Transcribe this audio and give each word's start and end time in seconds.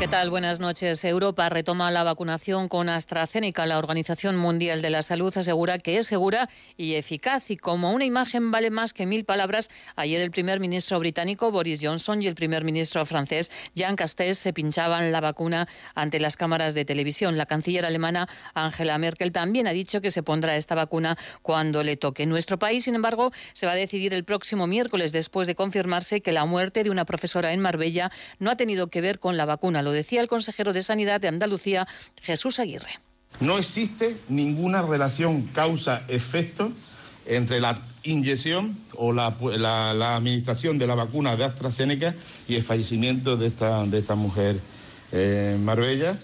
¿Qué 0.00 0.08
tal? 0.08 0.30
Buenas 0.30 0.60
noches. 0.60 1.04
Europa 1.04 1.46
retoma 1.50 1.90
la 1.90 2.02
vacunación 2.02 2.70
con 2.70 2.88
AstraZeneca. 2.88 3.66
La 3.66 3.76
Organización 3.76 4.34
Mundial 4.34 4.80
de 4.80 4.88
la 4.88 5.02
Salud 5.02 5.36
asegura 5.36 5.76
que 5.76 5.98
es 5.98 6.06
segura 6.06 6.48
y 6.78 6.94
eficaz. 6.94 7.50
Y 7.50 7.58
como 7.58 7.92
una 7.92 8.06
imagen 8.06 8.50
vale 8.50 8.70
más 8.70 8.94
que 8.94 9.04
mil 9.04 9.26
palabras, 9.26 9.68
ayer 9.96 10.22
el 10.22 10.30
primer 10.30 10.58
ministro 10.58 10.98
británico 10.98 11.50
Boris 11.50 11.80
Johnson 11.82 12.22
y 12.22 12.28
el 12.28 12.34
primer 12.34 12.64
ministro 12.64 13.04
francés 13.04 13.50
Jean 13.74 13.94
Castex 13.94 14.38
se 14.38 14.54
pinchaban 14.54 15.12
la 15.12 15.20
vacuna 15.20 15.68
ante 15.94 16.18
las 16.18 16.38
cámaras 16.38 16.74
de 16.74 16.86
televisión. 16.86 17.36
La 17.36 17.44
canciller 17.44 17.84
alemana 17.84 18.26
Angela 18.54 18.96
Merkel 18.96 19.32
también 19.32 19.66
ha 19.66 19.72
dicho 19.72 20.00
que 20.00 20.10
se 20.10 20.22
pondrá 20.22 20.56
esta 20.56 20.74
vacuna 20.74 21.18
cuando 21.42 21.82
le 21.82 21.98
toque. 21.98 22.24
Nuestro 22.24 22.58
país, 22.58 22.84
sin 22.84 22.94
embargo, 22.94 23.32
se 23.52 23.66
va 23.66 23.72
a 23.72 23.76
decidir 23.76 24.14
el 24.14 24.24
próximo 24.24 24.66
miércoles 24.66 25.12
después 25.12 25.46
de 25.46 25.54
confirmarse 25.54 26.22
que 26.22 26.32
la 26.32 26.46
muerte 26.46 26.84
de 26.84 26.90
una 26.90 27.04
profesora 27.04 27.52
en 27.52 27.60
Marbella 27.60 28.10
no 28.38 28.50
ha 28.50 28.56
tenido 28.56 28.86
que 28.86 29.02
ver 29.02 29.18
con 29.18 29.36
la 29.36 29.44
vacuna 29.44 29.82
decía 29.92 30.20
el 30.20 30.28
consejero 30.28 30.72
de 30.72 30.82
Sanidad 30.82 31.20
de 31.20 31.28
Andalucía, 31.28 31.86
Jesús 32.20 32.58
Aguirre. 32.58 33.00
No 33.40 33.58
existe 33.58 34.18
ninguna 34.28 34.82
relación 34.82 35.42
causa-efecto 35.54 36.72
entre 37.26 37.60
la 37.60 37.80
inyección 38.02 38.76
o 38.96 39.12
la, 39.12 39.28
administración 40.16 40.78
de 40.78 40.86
la 40.86 40.94
vacuna 40.94 41.36
de 41.36 41.44
AstraZeneca 41.44 42.14
y 42.48 42.56
el 42.56 42.62
fallecimiento 42.62 43.36
de 43.36 43.46
esta, 43.46 43.84
de 43.86 43.98
esta 43.98 44.14
mujer 44.14 44.60
eh, 45.12 45.56
Marbella. 45.60 46.18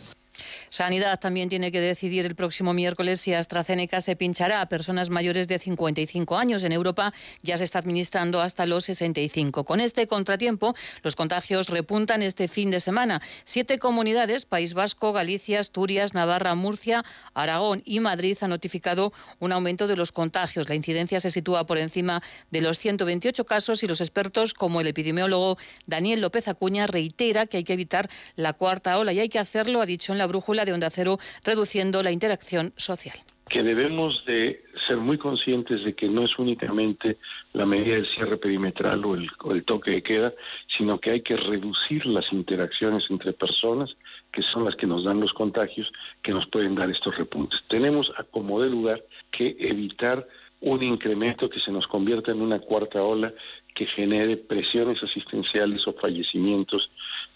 Sanidad 0.70 1.20
también 1.20 1.48
tiene 1.48 1.70
que 1.72 1.80
decidir 1.80 2.26
el 2.26 2.34
próximo 2.34 2.72
miércoles 2.72 3.20
si 3.20 3.34
AstraZeneca 3.34 4.00
se 4.00 4.16
pinchará 4.16 4.60
a 4.60 4.68
personas 4.68 5.10
mayores 5.10 5.48
de 5.48 5.58
55 5.58 6.36
años. 6.36 6.62
En 6.62 6.72
Europa 6.72 7.12
ya 7.42 7.56
se 7.56 7.64
está 7.64 7.78
administrando 7.78 8.40
hasta 8.40 8.66
los 8.66 8.84
65. 8.84 9.64
Con 9.64 9.80
este 9.80 10.06
contratiempo, 10.06 10.74
los 11.02 11.16
contagios 11.16 11.68
repuntan 11.68 12.22
este 12.22 12.48
fin 12.48 12.70
de 12.70 12.80
semana. 12.80 13.22
Siete 13.44 13.78
comunidades, 13.78 14.46
País 14.46 14.74
Vasco, 14.74 15.12
Galicia, 15.12 15.60
Asturias, 15.60 16.14
Navarra, 16.14 16.54
Murcia, 16.54 17.04
Aragón 17.34 17.82
y 17.84 18.00
Madrid, 18.00 18.38
han 18.40 18.50
notificado 18.50 19.12
un 19.38 19.52
aumento 19.52 19.86
de 19.86 19.96
los 19.96 20.12
contagios. 20.12 20.68
La 20.68 20.74
incidencia 20.74 21.20
se 21.20 21.30
sitúa 21.30 21.66
por 21.66 21.78
encima 21.78 22.22
de 22.50 22.60
los 22.60 22.78
128 22.78 23.44
casos 23.44 23.82
y 23.82 23.86
los 23.86 24.00
expertos, 24.00 24.54
como 24.54 24.80
el 24.80 24.86
epidemiólogo 24.86 25.58
Daniel 25.86 26.20
López 26.20 26.48
Acuña, 26.48 26.86
reitera 26.86 27.46
que 27.46 27.58
hay 27.58 27.64
que 27.64 27.72
evitar 27.72 28.08
la 28.34 28.52
cuarta 28.52 28.98
ola 28.98 29.12
y 29.12 29.20
hay 29.20 29.28
que 29.28 29.38
hacerlo, 29.38 29.80
ha 29.80 29.86
dicho 29.86 30.12
en 30.12 30.18
la 30.18 30.26
brújula 30.26 30.55
de 30.64 30.72
Onda 30.72 30.90
Cero, 30.90 31.18
reduciendo 31.44 32.02
la 32.02 32.12
interacción 32.12 32.72
social 32.76 33.16
que 33.48 33.62
debemos 33.62 34.24
de 34.26 34.64
ser 34.88 34.96
muy 34.96 35.18
conscientes 35.18 35.84
de 35.84 35.94
que 35.94 36.08
no 36.08 36.24
es 36.24 36.36
únicamente 36.36 37.16
la 37.52 37.64
medida 37.64 37.94
del 37.94 38.06
cierre 38.08 38.38
perimetral 38.38 39.04
o 39.04 39.14
el, 39.14 39.30
o 39.44 39.52
el, 39.52 39.64
toque 39.64 39.92
de 39.92 40.02
queda, 40.02 40.32
sino 40.76 40.98
que 40.98 41.10
hay 41.12 41.20
que 41.20 41.36
reducir 41.36 42.06
las 42.06 42.32
interacciones 42.32 43.04
entre 43.08 43.32
personas, 43.32 43.96
que 44.32 44.42
son 44.42 44.64
las 44.64 44.74
que 44.74 44.88
nos 44.88 45.04
dan 45.04 45.20
los 45.20 45.32
contagios, 45.32 45.92
que 46.22 46.32
nos 46.32 46.46
pueden 46.48 46.74
dar 46.74 46.90
estos 46.90 47.16
repuntes. 47.16 47.60
Tenemos 47.68 48.12
a 48.18 48.24
como 48.24 48.60
de 48.60 48.68
lugar 48.68 49.04
que 49.30 49.56
evitar 49.60 50.26
un 50.60 50.82
incremento 50.82 51.48
que 51.48 51.60
se 51.60 51.70
nos 51.70 51.86
convierta 51.86 52.32
en 52.32 52.40
una 52.40 52.58
cuarta 52.58 53.02
ola 53.02 53.32
que 53.74 53.86
genere 53.86 54.36
presiones 54.38 55.00
asistenciales 55.02 55.86
o 55.86 55.92
fallecimientos 55.92 56.90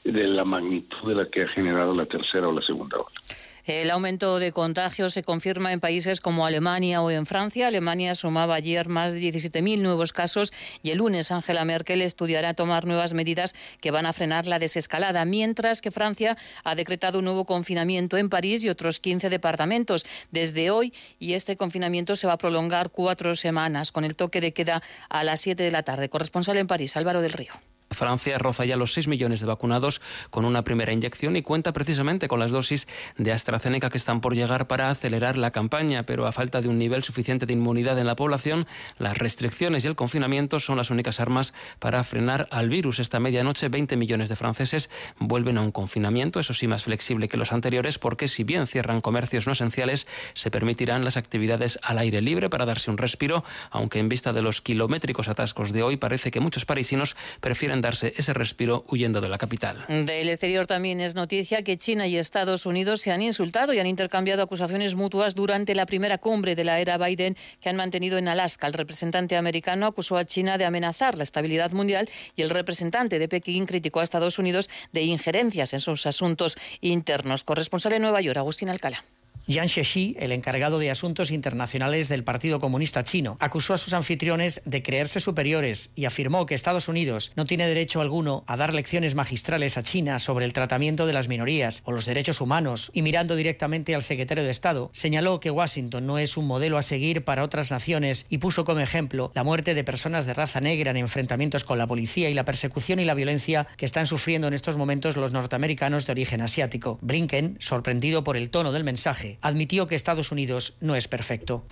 de 0.04 0.26
la 0.26 0.44
magnitud 0.44 1.08
de 1.08 1.14
la 1.14 1.28
que 1.28 1.42
ha 1.42 1.48
generado 1.48 1.94
la 1.94 2.06
tercera 2.06 2.48
o 2.48 2.52
la 2.52 2.62
segunda 2.62 2.98
ola. 2.98 3.20
El 3.66 3.90
aumento 3.90 4.38
de 4.38 4.52
contagios 4.52 5.12
se 5.12 5.22
confirma 5.22 5.72
en 5.72 5.80
países 5.80 6.20
como 6.20 6.46
Alemania 6.46 7.02
o 7.02 7.10
en 7.10 7.26
Francia. 7.26 7.66
Alemania 7.66 8.14
sumaba 8.14 8.54
ayer 8.54 8.88
más 8.88 9.12
de 9.12 9.20
17.000 9.20 9.80
nuevos 9.80 10.12
casos 10.12 10.52
y 10.82 10.90
el 10.90 10.98
lunes 10.98 11.30
Angela 11.30 11.64
Merkel 11.64 12.00
estudiará 12.02 12.54
tomar 12.54 12.86
nuevas 12.86 13.12
medidas 13.12 13.54
que 13.80 13.90
van 13.90 14.06
a 14.06 14.12
frenar 14.12 14.46
la 14.46 14.58
desescalada, 14.58 15.24
mientras 15.24 15.82
que 15.82 15.90
Francia 15.90 16.36
ha 16.64 16.74
decretado 16.74 17.18
un 17.18 17.26
nuevo 17.26 17.44
confinamiento 17.44 18.16
en 18.16 18.30
París 18.30 18.64
y 18.64 18.70
otros 18.70 18.98
15 18.98 19.28
departamentos 19.28 20.06
desde 20.30 20.70
hoy 20.70 20.94
y 21.18 21.34
este 21.34 21.56
confinamiento 21.56 22.16
se 22.16 22.26
va 22.26 22.34
a 22.34 22.38
prolongar 22.38 22.90
cuatro 22.90 23.36
semanas 23.36 23.92
con 23.92 24.04
el 24.04 24.16
toque 24.16 24.40
de 24.40 24.52
queda 24.52 24.82
a 25.10 25.22
las 25.22 25.42
7 25.42 25.62
de 25.62 25.70
la 25.70 25.82
tarde. 25.82 26.08
Corresponsal 26.08 26.56
en 26.56 26.66
París, 26.66 26.96
Álvaro 26.96 27.20
del 27.20 27.32
Río. 27.32 27.52
Francia 27.90 28.38
roza 28.38 28.64
ya 28.64 28.76
los 28.76 28.92
6 28.92 29.08
millones 29.08 29.40
de 29.40 29.46
vacunados 29.46 30.00
con 30.30 30.44
una 30.44 30.62
primera 30.62 30.92
inyección 30.92 31.34
y 31.34 31.42
cuenta 31.42 31.72
precisamente 31.72 32.28
con 32.28 32.38
las 32.38 32.52
dosis 32.52 32.86
de 33.18 33.32
AstraZeneca 33.32 33.90
que 33.90 33.98
están 33.98 34.20
por 34.20 34.34
llegar 34.34 34.68
para 34.68 34.90
acelerar 34.90 35.36
la 35.36 35.50
campaña, 35.50 36.04
pero 36.06 36.26
a 36.26 36.32
falta 36.32 36.60
de 36.62 36.68
un 36.68 36.78
nivel 36.78 37.02
suficiente 37.02 37.46
de 37.46 37.52
inmunidad 37.52 37.98
en 37.98 38.06
la 38.06 38.14
población, 38.14 38.66
las 38.98 39.18
restricciones 39.18 39.84
y 39.84 39.88
el 39.88 39.96
confinamiento 39.96 40.60
son 40.60 40.76
las 40.76 40.90
únicas 40.90 41.18
armas 41.18 41.52
para 41.80 42.04
frenar 42.04 42.46
al 42.52 42.68
virus. 42.68 43.00
Esta 43.00 43.18
medianoche 43.18 43.68
20 43.68 43.96
millones 43.96 44.28
de 44.28 44.36
franceses 44.36 44.88
vuelven 45.18 45.58
a 45.58 45.62
un 45.62 45.72
confinamiento, 45.72 46.38
eso 46.38 46.54
sí 46.54 46.68
más 46.68 46.84
flexible 46.84 47.26
que 47.26 47.36
los 47.36 47.52
anteriores, 47.52 47.98
porque 47.98 48.28
si 48.28 48.44
bien 48.44 48.68
cierran 48.68 49.00
comercios 49.00 49.46
no 49.46 49.52
esenciales, 49.52 50.06
se 50.34 50.50
permitirán 50.52 51.04
las 51.04 51.16
actividades 51.16 51.78
al 51.82 51.98
aire 51.98 52.20
libre 52.20 52.50
para 52.50 52.66
darse 52.66 52.90
un 52.90 52.98
respiro, 52.98 53.44
aunque 53.70 53.98
en 53.98 54.08
vista 54.08 54.32
de 54.32 54.42
los 54.42 54.60
kilométricos 54.60 55.28
atascos 55.28 55.72
de 55.72 55.82
hoy 55.82 55.96
parece 55.96 56.30
que 56.30 56.38
muchos 56.38 56.64
parisinos 56.64 57.16
prefieren 57.40 57.79
darse 57.80 58.12
ese 58.16 58.32
respiro 58.32 58.84
huyendo 58.88 59.20
de 59.20 59.28
la 59.28 59.38
capital. 59.38 59.84
Del 59.88 60.28
exterior 60.28 60.66
también 60.66 61.00
es 61.00 61.14
noticia 61.14 61.62
que 61.62 61.78
China 61.78 62.06
y 62.06 62.16
Estados 62.16 62.66
Unidos 62.66 63.00
se 63.00 63.12
han 63.12 63.22
insultado 63.22 63.72
y 63.72 63.78
han 63.78 63.86
intercambiado 63.86 64.42
acusaciones 64.42 64.94
mutuas 64.94 65.34
durante 65.34 65.74
la 65.74 65.86
primera 65.86 66.18
cumbre 66.18 66.54
de 66.54 66.64
la 66.64 66.80
era 66.80 66.98
Biden 66.98 67.36
que 67.60 67.68
han 67.68 67.76
mantenido 67.76 68.18
en 68.18 68.28
Alaska. 68.28 68.66
El 68.66 68.72
representante 68.72 69.36
americano 69.36 69.86
acusó 69.86 70.16
a 70.16 70.24
China 70.24 70.58
de 70.58 70.64
amenazar 70.64 71.16
la 71.16 71.24
estabilidad 71.24 71.72
mundial 71.72 72.08
y 72.36 72.42
el 72.42 72.50
representante 72.50 73.18
de 73.18 73.28
Pekín 73.28 73.66
criticó 73.66 74.00
a 74.00 74.04
Estados 74.04 74.38
Unidos 74.38 74.70
de 74.92 75.02
injerencias 75.02 75.72
en 75.72 75.80
sus 75.80 76.06
asuntos 76.06 76.56
internos. 76.80 77.44
Corresponsal 77.44 77.94
en 77.94 78.02
Nueva 78.02 78.20
York, 78.20 78.38
Agustín 78.38 78.70
Alcalá. 78.70 79.04
Yang 79.50 79.68
Xixi, 79.68 80.16
el 80.20 80.30
encargado 80.30 80.78
de 80.78 80.92
asuntos 80.92 81.32
internacionales 81.32 82.08
del 82.08 82.22
Partido 82.22 82.60
Comunista 82.60 83.02
Chino, 83.02 83.36
acusó 83.40 83.74
a 83.74 83.78
sus 83.78 83.94
anfitriones 83.94 84.62
de 84.64 84.84
creerse 84.84 85.18
superiores 85.18 85.90
y 85.96 86.04
afirmó 86.04 86.46
que 86.46 86.54
Estados 86.54 86.86
Unidos 86.86 87.32
no 87.34 87.46
tiene 87.46 87.66
derecho 87.66 88.00
alguno 88.00 88.44
a 88.46 88.56
dar 88.56 88.72
lecciones 88.72 89.16
magistrales 89.16 89.76
a 89.76 89.82
China 89.82 90.20
sobre 90.20 90.44
el 90.44 90.52
tratamiento 90.52 91.04
de 91.04 91.14
las 91.14 91.26
minorías 91.26 91.82
o 91.84 91.90
los 91.90 92.06
derechos 92.06 92.40
humanos 92.40 92.92
y 92.94 93.02
mirando 93.02 93.34
directamente 93.34 93.96
al 93.96 94.04
secretario 94.04 94.44
de 94.44 94.50
Estado, 94.50 94.88
señaló 94.92 95.40
que 95.40 95.50
Washington 95.50 96.06
no 96.06 96.18
es 96.18 96.36
un 96.36 96.46
modelo 96.46 96.78
a 96.78 96.82
seguir 96.82 97.24
para 97.24 97.42
otras 97.42 97.72
naciones 97.72 98.26
y 98.28 98.38
puso 98.38 98.64
como 98.64 98.78
ejemplo 98.78 99.32
la 99.34 99.42
muerte 99.42 99.74
de 99.74 99.82
personas 99.82 100.26
de 100.26 100.34
raza 100.34 100.60
negra 100.60 100.92
en 100.92 100.96
enfrentamientos 100.96 101.64
con 101.64 101.76
la 101.76 101.88
policía 101.88 102.30
y 102.30 102.34
la 102.34 102.44
persecución 102.44 103.00
y 103.00 103.04
la 103.04 103.14
violencia 103.14 103.66
que 103.76 103.86
están 103.86 104.06
sufriendo 104.06 104.46
en 104.46 104.54
estos 104.54 104.76
momentos 104.76 105.16
los 105.16 105.32
norteamericanos 105.32 106.06
de 106.06 106.12
origen 106.12 106.40
asiático. 106.40 107.00
Blinken, 107.00 107.56
sorprendido 107.58 108.22
por 108.22 108.36
el 108.36 108.50
tono 108.50 108.70
del 108.70 108.84
mensaje, 108.84 109.19
admitió 109.40 109.86
que 109.86 109.94
Estados 109.94 110.32
Unidos 110.32 110.74
no 110.80 110.96
es 110.96 111.08
perfecto. 111.08 111.64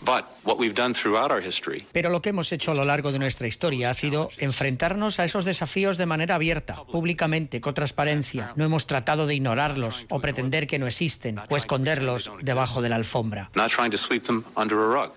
Pero 1.92 2.10
lo 2.10 2.22
que 2.22 2.28
hemos 2.28 2.52
hecho 2.52 2.72
a 2.72 2.74
lo 2.74 2.84
largo 2.84 3.12
de 3.12 3.18
nuestra 3.18 3.46
historia 3.46 3.90
ha 3.90 3.94
sido 3.94 4.30
enfrentarnos 4.38 5.18
a 5.20 5.24
esos 5.24 5.44
desafíos 5.44 5.98
de 5.98 6.06
manera 6.06 6.34
abierta, 6.34 6.84
públicamente, 6.90 7.60
con 7.60 7.74
transparencia. 7.74 8.52
No 8.56 8.64
hemos 8.64 8.86
tratado 8.86 9.26
de 9.26 9.34
ignorarlos 9.34 10.06
o 10.08 10.20
pretender 10.20 10.66
que 10.66 10.78
no 10.78 10.86
existen 10.86 11.38
o 11.48 11.56
esconderlos 11.56 12.30
debajo 12.42 12.82
de 12.82 12.88
la 12.88 12.96
alfombra. 12.96 13.50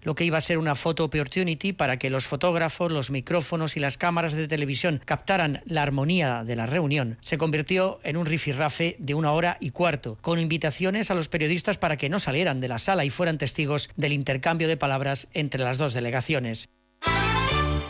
Lo 0.04 0.16
que 0.16 0.26
iba 0.26 0.38
a 0.38 0.42
ser 0.42 0.58
una 0.58 0.76
photo 0.76 1.06
opportunity 1.06 1.74
para 1.74 1.98
que 1.98 2.10
los 2.10 2.26
fotógrafos, 2.26 2.92
los 2.92 3.12
micrófonos 3.12 3.78
y 3.78 3.80
las 3.80 3.98
cámaras 3.98 4.34
de 4.34 4.48
televisión 4.48 5.02
captaran 5.06 5.62
la 5.66 5.84
armonía 5.84 6.44
de 6.44 6.56
la 6.56 6.66
reunión 6.66 7.18
se 7.22 7.38
convirtió 7.38 8.00
en 8.04 8.18
un 8.18 8.26
rifirrafe 8.26 8.96
de 9.00 9.14
una 9.14 9.32
hora 9.32 9.58
y 9.60 9.72
cuarto, 9.72 10.18
con 10.22 10.40
invitaciones 10.40 11.12
a 11.12 11.16
los 11.16 11.30
periodistas 11.30 11.78
para 11.78 11.98
que 11.98 12.10
no 12.10 12.20
salieran 12.22 12.60
de 12.62 12.68
la 12.68 12.78
sala 12.78 13.06
y 13.06 13.10
fueran 13.10 13.38
testigos 13.38 13.90
del 13.98 14.14
intercambio 14.14 14.68
de 14.68 14.78
palabras 14.78 15.28
entre 15.34 15.64
las 15.64 15.78
dos 15.78 15.94
delegaciones. 15.94 16.70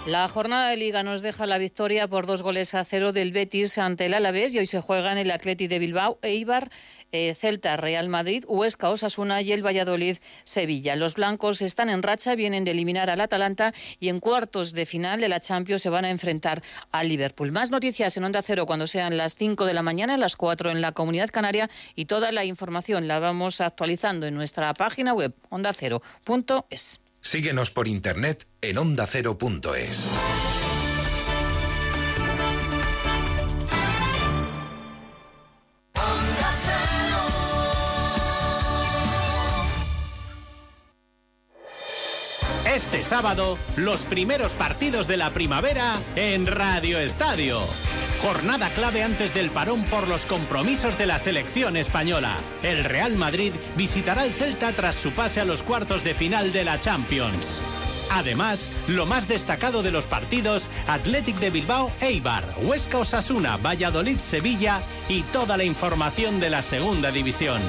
La 0.07 0.27
jornada 0.27 0.69
de 0.69 0.77
Liga 0.77 1.03
nos 1.03 1.21
deja 1.21 1.45
la 1.45 1.59
victoria 1.59 2.07
por 2.07 2.25
dos 2.25 2.42
goles 2.42 2.74
a 2.74 2.83
cero 2.83 3.12
del 3.12 3.31
Betis 3.31 3.77
ante 3.77 4.07
el 4.07 4.15
Alavés 4.15 4.51
y 4.56 4.57
hoy 4.57 4.65
se 4.65 4.81
juegan 4.81 5.19
el 5.19 5.30
Atleti 5.30 5.68
de 5.68 5.77
Bilbao, 5.77 6.18
Eibar, 6.24 6.71
eh, 7.12 7.36
Celta, 7.36 7.77
Real 7.77 8.09
Madrid, 8.09 8.44
Huesca, 8.48 8.89
Osasuna 8.89 9.44
y 9.44 9.51
el 9.51 9.63
Valladolid, 9.63 10.18
Sevilla. 10.44 10.95
Los 10.95 11.13
blancos 11.13 11.62
están 11.62 11.92
en 11.92 12.01
racha, 12.01 12.33
vienen 12.33 12.63
de 12.63 12.71
eliminar 12.71 13.12
al 13.12 13.21
Atalanta 13.21 13.75
y 14.00 14.09
en 14.09 14.19
cuartos 14.19 14.74
de 14.74 14.88
final 14.88 15.19
de 15.19 15.30
la 15.30 15.39
Champions 15.39 15.83
se 15.83 15.92
van 15.92 16.06
a 16.06 16.09
enfrentar 16.09 16.63
al 16.92 17.07
Liverpool. 17.07 17.51
Más 17.51 17.69
noticias 17.69 18.18
en 18.18 18.24
Onda 18.24 18.42
Cero 18.42 18.65
cuando 18.65 18.88
sean 18.88 19.18
las 19.18 19.36
5 19.36 19.68
de 19.68 19.75
la 19.75 19.83
mañana, 19.83 20.18
las 20.18 20.36
4 20.36 20.71
en 20.71 20.81
la 20.81 20.94
Comunidad 20.94 21.30
Canaria 21.30 21.69
y 21.95 22.06
toda 22.06 22.31
la 22.31 22.44
información 22.44 23.07
la 23.07 23.19
vamos 23.19 23.62
actualizando 23.62 24.25
en 24.25 24.33
nuestra 24.33 24.74
página 24.74 25.13
web 25.13 25.36
ondacero.es. 25.50 27.00
Síguenos 27.21 27.69
por 27.69 27.88
internet 27.88 28.47
en 28.62 28.79
ondacero.es. 28.79 30.07
Este 42.65 43.03
sábado, 43.03 43.57
los 43.75 44.03
primeros 44.06 44.53
partidos 44.53 45.07
de 45.07 45.18
la 45.18 45.31
primavera 45.31 46.01
en 46.15 46.47
Radio 46.47 47.00
Estadio. 47.00 47.62
Jornada 48.21 48.69
clave 48.69 49.01
antes 49.01 49.33
del 49.33 49.50
parón 49.50 49.83
por 49.85 50.07
los 50.07 50.27
compromisos 50.27 50.95
de 51.00 51.07
la 51.07 51.18
selección 51.18 51.75
española. 51.75 52.38
El 52.62 52.83
Real 52.83 53.15
Madrid 53.15 53.51
visitará 53.75 54.25
el 54.25 54.31
Celta 54.31 54.73
tras 54.73 54.94
su 54.94 55.12
pase 55.12 55.41
a 55.41 55.45
los 55.45 55.63
cuartos 55.63 56.03
de 56.03 56.13
final 56.13 56.53
de 56.53 56.63
la 56.63 56.79
Champions. 56.79 57.91
Además, 58.12 58.72
lo 58.88 59.06
más 59.06 59.28
destacado 59.28 59.84
de 59.84 59.92
los 59.92 60.06
partidos, 60.06 60.69
Athletic 60.88 61.38
de 61.38 61.50
Bilbao, 61.50 61.92
Eibar, 62.02 62.44
Huesca 62.62 62.98
Osasuna, 63.00 63.58
Valladolid 63.58 64.19
Sevilla 64.19 64.81
y 65.08 65.24
toda 65.24 65.56
la 65.56 65.63
información 65.63 66.40
de 66.40 66.50
la 66.50 66.62
segunda 66.62 67.12
división. 67.12 67.62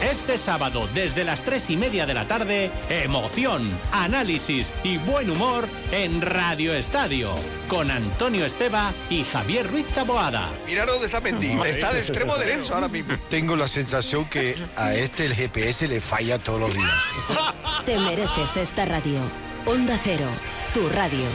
Este 0.00 0.38
sábado, 0.38 0.88
desde 0.94 1.24
las 1.24 1.42
tres 1.42 1.68
y 1.70 1.76
media 1.76 2.06
de 2.06 2.14
la 2.14 2.26
tarde, 2.26 2.70
emoción, 2.88 3.68
análisis 3.90 4.72
y 4.84 4.98
buen 4.98 5.28
humor 5.28 5.68
en 5.90 6.20
Radio 6.20 6.72
Estadio, 6.72 7.34
con 7.66 7.90
Antonio 7.90 8.44
Esteba 8.44 8.92
y 9.10 9.24
Javier 9.24 9.68
Ruiz 9.68 9.88
Taboada. 9.88 10.48
Mira 10.66 10.86
dónde 10.86 11.06
está 11.06 11.20
Mendy, 11.20 11.58
está 11.66 11.92
de 11.92 11.98
extremo 11.98 12.36
derecho 12.36 12.74
ahora 12.74 12.86
mismo. 12.86 13.14
Tengo 13.28 13.56
la 13.56 13.66
sensación 13.66 14.24
que 14.26 14.54
a 14.76 14.94
este 14.94 15.26
el 15.26 15.34
GPS 15.34 15.88
le 15.88 16.00
falla 16.00 16.38
todos 16.38 16.60
los 16.60 16.74
días. 16.74 17.02
Te 17.84 17.98
mereces 17.98 18.56
esta 18.56 18.84
radio. 18.84 19.18
Onda 19.66 19.98
Cero, 20.02 20.26
tu 20.72 20.88
radio. 20.88 21.26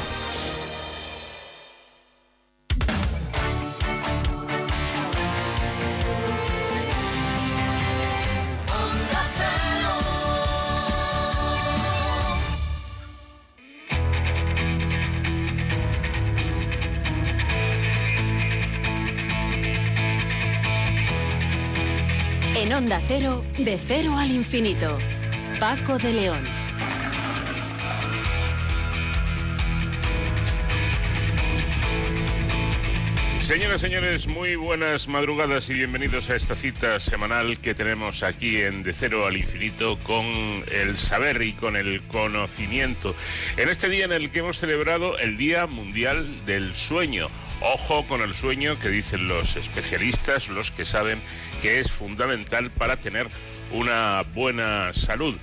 En 22.56 22.74
Onda 22.74 23.02
Cero, 23.08 23.44
de 23.58 23.78
cero 23.78 24.16
al 24.18 24.32
infinito. 24.32 24.98
Paco 25.60 25.98
de 25.98 26.14
León. 26.14 26.63
Señoras, 33.44 33.82
señores, 33.82 34.26
muy 34.26 34.56
buenas 34.56 35.10
madrugadas 35.10 35.70
y 35.70 35.74
bienvenidos 35.74 36.30
a 36.30 36.36
esta 36.38 36.56
cita 36.56 36.98
semanal 37.02 37.60
que 37.60 37.76
tenemos 37.76 38.24
aquí 38.24 38.62
en 38.62 38.84
De 38.84 38.94
Cero 38.94 39.28
al 39.28 39.36
Infinito 39.36 40.00
con 40.00 40.64
el 40.72 40.98
saber 40.98 41.42
y 41.42 41.52
con 41.52 41.76
el 41.76 42.02
conocimiento. 42.04 43.14
En 43.58 43.68
este 43.68 43.90
día 43.90 44.06
en 44.06 44.14
el 44.14 44.30
que 44.30 44.40
hemos 44.40 44.60
celebrado 44.60 45.18
el 45.18 45.36
Día 45.36 45.68
Mundial 45.68 46.46
del 46.46 46.74
Sueño. 46.74 47.28
Ojo 47.60 48.08
con 48.08 48.22
el 48.22 48.34
sueño 48.34 48.80
que 48.80 48.88
dicen 48.88 49.28
los 49.28 49.58
especialistas, 49.58 50.48
los 50.48 50.72
que 50.72 50.86
saben 50.86 51.22
que 51.62 51.82
es 51.82 51.92
fundamental 51.92 52.72
para 52.72 53.02
tener 53.02 53.28
una 53.74 54.24
buena 54.34 54.94
salud. 54.94 55.36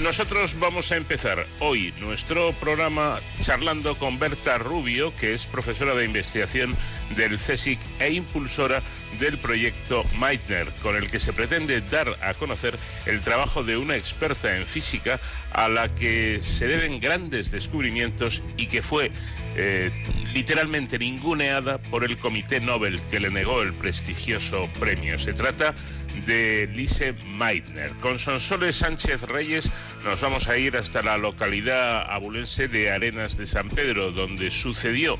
Nosotros 0.00 0.58
vamos 0.58 0.90
a 0.90 0.96
empezar 0.96 1.46
hoy 1.60 1.92
nuestro 2.00 2.52
programa 2.54 3.20
charlando 3.42 3.98
con 3.98 4.18
Berta 4.18 4.56
Rubio, 4.56 5.14
que 5.16 5.34
es 5.34 5.46
profesora 5.46 5.94
de 5.94 6.06
investigación 6.06 6.74
del 7.14 7.36
CSIC 7.36 7.78
e 8.00 8.10
impulsora 8.12 8.82
del 9.20 9.38
proyecto 9.38 10.04
Meitner, 10.18 10.70
con 10.82 10.96
el 10.96 11.10
que 11.10 11.20
se 11.20 11.34
pretende 11.34 11.82
dar 11.82 12.08
a 12.22 12.32
conocer 12.32 12.78
el 13.04 13.20
trabajo 13.20 13.62
de 13.62 13.76
una 13.76 13.94
experta 13.96 14.56
en 14.56 14.66
física 14.66 15.20
a 15.52 15.68
la 15.68 15.94
que 15.94 16.38
se 16.40 16.66
deben 16.66 16.98
grandes 16.98 17.50
descubrimientos 17.50 18.42
y 18.56 18.68
que 18.68 18.80
fue 18.80 19.12
eh, 19.54 19.90
literalmente 20.32 20.98
ninguneada 20.98 21.76
por 21.76 22.04
el 22.04 22.16
Comité 22.16 22.58
Nobel 22.60 23.00
que 23.10 23.20
le 23.20 23.30
negó 23.30 23.60
el 23.60 23.74
prestigioso 23.74 24.70
premio. 24.80 25.18
Se 25.18 25.34
trata 25.34 25.74
de 25.74 26.01
Lise 26.26 27.12
Meitner. 27.12 27.92
Con 28.00 28.18
Sonsoles 28.18 28.76
Sánchez 28.76 29.22
Reyes 29.22 29.70
nos 30.04 30.20
vamos 30.20 30.48
a 30.48 30.56
ir 30.58 30.76
hasta 30.76 31.02
la 31.02 31.18
localidad 31.18 32.02
abulense 32.10 32.68
de 32.68 32.90
Arenas 32.90 33.36
de 33.36 33.46
San 33.46 33.68
Pedro, 33.68 34.12
donde 34.12 34.50
sucedió 34.50 35.18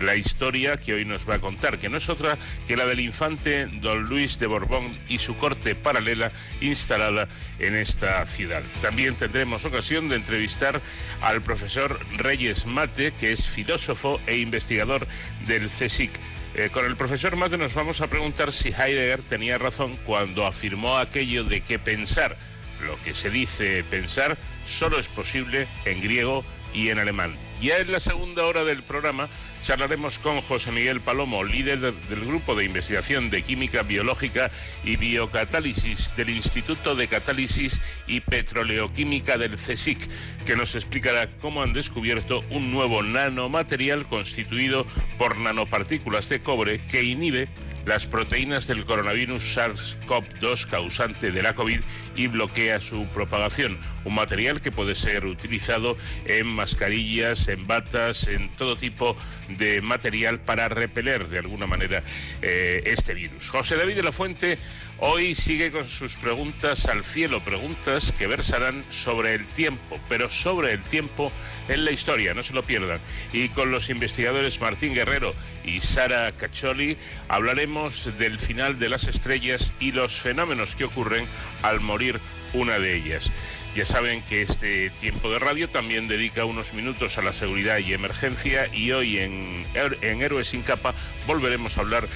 la 0.00 0.16
historia 0.16 0.78
que 0.78 0.94
hoy 0.94 1.04
nos 1.04 1.28
va 1.28 1.36
a 1.36 1.38
contar, 1.38 1.78
que 1.78 1.88
no 1.88 1.96
es 1.96 2.08
otra 2.08 2.36
que 2.66 2.76
la 2.76 2.86
del 2.86 3.00
infante 3.00 3.66
don 3.66 4.04
Luis 4.04 4.38
de 4.38 4.46
Borbón 4.46 4.96
y 5.08 5.18
su 5.18 5.36
corte 5.36 5.74
paralela 5.74 6.32
instalada 6.60 7.28
en 7.58 7.76
esta 7.76 8.24
ciudad. 8.26 8.62
También 8.80 9.14
tendremos 9.14 9.64
ocasión 9.64 10.08
de 10.08 10.16
entrevistar 10.16 10.80
al 11.20 11.40
profesor 11.42 12.00
Reyes 12.16 12.66
Mate, 12.66 13.12
que 13.12 13.32
es 13.32 13.46
filósofo 13.46 14.20
e 14.26 14.38
investigador 14.38 15.06
del 15.46 15.68
CSIC 15.68 16.10
eh, 16.54 16.70
con 16.70 16.84
el 16.84 16.96
profesor 16.96 17.36
Mate 17.36 17.56
nos 17.56 17.74
vamos 17.74 18.00
a 18.00 18.08
preguntar 18.08 18.52
si 18.52 18.68
Heidegger 18.68 19.22
tenía 19.22 19.58
razón 19.58 19.96
cuando 20.04 20.46
afirmó 20.46 20.98
aquello 20.98 21.44
de 21.44 21.62
que 21.62 21.78
pensar 21.78 22.36
lo 22.82 23.00
que 23.02 23.14
se 23.14 23.30
dice 23.30 23.84
pensar 23.84 24.36
solo 24.66 24.98
es 24.98 25.08
posible 25.08 25.68
en 25.84 26.02
griego 26.02 26.44
y 26.74 26.88
en 26.88 26.98
alemán. 26.98 27.36
Ya 27.62 27.78
en 27.78 27.92
la 27.92 28.00
segunda 28.00 28.44
hora 28.44 28.64
del 28.64 28.82
programa 28.82 29.28
charlaremos 29.62 30.18
con 30.18 30.40
José 30.40 30.72
Miguel 30.72 31.00
Palomo, 31.00 31.44
líder 31.44 31.78
del 31.78 32.24
Grupo 32.24 32.56
de 32.56 32.64
Investigación 32.64 33.30
de 33.30 33.42
Química 33.42 33.82
Biológica 33.82 34.50
y 34.82 34.96
Biocatálisis 34.96 36.10
del 36.16 36.30
Instituto 36.30 36.96
de 36.96 37.06
Catálisis 37.06 37.80
y 38.08 38.18
Petroleoquímica 38.18 39.38
del 39.38 39.54
CSIC, 39.54 40.08
que 40.44 40.56
nos 40.56 40.74
explicará 40.74 41.28
cómo 41.40 41.62
han 41.62 41.72
descubierto 41.72 42.42
un 42.50 42.72
nuevo 42.72 43.04
nanomaterial 43.04 44.08
constituido 44.08 44.84
por 45.16 45.38
nanopartículas 45.38 46.28
de 46.28 46.42
cobre 46.42 46.84
que 46.88 47.04
inhibe 47.04 47.48
las 47.84 48.06
proteínas 48.06 48.66
del 48.66 48.84
coronavirus 48.84 49.56
SARS-CoV-2 49.56 50.68
causante 50.68 51.32
de 51.32 51.42
la 51.42 51.54
COVID 51.54 51.80
y 52.16 52.26
bloquea 52.26 52.80
su 52.80 53.06
propagación. 53.06 53.78
Un 54.04 54.14
material 54.14 54.60
que 54.60 54.72
puede 54.72 54.94
ser 54.94 55.26
utilizado 55.26 55.96
en 56.24 56.46
mascarillas, 56.46 57.48
en 57.48 57.66
batas, 57.66 58.28
en 58.28 58.48
todo 58.56 58.76
tipo 58.76 59.16
de 59.48 59.80
material 59.80 60.40
para 60.40 60.68
repeler 60.68 61.28
de 61.28 61.38
alguna 61.38 61.66
manera 61.66 62.02
eh, 62.40 62.82
este 62.86 63.14
virus. 63.14 63.50
José 63.50 63.76
David 63.76 63.96
de 63.96 64.02
la 64.02 64.12
Fuente 64.12 64.58
hoy 65.04 65.34
sigue 65.34 65.72
con 65.72 65.88
sus 65.88 66.14
preguntas 66.14 66.86
al 66.86 67.02
cielo, 67.02 67.40
preguntas 67.40 68.12
que 68.16 68.28
versarán 68.28 68.84
sobre 68.88 69.34
el 69.34 69.44
tiempo, 69.46 69.98
pero 70.08 70.28
sobre 70.28 70.72
el 70.72 70.80
tiempo 70.80 71.32
en 71.68 71.84
la 71.84 71.90
historia, 71.90 72.34
no 72.34 72.42
se 72.44 72.54
lo 72.54 72.62
pierdan. 72.62 73.00
Y 73.32 73.48
con 73.48 73.72
los 73.72 73.90
investigadores 73.90 74.60
Martín 74.60 74.94
Guerrero 74.94 75.32
y 75.64 75.80
Sara 75.80 76.30
Cacholi 76.32 76.96
hablaremos 77.28 78.16
del 78.16 78.38
final 78.38 78.78
de 78.78 78.88
las 78.88 79.08
estrellas 79.08 79.72
y 79.80 79.90
los 79.90 80.14
fenómenos 80.14 80.76
que 80.76 80.84
ocurren 80.84 81.26
al 81.62 81.80
morir 81.80 82.20
una 82.54 82.78
de 82.78 82.96
ellas. 82.96 83.32
Ya 83.74 83.86
saben 83.86 84.22
que 84.22 84.42
este 84.42 84.90
tiempo 84.90 85.30
de 85.30 85.38
radio 85.38 85.68
también 85.68 86.06
dedica 86.06 86.44
unos 86.44 86.74
minutos 86.74 87.16
a 87.16 87.22
la 87.22 87.32
seguridad 87.32 87.78
y 87.78 87.94
emergencia 87.94 88.68
y 88.74 88.92
hoy 88.92 89.18
en, 89.18 89.64
en 89.74 90.22
Héroes 90.22 90.48
sin 90.48 90.62
capa 90.62 90.94
volveremos 91.26 91.78
a 91.78 91.80
hablar 91.80 92.06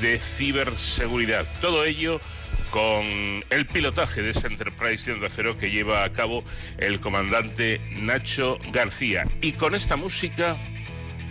de 0.00 0.18
ciberseguridad. 0.18 1.46
Todo 1.60 1.84
ello 1.84 2.20
con 2.70 3.44
el 3.50 3.66
pilotaje 3.72 4.22
de 4.22 4.30
ese 4.30 4.48
Enterprise 4.48 5.06
de 5.06 5.12
Onda 5.12 5.28
Cero 5.30 5.56
que 5.56 5.70
lleva 5.70 6.02
a 6.02 6.12
cabo 6.12 6.42
el 6.78 7.00
comandante 7.00 7.80
Nacho 7.92 8.58
García. 8.72 9.24
Y 9.40 9.52
con 9.52 9.76
esta 9.76 9.94
música 9.94 10.56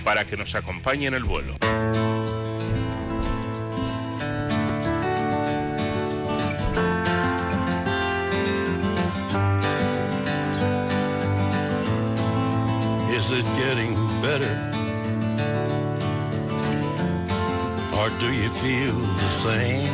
para 0.06 0.26
que 0.26 0.38
nos 0.38 0.56
acompañe 0.56 1.08
en 1.08 1.14
el 1.14 1.26
vuelo. 1.26 1.58
It 13.34 13.46
getting 13.58 13.96
better? 14.22 14.54
Or 17.98 18.10
do 18.20 18.32
you 18.32 18.50
feel 18.50 18.94
the 18.94 19.30
same? 19.46 19.90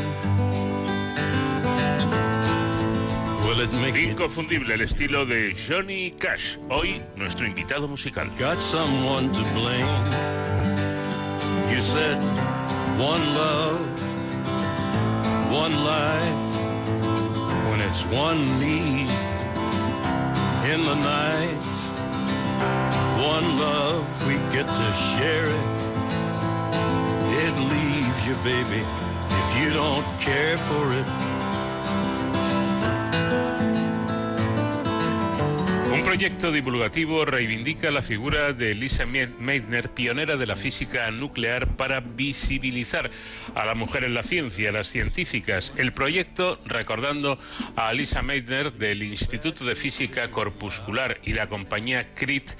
Will 3.45 3.61
it 3.61 3.73
make 3.81 3.95
Inconfundible 3.95 4.73
el 4.73 4.81
estilo 4.81 5.25
de 5.25 5.53
Johnny 5.53 6.11
Cash, 6.11 6.57
hoy 6.69 7.01
nuestro 7.15 7.45
invitado 7.45 7.87
musical. 7.87 8.27
Got 8.37 8.57
someone 8.59 9.31
to 9.31 9.43
blame. 9.53 9.87
You 11.71 11.81
said 11.81 12.17
one 12.99 13.23
love, 13.35 13.79
one 15.51 15.75
life, 15.83 16.49
when 17.69 17.79
it's 17.81 18.03
one 18.11 18.41
need 18.59 19.09
in 20.71 20.83
the 20.83 20.95
night. 20.95 21.78
One 23.33 23.57
love, 23.57 24.27
we 24.27 24.35
get 24.53 24.67
to 24.67 24.93
share 25.13 25.45
it. 25.45 25.65
It 27.43 27.53
leaves 27.73 28.27
you, 28.27 28.35
baby, 28.43 28.83
if 29.29 29.49
you 29.59 29.71
don't 29.71 30.05
care 30.19 30.57
for 30.57 30.93
it. 30.93 31.05
Proyecto 36.03 36.51
divulgativo 36.51 37.25
reivindica 37.25 37.91
la 37.91 38.01
figura 38.01 38.53
de 38.53 38.75
Lisa 38.75 39.05
Meitner, 39.05 39.89
pionera 39.89 40.37
de 40.37 40.45
la 40.45 40.55
física 40.55 41.09
nuclear, 41.11 41.67
para 41.75 41.99
visibilizar 41.99 43.09
a 43.55 43.65
la 43.65 43.75
mujer 43.75 44.03
en 44.03 44.13
la 44.13 44.23
ciencia, 44.23 44.71
las 44.71 44.87
científicas. 44.87 45.73
El 45.77 45.91
proyecto, 45.91 46.59
recordando 46.65 47.39
a 47.75 47.91
Lisa 47.93 48.21
Meitner 48.21 48.73
del 48.73 49.03
Instituto 49.03 49.65
de 49.65 49.75
Física 49.75 50.29
Corpuscular 50.29 51.17
y 51.23 51.33
la 51.33 51.47
compañía 51.47 52.07
CRIT, 52.15 52.51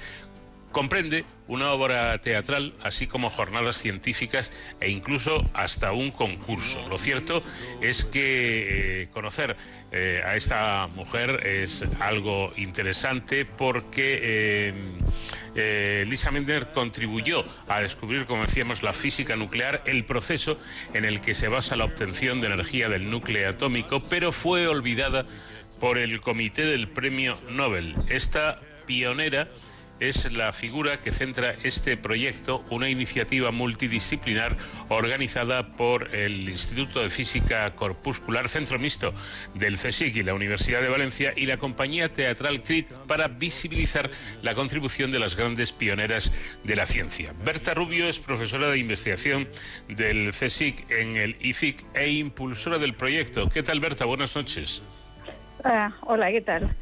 Comprende 0.72 1.24
una 1.48 1.72
obra 1.72 2.16
teatral, 2.20 2.74
así 2.84 3.08
como 3.08 3.28
jornadas 3.28 3.76
científicas 3.76 4.52
e 4.78 4.88
incluso 4.88 5.44
hasta 5.52 5.90
un 5.90 6.12
concurso. 6.12 6.88
Lo 6.88 6.96
cierto 6.96 7.42
es 7.80 8.04
que 8.04 9.02
eh, 9.02 9.08
conocer 9.12 9.56
eh, 9.92 10.22
a 10.24 10.36
esta 10.36 10.88
mujer 10.94 11.46
es 11.46 11.84
algo 11.98 12.52
interesante 12.56 13.44
porque 13.44 14.72
eh, 15.56 16.04
Lisa 16.06 16.30
Mender 16.30 16.68
contribuyó 16.72 17.44
a 17.66 17.80
descubrir, 17.80 18.24
como 18.26 18.42
decíamos, 18.42 18.82
la 18.82 18.92
física 18.92 19.36
nuclear, 19.36 19.82
el 19.84 20.04
proceso 20.04 20.58
en 20.94 21.04
el 21.04 21.20
que 21.20 21.34
se 21.34 21.48
basa 21.48 21.76
la 21.76 21.84
obtención 21.84 22.40
de 22.40 22.46
energía 22.48 22.88
del 22.88 23.10
núcleo 23.10 23.50
atómico, 23.50 24.00
pero 24.00 24.32
fue 24.32 24.68
olvidada 24.68 25.26
por 25.80 25.98
el 25.98 26.20
Comité 26.20 26.66
del 26.66 26.88
Premio 26.88 27.36
Nobel. 27.50 27.96
Esta 28.08 28.60
pionera 28.86 29.48
es 30.00 30.32
la 30.32 30.52
figura 30.52 30.96
que 30.96 31.12
centra 31.12 31.54
este 31.62 31.96
proyecto, 31.96 32.64
una 32.70 32.88
iniciativa 32.88 33.50
multidisciplinar 33.50 34.56
organizada 34.88 35.76
por 35.76 36.14
el 36.14 36.48
Instituto 36.48 37.02
de 37.02 37.10
Física 37.10 37.70
Corpuscular 37.76 38.48
Centro 38.48 38.78
Mixto 38.78 39.12
del 39.54 39.76
CSIC 39.76 40.16
y 40.16 40.22
la 40.22 40.34
Universidad 40.34 40.80
de 40.80 40.88
Valencia 40.88 41.32
y 41.36 41.46
la 41.46 41.58
compañía 41.58 42.08
teatral 42.08 42.62
CRIT 42.62 42.90
para 43.06 43.28
visibilizar 43.28 44.10
la 44.42 44.54
contribución 44.54 45.10
de 45.10 45.18
las 45.18 45.36
grandes 45.36 45.72
pioneras 45.72 46.32
de 46.64 46.76
la 46.76 46.86
ciencia. 46.86 47.32
Berta 47.44 47.74
Rubio 47.74 48.08
es 48.08 48.18
profesora 48.18 48.68
de 48.68 48.78
investigación 48.78 49.48
del 49.88 50.32
CSIC 50.32 50.90
en 50.90 51.16
el 51.16 51.36
IFIC 51.40 51.84
e 51.94 52.08
impulsora 52.08 52.78
del 52.78 52.94
proyecto. 52.94 53.48
¿Qué 53.50 53.62
tal, 53.62 53.80
Berta? 53.80 54.06
Buenas 54.06 54.34
noches. 54.34 54.82
Ah, 55.62 55.92
hola, 56.00 56.30
¿qué 56.30 56.40
tal? 56.40 56.74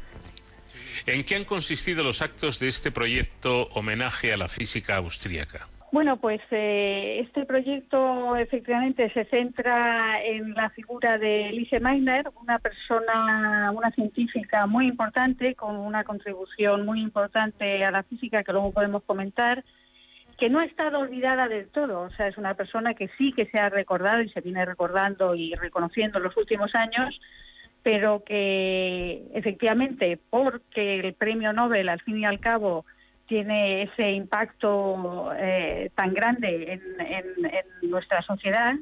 ¿En 1.11 1.23
qué 1.23 1.35
han 1.35 1.43
consistido 1.43 2.03
los 2.03 2.21
actos 2.21 2.59
de 2.59 2.67
este 2.67 2.91
proyecto 2.91 3.63
homenaje 3.73 4.31
a 4.31 4.37
la 4.37 4.47
física 4.47 4.97
austríaca? 4.97 5.65
Bueno, 5.91 6.17
pues 6.17 6.39
eh, 6.51 7.21
este 7.25 7.47
proyecto 7.47 8.35
efectivamente 8.35 9.11
se 9.11 9.25
centra 9.25 10.23
en 10.23 10.53
la 10.53 10.69
figura 10.69 11.17
de 11.17 11.49
Lise 11.51 11.79
Meitner, 11.79 12.29
una 12.39 12.59
persona, 12.59 13.71
una 13.75 13.89
científica 13.89 14.67
muy 14.67 14.85
importante, 14.85 15.55
con 15.55 15.77
una 15.77 16.03
contribución 16.03 16.85
muy 16.85 17.01
importante 17.01 17.83
a 17.83 17.89
la 17.89 18.03
física 18.03 18.43
que 18.43 18.51
luego 18.51 18.71
podemos 18.71 19.01
comentar, 19.03 19.65
que 20.37 20.47
no 20.47 20.59
ha 20.59 20.65
estado 20.65 20.99
olvidada 20.99 21.47
del 21.47 21.69
todo. 21.69 22.01
O 22.01 22.11
sea, 22.11 22.27
es 22.27 22.37
una 22.37 22.53
persona 22.53 22.93
que 22.93 23.09
sí 23.17 23.33
que 23.33 23.47
se 23.47 23.57
ha 23.57 23.69
recordado 23.69 24.21
y 24.21 24.29
se 24.29 24.41
viene 24.41 24.63
recordando 24.63 25.33
y 25.33 25.55
reconociendo 25.55 26.19
en 26.19 26.25
los 26.25 26.37
últimos 26.37 26.75
años, 26.75 27.19
pero 27.83 28.23
que 28.23 29.23
efectivamente, 29.33 30.19
porque 30.29 30.99
el 30.99 31.13
premio 31.13 31.53
Nobel 31.53 31.89
al 31.89 32.01
fin 32.01 32.19
y 32.19 32.25
al 32.25 32.39
cabo 32.39 32.85
tiene 33.27 33.83
ese 33.83 34.11
impacto 34.11 35.31
eh, 35.37 35.91
tan 35.95 36.13
grande 36.13 36.73
en, 36.73 37.89
nuestra 37.89 38.21
sociedad, 38.23 38.73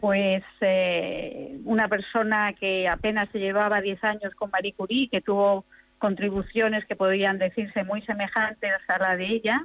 pues 0.00 0.42
eh, 0.60 1.58
una 1.64 1.88
persona 1.88 2.54
que 2.54 2.88
apenas 2.88 3.28
se 3.30 3.38
llevaba 3.38 3.80
10 3.80 4.02
años 4.04 4.34
con 4.34 4.50
Marie 4.50 4.74
Curie, 4.74 5.08
que 5.08 5.20
tuvo 5.20 5.64
contribuciones 5.98 6.84
que 6.86 6.96
podrían 6.96 7.38
decirse 7.38 7.84
muy 7.84 8.02
semejantes 8.02 8.72
a 8.88 8.98
la 8.98 9.16
de 9.16 9.26
ella, 9.26 9.62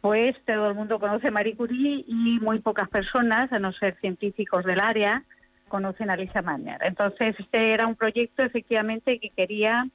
pues 0.00 0.36
todo 0.44 0.68
el 0.68 0.74
mundo 0.74 0.98
conoce 0.98 1.30
Marie 1.30 1.56
Curie 1.56 2.04
y 2.06 2.38
muy 2.40 2.58
pocas 2.58 2.88
personas, 2.88 3.52
a 3.52 3.60
no 3.60 3.72
ser 3.72 3.96
científicos 4.00 4.64
del 4.64 4.80
área, 4.80 5.22
conocen 5.72 6.10
a 6.10 6.16
Lisa 6.16 6.42
Manner. 6.42 6.76
Entonces, 6.82 7.34
este 7.38 7.72
era 7.72 7.86
un 7.86 7.96
proyecto 7.96 8.42
efectivamente 8.42 9.18
que 9.18 9.30
quería 9.30 9.88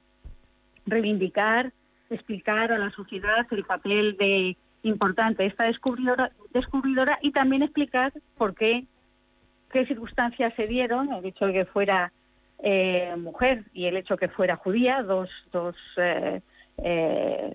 reivindicar, 0.86 1.72
explicar 2.10 2.72
a 2.72 2.78
la 2.78 2.90
sociedad 2.90 3.46
el 3.52 3.62
papel 3.62 4.16
de 4.16 4.56
importante 4.82 5.46
esta 5.46 5.66
descubridora, 5.66 6.32
descubridora 6.52 7.20
y 7.22 7.30
también 7.30 7.62
explicar 7.62 8.12
por 8.36 8.56
qué, 8.56 8.86
qué 9.70 9.86
circunstancias 9.86 10.52
se 10.56 10.66
dieron, 10.66 11.12
el 11.12 11.24
hecho 11.24 11.46
de 11.46 11.52
que 11.52 11.64
fuera 11.64 12.12
eh, 12.58 13.14
mujer 13.16 13.62
y 13.72 13.86
el 13.86 13.98
hecho 13.98 14.14
de 14.14 14.26
que 14.26 14.34
fuera 14.34 14.56
judía, 14.56 15.04
dos, 15.04 15.30
dos 15.52 15.76
eh, 15.96 16.40
eh, 16.78 17.54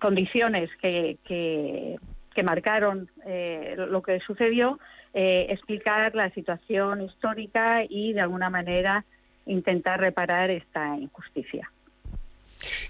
condiciones 0.00 0.70
que, 0.80 1.18
que, 1.22 1.98
que 2.34 2.42
marcaron 2.42 3.10
lo 3.76 4.00
que 4.00 4.20
sucedió, 4.20 4.78
eh, 5.14 5.46
explicar 5.50 6.14
la 6.14 6.30
situación 6.30 7.02
histórica 7.02 7.82
y 7.88 8.12
de 8.12 8.20
alguna 8.20 8.50
manera 8.50 9.04
intentar 9.46 10.00
reparar 10.00 10.50
esta 10.50 10.96
injusticia. 10.96 11.70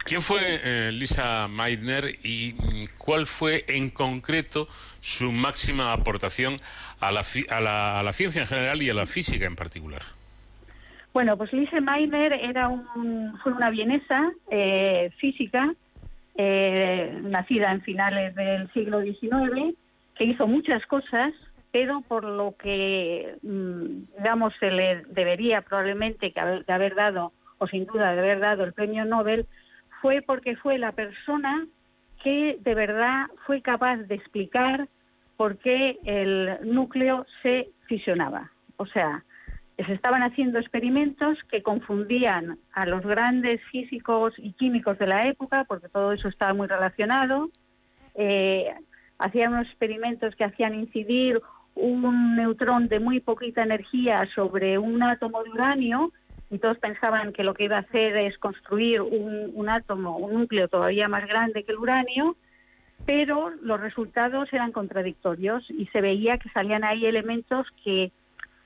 ¿Quién 0.04 0.22
fue 0.22 0.40
eh, 0.42 0.90
Lisa 0.92 1.46
Meitner 1.48 2.06
y 2.24 2.54
mm, 2.54 2.96
cuál 2.98 3.26
fue 3.26 3.64
en 3.68 3.90
concreto 3.90 4.66
su 5.00 5.30
máxima 5.30 5.92
aportación 5.92 6.56
a 7.00 7.12
la, 7.12 7.22
a 7.50 8.02
la, 8.02 8.12
ciencia 8.12 8.42
en 8.42 8.48
general 8.48 8.82
y 8.82 8.90
a 8.90 8.94
la 8.94 9.06
física 9.06 9.46
en 9.46 9.54
particular? 9.54 10.02
Bueno, 11.12 11.36
pues 11.36 11.52
Lisa 11.52 11.80
Meitner 11.80 12.32
era 12.32 12.68
un, 12.68 13.38
fue 13.42 13.52
una 13.52 13.70
vienesa 13.70 14.32
eh, 14.50 15.10
física, 15.18 15.72
nacida 16.36 17.72
en 17.72 17.82
finales 17.82 18.34
del 18.34 18.72
siglo 18.72 19.00
XIX, 19.00 19.74
que 20.14 20.24
hizo 20.24 20.46
muchas 20.46 20.84
cosas, 20.86 21.32
pero 21.70 22.00
por 22.02 22.24
lo 22.24 22.56
que, 22.56 23.36
mm, 23.42 24.18
digamos, 24.18 24.54
se 24.58 24.70
le 24.70 25.02
debería 25.08 25.62
probablemente 25.62 26.32
de 26.34 26.72
haber 26.72 26.94
dado, 26.94 27.32
o 27.58 27.66
sin 27.66 27.86
duda 27.86 28.12
de 28.12 28.20
haber 28.20 28.40
dado 28.40 28.64
el 28.64 28.72
premio 28.72 29.04
Nobel, 29.04 29.46
fue 30.00 30.22
porque 30.22 30.56
fue 30.56 30.78
la 30.78 30.92
persona 30.92 31.66
que 32.22 32.58
de 32.60 32.74
verdad 32.74 33.26
fue 33.46 33.62
capaz 33.62 33.96
de 33.96 34.14
explicar 34.14 34.88
por 35.36 35.58
qué 35.58 35.98
el 36.04 36.58
núcleo 36.64 37.26
se 37.42 37.70
fisionaba. 37.86 38.50
O 38.76 38.86
sea, 38.86 39.24
se 39.76 39.92
estaban 39.92 40.22
haciendo 40.22 40.58
experimentos 40.58 41.38
que 41.50 41.62
confundían 41.62 42.58
a 42.72 42.86
los 42.86 43.02
grandes 43.02 43.60
físicos 43.70 44.34
y 44.38 44.52
químicos 44.54 44.98
de 44.98 45.06
la 45.06 45.28
época, 45.28 45.64
porque 45.64 45.88
todo 45.88 46.12
eso 46.12 46.28
estaba 46.28 46.54
muy 46.54 46.66
relacionado. 46.66 47.50
Eh, 48.14 48.74
hacían 49.18 49.52
unos 49.52 49.68
experimentos 49.68 50.34
que 50.34 50.44
hacían 50.44 50.74
incidir 50.74 51.40
un 51.78 52.36
neutrón 52.36 52.88
de 52.88 53.00
muy 53.00 53.20
poquita 53.20 53.62
energía 53.62 54.28
sobre 54.34 54.78
un 54.78 55.02
átomo 55.02 55.42
de 55.44 55.50
uranio 55.50 56.12
y 56.50 56.58
todos 56.58 56.78
pensaban 56.78 57.32
que 57.32 57.44
lo 57.44 57.54
que 57.54 57.64
iba 57.64 57.76
a 57.76 57.80
hacer 57.80 58.16
es 58.16 58.38
construir 58.38 59.02
un, 59.02 59.68
átomo, 59.68 60.16
un 60.16 60.40
núcleo 60.40 60.68
todavía 60.68 61.08
más 61.08 61.26
grande 61.26 61.64
que 61.64 61.72
el 61.72 61.78
uranio, 61.78 62.36
pero 63.04 63.50
los 63.62 63.80
resultados 63.80 64.52
eran 64.52 64.72
contradictorios 64.72 65.70
y 65.70 65.86
se 65.86 66.00
veía 66.00 66.38
que 66.38 66.48
salían 66.50 66.84
ahí 66.84 67.06
elementos 67.06 67.66
que, 67.84 68.12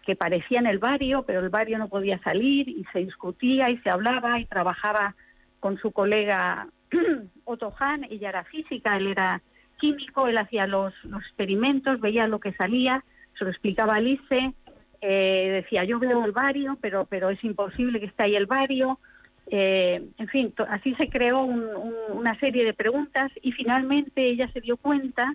que 0.07 0.17
parecían 0.17 0.67
el 0.67 0.79
bario, 0.79 1.25
pero 1.25 1.41
el 1.41 1.49
bario 1.49 1.79
no 1.79 1.89
podía 1.89 2.19
salir 2.23 2.69
y 2.69 2.85
se 2.93 3.01
discutía 3.01 3.69
y 3.71 3.79
se 3.79 3.91
hablaba 3.91 4.39
y 4.39 4.47
trabajaba 4.47 5.17
con 5.61 5.77
su 5.79 5.91
colega 5.91 6.69
Otto 7.45 7.75
Hahn, 7.79 8.05
ella 8.11 8.29
era 8.29 8.45
física, 8.45 8.97
él 8.97 9.09
era 9.09 9.43
químico, 9.83 10.29
él 10.29 10.39
hacía 10.39 10.69
los, 10.69 10.95
experimentos, 11.27 12.01
veía 12.01 12.29
lo 12.29 12.39
que 12.39 12.53
salía, 12.53 13.05
se 13.37 13.45
lo 13.45 13.51
explicaba 13.51 13.95
a 13.95 13.97
Alice, 13.97 14.55
eh, 15.01 15.63
decía, 15.63 15.83
yo 15.83 15.99
veo 15.99 16.25
el 16.25 16.31
bario, 16.31 16.79
pero, 16.81 17.05
pero 17.07 17.31
es 17.31 17.43
imposible 17.43 17.99
que 17.99 18.07
esté 18.07 18.23
ahí 18.23 18.37
el 18.37 18.47
bario. 18.47 19.01
Eh, 19.49 20.01
en 20.19 20.29
fin, 20.29 20.55
así 20.69 20.95
se 20.95 21.09
creó 21.09 21.41
una 21.43 22.39
serie 22.39 22.65
de 22.65 22.75
preguntas 22.75 23.33
y 23.43 23.51
finalmente 23.51 24.29
ella 24.29 24.49
se 24.53 24.61
dio 24.61 24.77
cuenta 24.77 25.35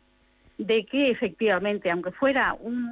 de 0.58 0.86
que 0.86 1.12
efectivamente, 1.12 1.92
aunque 1.92 2.12
fuera 2.12 2.54
un, 2.54 2.90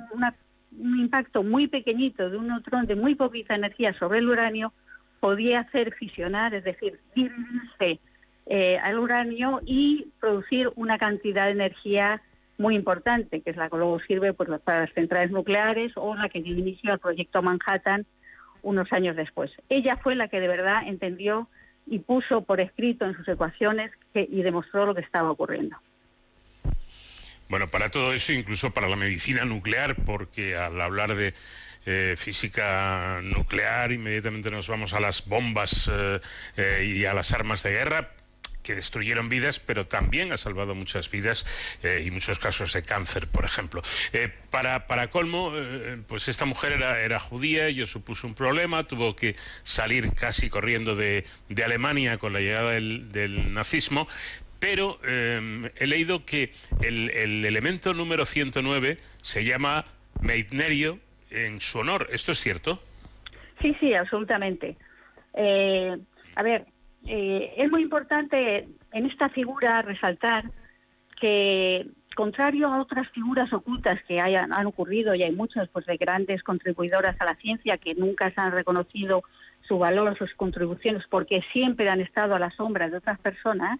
un 0.77 0.99
impacto 0.99 1.41
muy 1.41 1.67
pequeñito 1.67 2.29
de 2.29 2.35
un 2.35 2.47
neutrón 2.47 2.85
de 2.85 2.95
muy 2.95 3.15
poquita 3.15 3.55
energía 3.55 3.93
sobre 3.97 4.19
el 4.19 4.27
uranio, 4.27 4.73
podía 5.21 5.61
hacer 5.61 5.93
fisionar, 5.93 6.53
es 6.53 6.65
decir, 6.65 6.99
dividirse 7.15 8.01
eh, 8.47 8.77
al 8.77 8.99
uranio 8.99 9.61
y 9.65 10.07
producir 10.19 10.71
una 10.75 10.97
cantidad 10.97 11.45
de 11.45 11.51
energía 11.51 12.21
muy 12.57 12.75
importante, 12.75 13.41
que 13.41 13.49
es 13.49 13.57
la 13.57 13.69
que 13.69 13.77
luego 13.77 13.99
sirve 14.01 14.33
pues, 14.33 14.49
para 14.61 14.81
las 14.81 14.93
centrales 14.93 15.31
nucleares 15.31 15.91
o 15.95 16.15
la 16.15 16.29
que 16.29 16.41
dio 16.41 16.57
inicio 16.57 16.91
al 16.93 16.99
proyecto 16.99 17.41
Manhattan 17.41 18.05
unos 18.61 18.91
años 18.91 19.15
después. 19.15 19.51
Ella 19.69 19.97
fue 19.97 20.15
la 20.15 20.27
que 20.27 20.39
de 20.39 20.47
verdad 20.47 20.87
entendió 20.87 21.49
y 21.87 21.99
puso 21.99 22.41
por 22.41 22.59
escrito 22.59 23.05
en 23.05 23.15
sus 23.15 23.27
ecuaciones 23.27 23.91
que, 24.13 24.27
y 24.29 24.41
demostró 24.41 24.85
lo 24.85 24.95
que 24.95 25.01
estaba 25.01 25.29
ocurriendo. 25.29 25.77
Bueno, 27.47 27.67
para 27.67 27.91
todo 27.91 28.11
eso, 28.13 28.33
incluso 28.33 28.73
para 28.73 28.87
la 28.87 28.95
medicina 28.95 29.45
nuclear, 29.45 29.95
porque 30.03 30.55
al 30.55 30.81
hablar 30.81 31.13
de 31.13 31.33
eh, 31.85 32.15
física 32.17 33.19
nuclear, 33.21 33.91
inmediatamente 33.91 34.49
nos 34.49 34.67
vamos 34.67 34.95
a 34.95 34.99
las 34.99 35.27
bombas 35.27 35.91
eh, 36.57 36.83
y 36.83 37.05
a 37.05 37.13
las 37.13 37.31
armas 37.33 37.61
de 37.61 37.71
guerra, 37.71 38.09
que 38.65 38.75
destruyeron 38.75 39.29
vidas, 39.29 39.59
pero 39.59 39.85
también 39.85 40.33
ha 40.33 40.37
salvado 40.37 40.73
muchas 40.73 41.11
vidas 41.11 41.45
eh, 41.83 42.03
y 42.05 42.11
muchos 42.11 42.39
casos 42.39 42.73
de 42.73 42.81
cáncer, 42.81 43.27
por 43.27 43.45
ejemplo. 43.45 43.83
Eh, 44.11 44.31
para, 44.49 44.87
para 44.87 45.09
colmo, 45.09 45.51
eh, 45.55 45.99
pues 46.07 46.27
esta 46.27 46.45
mujer 46.45 46.73
era, 46.73 46.99
era 47.01 47.19
judía, 47.19 47.67
ello 47.67 47.85
supuso 47.85 48.25
un 48.25 48.33
problema, 48.33 48.83
tuvo 48.83 49.15
que 49.15 49.35
salir 49.63 50.13
casi 50.15 50.49
corriendo 50.49 50.95
de, 50.95 51.25
de 51.47 51.63
Alemania 51.63 52.17
con 52.17 52.33
la 52.33 52.39
llegada 52.39 52.71
del, 52.71 53.53
nazismo, 53.53 54.07
pero 54.59 54.99
he 55.03 55.87
leído 55.87 56.25
que 56.25 56.51
el, 56.81 57.11
el, 57.11 57.45
elemento 57.45 57.93
número 57.93 58.25
109 58.25 58.97
se 59.21 59.43
llama 59.43 59.85
Meitnerio 60.21 60.99
en 61.29 61.61
su 61.61 61.79
honor. 61.79 62.07
¿Esto 62.11 62.31
es 62.31 62.39
cierto? 62.39 62.81
Sí, 63.61 63.75
sí, 63.79 63.93
absolutamente. 63.93 64.75
a 65.35 66.43
ver, 66.43 66.65
eh, 67.05 67.53
es 67.57 67.71
muy 67.71 67.81
importante 67.81 68.67
en 68.91 69.05
esta 69.05 69.29
figura 69.29 69.81
resaltar 69.81 70.45
que, 71.19 71.87
contrario 72.15 72.67
a 72.67 72.81
otras 72.81 73.09
figuras 73.09 73.51
ocultas 73.53 74.01
que 74.07 74.19
hayan, 74.19 74.53
han 74.53 74.65
ocurrido, 74.65 75.15
y 75.15 75.23
hay 75.23 75.31
muchas 75.31 75.69
pues, 75.69 75.85
de 75.85 75.97
grandes 75.97 76.43
contribuidoras 76.43 77.15
a 77.19 77.25
la 77.25 77.35
ciencia 77.35 77.77
que 77.77 77.95
nunca 77.95 78.31
se 78.31 78.41
han 78.41 78.51
reconocido 78.51 79.23
su 79.67 79.77
valor, 79.77 80.17
sus 80.17 80.33
contribuciones, 80.35 81.03
porque 81.09 81.41
siempre 81.51 81.89
han 81.89 82.01
estado 82.01 82.35
a 82.35 82.39
la 82.39 82.51
sombra 82.51 82.89
de 82.89 82.97
otras 82.97 83.19
personas, 83.19 83.79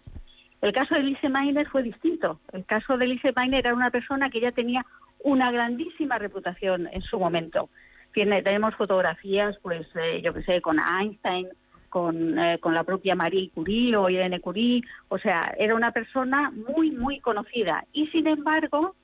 el 0.62 0.72
caso 0.72 0.94
de 0.94 1.02
Lise 1.02 1.28
Meiner 1.28 1.68
fue 1.68 1.82
distinto. 1.82 2.40
El 2.52 2.64
caso 2.64 2.96
de 2.96 3.06
Lise 3.06 3.32
Meiner 3.36 3.60
era 3.66 3.74
una 3.74 3.90
persona 3.90 4.30
que 4.30 4.40
ya 4.40 4.52
tenía 4.52 4.84
una 5.22 5.50
grandísima 5.50 6.18
reputación 6.18 6.88
en 6.92 7.02
su 7.02 7.18
momento. 7.18 7.68
Tiene, 8.12 8.42
tenemos 8.42 8.74
fotografías, 8.74 9.56
pues, 9.62 9.86
eh, 9.94 10.22
yo 10.22 10.32
que 10.32 10.42
sé, 10.42 10.60
con 10.62 10.78
Einstein, 10.78 11.48
eh, 11.96 12.58
con, 12.60 12.74
la 12.74 12.84
propia 12.84 13.14
Marie 13.14 13.50
Curie 13.54 13.96
o 13.96 14.10
Irene 14.10 14.40
Curie, 14.40 14.82
o 15.08 15.18
sea, 15.18 15.54
era 15.58 15.74
una 15.74 15.92
persona 15.92 16.50
muy, 16.50 16.90
muy 16.90 17.20
conocida. 17.20 17.84
Y 17.92 18.06
sin 18.08 18.26
embargo, 18.26 18.94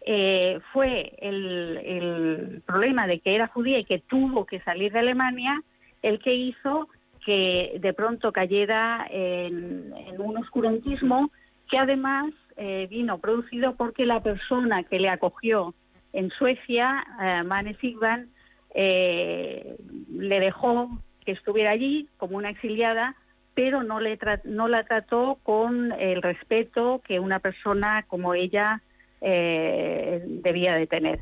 eh, 0.00 0.58
fue 0.72 1.12
el, 1.18 2.62
problema 2.64 3.06
de 3.06 3.20
que 3.20 3.34
era 3.34 3.48
judía 3.48 3.78
y 3.78 3.84
que 3.84 3.98
tuvo 3.98 4.46
que 4.46 4.60
salir 4.60 4.92
de 4.92 5.00
Alemania 5.00 5.60
el 6.00 6.18
que 6.20 6.34
hizo 6.34 6.88
que 7.24 7.76
de 7.80 7.92
pronto 7.92 8.32
cayera 8.32 9.06
en, 9.10 9.92
un 10.18 10.38
oscurantismo 10.38 11.30
que 11.70 11.76
además 11.76 12.32
eh, 12.56 12.86
vino 12.88 13.18
producido 13.18 13.74
porque 13.74 14.06
la 14.06 14.22
persona 14.22 14.84
que 14.84 14.98
le 14.98 15.10
acogió 15.10 15.74
en 16.14 16.30
Suecia, 16.30 17.04
Mane 17.44 17.76
Sigvan, 17.80 18.30
le 18.74 20.40
dejó 20.40 20.88
que 21.28 21.32
estuviera 21.32 21.72
allí 21.72 22.08
como 22.16 22.38
una 22.38 22.48
exiliada, 22.48 23.14
pero 23.52 23.82
no, 23.82 24.00
le 24.00 24.18
no 24.44 24.66
la 24.66 24.84
trató 24.84 25.36
con 25.42 25.92
el 25.92 26.22
respeto 26.22 27.02
que 27.06 27.20
una 27.20 27.38
persona 27.38 28.06
como 28.08 28.32
ella 28.32 28.80
eh, 29.20 30.24
debía 30.26 30.74
de 30.76 30.86
tener. 30.86 31.20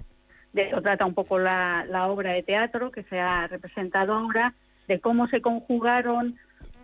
De 0.52 0.68
eso 0.68 0.80
trata 0.80 1.06
un 1.06 1.14
poco 1.14 1.40
la, 1.40 2.06
obra 2.08 2.34
de 2.34 2.44
teatro 2.44 2.92
que 2.92 3.02
se 3.02 3.18
ha 3.18 3.48
representado 3.48 4.12
ahora, 4.12 4.54
de 4.86 5.00
cómo 5.00 5.26
se 5.26 5.40
conjugaron 5.40 6.36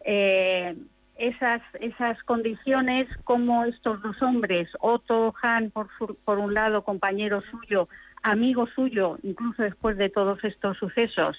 eh, 0.04 0.74
esas, 1.14 1.62
esas 1.78 2.20
condiciones, 2.24 3.06
cómo 3.22 3.66
estos 3.66 4.02
dos 4.02 4.20
hombres, 4.20 4.68
Otto 4.80 5.32
Hahn 5.40 5.70
por, 5.70 5.86
por 6.24 6.40
un 6.40 6.54
lado, 6.54 6.82
compañero 6.82 7.40
suyo, 7.52 7.88
amigo 8.24 8.66
suyo, 8.66 9.16
incluso 9.22 9.62
después 9.62 9.96
de 9.96 10.08
todos 10.08 10.42
estos 10.42 10.76
sucesos, 10.76 11.38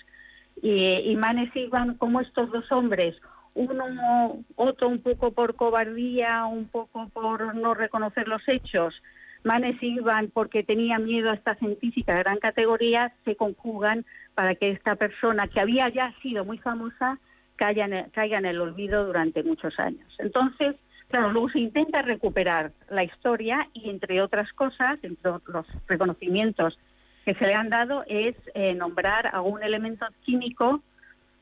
y, 0.62 1.12
y 1.12 1.16
Manes 1.16 1.56
iban 1.56 1.96
como 1.96 2.22
estos 2.22 2.52
dos 2.52 2.72
hombres, 2.72 3.16
uno, 3.56 4.44
otro 4.56 4.88
un 4.88 5.02
poco 5.02 5.32
por 5.32 5.56
cobardía, 5.56 6.46
un 6.46 6.68
poco 6.68 7.08
por 7.10 7.56
no 7.56 7.74
reconocer 7.74 8.28
los 8.28 8.42
hechos, 8.48 8.96
Manes 9.44 9.82
iban 9.82 10.30
porque 10.34 10.64
tenía 10.64 11.00
miedo 11.00 11.30
a 11.30 11.34
esta 11.34 11.56
científica 11.56 12.14
de 12.14 12.24
gran 12.24 12.38
categoría, 12.38 13.14
se 13.26 13.36
conjugan 13.36 14.06
para 14.36 14.56
que 14.56 14.72
esta 14.72 14.96
persona 14.96 15.48
que 15.48 15.60
había 15.60 15.90
ya 15.90 16.14
sido 16.22 16.46
muy 16.46 16.58
famosa 16.58 17.20
caiga 17.58 17.86
en, 17.86 18.10
caiga 18.12 18.38
en 18.38 18.46
el 18.46 18.62
olvido 18.62 19.06
durante 19.06 19.44
muchos 19.44 19.78
años. 19.80 20.08
Entonces, 20.18 20.76
claro, 21.10 21.32
luego 21.32 21.50
se 21.50 21.60
intenta 21.60 22.02
recuperar 22.02 22.72
la 22.90 23.04
historia 23.04 23.68
y 23.74 23.90
entre 23.90 24.22
otras 24.22 24.52
cosas, 24.54 24.98
entre 25.04 25.32
los 25.48 25.68
reconocimientos 25.88 26.80
que 27.26 27.34
se 27.36 27.46
le 27.46 27.54
han 27.54 27.70
dado 27.70 28.04
es 28.08 28.36
eh, 28.54 28.74
nombrar 28.74 29.34
a 29.34 29.42
un 29.42 29.64
elemento 29.64 30.06
químico 30.26 30.82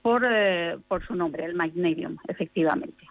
por, 0.02 0.26
eh, 0.28 0.78
por 0.88 1.06
su 1.06 1.15
nombre, 1.15 1.46
el 1.46 1.56
magnesium, 1.56 2.17
efectivamente. 2.28 3.06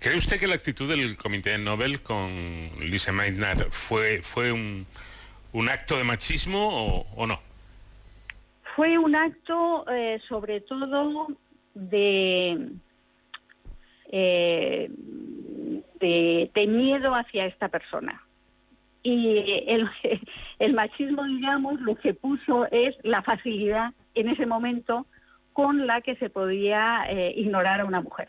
¿Cree 0.00 0.16
usted 0.16 0.40
que 0.40 0.48
la 0.48 0.54
actitud 0.54 0.88
del 0.88 1.16
Comité 1.16 1.56
Nobel 1.58 2.02
con 2.02 2.32
Lise 2.80 3.12
Meitner 3.12 3.66
fue, 3.70 4.20
fue 4.20 4.50
un, 4.50 4.86
un 5.52 5.68
acto 5.68 5.96
de 5.96 6.04
machismo 6.04 7.04
o, 7.16 7.26
no? 7.26 7.40
Fue 8.74 8.98
un 8.98 9.14
acto 9.14 9.84
eh, 9.90 10.20
sobre 10.28 10.60
todo 10.62 11.28
de, 11.74 12.68
de, 14.10 14.90
de 16.52 16.66
miedo 16.66 17.14
hacia 17.14 17.46
esta 17.46 17.68
persona 17.68 18.21
y 19.02 19.64
el, 20.58 20.72
machismo, 20.74 21.24
digamos, 21.24 21.80
lo 21.80 21.94
que 21.96 22.14
puso 22.14 22.66
es 22.70 22.96
la 23.02 23.22
facilidad 23.22 23.92
en 24.14 24.28
ese 24.28 24.46
momento 24.46 25.06
con 25.52 25.86
la 25.86 26.00
que 26.00 26.16
se 26.16 26.30
podía 26.30 27.04
eh, 27.08 27.34
ignorar 27.36 27.80
a 27.80 27.84
una 27.84 28.00
mujer. 28.00 28.28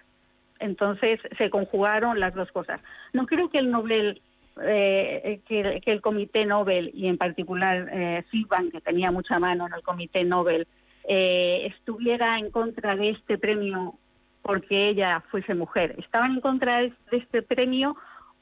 Entonces 0.60 1.20
se 1.38 1.50
conjugaron 1.50 2.20
las 2.20 2.34
dos 2.34 2.52
cosas. 2.52 2.82
No 3.12 3.26
creo 3.26 3.50
que 3.50 3.60
el 3.60 3.72
Nobel, 3.72 4.22
eh, 4.62 5.42
que, 5.48 5.82
el 5.86 6.02
Comité 6.02 6.46
Nobel 6.46 6.92
y 6.94 7.08
en 7.08 7.18
particular 7.18 7.90
eh, 7.92 8.24
que 8.72 8.82
tenía 8.82 9.12
mucha 9.12 9.40
mano 9.40 9.68
en 9.68 9.74
el 9.74 9.82
Comité 9.82 10.24
Nobel, 10.24 10.68
eh, 11.06 11.66
estuviera 11.66 12.40
en 12.40 12.50
contra 12.50 12.96
de 12.96 13.10
este 13.10 13.38
premio 13.38 13.96
porque 14.42 14.90
ella 14.90 15.24
fuese 15.32 15.54
mujer. 15.54 15.96
Estaban 15.98 16.34
en 16.34 16.42
contra 16.42 16.80
de 16.80 16.94
este 17.12 17.42
premio 17.42 17.96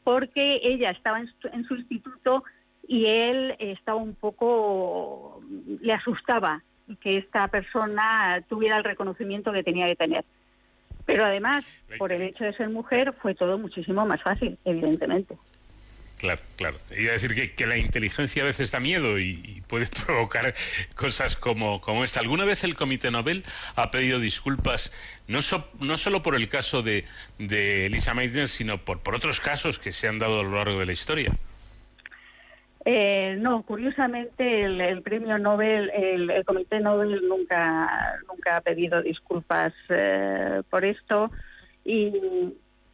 porque 0.03 0.59
ella 0.63 0.91
estaba 0.91 1.19
en 1.19 1.65
su, 1.65 1.75
instituto 1.75 2.43
y 2.87 3.05
él 3.05 3.55
estaba 3.59 3.99
un 3.99 4.15
poco, 4.15 5.41
le 5.81 5.93
asustaba 5.93 6.63
que 6.99 7.17
esta 7.17 7.47
persona 7.47 8.43
tuviera 8.49 8.77
el 8.77 8.83
reconocimiento 8.83 9.51
que 9.51 9.63
tenía 9.63 9.87
que 9.87 9.95
tener. 9.95 10.25
Pero 11.05 11.25
además, 11.25 11.63
por 11.97 12.13
el 12.13 12.21
hecho 12.21 12.43
de 12.43 12.53
ser 12.53 12.69
mujer, 12.69 13.13
fue 13.21 13.33
todo 13.33 13.57
muchísimo 13.57 14.05
más 14.05 14.21
fácil, 14.21 14.57
evidentemente. 14.65 15.37
Claro, 16.21 16.39
claro. 16.55 16.77
Iba 16.95 17.09
a 17.09 17.13
decir 17.13 17.55
que, 17.55 17.65
la 17.65 17.77
inteligencia 17.77 18.43
a 18.43 18.45
veces 18.45 18.69
da 18.69 18.79
miedo 18.79 19.17
y, 19.17 19.63
puede 19.67 19.87
provocar 20.05 20.53
cosas 20.93 21.35
como, 21.35 21.81
como, 21.81 22.03
esta. 22.03 22.19
¿Alguna 22.19 22.45
vez 22.45 22.63
el 22.63 22.75
Comité 22.75 23.09
Nobel 23.09 23.43
ha 23.75 23.89
pedido 23.89 24.19
disculpas 24.19 24.93
no, 25.27 25.39
no 25.79 25.97
solo 25.97 26.21
por 26.21 26.35
el 26.35 26.47
caso 26.47 26.83
de, 26.83 27.05
de 27.39 27.87
Elisa 27.87 28.13
Meitner, 28.13 28.49
sino 28.49 28.77
por, 28.77 28.99
por 28.99 29.15
otros 29.15 29.39
casos 29.39 29.79
que 29.79 29.91
se 29.91 30.07
han 30.07 30.19
dado 30.19 30.41
a 30.41 30.43
lo 30.43 30.51
largo 30.51 30.79
de 30.79 30.85
la 30.85 30.91
historia? 30.91 31.31
Eh, 32.85 33.35
no, 33.39 33.63
curiosamente 33.63 34.63
el, 34.63 35.01
premio 35.01 35.39
Nobel, 35.39 35.89
el, 35.89 36.45
Comité 36.45 36.81
Nobel 36.81 37.27
nunca, 37.27 38.19
nunca 38.27 38.57
ha 38.57 38.61
pedido 38.61 39.01
disculpas 39.01 39.73
eh, 39.89 40.61
por 40.69 40.85
esto 40.85 41.31
y 41.83 42.53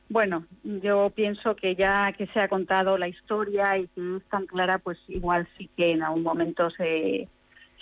bueno, 0.10 0.46
yo 0.64 1.12
pienso 1.14 1.56
que 1.56 1.76
ya 1.76 2.14
que 2.14 2.28
se 2.28 2.40
ha 2.40 2.48
contado 2.48 2.98
la 2.98 3.10
historia 3.10 3.78
y 3.78 3.88
que 3.88 4.18
es 4.18 4.24
tan 4.30 4.46
clara, 4.46 4.78
pues 4.78 4.98
igual 5.08 5.48
sí 5.58 5.70
que 5.76 5.92
en 5.92 6.04
algún 6.04 6.24
momento 6.24 6.70
se, 6.72 7.28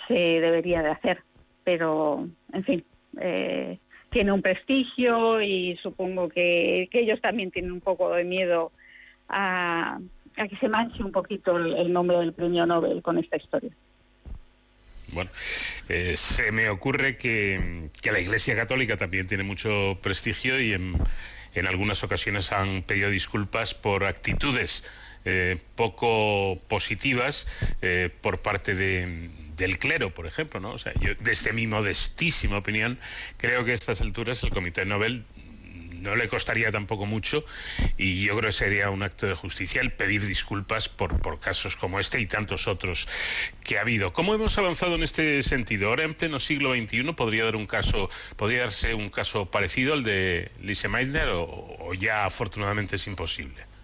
se 0.08 0.14
debería 0.14 0.82
de 0.82 0.90
hacer. 0.90 1.22
Pero, 1.62 2.28
en 2.52 2.64
fin, 2.64 2.84
eh, 3.20 3.78
tiene 4.10 4.32
un 4.32 4.42
prestigio 4.42 5.40
y 5.40 5.78
supongo 5.82 6.28
que, 6.28 6.88
ellos 6.92 7.20
también 7.20 7.50
tienen 7.50 7.72
un 7.72 7.80
poco 7.80 8.12
de 8.14 8.24
miedo 8.24 8.72
a, 9.28 9.98
que 10.34 10.56
se 10.56 10.68
manche 10.68 11.02
un 11.02 11.12
poquito 11.12 11.56
el, 11.56 11.92
nombre 11.92 12.18
del 12.18 12.32
premio 12.32 12.66
Nobel 12.66 13.02
con 13.02 13.18
esta 13.18 13.36
historia. 13.36 13.70
Bueno, 15.12 15.30
eh, 15.88 16.16
se 16.16 16.50
me 16.50 16.68
ocurre 16.68 17.16
que, 17.16 17.88
que, 18.02 18.10
la 18.10 18.18
Iglesia 18.18 18.56
Católica 18.56 18.96
también 18.96 19.28
tiene 19.28 19.44
mucho 19.44 19.98
prestigio 20.02 20.60
y 20.60 20.72
en, 20.72 20.96
en 21.56 21.66
algunas 21.66 22.04
ocasiones 22.04 22.52
han 22.52 22.82
pedido 22.82 23.10
disculpas 23.10 23.74
por 23.74 24.04
actitudes 24.04 24.84
eh, 25.24 25.58
poco 25.74 26.56
positivas 26.68 27.48
eh, 27.82 28.10
por 28.20 28.38
parte 28.38 28.74
del 28.74 29.78
clero, 29.78 30.10
por 30.14 30.26
ejemplo. 30.26 30.76
yo, 31.00 31.14
desde 31.18 31.52
mi 31.52 31.66
modestísima 31.66 32.58
opinión, 32.58 32.98
creo 33.36 33.64
que 33.64 33.72
a 33.72 33.74
estas 33.74 34.00
alturas 34.00 34.42
el 34.44 34.50
Comité 34.50 34.84
Nobel 34.84 35.24
no 36.00 36.16
le 36.16 36.28
costaría 36.28 36.70
tampoco 36.70 37.06
mucho 37.06 37.44
y 37.96 38.22
yo 38.22 38.36
creo 38.36 38.48
que 38.48 38.52
sería 38.52 38.90
un 38.90 39.02
acto 39.02 39.26
de 39.26 39.34
justicia 39.34 39.80
el 39.80 39.92
pedir 39.92 40.26
disculpas 40.26 40.88
por, 40.88 41.20
por 41.20 41.40
casos 41.40 41.76
como 41.76 42.00
este 42.00 42.20
y 42.20 42.26
tantos 42.26 42.68
otros 42.68 43.08
que 43.64 43.78
ha 43.78 43.82
habido. 43.82 44.12
¿Cómo 44.12 44.34
hemos 44.34 44.56
avanzado 44.58 44.94
en 44.94 45.02
este 45.02 45.42
sentido? 45.42 45.88
Ahora 45.88 46.04
en 46.04 46.14
pleno 46.14 46.38
siglo 46.38 46.72
XXI 46.72 47.12
podría 47.12 47.44
dar 47.44 47.56
un 47.56 47.66
caso, 47.66 48.10
podría 48.36 48.60
darse 48.60 48.94
un 48.94 49.10
caso 49.10 49.46
parecido 49.46 49.92
al 49.92 50.04
de 50.04 50.50
Lise 50.62 50.88
Meitner 50.88 51.28
o 51.30 51.94
ya 51.94 52.24
afortunadamente 52.24 52.96
es 52.96 53.06
imposible. 53.06 53.75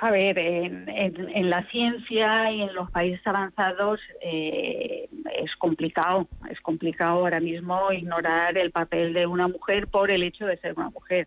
A 0.00 0.10
ver, 0.10 0.38
en, 0.38 0.88
en, 0.88 1.50
la 1.50 1.64
ciencia 1.70 2.52
y 2.52 2.62
en 2.62 2.72
los 2.74 2.90
países 2.90 3.26
avanzados 3.26 3.98
eh, 4.22 5.08
es 5.36 5.56
complicado, 5.56 6.28
es 6.48 6.60
complicado 6.60 7.18
ahora 7.18 7.40
mismo 7.40 7.90
ignorar 7.92 8.56
el 8.56 8.70
papel 8.70 9.12
de 9.12 9.26
una 9.26 9.48
mujer 9.48 9.88
por 9.88 10.10
el 10.10 10.22
hecho 10.22 10.46
de 10.46 10.56
ser 10.58 10.74
una 10.76 10.90
mujer. 10.90 11.26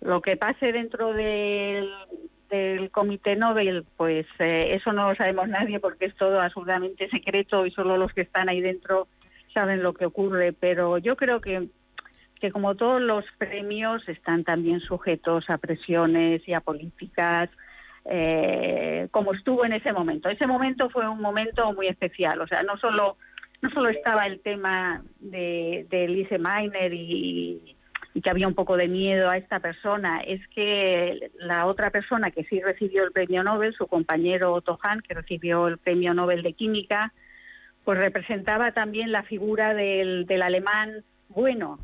Lo 0.00 0.22
que 0.22 0.36
pase 0.36 0.72
dentro 0.72 1.12
del, 1.12 1.90
del 2.48 2.90
Comité 2.90 3.36
Nobel, 3.36 3.84
pues 3.96 4.26
eh, 4.38 4.74
eso 4.74 4.92
no 4.92 5.10
lo 5.10 5.16
sabemos 5.16 5.48
nadie 5.48 5.78
porque 5.80 6.06
es 6.06 6.16
todo 6.16 6.40
absolutamente 6.40 7.08
secreto 7.10 7.66
y 7.66 7.70
solo 7.72 7.98
los 7.98 8.12
que 8.14 8.22
están 8.22 8.48
ahí 8.48 8.62
dentro 8.62 9.08
saben 9.52 9.82
lo 9.82 9.92
que 9.92 10.06
ocurre. 10.06 10.54
Pero 10.54 10.96
yo 10.98 11.16
creo 11.16 11.40
que 11.40 11.68
que 12.44 12.52
como 12.52 12.74
todos 12.74 13.00
los 13.00 13.24
premios 13.38 14.06
están 14.06 14.44
también 14.44 14.80
sujetos 14.80 15.48
a 15.48 15.56
presiones 15.56 16.46
y 16.46 16.52
a 16.52 16.60
políticas 16.60 17.48
eh, 18.04 19.08
como 19.12 19.32
estuvo 19.32 19.64
en 19.64 19.72
ese 19.72 19.94
momento. 19.94 20.28
Ese 20.28 20.46
momento 20.46 20.90
fue 20.90 21.08
un 21.08 21.22
momento 21.22 21.72
muy 21.72 21.86
especial, 21.86 22.38
o 22.42 22.46
sea, 22.46 22.62
no 22.62 22.76
solo 22.76 23.16
no 23.62 23.70
solo 23.70 23.88
estaba 23.88 24.26
el 24.26 24.40
tema 24.40 25.02
de, 25.20 25.86
de 25.88 26.06
Lise 26.06 26.36
Meiner 26.38 26.92
y, 26.92 27.76
que 28.22 28.28
había 28.28 28.46
un 28.46 28.54
poco 28.54 28.76
de 28.76 28.88
miedo 28.88 29.30
a 29.30 29.38
esta 29.38 29.60
persona, 29.60 30.20
es 30.20 30.46
que 30.48 31.30
la 31.38 31.64
otra 31.64 31.88
persona 31.88 32.30
que 32.30 32.44
sí 32.44 32.60
recibió 32.60 33.04
el 33.04 33.12
premio 33.12 33.42
Nobel, 33.42 33.72
su 33.72 33.86
compañero 33.86 34.52
Otto 34.52 34.78
Hahn, 34.82 35.00
que 35.00 35.14
recibió 35.14 35.66
el 35.66 35.78
premio 35.78 36.12
Nobel 36.12 36.42
de 36.42 36.52
Química, 36.52 37.14
pues 37.84 37.98
representaba 37.98 38.72
también 38.72 39.12
la 39.12 39.22
figura 39.22 39.72
del, 39.72 40.26
del 40.26 40.42
alemán 40.42 41.04
bueno, 41.30 41.78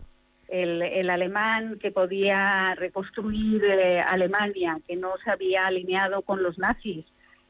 el, 0.51 1.09
alemán 1.11 1.79
que 1.79 1.91
podía 1.91 2.75
reconstruir 2.75 3.65
eh, 3.65 4.01
Alemania, 4.01 4.79
que 4.87 4.97
no 4.97 5.13
se 5.25 5.31
había 5.31 5.67
alineado 5.67 6.23
con 6.23 6.43
los 6.43 6.59
nazis, 6.59 7.05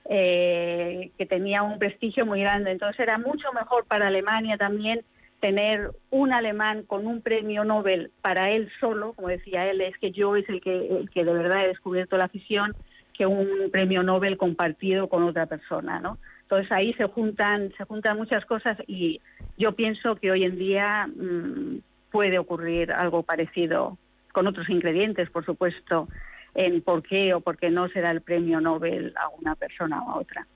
eh, 0.09 1.11
que 1.17 1.27
tenía 1.27 1.63
un 1.63 1.79
prestigio 1.79 2.27
muy 2.27 2.41
grande. 2.41 2.73
Entonces 2.73 3.01
era 3.01 3.19
mucho 3.19 3.53
mejor 3.53 3.87
para 3.87 4.09
Alemania 4.09 4.57
también 4.57 5.03
tener 5.41 5.91
un 6.11 6.33
alemán 6.33 6.83
con 6.83 7.07
un 7.07 7.23
premio 7.23 7.65
Nobel 7.65 8.11
para 8.21 8.51
él 8.51 8.71
solo, 8.79 9.15
como 9.15 9.29
decía 9.29 9.71
él, 9.71 9.81
es 9.81 9.97
que 9.99 10.11
yo 10.11 10.37
es 10.37 10.47
el 10.51 10.61
que, 10.61 10.99
el 10.99 11.09
que 11.11 11.25
de 11.25 11.33
verdad 11.33 11.65
he 11.65 11.69
descubierto 11.69 12.19
la 12.19 12.25
afición, 12.25 12.75
que 13.15 13.25
un 13.25 13.71
premio 13.71 14.03
Nobel 14.03 14.37
compartido 14.37 15.09
con 15.09 15.23
otra 15.23 15.47
persona, 15.47 16.01
¿no? 16.01 16.19
Entonces 16.43 16.71
ahí 16.73 16.93
se 16.95 17.05
juntan, 17.05 17.73
se 17.79 17.85
juntan 17.85 18.19
muchas 18.19 18.45
cosas 18.45 18.77
y 18.87 19.21
yo 19.57 19.73
pienso 19.73 20.17
que 20.17 20.31
hoy 20.31 20.45
en 20.45 20.59
día 20.59 21.07
mm, 21.07 21.79
puede 22.11 22.39
ocurrir 22.39 22.93
algo 22.93 23.23
parecido 23.23 23.99
con 24.33 24.47
otros 24.47 24.69
ingredientes, 24.69 25.31
por 25.31 25.45
supuesto, 25.45 26.09
en 26.55 26.83
por 26.83 27.03
qué 27.03 27.35
o 27.35 27.41
por 27.41 27.57
qué 27.57 27.71
no 27.71 27.89
se 27.89 28.01
da 28.01 28.11
el 28.11 28.21
premio 28.21 28.61
Nobel 28.61 29.15
a 29.17 29.29
una 29.29 29.55
persona 29.55 30.03
o 30.03 30.11
a 30.11 30.17
otra. 30.17 30.47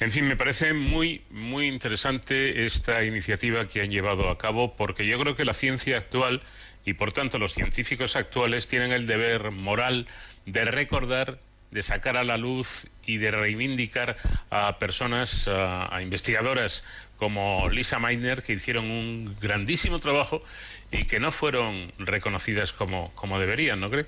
En 0.00 0.10
fin, 0.10 0.26
me 0.26 0.36
parece 0.36 0.72
muy, 0.72 1.22
muy 1.30 1.68
interesante 1.68 2.64
esta 2.64 3.04
iniciativa 3.04 3.68
que 3.68 3.82
han 3.82 3.90
llevado 3.90 4.30
a 4.30 4.38
cabo 4.38 4.74
porque 4.74 5.06
yo 5.06 5.18
creo 5.20 5.36
que 5.36 5.44
la 5.44 5.52
ciencia 5.52 5.98
actual 5.98 6.40
y 6.86 6.94
por 6.94 7.12
tanto 7.12 7.38
los 7.38 7.52
científicos 7.52 8.16
actuales 8.16 8.66
tienen 8.66 8.92
el 8.92 9.06
deber 9.06 9.50
moral 9.50 10.06
de 10.46 10.64
recordar, 10.64 11.38
de 11.70 11.82
sacar 11.82 12.16
a 12.16 12.24
la 12.24 12.38
luz 12.38 12.86
y 13.04 13.18
de 13.18 13.30
reivindicar 13.30 14.16
a 14.48 14.78
personas, 14.78 15.48
a, 15.48 16.00
investigadoras 16.02 16.82
como 17.20 17.68
Lisa 17.68 17.98
Meitner, 17.98 18.42
que 18.42 18.54
hicieron 18.54 18.90
un 18.90 19.36
grandísimo 19.40 19.98
trabajo 19.98 20.42
y 20.90 21.06
que 21.06 21.20
no 21.20 21.30
fueron 21.30 21.92
reconocidas 21.98 22.72
como, 22.72 23.12
como 23.14 23.38
deberían, 23.38 23.78
¿no 23.78 23.90
cree? 23.90 24.06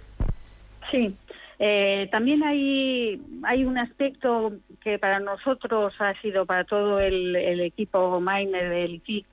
Sí. 0.91 1.15
Eh, 1.59 2.09
también 2.11 2.43
hay, 2.43 3.21
hay 3.45 3.65
un 3.65 3.79
aspecto 3.79 4.55
que 4.83 4.99
para 4.99 5.21
nosotros 5.21 5.93
ha 6.01 6.21
sido, 6.23 6.47
para 6.47 6.65
todo 6.65 6.99
el, 6.99 7.37
equipo 7.61 8.19
Meitner 8.19 8.71
del 8.71 8.95
IFIC, 8.95 9.27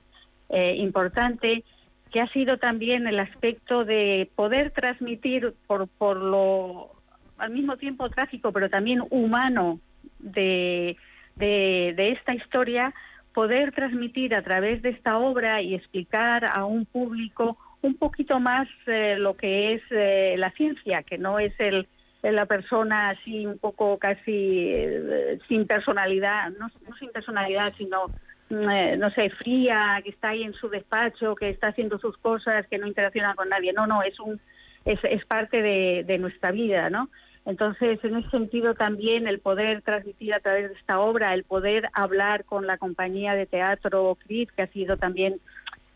eh, 0.50 0.74
importante, 0.76 1.64
que 2.12 2.20
ha 2.20 2.28
sido 2.28 2.58
también 2.58 3.06
el 3.06 3.18
aspecto 3.18 3.84
de 3.84 4.28
poder 4.36 4.72
transmitir 4.72 5.54
por, 5.66 5.88
por 5.88 6.18
lo 6.18 6.92
al 7.38 7.50
mismo 7.50 7.78
tiempo 7.78 8.10
trágico, 8.10 8.52
pero 8.52 8.68
también 8.68 9.02
humano 9.08 9.80
de, 10.18 10.98
de 11.36 12.12
esta 12.12 12.34
historia, 12.34 12.92
poder 13.40 13.72
transmitir 13.72 14.34
a 14.34 14.42
través 14.42 14.82
de 14.82 14.90
esta 14.90 15.16
obra 15.16 15.62
y 15.62 15.74
explicar 15.74 16.44
a 16.44 16.66
un 16.66 16.84
público 16.84 17.56
un 17.80 17.94
poquito 17.94 18.38
más 18.38 18.68
eh, 18.86 19.16
lo 19.16 19.34
que 19.34 19.72
es 19.72 19.82
eh, 19.88 20.34
la 20.36 20.50
ciencia, 20.50 21.02
que 21.02 21.16
no 21.16 21.38
es 21.38 21.54
el 21.58 21.88
la 22.22 22.44
persona 22.44 23.08
así 23.08 23.46
un 23.46 23.56
poco 23.56 23.96
casi 23.96 24.68
eh, 24.74 25.38
sin 25.48 25.66
personalidad, 25.66 26.50
no, 26.58 26.68
sin 26.98 27.10
personalidad, 27.12 27.72
sino 27.78 28.08
mm, 28.50 28.98
no 28.98 29.10
sé, 29.12 29.30
fría, 29.30 29.98
que 30.04 30.10
está 30.10 30.28
ahí 30.28 30.42
en 30.42 30.52
su 30.52 30.68
despacho, 30.68 31.34
que 31.34 31.48
está 31.48 31.68
haciendo 31.68 31.98
sus 31.98 32.18
cosas, 32.18 32.66
que 32.66 32.76
no 32.76 32.86
interacciona 32.86 33.34
con 33.34 33.48
nadie. 33.48 33.72
No, 33.72 33.86
no, 33.86 34.02
es 34.02 34.20
un 34.20 34.38
es, 34.84 34.98
es 35.02 35.24
parte 35.24 35.62
de, 35.62 36.04
de 36.06 36.18
nuestra 36.18 36.50
vida, 36.50 36.90
¿no? 36.90 37.08
Entonces, 37.50 37.98
en 38.04 38.16
ese 38.16 38.30
sentido 38.30 38.74
también 38.74 39.26
el 39.26 39.40
poder 39.40 39.82
transmitir 39.82 40.32
a 40.32 40.38
través 40.38 40.68
de 40.68 40.76
esta 40.76 41.00
obra, 41.00 41.34
el 41.34 41.42
poder 41.42 41.88
hablar 41.94 42.44
con 42.44 42.64
la 42.64 42.78
compañía 42.78 43.34
de 43.34 43.46
teatro 43.46 44.16
CRIT, 44.24 44.50
que 44.52 44.62
ha 44.62 44.66
sido 44.68 44.96
también 44.96 45.40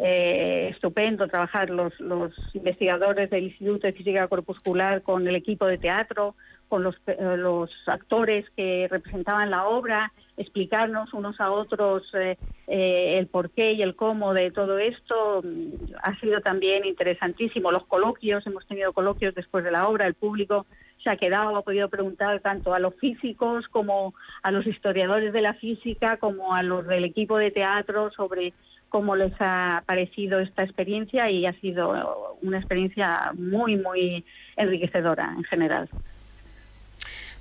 eh, 0.00 0.70
estupendo 0.72 1.28
trabajar 1.28 1.70
los, 1.70 1.98
los 2.00 2.32
investigadores 2.54 3.30
del 3.30 3.44
Instituto 3.44 3.86
de 3.86 3.92
Física 3.92 4.26
Corpuscular 4.26 5.02
con 5.02 5.28
el 5.28 5.36
equipo 5.36 5.66
de 5.66 5.78
teatro, 5.78 6.34
con 6.68 6.82
los, 6.82 6.96
eh, 7.06 7.36
los 7.36 7.70
actores 7.86 8.44
que 8.56 8.88
representaban 8.90 9.52
la 9.52 9.68
obra, 9.68 10.12
explicarnos 10.36 11.14
unos 11.14 11.40
a 11.40 11.52
otros 11.52 12.02
eh, 12.16 12.36
el 12.66 13.28
porqué 13.28 13.74
y 13.74 13.82
el 13.82 13.94
cómo 13.94 14.34
de 14.34 14.50
todo 14.50 14.78
esto 14.78 15.40
mm, 15.44 15.94
ha 16.02 16.18
sido 16.18 16.40
también 16.40 16.84
interesantísimo. 16.84 17.70
Los 17.70 17.86
coloquios, 17.86 18.44
hemos 18.44 18.66
tenido 18.66 18.92
coloquios 18.92 19.36
después 19.36 19.62
de 19.62 19.70
la 19.70 19.86
obra, 19.86 20.08
el 20.08 20.14
público 20.14 20.66
se 21.04 21.10
ha 21.10 21.16
quedado, 21.16 21.56
ha 21.56 21.62
podido 21.62 21.88
preguntar 21.88 22.40
tanto 22.40 22.74
a 22.74 22.78
los 22.78 22.94
físicos 22.96 23.68
como 23.68 24.14
a 24.42 24.50
los 24.50 24.66
historiadores 24.66 25.32
de 25.32 25.42
la 25.42 25.54
física, 25.54 26.16
como 26.16 26.54
a 26.54 26.62
los 26.62 26.86
del 26.86 27.04
equipo 27.04 27.36
de 27.36 27.50
teatro 27.50 28.10
sobre 28.10 28.54
cómo 28.88 29.14
les 29.14 29.32
ha 29.40 29.82
parecido 29.86 30.40
esta 30.40 30.62
experiencia 30.62 31.30
y 31.30 31.46
ha 31.46 31.52
sido 31.60 32.38
una 32.42 32.58
experiencia 32.58 33.32
muy, 33.34 33.76
muy 33.76 34.24
enriquecedora 34.56 35.34
en 35.36 35.44
general. 35.44 35.88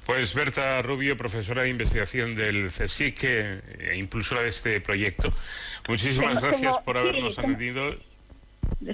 Pues 0.06 0.36
Berta 0.36 0.82
Rubio, 0.82 1.15
profesora 1.15 1.62
de 1.62 1.69
investigación 1.69 2.36
del 2.36 2.67
CSIC 2.67 3.23
e 3.23 3.95
impulsora 3.95 4.41
de 4.41 4.49
este 4.49 4.82
proyecto. 4.82 5.32
Muchísimas 5.88 6.41
gracias 6.41 6.78
por 6.80 6.97
habernos 6.97 7.39
atendido. 7.39 7.95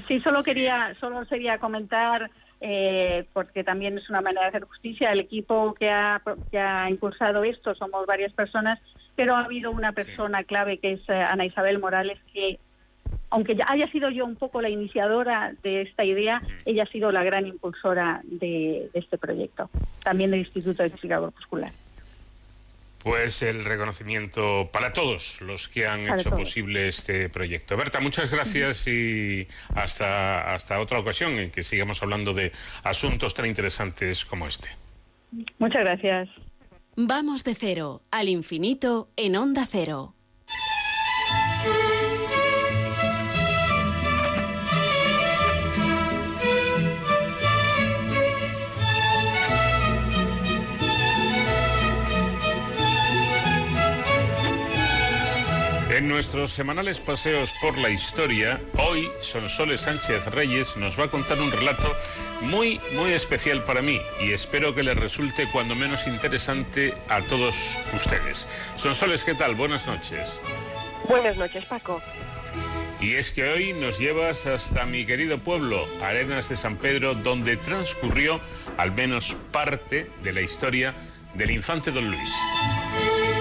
Sí, 0.08 0.20
solo 0.20 0.44
quería, 0.44 0.96
solo 1.00 1.26
sería 1.26 1.58
comentar 1.58 2.30
eh, 2.62 3.26
porque 3.34 3.64
también 3.64 3.98
es 3.98 4.10
una 4.10 4.22
manera 4.22 4.44
de 4.44 4.48
hacer 4.50 4.64
justicia. 4.66 5.12
El 5.12 5.20
equipo 5.20 5.74
que 5.74 5.90
ha, 5.90 6.22
que 6.52 6.60
ha 6.60 6.90
impulsado 6.90 7.44
esto 7.44 7.74
somos 7.76 8.06
varias 8.06 8.34
personas, 8.34 8.80
pero 9.16 9.36
ha 9.36 9.46
habido 9.46 9.72
una 9.72 9.92
persona 9.92 10.44
clave 10.44 10.78
que 10.78 10.94
es 10.94 11.02
eh, 11.10 11.14
Ana 11.14 11.46
Isabel 11.46 11.80
Morales, 11.80 12.20
que 12.34 12.60
aunque 13.32 13.56
ya 13.56 13.66
haya 13.68 13.90
sido 13.92 14.10
yo 14.10 14.26
un 14.26 14.36
poco 14.36 14.62
la 14.62 14.70
iniciadora 14.70 15.54
de 15.62 15.84
esta 15.84 16.04
idea, 16.04 16.42
ella 16.66 16.84
ha 16.84 16.88
sido 16.88 17.12
la 17.12 17.24
gran 17.24 17.46
impulsora 17.46 18.22
de, 18.24 18.90
de 18.92 19.00
este 19.00 19.18
proyecto, 19.18 19.70
también 20.04 20.32
del 20.32 20.42
Instituto 20.42 20.82
de 20.82 20.90
Física 20.90 21.20
Corpuscular 21.20 21.72
pues 23.04 23.42
el 23.42 23.64
reconocimiento 23.64 24.70
para 24.72 24.94
todos 24.94 25.42
los 25.42 25.68
que 25.68 25.88
han 25.88 26.02
hecho 26.02 26.32
posible 26.32 26.88
este 26.88 27.30
proyecto. 27.30 27.78
Berta, 27.78 28.00
muchas 28.00 28.32
gracias 28.32 28.88
y 28.88 29.48
hasta, 29.74 30.54
hasta 30.54 30.80
otra 30.80 31.00
ocasión 31.00 31.40
en 31.40 31.52
que 31.52 31.64
sigamos 31.64 32.04
hablando 32.04 32.34
de 32.34 32.52
asuntos 32.84 33.34
tan 33.34 33.46
interesantes 33.46 34.26
como 34.26 34.48
este. 34.48 34.70
Muchas 35.60 35.82
gracias. 35.82 36.30
Vamos 36.96 37.44
de 37.44 37.56
cero 37.56 38.02
al 38.12 38.28
infinito 38.28 39.10
en 39.16 39.38
onda 39.38 39.66
cero. 39.66 40.16
En 56.00 56.08
nuestros 56.08 56.52
semanales 56.52 57.02
paseos 57.02 57.54
por 57.62 57.78
la 57.78 57.90
historia, 57.90 58.62
hoy 58.78 59.12
Sonsoles 59.20 59.82
Sánchez 59.82 60.28
Reyes 60.28 60.78
nos 60.78 60.98
va 60.98 61.04
a 61.04 61.08
contar 61.10 61.42
un 61.42 61.52
relato 61.52 61.94
muy, 62.40 62.80
muy 62.94 63.12
especial 63.12 63.66
para 63.66 63.82
mí 63.82 64.00
y 64.22 64.32
espero 64.32 64.74
que 64.74 64.82
le 64.82 64.94
resulte 64.94 65.46
cuando 65.52 65.76
menos 65.76 66.08
interesante 66.08 66.94
a 67.10 67.20
todos 67.24 67.78
ustedes. 67.94 68.48
Sonsoles, 68.78 69.26
¿qué 69.26 69.36
tal? 69.36 69.56
Buenas 69.56 69.88
noches. 69.88 70.40
Buenas 71.06 71.36
noches, 71.36 71.66
Paco. 71.66 72.02
Y 73.02 73.16
es 73.16 73.34
que 73.34 73.44
hoy 73.44 73.74
nos 73.74 74.00
llevas 74.00 74.46
hasta 74.46 74.86
mi 74.86 75.06
querido 75.06 75.40
pueblo, 75.40 75.86
Arenas 76.02 76.48
de 76.48 76.56
San 76.56 76.78
Pedro, 76.78 77.14
donde 77.14 77.58
transcurrió 77.58 78.40
al 78.78 78.94
menos 78.94 79.36
parte 79.52 80.10
de 80.24 80.32
la 80.32 80.40
historia 80.40 80.94
del 81.34 81.52
infante 81.52 81.92
don 81.92 82.10
Luis. 82.10 82.34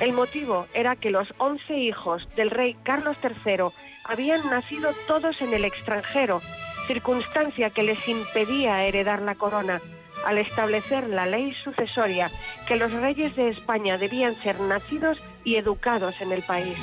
El 0.00 0.14
motivo 0.14 0.68
era 0.72 0.96
que 0.96 1.10
los 1.10 1.28
once 1.36 1.76
hijos 1.76 2.26
del 2.34 2.48
rey 2.48 2.78
Carlos 2.82 3.18
III 3.22 3.66
habían 4.06 4.48
nacido 4.48 4.94
todos 5.06 5.38
en 5.42 5.52
el 5.52 5.66
extranjero, 5.66 6.40
circunstancia 6.86 7.68
que 7.68 7.82
les 7.82 8.08
impedía 8.08 8.84
heredar 8.84 9.20
la 9.20 9.34
corona, 9.34 9.82
al 10.24 10.38
establecer 10.38 11.06
la 11.10 11.26
ley 11.26 11.54
sucesoria 11.62 12.30
que 12.66 12.76
los 12.76 12.90
reyes 12.90 13.36
de 13.36 13.50
España 13.50 13.98
debían 13.98 14.34
ser 14.36 14.58
nacidos 14.60 15.18
y 15.44 15.56
educados 15.56 16.22
en 16.22 16.32
el 16.32 16.40
país. 16.40 16.78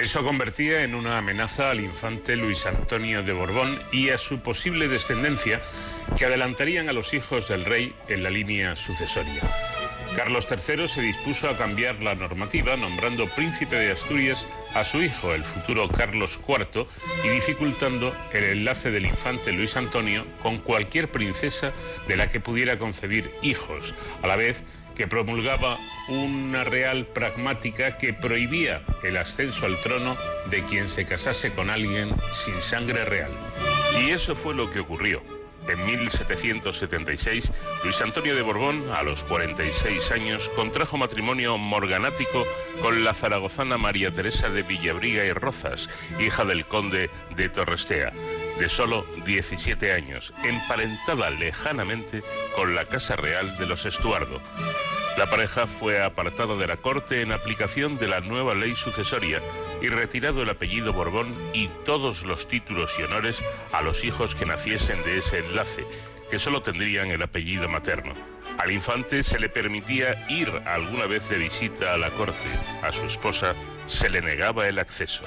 Eso 0.00 0.24
convertía 0.24 0.82
en 0.82 0.94
una 0.94 1.18
amenaza 1.18 1.70
al 1.70 1.80
infante 1.80 2.34
Luis 2.34 2.64
Antonio 2.64 3.22
de 3.22 3.34
Borbón 3.34 3.78
y 3.92 4.08
a 4.08 4.16
su 4.16 4.40
posible 4.40 4.88
descendencia 4.88 5.60
que 6.16 6.24
adelantarían 6.24 6.88
a 6.88 6.94
los 6.94 7.12
hijos 7.12 7.48
del 7.48 7.66
rey 7.66 7.94
en 8.08 8.22
la 8.22 8.30
línea 8.30 8.74
sucesoria. 8.74 9.42
Carlos 10.16 10.48
III 10.50 10.88
se 10.88 11.02
dispuso 11.02 11.50
a 11.50 11.58
cambiar 11.58 12.02
la 12.02 12.14
normativa 12.14 12.76
nombrando 12.76 13.28
príncipe 13.28 13.76
de 13.76 13.92
Asturias 13.92 14.46
a 14.74 14.84
su 14.84 15.02
hijo, 15.02 15.34
el 15.34 15.44
futuro 15.44 15.86
Carlos 15.88 16.40
IV, 16.48 16.86
y 17.22 17.28
dificultando 17.28 18.16
el 18.32 18.44
enlace 18.44 18.90
del 18.90 19.04
infante 19.04 19.52
Luis 19.52 19.76
Antonio 19.76 20.26
con 20.42 20.60
cualquier 20.60 21.10
princesa 21.10 21.72
de 22.08 22.16
la 22.16 22.28
que 22.28 22.40
pudiera 22.40 22.78
concebir 22.78 23.30
hijos, 23.42 23.94
a 24.22 24.26
la 24.26 24.36
vez 24.36 24.64
que 24.94 25.06
promulgaba 25.06 25.78
una 26.08 26.64
real 26.64 27.06
pragmática 27.06 27.96
que 27.98 28.12
prohibía 28.12 28.82
el 29.02 29.16
ascenso 29.16 29.66
al 29.66 29.80
trono 29.80 30.16
de 30.46 30.64
quien 30.64 30.88
se 30.88 31.06
casase 31.06 31.52
con 31.52 31.70
alguien 31.70 32.10
sin 32.32 32.60
sangre 32.60 33.04
real. 33.04 33.30
Y 34.00 34.10
eso 34.10 34.34
fue 34.34 34.54
lo 34.54 34.70
que 34.70 34.80
ocurrió. 34.80 35.22
En 35.68 35.86
1776, 35.86 37.52
Luis 37.84 38.00
Antonio 38.00 38.34
de 38.34 38.42
Borbón, 38.42 38.90
a 38.90 39.02
los 39.02 39.22
46 39.24 40.10
años, 40.10 40.48
contrajo 40.56 40.96
matrimonio 40.96 41.58
morganático 41.58 42.44
con 42.80 43.04
la 43.04 43.14
zaragozana 43.14 43.78
María 43.78 44.10
Teresa 44.10 44.48
de 44.48 44.62
Villabriga 44.62 45.24
y 45.24 45.32
Rozas, 45.32 45.88
hija 46.18 46.44
del 46.44 46.66
conde 46.66 47.10
de 47.36 47.48
Torrestea, 47.50 48.12
de 48.60 48.68
solo 48.68 49.06
17 49.24 49.90
años, 49.92 50.34
emparentada 50.44 51.30
lejanamente 51.30 52.22
con 52.54 52.74
la 52.74 52.84
Casa 52.84 53.16
Real 53.16 53.56
de 53.56 53.64
los 53.64 53.86
Estuardo. 53.86 54.42
La 55.16 55.30
pareja 55.30 55.66
fue 55.66 56.02
apartada 56.02 56.54
de 56.56 56.66
la 56.66 56.76
corte 56.76 57.22
en 57.22 57.32
aplicación 57.32 57.96
de 57.96 58.06
la 58.06 58.20
nueva 58.20 58.54
ley 58.54 58.76
sucesoria 58.76 59.40
y 59.80 59.88
retirado 59.88 60.42
el 60.42 60.50
apellido 60.50 60.92
Borbón 60.92 61.34
y 61.54 61.68
todos 61.86 62.22
los 62.22 62.48
títulos 62.48 62.94
y 62.98 63.02
honores 63.02 63.42
a 63.72 63.80
los 63.80 64.04
hijos 64.04 64.34
que 64.34 64.44
naciesen 64.44 65.02
de 65.04 65.16
ese 65.16 65.38
enlace, 65.38 65.86
que 66.30 66.38
solo 66.38 66.60
tendrían 66.60 67.10
el 67.10 67.22
apellido 67.22 67.66
materno. 67.66 68.12
Al 68.58 68.72
infante 68.72 69.22
se 69.22 69.38
le 69.38 69.48
permitía 69.48 70.26
ir 70.28 70.50
alguna 70.66 71.06
vez 71.06 71.30
de 71.30 71.38
visita 71.38 71.94
a 71.94 71.96
la 71.96 72.10
corte. 72.10 72.36
A 72.82 72.92
su 72.92 73.06
esposa 73.06 73.54
se 73.86 74.10
le 74.10 74.20
negaba 74.20 74.68
el 74.68 74.78
acceso. 74.78 75.22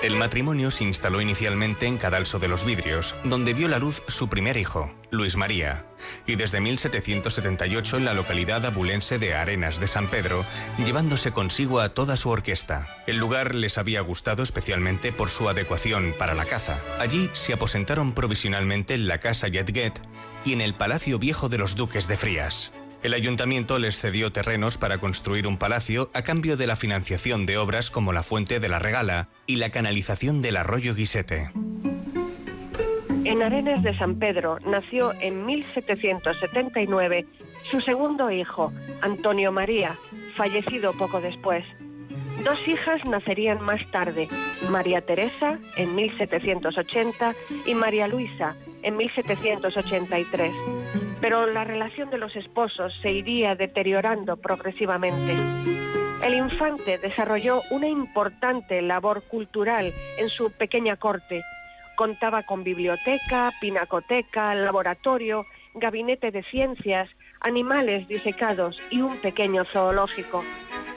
El 0.00 0.14
matrimonio 0.14 0.70
se 0.70 0.84
instaló 0.84 1.20
inicialmente 1.20 1.86
en 1.86 1.98
Cadalso 1.98 2.38
de 2.38 2.46
los 2.46 2.64
Vidrios, 2.64 3.16
donde 3.24 3.52
vio 3.52 3.66
la 3.66 3.80
luz 3.80 4.04
su 4.06 4.28
primer 4.28 4.56
hijo, 4.56 4.94
Luis 5.10 5.36
María, 5.36 5.86
y 6.24 6.36
desde 6.36 6.60
1778 6.60 7.96
en 7.96 8.04
la 8.04 8.14
localidad 8.14 8.64
abulense 8.64 9.18
de 9.18 9.34
Arenas 9.34 9.80
de 9.80 9.88
San 9.88 10.08
Pedro, 10.08 10.44
llevándose 10.78 11.32
consigo 11.32 11.80
a 11.80 11.88
toda 11.88 12.16
su 12.16 12.30
orquesta. 12.30 12.86
El 13.08 13.16
lugar 13.16 13.56
les 13.56 13.76
había 13.76 14.00
gustado 14.00 14.44
especialmente 14.44 15.10
por 15.10 15.30
su 15.30 15.48
adecuación 15.48 16.14
para 16.16 16.34
la 16.34 16.44
caza. 16.44 16.80
Allí 17.00 17.28
se 17.32 17.52
aposentaron 17.52 18.12
provisionalmente 18.12 18.94
en 18.94 19.08
la 19.08 19.18
casa 19.18 19.48
Yetguet 19.48 20.00
y 20.44 20.52
en 20.52 20.60
el 20.60 20.74
Palacio 20.74 21.18
Viejo 21.18 21.48
de 21.48 21.58
los 21.58 21.74
Duques 21.74 22.06
de 22.06 22.16
Frías. 22.16 22.72
El 23.02 23.14
ayuntamiento 23.14 23.78
les 23.78 24.00
cedió 24.00 24.32
terrenos 24.32 24.76
para 24.76 24.98
construir 24.98 25.46
un 25.46 25.56
palacio 25.56 26.10
a 26.14 26.22
cambio 26.22 26.56
de 26.56 26.66
la 26.66 26.74
financiación 26.74 27.46
de 27.46 27.56
obras 27.56 27.90
como 27.90 28.12
la 28.12 28.24
Fuente 28.24 28.58
de 28.58 28.68
la 28.68 28.80
Regala 28.80 29.28
y 29.46 29.56
la 29.56 29.70
canalización 29.70 30.42
del 30.42 30.56
arroyo 30.56 30.94
Guisete. 30.96 31.50
En 33.24 33.42
Arenas 33.42 33.82
de 33.84 33.96
San 33.96 34.18
Pedro 34.18 34.58
nació 34.66 35.12
en 35.20 35.46
1779 35.46 37.26
su 37.70 37.80
segundo 37.80 38.30
hijo, 38.32 38.72
Antonio 39.00 39.52
María, 39.52 39.96
fallecido 40.34 40.92
poco 40.92 41.20
después. 41.20 41.64
Dos 42.44 42.68
hijas 42.68 43.04
nacerían 43.04 43.60
más 43.60 43.80
tarde, 43.90 44.28
María 44.70 45.00
Teresa 45.00 45.58
en 45.76 45.94
1780 45.94 47.34
y 47.66 47.74
María 47.74 48.06
Luisa 48.06 48.54
en 48.82 48.96
1783. 48.96 50.52
Pero 51.20 51.46
la 51.46 51.64
relación 51.64 52.10
de 52.10 52.18
los 52.18 52.36
esposos 52.36 52.94
se 53.02 53.10
iría 53.10 53.54
deteriorando 53.56 54.36
progresivamente. 54.36 55.34
El 56.22 56.34
infante 56.34 56.98
desarrolló 56.98 57.60
una 57.70 57.88
importante 57.88 58.82
labor 58.82 59.22
cultural 59.22 59.92
en 60.18 60.28
su 60.28 60.50
pequeña 60.50 60.96
corte. 60.96 61.42
Contaba 61.96 62.42
con 62.42 62.64
biblioteca, 62.64 63.50
pinacoteca, 63.60 64.54
laboratorio, 64.54 65.44
gabinete 65.74 66.30
de 66.30 66.42
ciencias, 66.44 67.08
animales 67.40 68.06
disecados 68.08 68.80
y 68.90 69.00
un 69.00 69.16
pequeño 69.18 69.64
zoológico. 69.64 70.44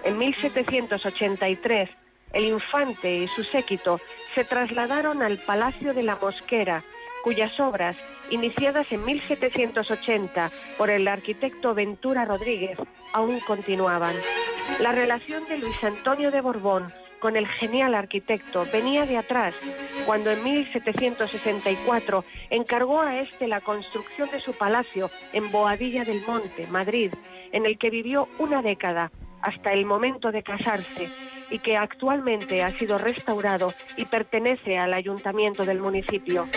En 0.03 0.17
1783, 0.17 1.89
el 2.33 2.45
infante 2.45 3.17
y 3.17 3.27
su 3.27 3.43
séquito 3.43 3.99
se 4.33 4.43
trasladaron 4.43 5.21
al 5.21 5.37
Palacio 5.37 5.93
de 5.93 6.03
la 6.03 6.15
Mosquera, 6.15 6.83
cuyas 7.23 7.59
obras, 7.59 7.95
iniciadas 8.31 8.87
en 8.91 9.05
1780 9.05 10.51
por 10.77 10.89
el 10.89 11.07
arquitecto 11.07 11.75
Ventura 11.75 12.25
Rodríguez, 12.25 12.77
aún 13.13 13.39
continuaban. 13.41 14.15
La 14.79 14.91
relación 14.91 15.45
de 15.47 15.59
Luis 15.59 15.83
Antonio 15.83 16.31
de 16.31 16.41
Borbón 16.41 16.91
con 17.19 17.35
el 17.35 17.45
genial 17.45 17.93
arquitecto 17.93 18.65
venía 18.73 19.05
de 19.05 19.17
atrás, 19.17 19.53
cuando 20.07 20.31
en 20.31 20.43
1764 20.43 22.25
encargó 22.49 23.01
a 23.01 23.19
este 23.19 23.47
la 23.47 23.61
construcción 23.61 24.31
de 24.31 24.39
su 24.39 24.53
palacio 24.53 25.11
en 25.33 25.51
Boadilla 25.51 26.03
del 26.03 26.21
Monte, 26.25 26.65
Madrid, 26.67 27.13
en 27.51 27.67
el 27.67 27.77
que 27.77 27.91
vivió 27.91 28.27
una 28.39 28.63
década 28.63 29.11
hasta 29.41 29.73
el 29.73 29.85
momento 29.85 30.31
de 30.31 30.43
casarse 30.43 31.09
y 31.49 31.59
que 31.59 31.77
actualmente 31.77 32.63
ha 32.63 32.69
sido 32.71 32.97
restaurado 32.97 33.73
y 33.97 34.05
pertenece 34.05 34.77
al 34.77 34.93
ayuntamiento 34.93 35.65
del 35.65 35.79
municipio. 35.79 36.47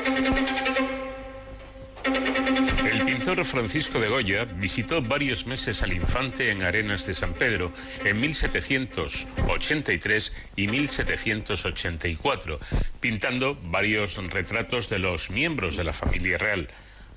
El 2.91 3.05
pintor 3.05 3.45
Francisco 3.45 3.99
de 3.99 4.09
Goya 4.09 4.45
visitó 4.45 5.03
varios 5.03 5.47
meses 5.47 5.83
al 5.83 5.93
infante 5.93 6.51
en 6.51 6.63
Arenas 6.63 7.05
de 7.07 7.15
San 7.15 7.33
Pedro 7.33 7.73
en 8.05 8.21
1783 8.21 10.33
y 10.57 10.69
1784, 10.69 12.61
pintando 13.01 13.59
varios 13.65 14.23
retratos 14.31 14.89
de 14.91 15.01
los 15.01 15.31
miembros 15.31 15.77
de 15.77 15.85
la 15.85 15.93
familia 15.93 16.37
real. 16.37 16.69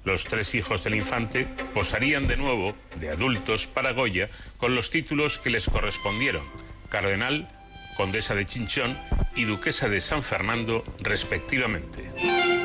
Los 0.08 0.24
tres 0.24 0.56
hijos 0.56 0.86
del 0.86 0.96
infante 0.96 1.46
posarían 1.74 2.28
de 2.28 2.38
nuevo, 2.38 2.78
de 2.98 3.10
adultos, 3.10 3.68
para 3.68 3.92
Goya 3.92 4.30
con 4.56 4.74
los 4.74 4.90
títulos 4.90 5.38
que 5.38 5.50
les 5.50 5.68
correspondieron, 5.68 6.44
cardenal, 6.88 7.50
condesa 7.98 8.34
de 8.34 8.46
Chinchón 8.46 8.98
y 9.36 9.44
duquesa 9.44 9.90
de 9.90 10.00
San 10.00 10.24
Fernando, 10.24 10.86
respectivamente. 11.02 12.57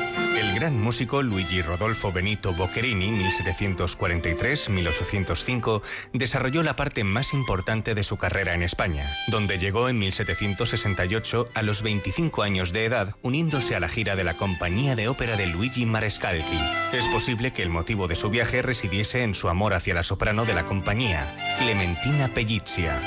El 0.53 0.59
gran 0.59 0.79
músico 0.79 1.23
Luigi 1.23 1.63
Rodolfo 1.63 2.11
Benito 2.11 2.53
Boccherini, 2.53 3.09
1743-1805, 3.09 5.81
desarrolló 6.13 6.61
la 6.61 6.75
parte 6.75 7.03
más 7.03 7.33
importante 7.33 7.95
de 7.95 8.03
su 8.03 8.17
carrera 8.17 8.53
en 8.53 8.61
España, 8.61 9.09
donde 9.29 9.57
llegó 9.57 9.89
en 9.89 9.97
1768 9.97 11.49
a 11.55 11.63
los 11.63 11.81
25 11.81 12.43
años 12.43 12.71
de 12.71 12.85
edad, 12.85 13.15
uniéndose 13.23 13.75
a 13.75 13.79
la 13.79 13.89
gira 13.89 14.15
de 14.15 14.25
la 14.25 14.35
compañía 14.35 14.95
de 14.95 15.07
ópera 15.07 15.37
de 15.37 15.47
Luigi 15.47 15.87
Marescalchi. 15.87 16.59
Es 16.93 17.07
posible 17.07 17.51
que 17.51 17.63
el 17.63 17.69
motivo 17.69 18.07
de 18.07 18.13
su 18.13 18.29
viaje 18.29 18.61
residiese 18.61 19.23
en 19.23 19.33
su 19.33 19.49
amor 19.49 19.73
hacia 19.73 19.95
la 19.95 20.03
soprano 20.03 20.45
de 20.45 20.53
la 20.53 20.65
compañía, 20.65 21.35
Clementina 21.57 22.27
Pellizia, 22.27 23.01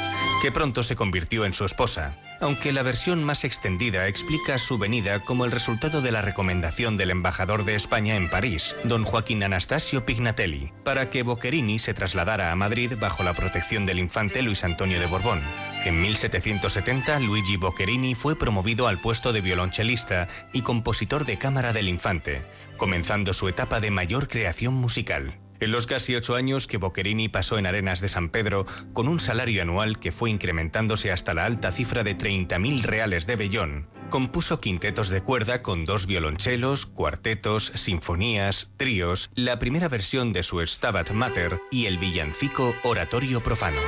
pronto 0.53 0.83
se 0.83 0.97
convirtió 0.97 1.45
en 1.45 1.53
su 1.53 1.65
esposa 1.65 2.17
aunque 2.41 2.73
la 2.73 2.83
versión 2.83 3.25
más 3.25 3.45
extendida 3.45 4.09
explica 4.09 4.59
su 4.59 4.79
venida 4.79 5.21
como 5.21 5.45
el 5.45 5.53
resultado 5.53 6.03
de 6.03 6.13
la 6.13 6.23
recomendación 6.23 6.97
del 6.97 7.11
embajador 7.11 7.65
de 7.65 7.75
España 7.75 8.17
en 8.17 8.29
París, 8.29 8.77
don 8.85 9.05
Joaquín 9.05 9.43
Anastasio 9.43 10.05
Pignatelli, 10.05 10.73
para 10.85 11.11
que 11.11 11.23
Boccherini 11.23 11.79
se 11.79 11.95
trasladara 11.95 12.53
a 12.53 12.57
Madrid 12.57 12.93
bajo 12.99 13.23
la 13.23 13.35
protección 13.35 13.87
del 13.87 13.99
infante 13.99 14.43
Luis 14.43 14.65
Antonio 14.65 15.01
de 15.01 15.07
Borbón. 15.07 15.41
En 15.85 16.01
1770, 16.03 17.21
Luigi 17.21 17.57
Boccherini 17.57 18.15
fue 18.15 18.37
promovido 18.37 18.89
al 18.89 18.99
puesto 18.99 19.33
de 19.33 19.41
violonchelista 19.41 20.29
y 20.53 20.63
compositor 20.63 21.25
de 21.25 21.39
cámara 21.39 21.73
del 21.73 21.89
infante, 21.89 22.45
comenzando 22.77 23.33
su 23.33 23.49
etapa 23.49 23.81
de 23.81 23.91
mayor 23.91 24.29
creación 24.29 24.75
musical. 24.75 25.39
En 25.61 25.71
los 25.71 25.87
casi 25.87 26.15
ocho 26.15 26.35
años 26.35 26.67
que 26.67 26.77
Boccherini 26.77 27.29
pasó 27.29 27.59
en 27.59 27.67
Arenas 27.67 28.01
de 28.01 28.09
San 28.09 28.29
Pedro, 28.29 28.67
con 28.93 29.09
un 29.09 29.21
salario 29.21 29.63
anual 29.63 29.99
que 29.99 30.13
fue 30.13 30.31
incrementándose 30.31 31.11
hasta 31.13 31.35
la 31.35 31.45
alta 31.45 31.73
cifra 31.73 32.03
de 32.03 32.17
30.000 32.17 32.83
reales 32.83 33.27
de 33.27 33.37
Bellón, 33.37 33.89
compuso 34.11 34.61
quintetos 34.61 35.09
de 35.09 35.23
cuerda 35.23 35.63
con 35.63 35.85
dos 35.85 36.07
violonchelos, 36.07 36.87
cuartetos, 36.87 37.73
sinfonías, 37.75 38.73
tríos, 38.77 39.31
la 39.35 39.59
primera 39.59 39.89
versión 39.89 40.33
de 40.33 40.43
su 40.43 40.65
Stabat 40.65 41.11
Mater 41.11 41.61
y 41.71 41.87
el 41.87 41.99
villancico 41.99 42.75
Oratorio 42.85 43.41
Profano. 43.41 43.81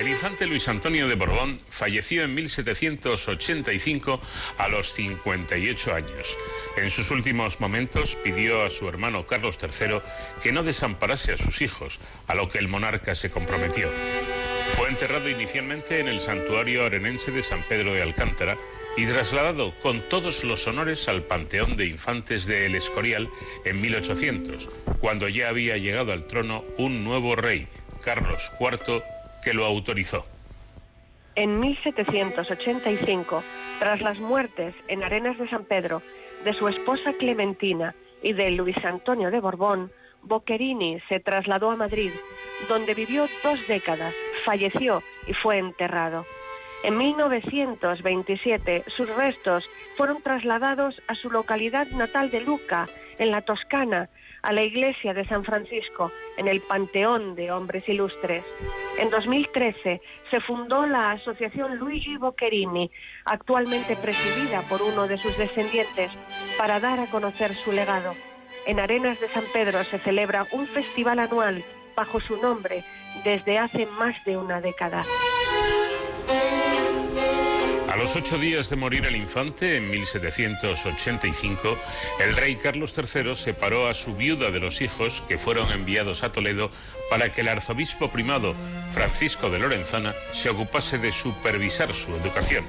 El 0.00 0.08
infante 0.08 0.46
Luis 0.46 0.66
Antonio 0.66 1.06
de 1.08 1.14
Borbón 1.14 1.60
falleció 1.68 2.24
en 2.24 2.34
1785 2.34 4.18
a 4.56 4.68
los 4.68 4.94
58 4.94 5.94
años. 5.94 6.38
En 6.78 6.88
sus 6.88 7.10
últimos 7.10 7.60
momentos 7.60 8.16
pidió 8.24 8.62
a 8.62 8.70
su 8.70 8.88
hermano 8.88 9.26
Carlos 9.26 9.58
III 9.60 10.00
que 10.42 10.52
no 10.52 10.62
desamparase 10.62 11.34
a 11.34 11.36
sus 11.36 11.60
hijos, 11.60 12.00
a 12.28 12.34
lo 12.34 12.48
que 12.48 12.56
el 12.56 12.68
monarca 12.68 13.14
se 13.14 13.30
comprometió. 13.30 13.90
Fue 14.70 14.88
enterrado 14.88 15.28
inicialmente 15.28 16.00
en 16.00 16.08
el 16.08 16.20
santuario 16.20 16.86
arenense 16.86 17.30
de 17.30 17.42
San 17.42 17.62
Pedro 17.64 17.92
de 17.92 18.00
Alcántara 18.00 18.56
y 18.96 19.04
trasladado 19.04 19.78
con 19.80 20.00
todos 20.08 20.44
los 20.44 20.66
honores 20.66 21.08
al 21.08 21.24
Panteón 21.24 21.76
de 21.76 21.84
Infantes 21.84 22.46
de 22.46 22.64
El 22.64 22.74
Escorial 22.74 23.28
en 23.66 23.82
1800, 23.82 24.70
cuando 24.98 25.28
ya 25.28 25.50
había 25.50 25.76
llegado 25.76 26.12
al 26.12 26.26
trono 26.26 26.64
un 26.78 27.04
nuevo 27.04 27.36
rey, 27.36 27.68
Carlos 28.02 28.50
IV 28.58 29.02
que 29.42 29.54
lo 29.54 29.64
autorizó. 29.64 30.24
En 31.34 31.60
1785, 31.60 33.42
tras 33.78 34.00
las 34.00 34.18
muertes 34.18 34.74
en 34.88 35.02
Arenas 35.02 35.38
de 35.38 35.48
San 35.48 35.64
Pedro 35.64 36.02
de 36.44 36.52
su 36.54 36.68
esposa 36.68 37.12
Clementina 37.14 37.94
y 38.22 38.32
de 38.32 38.50
Luis 38.50 38.76
Antonio 38.84 39.30
de 39.30 39.40
Borbón, 39.40 39.90
Boccherini 40.22 41.00
se 41.08 41.20
trasladó 41.20 41.70
a 41.70 41.76
Madrid, 41.76 42.10
donde 42.68 42.94
vivió 42.94 43.26
dos 43.42 43.66
décadas, 43.66 44.14
falleció 44.44 45.02
y 45.26 45.34
fue 45.34 45.58
enterrado. 45.58 46.26
En 46.82 46.96
1927 46.96 48.84
sus 48.96 49.08
restos 49.08 49.64
fueron 49.96 50.22
trasladados 50.22 51.00
a 51.08 51.14
su 51.14 51.30
localidad 51.30 51.86
natal 51.88 52.30
de 52.30 52.40
Luca, 52.40 52.86
en 53.18 53.30
la 53.30 53.42
Toscana, 53.42 54.08
a 54.42 54.52
la 54.52 54.62
iglesia 54.62 55.14
de 55.14 55.26
San 55.26 55.44
Francisco, 55.44 56.10
en 56.36 56.48
el 56.48 56.60
Panteón 56.60 57.34
de 57.34 57.52
Hombres 57.52 57.88
Ilustres. 57.88 58.44
En 58.98 59.10
2013 59.10 60.00
se 60.30 60.40
fundó 60.40 60.86
la 60.86 61.12
Asociación 61.12 61.76
Luigi 61.76 62.16
Boccherini, 62.16 62.90
actualmente 63.24 63.96
presidida 63.96 64.62
por 64.68 64.82
uno 64.82 65.06
de 65.06 65.18
sus 65.18 65.36
descendientes, 65.36 66.10
para 66.58 66.80
dar 66.80 67.00
a 67.00 67.06
conocer 67.06 67.54
su 67.54 67.72
legado. 67.72 68.12
En 68.66 68.80
Arenas 68.80 69.20
de 69.20 69.28
San 69.28 69.44
Pedro 69.52 69.82
se 69.84 69.98
celebra 69.98 70.44
un 70.52 70.66
festival 70.66 71.18
anual 71.18 71.62
bajo 71.96 72.20
su 72.20 72.40
nombre 72.40 72.82
desde 73.24 73.58
hace 73.58 73.86
más 73.98 74.24
de 74.24 74.36
una 74.36 74.60
década. 74.60 75.04
A 77.90 77.96
los 77.96 78.14
ocho 78.14 78.38
días 78.38 78.70
de 78.70 78.76
morir 78.76 79.04
el 79.04 79.16
infante, 79.16 79.76
en 79.76 79.90
1785, 79.90 81.76
el 82.20 82.36
rey 82.36 82.54
Carlos 82.54 82.94
III 82.96 83.34
separó 83.34 83.88
a 83.88 83.94
su 83.94 84.14
viuda 84.14 84.52
de 84.52 84.60
los 84.60 84.80
hijos 84.80 85.24
que 85.26 85.38
fueron 85.38 85.72
enviados 85.72 86.22
a 86.22 86.30
Toledo 86.30 86.70
para 87.10 87.32
que 87.32 87.40
el 87.40 87.48
arzobispo 87.48 88.08
primado, 88.08 88.54
Francisco 88.92 89.50
de 89.50 89.58
Lorenzana, 89.58 90.14
se 90.30 90.50
ocupase 90.50 90.98
de 90.98 91.10
supervisar 91.10 91.92
su 91.92 92.14
educación. 92.14 92.64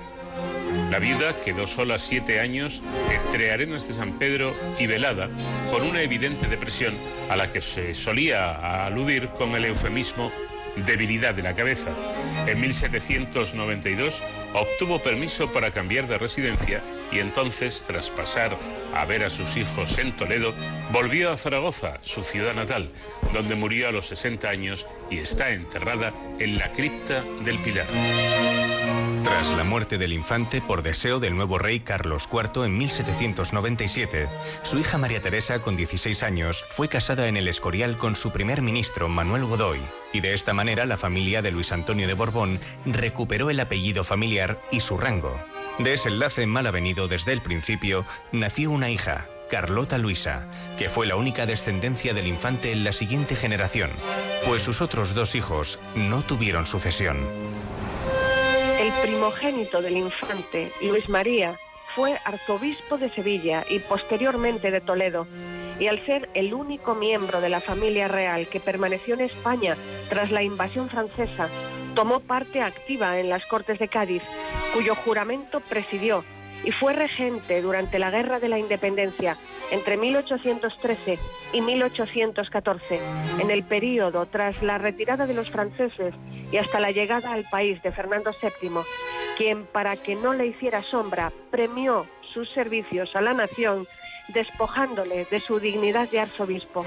La 0.90 0.98
viuda 0.98 1.40
quedó 1.40 1.68
sola 1.68 2.00
siete 2.00 2.40
años 2.40 2.82
entre 3.12 3.52
Arenas 3.52 3.88
de 3.88 3.94
San 3.94 4.18
Pedro 4.18 4.56
y 4.80 4.88
Velada, 4.88 5.30
con 5.70 5.84
una 5.84 6.02
evidente 6.02 6.48
depresión 6.48 6.96
a 7.30 7.36
la 7.36 7.52
que 7.52 7.62
se 7.62 7.94
solía 7.94 8.86
aludir 8.88 9.28
con 9.38 9.52
el 9.52 9.66
eufemismo 9.66 10.32
debilidad 10.76 11.34
de 11.34 11.44
la 11.44 11.54
cabeza. 11.54 11.92
En 12.48 12.60
1792 12.60 14.24
obtuvo 14.54 15.00
permiso 15.00 15.52
para 15.52 15.72
cambiar 15.72 16.08
de 16.08 16.18
residencia 16.18 16.82
y 17.12 17.20
entonces, 17.20 17.84
tras 17.88 18.10
pasar 18.10 18.58
a 18.94 19.06
ver 19.06 19.24
a 19.24 19.30
sus 19.30 19.58
hijos 19.58 19.98
en 19.98 20.16
Toledo, 20.16 20.54
volvió 20.92 21.32
a 21.32 21.38
Zaragoza, 21.38 22.00
su 22.02 22.24
ciudad 22.24 22.54
natal, 22.54 22.90
donde 23.34 23.56
murió 23.56 23.88
a 23.88 23.92
los 23.92 24.08
60 24.08 24.50
años 24.50 24.88
y 25.10 25.20
está 25.20 25.52
enterrada 25.52 26.14
en 26.40 26.58
la 26.58 26.72
cripta 26.72 27.24
del 27.44 27.58
Pilar. 27.60 27.88
Tras 29.24 29.52
la 29.52 29.64
muerte 29.64 29.98
del 29.98 30.14
infante 30.14 30.62
por 30.62 30.82
deseo 30.82 31.20
del 31.20 31.36
nuevo 31.36 31.60
rey 31.60 31.82
Carlos 31.82 32.28
IV 32.32 32.66
en 32.66 32.78
1797, 32.78 34.28
su 34.64 34.80
hija 34.80 34.98
María 34.98 35.22
Teresa, 35.22 35.62
con 35.62 35.76
16 35.76 36.24
años, 36.24 36.66
fue 36.70 36.90
casada 36.90 37.28
en 37.28 37.38
el 37.38 37.48
Escorial 37.48 37.98
con 37.98 38.16
su 38.16 38.32
primer 38.32 38.62
ministro 38.64 39.10
Manuel 39.10 39.46
Godoy, 39.46 39.80
y 40.12 40.22
de 40.22 40.34
esta 40.34 40.54
manera 40.54 40.86
la 40.86 40.98
familia 40.98 41.42
de 41.44 41.52
Luis 41.52 41.72
Antonio 41.72 42.08
de 42.08 42.16
Borbón 42.16 42.60
recuperó 42.86 43.52
el 43.52 43.60
apellido 43.60 44.04
familiar 44.04 44.41
y 44.72 44.80
su 44.80 44.98
rango. 44.98 45.40
De 45.80 45.94
ese 45.94 46.10
enlace 46.10 46.46
mal 46.46 46.68
avenido 46.68 47.08
desde 47.08 47.34
el 47.34 47.42
principio, 47.42 48.06
nació 48.32 48.72
una 48.72 48.90
hija, 48.90 49.28
Carlota 49.50 49.98
Luisa, 49.98 50.48
que 50.78 50.90
fue 50.90 51.08
la 51.08 51.16
única 51.16 51.46
descendencia 51.46 52.14
del 52.14 52.28
infante 52.28 52.72
en 52.72 52.84
la 52.84 52.94
siguiente 52.94 53.36
generación, 53.36 53.92
pues 54.46 54.64
sus 54.64 54.82
otros 54.82 55.14
dos 55.14 55.36
hijos 55.36 55.80
no 55.96 56.22
tuvieron 56.22 56.66
sucesión. 56.66 57.18
El 58.80 58.92
primogénito 59.02 59.82
del 59.82 59.98
infante, 59.98 60.72
Luis 60.82 61.08
María, 61.10 61.56
fue 61.96 62.18
arzobispo 62.24 62.98
de 62.98 63.14
Sevilla 63.14 63.66
y 63.70 63.80
posteriormente 63.80 64.72
de 64.72 64.82
Toledo, 64.82 65.28
y 65.80 65.88
al 65.88 66.06
ser 66.06 66.30
el 66.34 66.54
único 66.54 66.96
miembro 66.96 67.42
de 67.42 67.50
la 67.50 67.60
familia 67.60 68.08
real 68.08 68.48
que 68.48 68.60
permaneció 68.60 69.16
en 69.16 69.22
España 69.22 69.76
tras 70.10 70.32
la 70.32 70.44
invasión 70.44 70.90
francesa, 70.90 71.50
tomó 71.96 72.20
parte 72.20 72.62
activa 72.62 73.20
en 73.20 73.30
las 73.30 73.46
Cortes 73.46 73.80
de 73.80 73.88
Cádiz, 73.88 74.24
cuyo 74.74 74.96
juramento 74.96 75.60
presidió 75.60 76.24
y 76.64 76.72
fue 76.72 76.94
regente 76.94 77.62
durante 77.62 78.00
la 78.00 78.12
Guerra 78.12 78.40
de 78.40 78.50
la 78.50 78.60
Independencia 78.60 79.38
entre 79.72 79.98
1813 79.98 81.18
y 81.54 81.62
1814, 81.62 83.00
en 83.40 83.52
el 83.52 83.64
período 83.64 84.26
tras 84.26 84.62
la 84.62 84.78
retirada 84.78 85.26
de 85.26 85.34
los 85.34 85.50
franceses 85.50 86.14
y 86.52 86.58
hasta 86.58 86.80
la 86.80 86.92
llegada 86.92 87.32
al 87.32 87.46
país 87.50 87.82
de 87.82 87.92
Fernando 87.92 88.32
VII, 88.42 88.70
quien, 89.38 89.66
para 89.66 89.96
que 89.98 90.16
no 90.16 90.34
le 90.34 90.48
hiciera 90.48 90.84
sombra, 90.84 91.32
premió 91.50 92.06
sus 92.34 92.50
servicios 92.52 93.16
a 93.16 93.22
la 93.22 93.34
nación 93.34 93.88
despojándole 94.34 95.26
de 95.26 95.40
su 95.40 95.60
dignidad 95.60 96.10
de 96.10 96.20
arzobispo. 96.20 96.86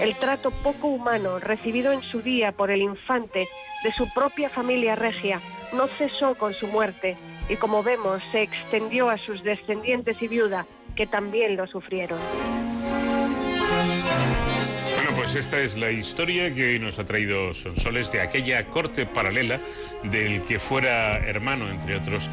El 0.00 0.14
trato 0.16 0.50
poco 0.50 0.88
humano 0.88 1.38
recibido 1.38 1.92
en 1.92 2.02
su 2.02 2.22
día 2.22 2.52
por 2.52 2.70
el 2.70 2.82
infante 2.82 3.48
de 3.82 3.92
su 3.92 4.12
propia 4.12 4.48
familia 4.48 4.94
regia 4.94 5.40
no 5.72 5.86
cesó 5.86 6.34
con 6.34 6.54
su 6.54 6.68
muerte 6.68 7.16
y 7.48 7.56
como 7.56 7.82
vemos 7.82 8.22
se 8.32 8.42
extendió 8.42 9.10
a 9.10 9.18
sus 9.18 9.42
descendientes 9.42 10.20
y 10.22 10.28
viuda 10.28 10.66
que 10.96 11.06
también 11.06 11.56
lo 11.56 11.66
sufrieron. 11.66 12.18
Pues 15.14 15.34
esta 15.34 15.60
es 15.60 15.76
la 15.76 15.90
historia 15.90 16.52
que 16.52 16.68
hoy 16.68 16.78
nos 16.78 16.98
ha 16.98 17.04
traído 17.04 17.52
Sonsoles 17.52 18.10
de 18.12 18.20
aquella 18.20 18.64
corte 18.66 19.06
paralela 19.06 19.60
del 20.02 20.42
que 20.42 20.58
fuera 20.58 21.18
hermano, 21.18 21.70
entre 21.70 21.96
otros, 21.96 22.30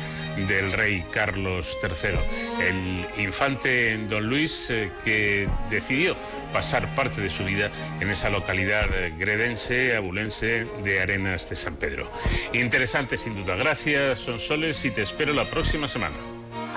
del 0.47 0.71
rey 0.71 1.03
Carlos 1.11 1.77
III, 1.83 2.65
el 2.65 3.23
infante 3.23 3.97
don 4.09 4.27
Luis 4.27 4.69
eh, 4.69 4.89
que 5.03 5.47
decidió 5.69 6.15
pasar 6.53 6.87
parte 6.95 7.21
de 7.21 7.29
su 7.29 7.43
vida 7.43 7.69
en 7.99 8.09
esa 8.09 8.29
localidad 8.29 8.87
gredense, 9.17 9.95
abulense 9.95 10.65
de 10.83 11.01
Arenas 11.01 11.49
de 11.49 11.55
San 11.55 11.75
Pedro. 11.75 12.09
Interesante 12.53 13.17
sin 13.17 13.35
duda. 13.35 13.55
Gracias 13.55 14.19
Sonsoles 14.19 14.83
y 14.85 14.91
te 14.91 15.01
espero 15.01 15.33
la 15.33 15.45
próxima 15.45 15.87
semana. 15.87 16.15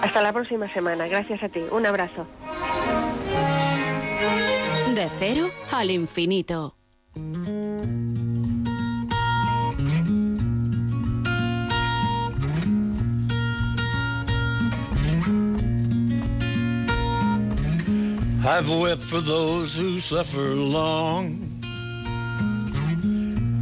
Hasta 0.02 0.20
la 0.20 0.32
próxima 0.32 0.72
semana. 0.72 1.06
Gracias 1.06 1.42
a 1.42 1.48
ti. 1.48 1.62
Un 1.70 1.86
abrazo. 1.86 2.26
De 4.94 5.10
cero 5.18 5.50
al 5.72 5.90
infinito. 5.90 6.76
I've 18.46 18.70
wept 18.70 19.02
for 19.02 19.20
those 19.20 19.74
who 19.74 19.98
suffer 19.98 20.54
long, 20.54 21.40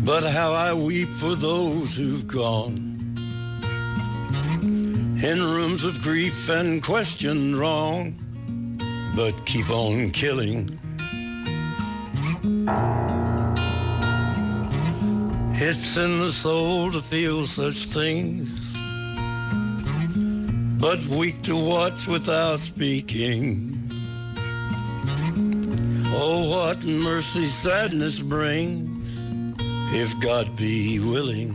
but 0.05 0.23
how 0.25 0.53
I 0.53 0.75
weep 0.75 1.09
for 1.09 1.35
those 1.35 1.95
who've 1.95 2.27
gone. 2.27 2.77
In 5.25 5.41
rooms 5.41 5.85
of 5.85 6.03
grief 6.03 6.51
and 6.51 6.83
questioned 6.83 7.57
wrong, 7.57 8.19
but 9.17 9.33
keep 9.47 9.71
on 9.71 10.11
killing. 10.11 10.79
It's 15.65 15.97
in 15.97 16.19
the 16.19 16.33
soul 16.33 16.91
to 16.91 17.01
feel 17.01 17.47
such 17.47 17.85
things, 17.85 18.51
but 20.81 20.99
weak 21.07 21.43
to 21.43 21.57
watch 21.57 22.09
without 22.09 22.59
speaking. 22.59 23.71
Oh, 26.15 26.49
what 26.51 26.85
mercy 26.85 27.47
sadness 27.47 28.21
brings, 28.21 28.91
if 29.95 30.19
God 30.21 30.57
be 30.57 30.99
willing. 30.99 31.55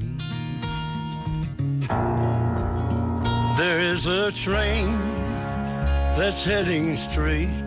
There 3.58 3.80
is 3.80 4.06
a 4.06 4.32
train 4.32 4.98
that's 6.16 6.46
heading 6.46 6.96
straight 6.96 7.66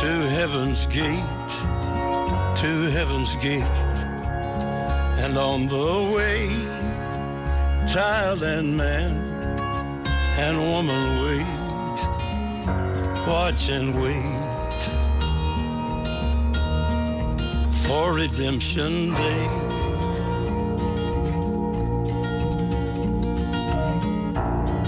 to 0.00 0.10
heaven's 0.30 0.86
gate, 0.86 1.35
to 2.56 2.90
heaven's 2.90 3.34
gate. 3.36 3.62
And 5.22 5.36
on 5.36 5.66
the 5.68 6.14
way, 6.16 6.48
child 7.86 8.42
and 8.42 8.74
man 8.74 9.12
and 10.38 10.56
woman 10.58 11.02
wait, 11.22 11.46
watch 13.26 13.68
and 13.68 13.94
wait 14.02 14.36
for 17.84 18.14
redemption 18.14 19.12
day. 19.14 19.48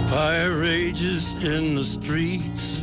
Fire 0.09 0.57
rages 0.57 1.45
in 1.45 1.75
the 1.75 1.85
streets 1.85 2.78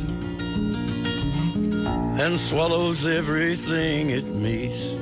and 2.18 2.40
swallows 2.40 3.06
everything 3.06 4.10
it 4.10 4.26
meets. 4.26 4.94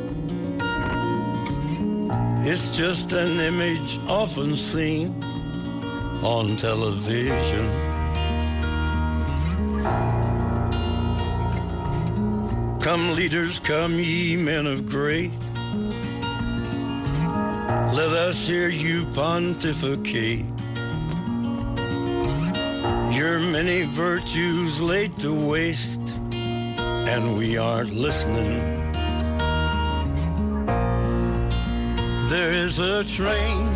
It's 2.46 2.76
just 2.76 3.12
an 3.12 3.40
image 3.40 3.98
often 4.08 4.54
seen 4.54 5.22
on 6.22 6.56
television. 6.56 7.70
Come 12.80 13.14
leaders, 13.14 13.58
come 13.60 13.94
ye 13.94 14.36
men 14.36 14.66
of 14.66 14.86
great. 14.86 15.32
Let 17.94 18.10
us 18.10 18.46
hear 18.46 18.68
you 18.68 19.06
pontificate. 19.14 20.44
Your 23.16 23.38
many 23.38 23.82
virtues 23.84 24.80
laid 24.82 25.18
to 25.20 25.32
waste, 25.48 26.03
and 27.06 27.36
we 27.36 27.58
aren't 27.58 27.92
listening. 27.92 28.60
There 32.28 32.52
is 32.52 32.78
a 32.78 33.04
train 33.04 33.66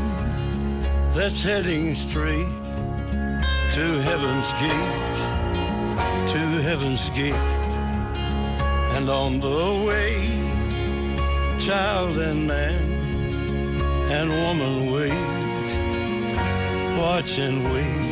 that's 1.13 1.43
heading 1.43 1.95
straight 1.95 2.53
to 3.75 3.85
heaven's 4.09 4.51
gate, 4.65 4.95
to 6.33 6.41
heaven's 6.69 7.09
gate. 7.11 7.35
And 8.97 9.09
on 9.11 9.41
the 9.41 9.85
way, 9.87 10.15
child 11.61 12.17
and 12.19 12.49
man 12.49 12.81
and 14.11 14.31
woman 14.31 14.91
wait, 14.93 15.13
watch 16.99 17.39
and 17.39 17.63
wait 17.73 18.09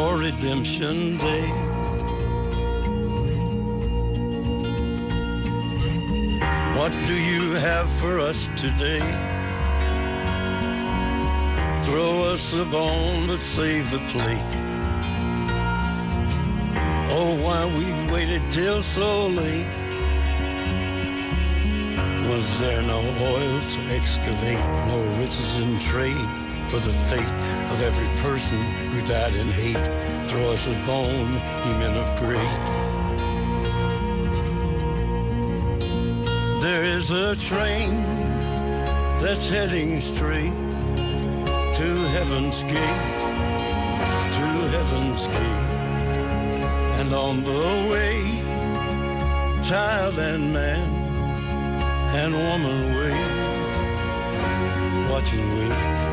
for 0.00 0.16
redemption 0.16 1.18
day. 1.18 1.46
What 6.78 6.92
do 7.06 7.16
you 7.32 7.44
have 7.68 7.86
for 8.00 8.18
us 8.18 8.48
today? 8.56 9.04
Throw 11.84 12.12
us 12.32 12.44
a 12.54 12.64
bone, 12.76 13.26
but 13.26 13.40
save 13.40 13.90
the 13.90 14.02
plate. 14.12 14.52
Oh, 17.16 17.32
why 17.44 17.60
we 17.78 17.86
waited 18.10 18.44
till 18.50 18.82
so 18.82 19.26
late? 19.26 19.70
Was 22.30 22.46
there 22.58 22.82
no 22.94 23.00
oil 23.34 23.56
to 23.74 23.80
excavate, 23.98 24.64
no 24.92 24.98
riches 25.20 25.60
in 25.60 25.78
trade 25.90 26.30
for 26.70 26.78
the 26.88 26.94
fate 27.10 27.49
of 27.72 27.82
every 27.82 28.08
person 28.20 28.58
who 28.90 29.00
died 29.06 29.34
in 29.34 29.46
hate? 29.48 29.86
Throw 30.28 30.50
us 30.50 30.66
a 30.66 30.74
bone, 30.86 31.32
ye 31.64 31.72
men 31.78 31.96
of 31.96 32.18
great. 32.18 32.60
There 36.60 36.84
is 36.84 37.10
a 37.10 37.36
train 37.36 38.02
that's 39.22 39.48
heading 39.48 40.00
straight 40.00 40.52
to 41.78 41.88
heaven's 42.16 42.62
gate, 42.64 43.02
to 44.36 44.46
heaven's 44.76 45.26
gate. 45.26 45.70
And 47.00 47.14
on 47.14 47.42
the 47.44 47.64
way, 47.90 48.20
child 49.62 50.18
and 50.18 50.52
man 50.52 50.88
and 52.14 52.34
woman 52.34 52.94
wait, 52.96 53.30
watching 55.10 55.48
wait 55.58 56.09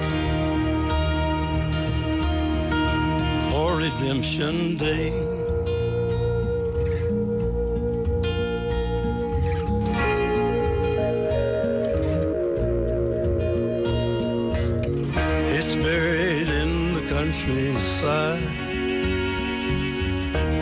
for 3.58 3.78
redemption 3.78 4.78
day. 4.78 5.08
It's 15.58 15.76
buried 15.76 16.50
in 16.50 16.94
the 16.98 17.04
countryside 17.10 18.44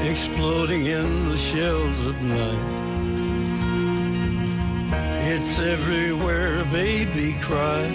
exploding 0.09 0.85
in 0.85 1.27
the 1.27 1.37
shells 1.37 2.05
of 2.05 2.15
night. 2.21 2.65
It's 5.33 5.59
everywhere 5.59 6.61
a 6.61 6.65
baby 6.65 7.35
cries. 7.41 7.91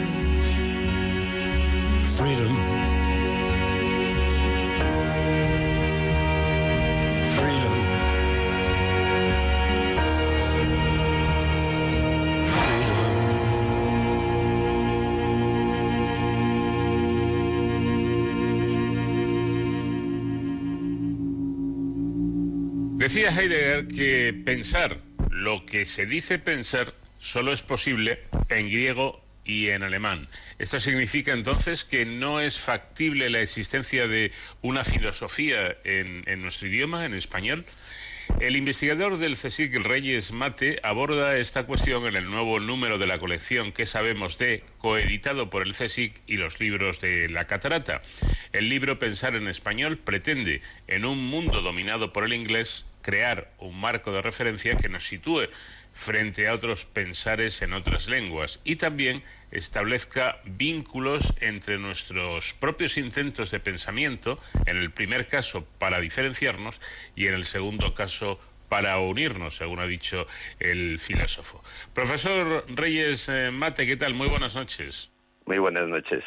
Freedom. 2.16 2.54
Freedom. 2.54 2.89
Decía 23.12 23.30
Heidegger 23.30 23.88
que 23.88 24.32
pensar 24.32 24.98
lo 25.32 25.66
que 25.66 25.84
se 25.84 26.06
dice 26.06 26.38
pensar 26.38 26.94
solo 27.18 27.52
es 27.52 27.60
posible 27.60 28.20
en 28.50 28.68
griego 28.68 29.20
y 29.44 29.70
en 29.70 29.82
alemán. 29.82 30.28
Esto 30.60 30.78
significa 30.78 31.32
entonces 31.32 31.82
que 31.82 32.04
no 32.04 32.40
es 32.40 32.60
factible 32.60 33.28
la 33.28 33.40
existencia 33.40 34.06
de 34.06 34.30
una 34.62 34.84
filosofía 34.84 35.76
en, 35.82 36.22
en 36.28 36.40
nuestro 36.40 36.68
idioma, 36.68 37.04
en 37.04 37.14
español. 37.14 37.64
El 38.38 38.54
investigador 38.54 39.18
del 39.18 39.36
CSIC, 39.36 39.74
Reyes 39.82 40.30
Mate, 40.30 40.78
aborda 40.84 41.36
esta 41.36 41.64
cuestión 41.64 42.06
en 42.06 42.14
el 42.14 42.30
nuevo 42.30 42.60
número 42.60 42.96
de 42.96 43.08
la 43.08 43.18
colección 43.18 43.72
que 43.72 43.86
sabemos 43.86 44.38
de, 44.38 44.62
coeditado 44.78 45.50
por 45.50 45.66
el 45.66 45.74
CSIC 45.74 46.14
y 46.28 46.36
los 46.36 46.60
libros 46.60 47.00
de 47.00 47.28
La 47.28 47.46
Catarata. 47.46 48.02
El 48.52 48.68
libro 48.68 49.00
Pensar 49.00 49.34
en 49.34 49.48
Español 49.48 49.98
pretende, 49.98 50.62
en 50.86 51.04
un 51.04 51.18
mundo 51.18 51.60
dominado 51.60 52.12
por 52.12 52.24
el 52.24 52.32
inglés, 52.32 52.86
crear 53.02 53.50
un 53.58 53.78
marco 53.80 54.12
de 54.12 54.22
referencia 54.22 54.76
que 54.76 54.88
nos 54.88 55.04
sitúe 55.04 55.48
frente 55.94 56.48
a 56.48 56.54
otros 56.54 56.86
pensares 56.86 57.60
en 57.62 57.74
otras 57.74 58.08
lenguas 58.08 58.60
y 58.64 58.76
también 58.76 59.22
establezca 59.52 60.38
vínculos 60.44 61.34
entre 61.40 61.78
nuestros 61.78 62.54
propios 62.54 62.96
intentos 62.96 63.50
de 63.50 63.60
pensamiento, 63.60 64.38
en 64.66 64.78
el 64.78 64.90
primer 64.90 65.26
caso 65.26 65.66
para 65.78 66.00
diferenciarnos 66.00 66.80
y 67.16 67.26
en 67.26 67.34
el 67.34 67.44
segundo 67.44 67.94
caso 67.94 68.40
para 68.70 68.98
unirnos, 68.98 69.56
según 69.56 69.80
ha 69.80 69.86
dicho 69.86 70.26
el 70.60 70.98
filósofo. 70.98 71.62
Profesor 71.92 72.64
Reyes 72.68 73.28
eh, 73.28 73.50
Mate, 73.50 73.84
¿qué 73.84 73.96
tal? 73.96 74.14
Muy 74.14 74.28
buenas 74.28 74.54
noches. 74.54 75.10
Muy 75.44 75.58
buenas 75.58 75.88
noches. 75.88 76.22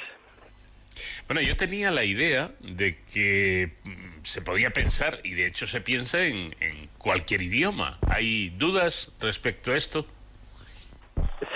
Bueno, 1.28 1.42
yo 1.42 1.56
tenía 1.56 1.92
la 1.92 2.04
idea 2.04 2.52
de 2.60 2.98
que 3.14 3.72
mm, 3.84 4.24
se 4.24 4.42
podía 4.42 4.72
pensar, 4.72 5.20
y 5.24 5.34
de 5.34 5.48
hecho 5.48 5.68
se 5.68 5.82
piensa 5.82 6.26
en, 6.26 6.54
cualquier 6.98 7.42
idioma. 7.42 7.98
¿Hay 8.10 8.50
dudas 8.52 9.16
respecto 9.20 9.72
a 9.72 9.76
esto? 9.76 10.06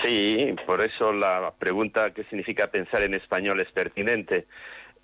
Sí, 0.02 0.54
por 0.66 0.82
eso 0.82 1.12
la 1.12 1.52
pregunta 1.58 2.12
qué 2.12 2.24
significa 2.24 2.66
pensar 2.66 3.02
en 3.02 3.14
español 3.14 3.60
es 3.60 3.70
pertinente. 3.72 4.46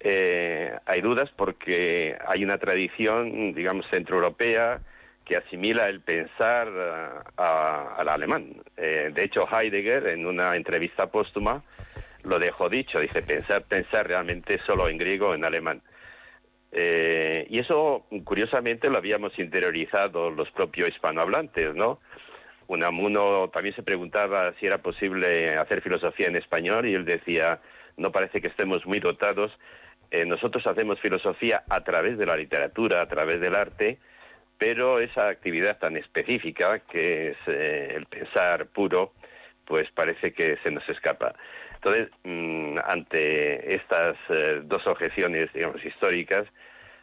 Eh, 0.00 0.76
hay 0.84 1.00
dudas 1.00 1.30
porque 1.34 2.16
hay 2.26 2.44
una 2.44 2.58
tradición, 2.58 3.54
digamos, 3.54 3.86
centroeuropea 3.90 4.80
que 5.24 5.36
asimila 5.36 5.88
el 5.88 6.00
pensar 6.00 6.68
al 7.36 8.08
alemán. 8.08 8.56
Eh, 8.76 9.10
de 9.14 9.24
hecho, 9.24 9.46
Heidegger, 9.50 10.08
en 10.08 10.26
una 10.26 10.54
entrevista 10.56 11.06
póstuma, 11.06 11.62
lo 12.24 12.38
dejó 12.38 12.68
dicho, 12.68 12.98
dice 13.00 13.22
pensar, 13.22 13.64
pensar 13.64 14.06
realmente 14.08 14.60
solo 14.66 14.88
en 14.88 14.98
griego 14.98 15.34
en 15.34 15.44
alemán. 15.44 15.82
Eh, 16.72 17.46
y 17.50 17.60
eso, 17.60 18.06
curiosamente, 18.24 18.90
lo 18.90 18.98
habíamos 18.98 19.38
interiorizado 19.38 20.30
los 20.30 20.50
propios 20.50 20.88
hispanohablantes, 20.88 21.74
¿no? 21.74 22.00
Unamuno 22.66 23.48
también 23.50 23.76
se 23.76 23.82
preguntaba 23.82 24.52
si 24.58 24.66
era 24.66 24.78
posible 24.78 25.56
hacer 25.56 25.82
filosofía 25.82 26.26
en 26.26 26.36
español 26.36 26.86
y 26.86 26.94
él 26.94 27.04
decía, 27.04 27.60
no 27.96 28.10
parece 28.10 28.40
que 28.40 28.48
estemos 28.48 28.84
muy 28.86 29.00
dotados. 29.00 29.52
Eh, 30.10 30.24
nosotros 30.24 30.66
hacemos 30.66 30.98
filosofía 31.00 31.62
a 31.68 31.84
través 31.84 32.18
de 32.18 32.26
la 32.26 32.36
literatura, 32.36 33.02
a 33.02 33.08
través 33.08 33.40
del 33.40 33.54
arte, 33.54 33.98
pero 34.58 34.98
esa 35.00 35.28
actividad 35.28 35.78
tan 35.78 35.96
específica 35.96 36.80
que 36.80 37.30
es 37.30 37.36
eh, 37.46 37.92
el 37.96 38.06
pensar 38.06 38.66
puro, 38.66 39.12
pues 39.64 39.90
parece 39.92 40.32
que 40.32 40.56
se 40.62 40.70
nos 40.70 40.88
escapa. 40.88 41.34
Entonces, 41.84 42.08
mm, 42.24 42.78
ante 42.86 43.74
estas 43.74 44.16
eh, 44.30 44.62
dos 44.64 44.86
objeciones, 44.86 45.52
digamos, 45.52 45.84
históricas, 45.84 46.46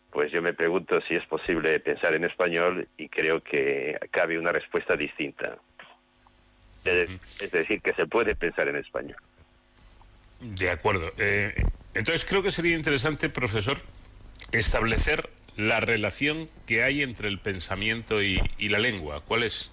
pues 0.09 0.31
yo 0.31 0.41
me 0.41 0.53
pregunto 0.53 0.99
si 1.01 1.15
es 1.15 1.25
posible 1.27 1.79
pensar 1.79 2.15
en 2.15 2.23
español 2.23 2.87
y 2.97 3.07
creo 3.07 3.43
que 3.43 3.99
cabe 4.09 4.39
una 4.39 4.51
respuesta 4.51 4.95
distinta. 4.95 5.55
Es, 6.83 7.51
decir, 7.51 7.79
que 7.81 7.93
se 7.93 8.07
puede 8.07 8.33
pensar 8.33 8.67
en 8.69 8.77
español. 8.77 9.17
De 10.39 10.71
acuerdo. 10.71 11.11
Eh, 11.19 11.53
entonces 11.93 12.25
creo 12.27 12.41
que 12.41 12.49
sería 12.49 12.75
interesante, 12.75 13.29
profesor, 13.29 13.77
establecer 14.51 15.29
la 15.57 15.79
relación 15.79 16.45
que 16.67 16.81
hay 16.81 17.03
entre 17.03 17.27
el 17.27 17.37
pensamiento 17.37 18.23
y, 18.23 18.41
la 18.57 18.79
lengua. 18.79 19.21
¿Cuál 19.27 19.43
es? 19.43 19.71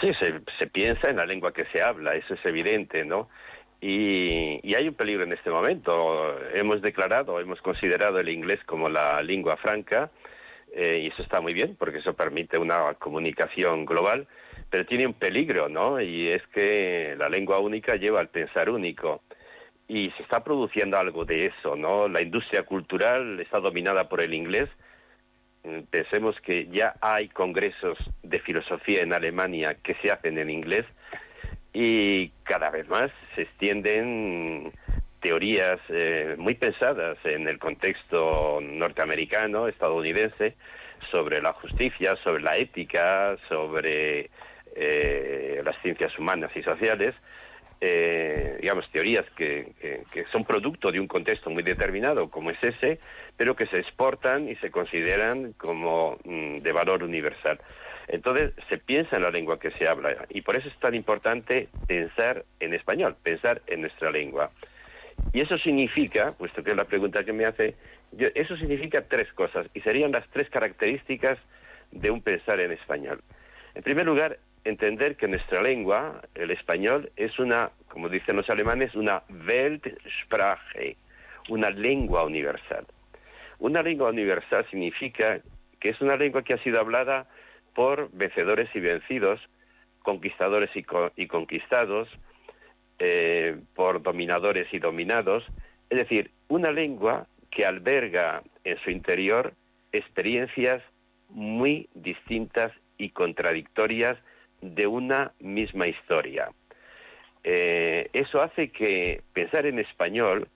Sí, 0.00 0.12
se, 0.18 0.40
se, 0.58 0.66
piensa 0.66 1.10
en 1.10 1.16
la 1.16 1.26
lengua 1.26 1.54
que 1.54 1.64
se 1.66 1.80
habla, 1.80 2.16
eso 2.16 2.34
es 2.34 2.44
evidente, 2.44 3.04
¿no? 3.04 3.30
Y, 3.86 4.74
hay 4.74 4.88
un 4.88 4.94
peligro 4.94 5.24
en 5.24 5.32
este 5.34 5.50
momento. 5.50 6.38
Hemos 6.54 6.80
declarado, 6.80 7.38
hemos 7.38 7.60
considerado 7.60 8.18
el 8.18 8.30
inglés 8.30 8.60
como 8.64 8.88
la 8.88 9.22
lengua 9.22 9.58
franca, 9.58 10.10
eh, 10.72 11.00
y 11.02 11.08
eso 11.08 11.22
está 11.22 11.42
muy 11.42 11.52
bien, 11.52 11.76
porque 11.78 11.98
eso 11.98 12.14
permite 12.14 12.56
una 12.56 12.94
comunicación 12.94 13.84
global, 13.84 14.26
pero 14.70 14.86
tiene 14.86 15.06
un 15.06 15.12
peligro, 15.12 15.68
¿no? 15.68 16.00
Y 16.00 16.28
es 16.28 16.42
que 16.46 17.14
la 17.18 17.28
lengua 17.28 17.58
única 17.58 17.96
lleva 17.96 18.20
al 18.20 18.28
pensar 18.28 18.70
único. 18.70 19.20
Y 19.86 20.10
se 20.16 20.22
está 20.22 20.42
produciendo 20.42 20.96
algo 20.96 21.26
de 21.26 21.46
eso, 21.46 21.76
¿no? 21.76 22.08
La 22.08 22.22
industria 22.22 22.62
cultural 22.62 23.38
está 23.38 23.60
dominada 23.60 24.08
por 24.08 24.22
el 24.22 24.32
inglés. 24.32 24.70
Mm, 25.62 25.80
pensemos 25.90 26.40
que 26.40 26.68
ya 26.68 26.94
hay 27.02 27.28
congresos 27.28 27.98
de 28.22 28.40
filosofía 28.40 29.02
en 29.02 29.12
Alemania 29.12 29.76
que 29.82 29.94
se 29.96 30.10
hacen 30.10 30.38
en 30.38 30.48
inglés 30.48 30.86
y 31.74 32.28
cada 32.44 32.70
vez 32.70 32.88
más 32.88 33.10
se 33.34 33.42
extienden 33.42 34.72
teorías 35.20 35.80
eh, 35.88 36.36
muy 36.38 36.54
pensadas 36.54 37.18
en 37.24 37.48
el 37.48 37.58
contexto 37.58 38.60
norteamericano, 38.62 39.66
estadounidense, 39.66 40.54
sobre 41.10 41.42
la 41.42 41.52
justicia, 41.52 42.14
sobre 42.16 42.42
la 42.42 42.56
ética, 42.56 43.36
sobre 43.48 44.30
eh, 44.76 45.62
las 45.64 45.76
ciencias 45.82 46.16
humanas 46.18 46.50
y 46.54 46.62
sociales, 46.62 47.14
eh, 47.80 48.58
digamos, 48.60 48.88
teorías 48.90 49.24
que, 49.36 49.72
que, 50.12 50.24
son 50.30 50.44
producto 50.44 50.92
de 50.92 51.00
un 51.00 51.08
contexto 51.08 51.50
muy 51.50 51.62
determinado 51.62 52.28
como 52.30 52.50
es 52.50 52.62
ese, 52.62 53.00
pero 53.36 53.56
que 53.56 53.66
se 53.66 53.78
exportan 53.80 54.48
y 54.48 54.56
se 54.56 54.70
consideran 54.70 55.52
como 55.54 56.18
mm, 56.24 56.58
de 56.58 56.72
valor 56.72 57.02
universal. 57.02 57.58
Entonces 58.08 58.52
se 58.68 58.78
piensa 58.78 59.16
en 59.16 59.22
la 59.22 59.30
lengua 59.30 59.58
que 59.58 59.70
se 59.70 59.88
habla 59.88 60.26
y 60.28 60.42
por 60.42 60.56
eso 60.56 60.68
es 60.68 60.76
tan 60.78 60.94
importante 60.94 61.68
pensar 61.86 62.44
en 62.60 62.74
español, 62.74 63.16
pensar 63.22 63.62
en 63.66 63.80
nuestra 63.80 64.10
lengua. 64.10 64.50
Y 65.32 65.40
eso 65.40 65.58
significa, 65.58 66.32
puesto 66.32 66.62
que 66.62 66.72
es 66.72 66.76
la 66.76 66.84
pregunta 66.84 67.24
que 67.24 67.32
me 67.32 67.44
hace, 67.44 67.74
eso 68.34 68.56
significa 68.56 69.02
tres 69.02 69.32
cosas 69.32 69.68
y 69.74 69.80
serían 69.80 70.12
las 70.12 70.26
tres 70.28 70.50
características 70.50 71.38
de 71.90 72.10
un 72.10 72.20
pensar 72.20 72.60
en 72.60 72.72
español. 72.72 73.20
En 73.74 73.82
primer 73.82 74.06
lugar, 74.06 74.38
entender 74.64 75.16
que 75.16 75.28
nuestra 75.28 75.62
lengua, 75.62 76.22
el 76.34 76.50
español, 76.50 77.10
es 77.16 77.38
una, 77.38 77.70
como 77.88 78.08
dicen 78.08 78.36
los 78.36 78.48
alemanes, 78.50 78.94
una 78.94 79.22
Weltsprache, 79.28 80.96
una 81.48 81.70
lengua 81.70 82.24
universal. 82.24 82.86
Una 83.58 83.82
lengua 83.82 84.10
universal 84.10 84.66
significa 84.70 85.40
que 85.80 85.90
es 85.90 86.00
una 86.00 86.16
lengua 86.16 86.42
que 86.42 86.54
ha 86.54 86.62
sido 86.62 86.80
hablada 86.80 87.26
por 87.74 88.10
vencedores 88.12 88.68
y 88.74 88.80
vencidos, 88.80 89.40
conquistadores 90.02 90.70
y, 90.74 91.26
conquistados, 91.26 92.08
eh, 92.98 93.56
por 93.74 94.02
dominadores 94.02 94.68
y 94.72 94.78
dominados, 94.78 95.44
es 95.90 95.98
decir, 95.98 96.30
una 96.48 96.70
lengua 96.70 97.26
que 97.50 97.64
alberga 97.64 98.42
en 98.64 98.78
su 98.78 98.90
interior 98.90 99.54
experiencias 99.92 100.82
muy 101.28 101.88
distintas 101.94 102.72
y 102.98 103.10
contradictorias 103.10 104.18
de 104.60 104.86
una 104.86 105.32
misma 105.40 105.86
historia. 105.86 106.50
Eh, 107.42 108.08
eso 108.12 108.40
hace 108.40 108.70
que 108.70 109.22
pensar 109.32 109.66
en 109.66 109.78
español 109.78 110.48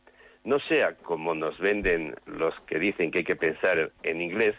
no 0.45 0.59
sea 0.61 0.95
como 0.95 1.35
nos 1.35 1.59
venden 1.59 2.15
los 2.27 2.59
que 2.61 2.79
dicen 2.79 3.11
que 3.11 3.19
hay 3.19 3.25
que 3.25 3.37
pensar 3.37 3.93
en 4.03 4.23
inglés, 4.23 4.55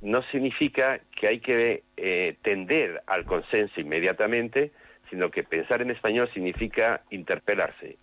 no 0.00 0.22
significa 0.30 1.00
que 1.18 1.28
hay 1.28 1.40
que 1.40 1.82
eh, 1.96 2.36
tender 2.42 3.02
al 3.06 3.24
consenso 3.24 3.80
inmediatamente, 3.80 4.72
sino 5.10 5.30
que 5.30 5.42
pensar 5.42 5.82
en 5.82 5.90
español 5.90 6.30
significa 6.32 7.02
interpelarse. 7.10 7.96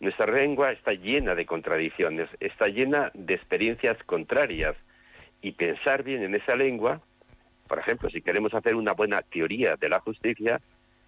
Nuestra 0.00 0.32
lengua 0.32 0.72
está 0.72 0.92
llena 0.92 1.34
de 1.34 1.44
contradicciones, 1.44 2.28
está 2.40 2.68
llena 2.68 3.10
de 3.14 3.34
experiencias 3.34 3.96
contrarias 4.04 4.76
y 5.42 5.52
pensar 5.52 6.04
bien 6.04 6.22
en 6.22 6.34
esa 6.34 6.56
lengua, 6.56 7.00
por 7.66 7.78
ejemplo, 7.78 8.08
si 8.08 8.22
queremos 8.22 8.54
hacer 8.54 8.74
una 8.74 8.92
buena 8.92 9.20
teoría 9.22 9.76
de 9.76 9.88
la 9.88 10.00
justicia, 10.00 10.60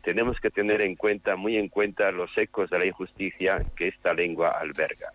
tenemos 0.03 0.39
que 0.41 0.51
tener 0.51 0.83
en 0.83 0.95
cuenta, 0.95 1.37
muy 1.37 1.57
en 1.57 1.69
cuenta, 1.69 2.11
los 2.11 2.37
ecos 2.37 2.69
de 2.71 2.79
la 2.79 2.87
injusticia 2.87 3.65
que 3.77 3.89
esta 3.89 4.13
lengua 4.13 4.51
alberga. 4.51 5.13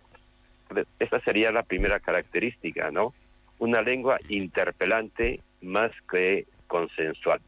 Esta 0.98 1.20
sería 1.20 1.52
la 1.52 1.62
primera 1.62 2.00
característica, 2.00 2.90
¿no? 2.90 3.12
Una 3.58 3.82
lengua 3.82 4.18
interpelante 4.28 5.40
más 5.62 5.90
que 6.10 6.46
consensual. 6.66 7.40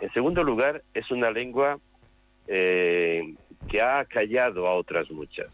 En 0.00 0.12
segundo 0.12 0.42
lugar, 0.42 0.82
es 0.92 1.10
una 1.10 1.30
lengua 1.30 1.78
eh, 2.46 3.34
que 3.68 3.80
ha 3.80 4.04
callado 4.04 4.66
a 4.66 4.74
otras 4.74 5.10
muchas. 5.10 5.48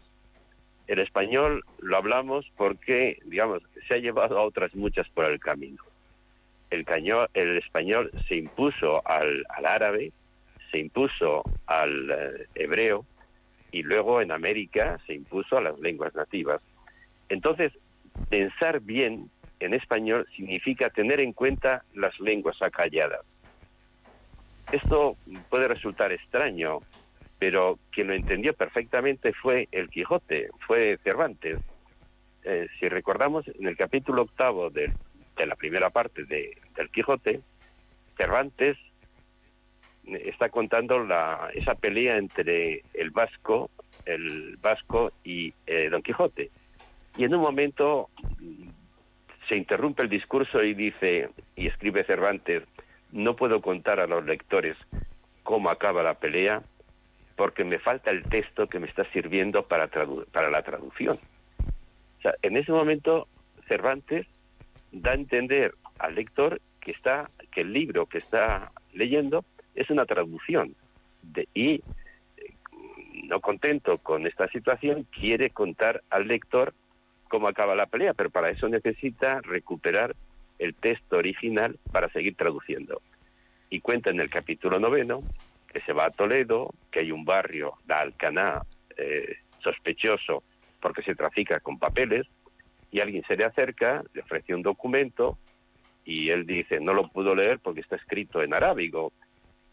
El 0.87 0.99
español 0.99 1.63
lo 1.79 1.95
hablamos 1.95 2.51
porque, 2.57 3.19
digamos, 3.25 3.63
se 3.87 3.93
ha 3.95 3.97
llevado 3.97 4.37
a 4.37 4.43
otras 4.43 4.75
muchas 4.75 5.07
por 5.09 5.25
el 5.25 5.39
camino. 5.39 5.83
El, 6.69 7.57
español 7.57 8.11
se 8.27 8.35
impuso 8.35 9.01
al, 9.05 9.45
árabe, 9.65 10.11
se 10.71 10.79
impuso 10.79 11.43
al 11.65 12.09
eh, 12.09 12.47
hebreo 12.55 13.05
y 13.71 13.83
luego 13.83 14.21
en 14.21 14.31
América 14.31 14.99
se 15.05 15.13
impuso 15.13 15.57
a 15.57 15.61
las 15.61 15.79
lenguas 15.79 16.15
nativas. 16.15 16.61
Entonces, 17.29 17.73
pensar 18.29 18.79
bien 18.81 19.29
en 19.61 19.73
español 19.73 20.27
significa 20.35 20.89
tener 20.89 21.19
en 21.19 21.33
cuenta 21.33 21.83
las 21.93 22.19
lenguas 22.19 22.61
acalladas. 22.61 23.21
Esto 24.71 25.17
puede 25.49 25.67
resultar 25.67 26.11
extraño, 26.11 26.79
pero 27.39 27.77
quien 27.91 28.07
lo 28.07 28.13
entendió 28.13 28.53
perfectamente 28.53 29.33
fue 29.33 29.67
el 29.71 29.89
Quijote, 29.89 30.49
fue 30.65 30.97
Cervantes. 31.03 31.59
Eh, 32.43 32.67
si 32.79 32.89
recordamos, 32.89 33.47
en 33.47 33.67
el 33.67 33.77
capítulo 33.77 34.23
octavo 34.23 34.69
de, 34.69 34.91
la 35.45 35.55
primera 35.55 35.89
parte 35.89 36.23
de, 36.23 36.57
del 36.75 36.89
Quijote, 36.89 37.41
Cervantes 38.17 38.77
está 40.05 40.49
contando 40.49 41.05
esa 41.53 41.75
pelea 41.75 42.17
entre 42.17 42.83
el 42.93 43.11
vasco, 43.11 43.69
el 44.05 44.57
vasco 44.61 45.11
y 45.23 45.53
eh, 45.67 45.89
Don 45.89 46.01
Quijote. 46.01 46.49
Y 47.17 47.25
en 47.25 47.35
un 47.35 47.41
momento 47.41 48.07
se 49.51 49.57
interrumpe 49.57 50.03
el 50.03 50.07
discurso 50.07 50.63
y 50.63 50.73
dice, 50.73 51.29
y 51.57 51.67
escribe 51.67 52.05
Cervantes, 52.05 52.63
no 53.11 53.35
puedo 53.35 53.61
contar 53.61 53.99
a 53.99 54.07
los 54.07 54.23
lectores 54.23 54.77
cómo 55.43 55.69
acaba 55.69 56.01
la 56.03 56.13
pelea 56.13 56.61
porque 57.35 57.65
me 57.65 57.77
falta 57.77 58.11
el 58.11 58.23
texto 58.23 58.67
que 58.67 58.79
me 58.79 58.87
está 58.87 59.03
sirviendo 59.11 59.67
para, 59.67 59.89
para 60.31 60.49
la 60.49 60.61
traducción. 60.61 61.19
O 61.59 62.21
sea, 62.21 62.33
en 62.43 62.55
ese 62.55 62.71
momento 62.71 63.27
Cervantes 63.67 64.25
da 64.93 65.11
a 65.11 65.15
entender 65.15 65.73
al 65.99 66.15
lector 66.15 66.61
que 66.79 66.91
está 66.91 67.29
que 67.51 67.59
el 67.59 67.73
libro 67.73 68.05
que 68.05 68.19
está 68.19 68.71
leyendo 68.93 69.43
es 69.75 69.89
una 69.89 70.05
traducción 70.05 70.77
de, 71.23 71.49
y 71.53 71.73
eh, 71.73 71.81
no 73.25 73.41
contento 73.41 73.97
con 73.97 74.25
esta 74.27 74.47
situación 74.47 75.05
quiere 75.11 75.49
contar 75.49 76.03
al 76.09 76.29
lector 76.29 76.73
cómo 77.31 77.47
acaba 77.47 77.75
la 77.75 77.85
pelea, 77.85 78.13
pero 78.13 78.29
para 78.29 78.49
eso 78.49 78.67
necesita 78.67 79.39
recuperar 79.41 80.17
el 80.59 80.75
texto 80.75 81.15
original 81.15 81.79
para 81.93 82.09
seguir 82.09 82.35
traduciendo. 82.35 83.01
Y 83.69 83.79
cuenta 83.79 84.09
en 84.09 84.19
el 84.19 84.29
capítulo 84.29 84.79
noveno 84.79 85.23
que 85.71 85.79
se 85.79 85.93
va 85.93 86.07
a 86.07 86.11
Toledo, 86.11 86.73
que 86.91 86.99
hay 86.99 87.11
un 87.13 87.23
barrio, 87.23 87.75
la 87.87 88.01
Alcaná, 88.01 88.61
eh, 88.97 89.37
sospechoso 89.63 90.43
porque 90.81 91.03
se 91.03 91.15
trafica 91.15 91.61
con 91.61 91.79
papeles, 91.79 92.27
y 92.91 92.99
alguien 92.99 93.23
se 93.25 93.37
le 93.37 93.45
acerca, 93.45 94.03
le 94.13 94.23
ofrece 94.23 94.53
un 94.53 94.61
documento, 94.61 95.37
y 96.03 96.31
él 96.31 96.45
dice, 96.45 96.81
no 96.81 96.91
lo 96.91 97.07
pudo 97.07 97.33
leer 97.33 97.59
porque 97.59 97.79
está 97.79 97.95
escrito 97.95 98.41
en 98.41 98.53
arábigo, 98.53 99.13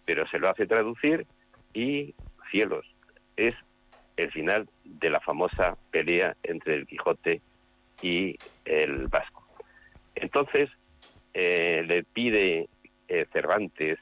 pero 0.04 0.28
se 0.28 0.38
lo 0.38 0.48
hace 0.48 0.66
traducir 0.66 1.26
y 1.74 2.14
cielos, 2.52 2.86
es 3.36 3.54
el 4.18 4.32
final 4.32 4.68
de 4.84 5.10
la 5.10 5.20
famosa 5.20 5.78
pelea 5.92 6.36
entre 6.42 6.74
el 6.74 6.86
Quijote 6.86 7.40
y 8.02 8.36
el 8.64 9.06
Vasco. 9.06 9.46
Entonces, 10.16 10.68
eh, 11.32 11.84
le 11.86 12.02
pide 12.02 12.68
eh, 13.06 13.26
Cervantes 13.32 13.98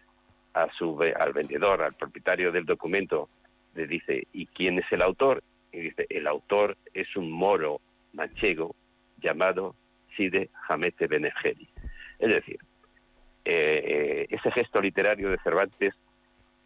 a 0.54 0.72
su, 0.72 0.98
al 1.02 1.32
vendedor, 1.34 1.82
al 1.82 1.94
propietario 1.94 2.50
del 2.50 2.64
documento, 2.64 3.28
le 3.74 3.86
dice, 3.86 4.26
¿y 4.32 4.46
quién 4.46 4.78
es 4.78 4.90
el 4.90 5.02
autor? 5.02 5.42
Y 5.70 5.80
dice, 5.80 6.06
el 6.08 6.26
autor 6.26 6.78
es 6.94 7.14
un 7.14 7.30
moro 7.30 7.82
manchego 8.14 8.74
llamado 9.18 9.76
Side 10.16 10.48
Jamete 10.66 11.08
Benegeli. 11.08 11.68
Es 12.18 12.30
decir, 12.30 12.58
eh, 13.44 14.26
ese 14.30 14.50
gesto 14.50 14.80
literario 14.80 15.28
de 15.28 15.38
Cervantes 15.44 15.94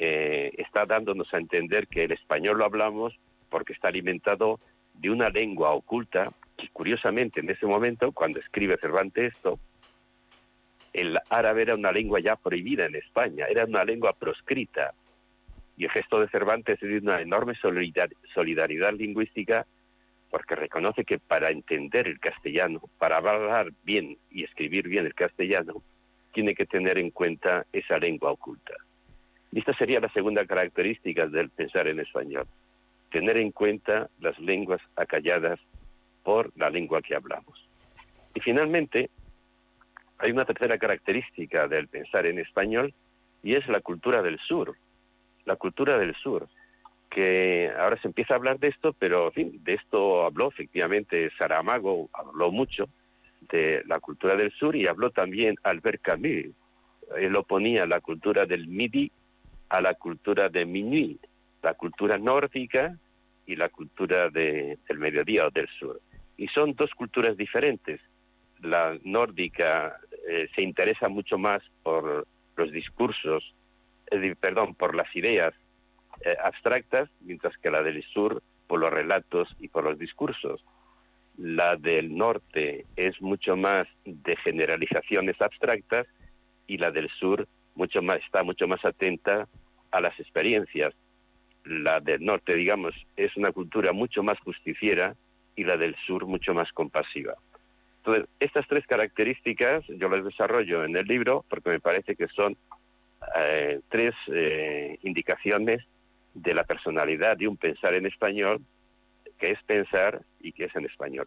está 0.03 0.87
dándonos 0.87 1.29
a 1.35 1.37
entender 1.37 1.87
que 1.87 2.05
el 2.05 2.13
español 2.13 2.57
lo 2.57 2.65
hablamos 2.65 3.13
porque 3.51 3.73
está 3.73 3.89
alimentado 3.89 4.61
de 4.95 5.11
una 5.11 5.29
lengua 5.29 5.73
oculta 5.73 6.33
y 6.59 6.69
curiosamente 6.69 7.41
en 7.41 7.51
ese 7.51 7.67
momento, 7.67 8.13
cuando 8.13 8.39
escribe 8.39 8.79
Cervantes 8.81 9.35
esto, 9.35 9.59
el 10.93 11.19
árabe 11.29 11.63
era 11.63 11.75
una 11.75 11.93
lengua 11.93 12.21
ya 12.21 12.37
prohibida 12.37 12.87
en 12.87 12.97
España, 12.97 13.47
era 13.49 13.65
una 13.65 13.85
lengua 13.85 14.13
proscrita. 14.13 14.93
Y 15.77 15.85
el 15.85 15.91
gesto 15.91 16.21
de 16.21 16.29
Cervantes 16.29 16.83
es 16.83 16.89
de 16.89 16.99
una 16.99 17.21
enorme 17.21 17.55
solidaridad 17.55 18.93
lingüística 18.95 19.67
porque 20.31 20.55
reconoce 20.55 21.05
que 21.05 21.19
para 21.19 21.51
entender 21.51 22.07
el 22.07 22.21
castellano, 22.21 22.83
para 22.99 23.17
hablar 23.17 23.73
bien 23.83 24.17
y 24.31 24.45
escribir 24.45 24.89
bien 24.89 25.07
el 25.07 25.15
castellano, 25.15 25.83
tiene 26.33 26.55
que 26.55 26.67
tener 26.67 26.99
en 26.99 27.11
cuenta 27.11 27.67
esa 27.73 27.99
lengua 27.99 28.31
oculta. 28.31 28.75
Y 29.51 29.59
esta 29.59 29.77
sería 29.77 29.99
la 29.99 30.13
segunda 30.13 30.45
característica 30.47 31.27
del 31.27 31.51
pensar 31.51 31.89
en 31.89 31.99
español, 31.99 32.47
tener 33.11 33.37
en 33.37 33.53
cuenta 33.53 34.09
las 34.21 34.39
lenguas 34.39 34.81
acalladas 34.97 35.59
por 36.23 36.53
la 36.57 36.71
lengua 36.71 37.03
que 37.03 37.15
hablamos. 37.15 37.69
Y 38.35 38.41
finalmente, 38.41 39.11
hay 40.19 40.31
una 40.31 40.45
tercera 40.45 40.79
característica 40.79 41.67
del 41.67 41.89
pensar 41.89 42.27
en 42.27 42.39
español 42.39 42.95
y 43.43 43.55
es 43.55 43.67
la 43.69 43.81
cultura 43.81 44.23
del 44.23 44.39
sur. 44.39 44.77
La 45.45 45.57
cultura 45.57 45.99
del 45.99 46.15
sur, 46.17 46.49
que 47.09 47.73
ahora 47.77 48.01
se 48.01 48.09
empieza 48.09 48.35
a 48.35 48.37
hablar 48.37 48.59
de 48.59 48.69
esto, 48.69 48.93
pero 48.93 49.27
en 49.27 49.33
fin, 49.33 49.65
de 49.65 49.75
esto 49.75 50.25
habló 50.25 50.49
efectivamente 50.49 51.31
Saramago, 51.39 52.11
habló 52.13 52.53
mucho 52.53 52.89
de 53.51 53.83
la 53.87 53.99
cultura 53.99 54.37
del 54.37 54.53
sur 54.53 54.77
y 54.77 54.87
habló 54.87 55.11
también 55.11 55.57
Albert 55.63 56.03
Camus. 56.03 56.55
Él 57.17 57.37
oponía 57.37 57.87
la 57.87 58.01
cultura 58.01 58.47
del 58.47 58.69
midi 58.69 59.11
a 59.71 59.81
la 59.81 59.95
cultura 59.95 60.49
de 60.49 60.67
minuit, 60.67 61.21
la 61.63 61.75
cultura 61.75 62.19
nórdica 62.19 62.97
y 63.47 63.57
la 63.57 63.69
cultura 63.69 64.31
del 64.31 64.79
mediodía 64.97 65.47
o 65.47 65.51
del 65.51 65.69
sur. 65.79 66.01
Y 66.37 66.49
son 66.49 66.75
dos 66.75 66.91
culturas 66.95 67.37
diferentes. 67.37 68.01
La 68.61 68.99
nórdica 69.03 69.99
eh, 70.29 70.49
se 70.55 70.63
interesa 70.63 71.09
mucho 71.09 71.39
más 71.39 71.63
por 71.83 72.27
los 72.57 72.71
discursos, 72.73 73.55
perdón, 74.41 74.75
por 74.75 74.95
las 74.95 75.15
ideas 75.17 75.55
eh, 76.23 76.37
abstractas, 76.43 77.09
mientras 77.21 77.57
que 77.59 77.71
la 77.71 77.83
del 77.83 78.03
sur 78.05 78.43
por 78.67 78.79
los 78.79 78.91
relatos 78.91 79.49
y 79.59 79.69
por 79.69 79.85
los 79.85 79.99
discursos. 79.99 80.65
La 81.37 81.77
del 81.77 82.17
norte 82.17 82.87
es 82.97 83.21
mucho 83.21 83.57
más 83.57 83.89
de 84.05 84.37
generalizaciones 84.37 85.41
abstractas 85.41 86.07
y 86.67 86.77
la 86.77 86.91
del 86.91 87.09
sur 87.09 87.49
mucho 87.75 88.03
más, 88.03 88.19
está 88.19 88.45
mucho 88.45 88.69
más 88.69 88.85
atenta 88.85 89.49
a 89.91 90.01
las 90.01 90.19
experiencias. 90.21 90.95
La 91.65 92.01
del 92.01 92.25
norte, 92.25 92.57
digamos, 92.57 92.95
es 93.17 93.37
una 93.37 93.53
cultura 93.53 93.93
mucho 93.93 94.23
más 94.23 94.39
justiciera 94.41 95.15
y 95.57 95.65
la 95.65 95.77
del 95.77 95.95
sur 96.07 96.27
mucho 96.27 96.55
más 96.55 96.73
compasiva. 96.73 97.35
Entonces, 97.99 98.27
estas 98.41 98.67
tres 98.67 98.87
características 98.87 99.85
yo 99.89 100.09
las 100.09 100.25
desarrollo 100.25 100.85
en 100.85 100.97
el 100.97 101.07
libro 101.07 101.45
porque 101.51 101.71
me 101.71 101.81
parece 101.81 102.17
que 102.17 102.29
son 102.29 102.57
eh, 103.39 103.81
tres 103.91 104.13
eh, 104.29 104.99
indicaciones 105.03 105.85
de 106.33 106.55
la 106.55 106.65
personalidad 106.65 107.37
de 107.37 107.49
un 107.49 107.57
pensar 107.57 107.95
en 107.95 108.07
español, 108.07 108.63
que 109.39 109.53
es 109.53 109.63
pensar 109.65 110.23
y 110.41 110.53
que 110.53 110.65
es 110.65 110.77
en 110.77 110.87
español. 110.87 111.27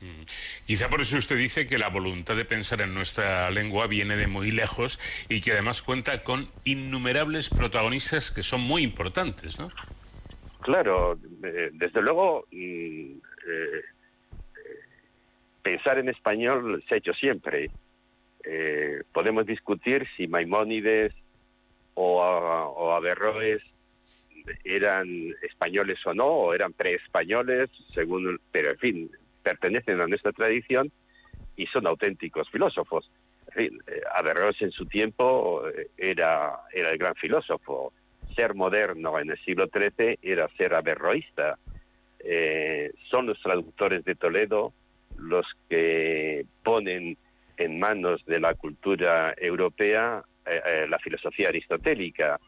Mm. 0.00 0.22
Quizá 0.66 0.88
por 0.88 1.00
eso 1.00 1.16
usted 1.16 1.36
dice 1.36 1.66
que 1.66 1.78
la 1.78 1.88
voluntad 1.88 2.36
de 2.36 2.44
pensar 2.44 2.80
en 2.80 2.94
nuestra 2.94 3.50
lengua 3.50 3.86
viene 3.86 4.16
de 4.16 4.26
muy 4.26 4.52
lejos 4.52 5.00
y 5.28 5.40
que 5.40 5.52
además 5.52 5.82
cuenta 5.82 6.22
con 6.22 6.48
innumerables 6.64 7.50
protagonistas 7.50 8.30
que 8.30 8.42
son 8.42 8.60
muy 8.60 8.82
importantes, 8.82 9.58
¿no? 9.58 9.70
Claro, 10.60 11.18
eh, 11.42 11.70
desde 11.72 12.02
luego 12.02 12.46
mm, 12.52 13.18
pensar 15.62 15.98
en 15.98 16.08
español 16.08 16.82
se 16.88 16.94
ha 16.94 16.98
hecho 16.98 17.14
siempre. 17.14 17.70
Eh, 18.44 19.02
podemos 19.12 19.46
discutir 19.46 20.06
si 20.16 20.26
Maimónides 20.26 21.12
o, 21.94 22.20
o 22.20 22.92
Averroes 22.92 23.62
eran 24.64 25.34
españoles 25.42 25.98
o 26.06 26.14
no, 26.14 26.26
o 26.26 26.54
eran 26.54 26.72
preespañoles, 26.72 27.70
según, 27.94 28.40
pero 28.50 28.70
en 28.70 28.78
fin, 28.78 29.10
pertenecen 29.50 30.00
a 30.00 30.06
nuestra 30.06 30.32
tradición 30.32 30.90
y 31.56 31.66
son 31.66 31.86
auténticos 31.86 32.48
filósofos. 32.50 33.10
En 33.48 33.52
fin, 33.54 33.82
eh, 33.86 34.00
Averroes 34.14 34.60
en 34.62 34.70
su 34.70 34.86
tiempo 34.86 35.62
eh, 35.68 35.88
era, 35.96 36.60
era 36.72 36.90
el 36.90 36.98
gran 36.98 37.14
filósofo. 37.16 37.92
Ser 38.36 38.54
moderno 38.54 39.18
en 39.18 39.30
el 39.30 39.38
siglo 39.44 39.68
XIII 39.72 40.18
era 40.22 40.48
ser 40.56 40.74
averroísta. 40.74 41.58
son 43.10 43.26
los 43.26 43.40
traductores 43.40 44.04
de 44.04 44.14
Toledo 44.14 44.72
los 45.18 45.46
que 45.68 46.44
ponen 46.62 47.16
en 47.56 47.78
manos 47.78 48.24
de 48.26 48.40
la 48.40 48.54
cultura 48.54 49.34
europea 49.36 50.22
eh, 50.46 50.60
eh, 50.66 50.86
la 50.88 50.98
filosofía 50.98 51.48
aristotélica. 51.48 52.40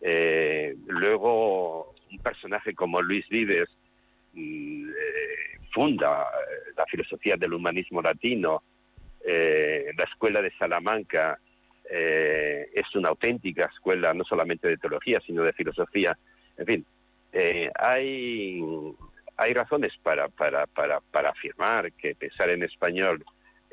Eh, 0.00 0.74
luego, 0.86 1.94
un 2.10 2.18
personaje 2.18 2.74
como 2.74 3.02
Luis 3.02 3.28
Vives 3.28 3.68
mm, 4.32 4.88
funda 5.74 6.26
la 6.76 6.86
filosofía 6.86 7.36
del 7.36 7.54
humanismo 7.54 8.00
latino. 8.00 8.62
la 9.24 10.04
escuela 10.04 10.40
de 10.40 10.52
Salamanca 10.58 11.38
es 11.90 12.94
una 12.94 13.08
auténtica 13.10 13.70
escuela 13.72 14.14
no 14.14 14.24
solamente 14.24 14.68
de 14.68 14.76
teología, 14.76 15.20
sino 15.26 15.42
de 15.42 15.52
filosofía. 15.52 16.16
En 16.56 16.66
fin, 16.66 16.86
hay 17.78 18.60
hay 19.36 19.52
razones 19.52 19.92
para, 20.02 20.28
para, 20.28 20.66
para, 20.66 21.00
para 21.00 21.30
afirmar 21.30 21.92
que 21.92 22.14
pensar 22.14 22.50
en 22.50 22.62
español 22.62 23.24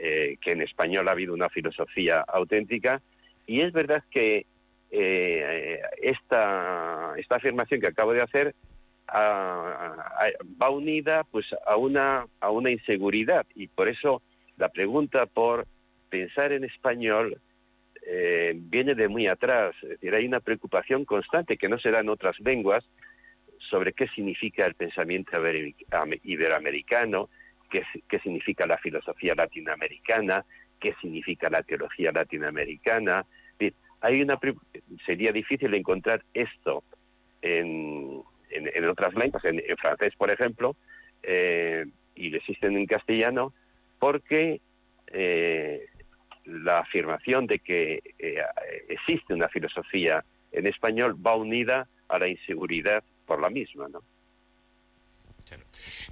eh, 0.04 0.38
que 0.42 0.54
en 0.54 0.62
español 0.62 1.08
ha 1.08 1.12
habido 1.12 1.32
una 1.32 1.50
filosofía 1.50 2.22
auténtica. 2.22 3.02
Y 3.46 3.62
es 3.62 3.72
verdad 3.72 4.04
que 4.10 4.48
eh, 4.90 5.80
esta, 6.02 7.14
esta 7.18 7.36
afirmación 7.36 7.80
que 7.80 7.88
acabo 7.88 8.14
de 8.14 8.24
hacer 8.24 8.56
va 9.14 10.70
unida 10.70 11.24
pues 11.26 11.46
a 11.66 11.76
una, 11.76 12.28
a 12.40 12.50
una 12.50 12.72
inseguridad 12.72 13.46
y 13.56 13.68
por 13.68 13.90
eso 13.90 14.22
la 14.58 14.70
pregunta 14.70 15.26
por 15.26 15.68
pensar 16.10 16.52
en 16.52 16.64
español 16.64 17.42
eh, 18.06 18.54
viene 18.56 18.96
de 18.96 19.08
muy 19.08 19.28
atrás. 19.28 19.76
Es 19.84 20.14
hay 20.14 20.26
una 20.26 20.40
preocupación 20.40 21.06
constante 21.06 21.58
que 21.58 21.70
no 21.70 21.80
se 21.80 21.92
da 21.92 22.00
en 22.00 22.10
otras 22.10 22.40
lenguas 22.40 22.84
sobre 23.70 23.94
qué 23.94 24.08
significa 24.10 24.66
el 24.66 24.76
pensamiento 24.76 25.32
iberoamericano, 26.24 27.30
qué, 27.70 27.84
qué 28.08 28.20
significa 28.20 28.66
la 28.66 28.78
filosofía 28.78 29.34
latinoamericana, 29.36 30.46
qué 30.80 30.96
significa 31.02 31.50
la 31.50 31.64
teología 31.64 32.12
latinoamericana. 32.12 33.26
Hay 34.04 34.22
una, 34.22 34.40
sería 35.06 35.32
difícil 35.32 35.74
encontrar 35.76 36.24
esto 36.34 36.84
en, 37.42 38.24
en, 38.52 38.86
otras 38.86 39.14
lenguas, 39.16 39.44
en, 39.46 39.62
francés, 39.78 40.14
por 40.18 40.32
ejemplo, 40.32 40.76
eh, 41.24 41.86
y 42.16 42.36
existen 42.36 42.78
en 42.78 42.86
castellano, 42.86 43.54
porque 44.00 44.62
eh, 45.08 45.86
la 46.46 46.80
afirmación 46.80 47.48
de 47.48 47.60
que 47.60 48.02
eh, 48.20 48.42
existe 48.90 49.34
una 49.34 49.50
filosofía 49.50 50.24
en 50.52 50.68
español 50.68 51.16
va 51.26 51.36
unida 51.36 51.88
a 52.10 52.20
la 52.20 52.28
inseguridad 52.28 53.04
por 53.26 53.42
la 53.42 53.50
misma, 53.50 53.88
¿no? 53.88 54.04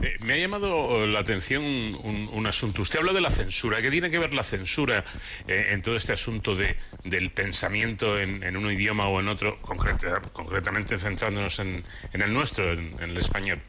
Eh, 0.02 0.18
me 0.22 0.34
ha 0.34 0.38
llamado 0.38 1.06
la 1.06 1.20
atención 1.20 1.64
un, 1.64 2.48
asunto. 2.48 2.82
Usted 2.82 3.00
habla 3.00 3.14
de 3.14 3.22
la 3.22 3.30
censura. 3.30 3.82
¿Qué 3.82 3.92
tiene 3.92 4.10
que 4.10 4.20
ver 4.20 4.34
la 4.34 4.44
censura 4.44 5.04
eh, 5.48 5.68
en 5.72 5.82
todo 5.82 5.96
este 5.96 6.14
asunto 6.14 6.56
de, 6.56 6.76
del 7.04 7.32
pensamiento 7.32 8.20
en, 8.20 8.58
un 8.58 8.72
idioma 8.72 9.08
o 9.08 9.20
en 9.20 9.28
otro, 9.28 9.58
concretamente 9.62 10.98
centrándonos 10.98 11.60
en, 11.60 11.84
el 12.14 12.34
nuestro, 12.34 12.72
en, 12.72 13.00
el 13.02 13.18
español? 13.18 13.60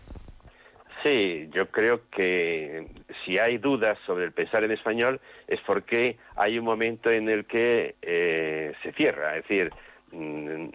Sí, 1.02 1.48
yo 1.52 1.70
creo 1.70 2.02
que 2.10 2.86
si 3.24 3.38
hay 3.38 3.58
dudas 3.58 3.98
sobre 4.04 4.26
el 4.26 4.32
pensar 4.32 4.64
en 4.64 4.72
español 4.72 5.20
es 5.48 5.58
porque 5.60 6.18
hay 6.36 6.58
un 6.58 6.64
momento 6.64 7.10
en 7.10 7.28
el 7.28 7.46
que 7.46 7.96
eh, 8.02 8.74
se 8.82 8.92
cierra, 8.92 9.36
es 9.36 9.48
decir, 9.48 9.72
mm, 10.12 10.68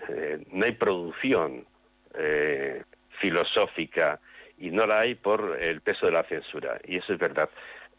no 0.51 0.65
hay 0.65 0.71
producción 0.71 1.65
filosófica 3.19 4.21
y 4.57 4.71
no 4.71 4.85
la 4.85 5.01
hay 5.01 5.15
por 5.15 5.57
el 5.61 5.81
peso 5.81 6.05
de 6.05 6.11
la 6.13 6.23
censura. 6.23 6.79
Y 6.85 6.97
eso 6.97 7.13
es 7.13 7.19
verdad. 7.19 7.49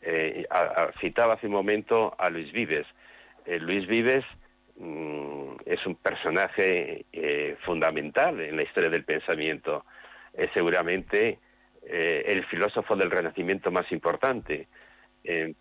Eh, 0.02 0.46
citaba 1.00 1.34
hace 1.34 1.46
un 1.46 1.52
momento 1.52 2.14
a 2.18 2.30
Luis 2.30 2.52
Vives. 2.52 2.86
Eh, 3.44 3.59
Luis 3.59 3.86
Vives 3.86 4.24
mm, 4.76 5.57
es 5.64 5.84
un 5.86 5.96
personaje 5.96 7.04
eh, 7.12 7.57
fundamental 7.64 8.40
en 8.40 8.57
la 8.57 8.62
historia 8.62 8.90
del 8.90 9.04
pensamiento. 9.04 9.84
Es 10.32 10.50
seguramente 10.54 11.38
el 11.88 12.44
filósofo 12.46 12.96
del 12.96 13.12
Renacimiento 13.12 13.70
más 13.70 13.90
importante. 13.92 14.66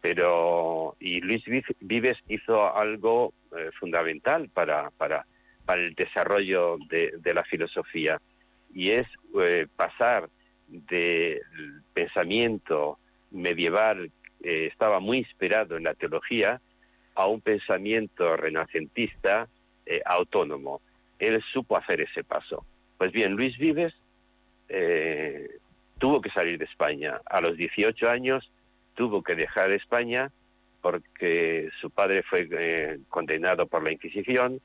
pero 0.02 0.96
y 1.00 1.22
Luis 1.22 1.44
Vives 1.80 2.18
hizo 2.28 2.76
algo 2.76 3.36
fundamental 3.80 4.50
para, 4.50 4.90
para, 4.90 5.28
para 5.66 5.82
el 5.84 5.94
desarrollo 5.94 6.78
de, 6.90 7.14
de 7.20 7.34
la 7.34 7.44
filosofía 7.44 8.20
y 8.74 8.90
es 8.90 9.08
pasar 9.76 10.28
del 10.68 11.42
pensamiento 11.94 12.98
medieval 13.32 14.12
eh, 14.44 14.68
estaba 14.72 15.00
muy 15.00 15.20
inspirado 15.20 15.78
en 15.78 15.84
la 15.84 15.94
teología 15.94 16.62
a 17.16 17.28
un 17.28 17.42
pensamiento 17.42 18.36
renacentista 18.36 19.48
eh, 19.86 20.02
autónomo. 20.06 20.82
Él 21.20 21.42
supo 21.54 21.78
hacer 21.78 22.02
ese 22.02 22.24
paso. 22.24 22.66
Pues 22.98 23.12
bien, 23.12 23.34
Luis 23.34 23.58
Vives 23.58 23.94
eh, 24.70 25.50
tuvo 25.98 26.22
que 26.22 26.30
salir 26.30 26.58
de 26.58 26.66
España. 26.66 27.22
A 27.26 27.42
los 27.42 27.56
18 27.58 28.10
años 28.10 28.52
tuvo 28.96 29.24
que 29.24 29.36
dejar 29.36 29.72
España 29.72 30.32
porque 30.82 31.70
su 31.82 31.90
padre 31.90 32.22
fue 32.22 33.00
condenado 33.10 33.66
por 33.66 33.84
la 33.84 33.92
Inquisición, 33.92 34.62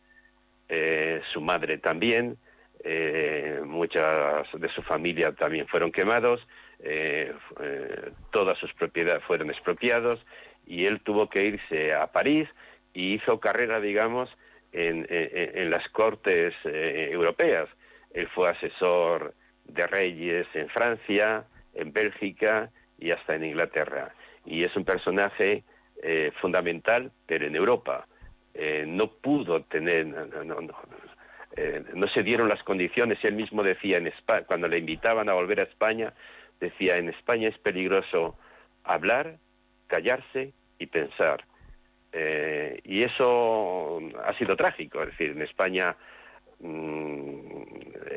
su 1.32 1.40
madre 1.40 1.78
también, 1.78 2.36
eh, 2.82 3.60
muchas 3.64 4.46
de 4.54 4.68
su 4.70 4.82
familia 4.82 5.32
también 5.32 5.66
fueron 5.66 5.92
quemados, 5.92 6.40
eh, 6.78 7.32
eh, 7.60 8.10
todas 8.30 8.56
sus 8.58 8.72
propiedades 8.72 9.22
fueron 9.24 9.50
expropiados 9.50 10.24
y 10.66 10.86
él 10.86 11.00
tuvo 11.02 11.28
que 11.28 11.44
irse 11.44 11.92
a 11.92 12.06
París 12.06 12.48
y 12.94 13.14
hizo 13.14 13.38
carrera, 13.38 13.80
digamos, 13.80 14.30
en, 14.72 15.06
en, 15.10 15.70
las 15.70 15.86
cortes 15.90 16.54
europeas. 16.64 17.68
Él 18.14 18.28
fue 18.28 18.50
asesor 18.50 19.34
de 19.64 19.86
reyes 19.86 20.46
en 20.54 20.68
Francia, 20.68 21.44
en 21.74 21.92
Bélgica 21.92 22.70
y 22.98 23.10
hasta 23.10 23.34
en 23.34 23.44
Inglaterra. 23.44 24.14
Y 24.46 24.62
es 24.62 24.74
un 24.76 24.84
personaje 24.84 25.64
fundamental, 26.40 27.10
pero 27.26 27.46
en 27.46 27.56
Europa. 27.56 28.06
no 28.86 29.10
pudo 29.10 29.62
tener, 29.64 30.06
eh, 31.56 31.82
no 31.94 32.06
se 32.08 32.22
dieron 32.22 32.48
las 32.48 32.62
condiciones. 32.62 33.18
Él 33.22 33.34
mismo 33.34 33.62
decía, 33.62 33.98
en 33.98 34.06
España, 34.06 34.44
cuando 34.46 34.68
le 34.68 34.78
invitaban 34.78 35.28
a 35.28 35.34
volver 35.34 35.60
a 35.60 35.64
España, 35.64 36.12
decía, 36.60 36.96
en 36.96 37.08
España 37.08 37.48
es 37.48 37.58
peligroso 37.58 38.36
hablar, 38.84 39.36
callarse 39.88 40.52
y 40.78 40.86
pensar. 40.86 41.44
Eh, 42.12 42.80
y 42.84 43.02
eso 43.02 44.00
ha 44.24 44.36
sido 44.38 44.56
trágico. 44.56 45.02
Es 45.02 45.10
decir, 45.10 45.30
en 45.30 45.42
España 45.42 45.96
mm, 46.60 47.38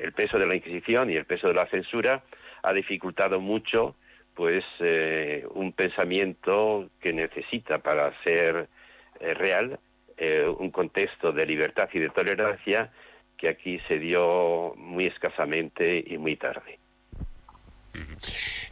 el 0.04 0.14
peso 0.14 0.38
de 0.38 0.48
la 0.48 0.56
Inquisición 0.56 1.10
y 1.10 1.16
el 1.16 1.26
peso 1.26 1.48
de 1.48 1.56
la 1.56 1.68
censura 1.68 2.24
ha 2.62 2.74
dificultado 2.74 3.40
mucho 3.40 3.96
pues 4.36 4.64
eh, 4.80 5.46
un 5.54 5.74
pensamiento 5.74 6.90
que 7.00 7.14
necesita 7.14 7.80
para 7.80 8.12
ser 8.24 8.68
real 9.20 9.80
un 10.58 10.70
contexto 10.72 11.32
de 11.32 11.46
libertad 11.46 11.90
y 11.92 12.00
de 12.00 12.10
tolerancia 12.10 12.92
que 13.44 13.50
aquí 13.50 13.78
se 13.90 14.00
dio 14.00 14.74
muy 14.78 15.06
escasamente 15.06 16.02
y 16.08 16.18
muy 16.18 16.38
tarde. 16.38 16.80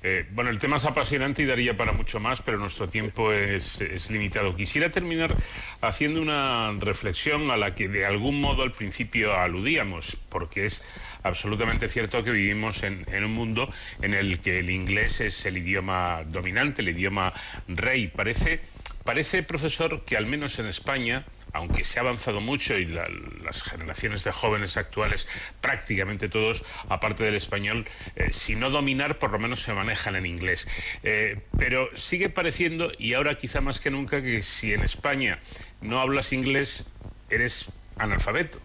Eh, 0.02 0.26
bueno, 0.32 0.50
el 0.50 0.60
tema 0.60 0.78
es 0.78 0.86
apasionante 0.86 1.44
y 1.44 1.46
daría 1.46 1.76
para 1.76 1.92
mucho 1.92 2.22
más, 2.22 2.42
pero 2.42 2.58
nuestro 2.58 2.88
tiempo 2.88 3.34
es, 3.34 3.82
limitado. 4.10 4.56
Quisiera 4.56 4.90
terminar 4.90 5.36
haciendo 5.82 6.22
una 6.22 6.72
reflexión 6.80 7.52
a 7.52 7.58
la 7.58 7.76
que 7.76 7.90
de 7.90 8.06
algún 8.06 8.40
modo 8.40 8.64
al 8.64 8.72
principio 8.72 9.36
aludíamos, 9.36 10.16
porque 10.30 10.64
es 10.64 10.86
absolutamente 11.22 11.90
cierto 11.90 12.24
que 12.24 12.32
vivimos 12.32 12.84
en, 12.84 13.06
un 13.26 13.34
mundo 13.34 13.70
en 14.02 14.14
el 14.14 14.40
que 14.40 14.60
el 14.60 14.70
inglés 14.70 15.20
es 15.20 15.46
el 15.46 15.58
idioma 15.58 16.24
dominante, 16.28 16.82
el 16.82 16.90
idioma 16.90 17.34
rey. 17.68 18.08
Parece, 18.08 18.62
parece 19.04 19.44
profesor, 19.44 20.06
que 20.06 20.16
al 20.16 20.28
menos 20.28 20.58
en 20.60 20.68
España 20.68 21.26
aunque 21.54 21.84
se 21.84 21.99
ha 21.99 22.02
avanzado 22.02 22.41
mucho 22.41 22.78
y 22.78 22.86
las 22.86 23.64
generaciones 23.64 24.24
de 24.24 24.32
jóvenes 24.32 24.78
actuales, 24.78 25.28
prácticamente 25.60 26.30
todos, 26.30 26.64
aparte 26.89 27.24
del 27.24 27.36
español, 27.36 27.86
eh, 28.16 28.32
si 28.32 28.56
no 28.56 28.70
dominar, 28.70 29.20
por 29.20 29.32
lo 29.32 29.39
menos 29.39 29.62
se 29.62 29.74
manejan 29.74 30.16
en 30.16 30.26
inglés. 30.26 30.68
Eh, 31.04 31.39
pero 31.58 31.89
sigue 31.95 32.30
pareciendo, 32.30 32.91
y 32.97 33.14
ahora 33.14 33.36
quizá 33.36 33.62
más 33.62 33.80
que 33.80 33.91
nunca, 33.91 34.22
que 34.22 34.41
si 34.41 34.74
en 34.74 34.82
España 34.82 35.39
no 35.82 35.99
hablas 35.99 36.34
inglés, 36.34 36.86
eres 37.30 37.72
analfabeto. 37.97 38.60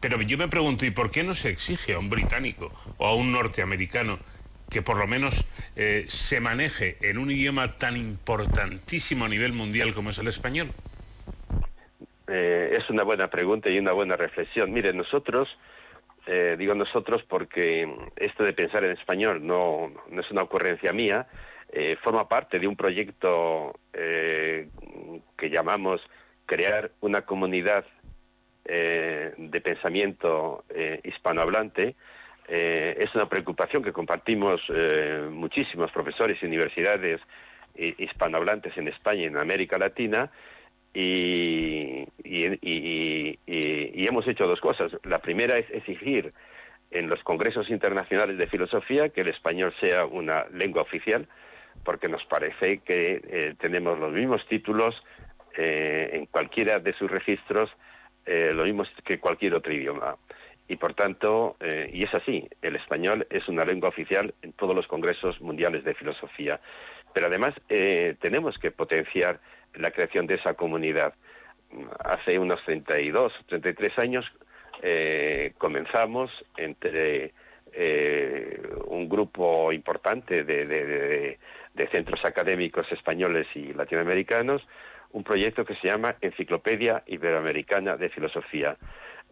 Pero 0.00 0.20
yo 0.20 0.36
me 0.36 0.48
pregunto, 0.48 0.84
¿y 0.84 0.90
por 0.90 1.10
qué 1.10 1.22
no 1.22 1.32
se 1.32 1.50
exige 1.50 1.94
a 1.94 1.98
un 1.98 2.10
británico 2.10 2.72
o 2.98 3.06
a 3.06 3.14
un 3.14 3.32
norteamericano 3.32 4.18
que 4.68 4.82
por 4.82 4.98
lo 4.98 5.06
menos 5.06 5.46
eh, 5.76 6.04
se 6.08 6.40
maneje 6.40 6.98
en 7.00 7.18
un 7.18 7.30
idioma 7.30 7.78
tan 7.78 7.96
importantísimo 7.96 9.24
a 9.24 9.28
nivel 9.28 9.52
mundial 9.52 9.94
como 9.94 10.10
es 10.10 10.18
el 10.18 10.28
español? 10.28 10.70
Eh, 12.26 12.78
es 12.78 12.88
una 12.88 13.02
buena 13.02 13.28
pregunta 13.28 13.68
y 13.68 13.78
una 13.78 13.92
buena 13.92 14.16
reflexión. 14.16 14.72
Mire, 14.72 14.92
nosotros, 14.92 15.48
eh, 16.26 16.56
digo 16.58 16.74
nosotros 16.74 17.22
porque 17.28 17.86
esto 18.16 18.44
de 18.44 18.54
pensar 18.54 18.84
en 18.84 18.92
español 18.92 19.46
no, 19.46 19.92
no 20.08 20.20
es 20.20 20.30
una 20.30 20.42
ocurrencia 20.42 20.92
mía, 20.92 21.26
eh, 21.70 21.96
forma 22.02 22.28
parte 22.28 22.58
de 22.58 22.66
un 22.66 22.76
proyecto 22.76 23.78
que 23.92 25.50
llamamos 25.50 26.00
crear 26.46 26.90
una 27.00 27.22
comunidad 27.22 27.84
de 28.64 29.60
pensamiento 29.62 30.64
hispanohablante. 31.02 31.94
es 32.48 33.14
una 33.14 33.28
preocupación 33.28 33.82
que 33.82 33.92
compartimos 33.92 34.60
muchísimos 35.30 35.90
profesores 35.92 36.38
y 36.42 36.46
universidades 36.46 37.20
hispanohablantes 37.76 38.76
en 38.76 38.88
España 38.88 39.22
y 39.22 39.26
en 39.26 39.36
América 39.36 39.78
Latina 39.78 40.30
y, 40.94 42.06
y, 42.22 44.06
hemos 44.06 44.26
hecho 44.28 44.46
dos 44.46 44.60
cosas. 44.60 44.92
La 45.02 45.18
primera 45.18 45.58
es 45.58 45.68
exigir 45.70 46.32
en 46.90 47.08
los 47.08 47.22
congresos 47.24 47.68
internacionales 47.68 48.38
de 48.38 48.46
filosofía 48.46 49.08
que 49.08 49.22
el 49.22 49.28
español 49.28 49.74
sea 49.80 50.06
una 50.06 50.44
lengua 50.52 50.82
oficial, 50.82 51.26
porque 51.84 52.08
nos 52.08 52.24
parece 52.26 52.78
que 52.78 53.20
eh, 53.26 53.54
tenemos 53.58 53.98
los 53.98 54.12
mismos 54.12 54.46
títulos 54.46 54.94
eh, 55.56 56.10
en 56.12 56.26
cualquiera 56.26 56.78
de 56.78 56.92
sus 56.94 57.10
registros, 57.10 57.70
eh, 58.26 58.52
lo 58.54 58.64
mismo 58.64 58.84
que 59.04 59.18
cualquier 59.18 59.54
otro 59.54 59.72
idioma. 59.72 60.16
Y 60.66 60.76
por 60.76 60.94
tanto, 60.94 61.56
y 61.92 62.04
es 62.04 62.14
así, 62.14 62.48
el 62.62 62.76
español 62.76 63.26
es 63.28 63.46
una 63.48 63.66
lengua 63.66 63.90
oficial 63.90 64.32
en 64.40 64.54
todos 64.54 64.74
los 64.74 64.86
congresos 64.86 65.38
mundiales 65.42 65.84
de 65.84 65.92
filosofía. 65.92 66.58
Pero 67.12 67.26
además 67.26 67.52
tenemos 67.68 68.56
que 68.56 68.70
potenciar 68.70 69.40
la 69.76 69.90
creación 69.90 70.26
de 70.26 70.34
esa 70.36 70.54
comunidad. 70.54 71.14
Hace 72.04 72.38
unos 72.38 72.62
32, 72.64 73.32
33 73.48 73.98
años 73.98 74.24
comenzamos 75.58 76.30
entre 76.56 77.32
un 78.86 79.08
grupo 79.08 79.72
importante 79.72 80.44
de, 80.44 81.38
de 81.74 81.88
centros 81.88 82.24
académicos 82.24 82.90
españoles 82.92 83.46
y 83.54 83.72
latinoamericanos, 83.72 84.62
un 85.12 85.24
proyecto 85.24 85.64
que 85.64 85.74
se 85.76 85.88
llama 85.88 86.16
Enciclopedia 86.20 87.02
Iberoamericana 87.06 87.96
de 87.96 88.08
Filosofía. 88.08 88.76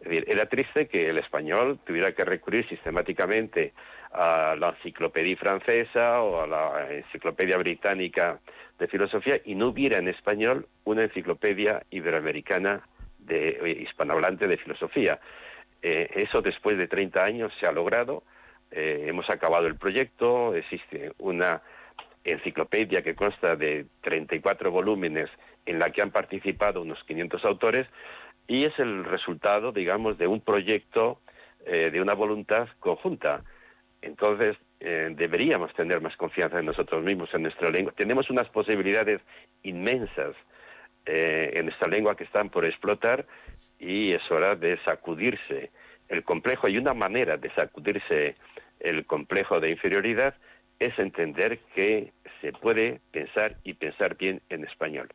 Era 0.05 0.45
triste 0.47 0.87
que 0.87 1.09
el 1.09 1.17
español 1.17 1.79
tuviera 1.85 2.11
que 2.11 2.25
recurrir 2.25 2.67
sistemáticamente 2.67 3.73
a 4.11 4.55
la 4.57 4.69
enciclopedia 4.69 5.37
francesa 5.37 6.21
o 6.21 6.41
a 6.41 6.47
la 6.47 6.93
enciclopedia 6.93 7.57
británica 7.57 8.39
de 8.77 8.87
filosofía 8.87 9.39
y 9.45 9.55
no 9.55 9.69
hubiera 9.69 9.97
en 9.97 10.07
español 10.07 10.67
una 10.83 11.03
enciclopedia 11.03 11.83
iberoamericana 11.89 12.87
de 13.19 13.49
eh, 13.49 13.83
hispanohablante 13.83 14.47
de 14.47 14.57
filosofía. 14.57 15.19
Eh, 15.81 16.09
eso 16.15 16.41
después 16.41 16.77
de 16.77 16.87
30 16.87 17.23
años 17.23 17.53
se 17.59 17.65
ha 17.65 17.71
logrado. 17.71 18.23
Eh, 18.71 19.05
hemos 19.07 19.29
acabado 19.29 19.67
el 19.67 19.75
proyecto, 19.75 20.55
existe 20.55 21.11
una 21.19 21.61
enciclopedia 22.23 23.01
que 23.01 23.15
consta 23.15 23.55
de 23.55 23.85
34 24.01 24.71
volúmenes 24.71 25.29
en 25.65 25.79
la 25.79 25.89
que 25.89 26.01
han 26.01 26.11
participado 26.11 26.81
unos 26.81 27.03
500 27.05 27.45
autores 27.45 27.87
y 28.47 28.65
es 28.65 28.77
el 28.79 29.05
resultado, 29.05 29.71
digamos, 29.71 30.17
de 30.17 30.27
un 30.27 30.41
proyecto, 30.41 31.19
eh, 31.65 31.89
de 31.91 32.01
una 32.01 32.13
voluntad 32.13 32.67
conjunta. 32.79 33.43
Entonces, 34.01 34.57
eh, 34.79 35.09
deberíamos 35.15 35.73
tener 35.73 36.01
más 36.01 36.15
confianza 36.17 36.59
en 36.59 36.65
nosotros 36.65 37.03
mismos, 37.03 37.33
en 37.33 37.43
nuestra 37.43 37.69
lengua. 37.69 37.93
Tenemos 37.95 38.29
unas 38.29 38.49
posibilidades 38.49 39.21
inmensas 39.63 40.35
eh, 41.05 41.51
en 41.53 41.65
nuestra 41.65 41.87
lengua 41.87 42.15
que 42.17 42.25
están 42.25 42.49
por 42.49 42.65
explotar 42.65 43.25
y 43.79 44.11
es 44.11 44.29
hora 44.29 44.55
de 44.55 44.77
sacudirse 44.83 45.71
el 46.09 46.23
complejo. 46.23 46.67
Y 46.67 46.77
una 46.77 46.93
manera 46.93 47.37
de 47.37 47.49
sacudirse 47.51 48.35
el 48.81 49.05
complejo 49.05 49.61
de 49.61 49.71
inferioridad 49.71 50.35
es 50.79 50.97
entender 50.99 51.59
que 51.75 52.11
se 52.41 52.51
puede 52.51 52.99
pensar 53.11 53.55
y 53.63 53.73
pensar 53.75 54.17
bien 54.17 54.41
en 54.49 54.65
español. 54.65 55.09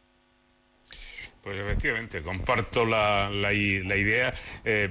Pues 1.49 1.61
efectivamente, 1.61 2.21
comparto 2.21 2.85
la, 2.85 3.31
la, 3.31 3.55
idea. 3.55 4.35
Eh, 4.67 4.91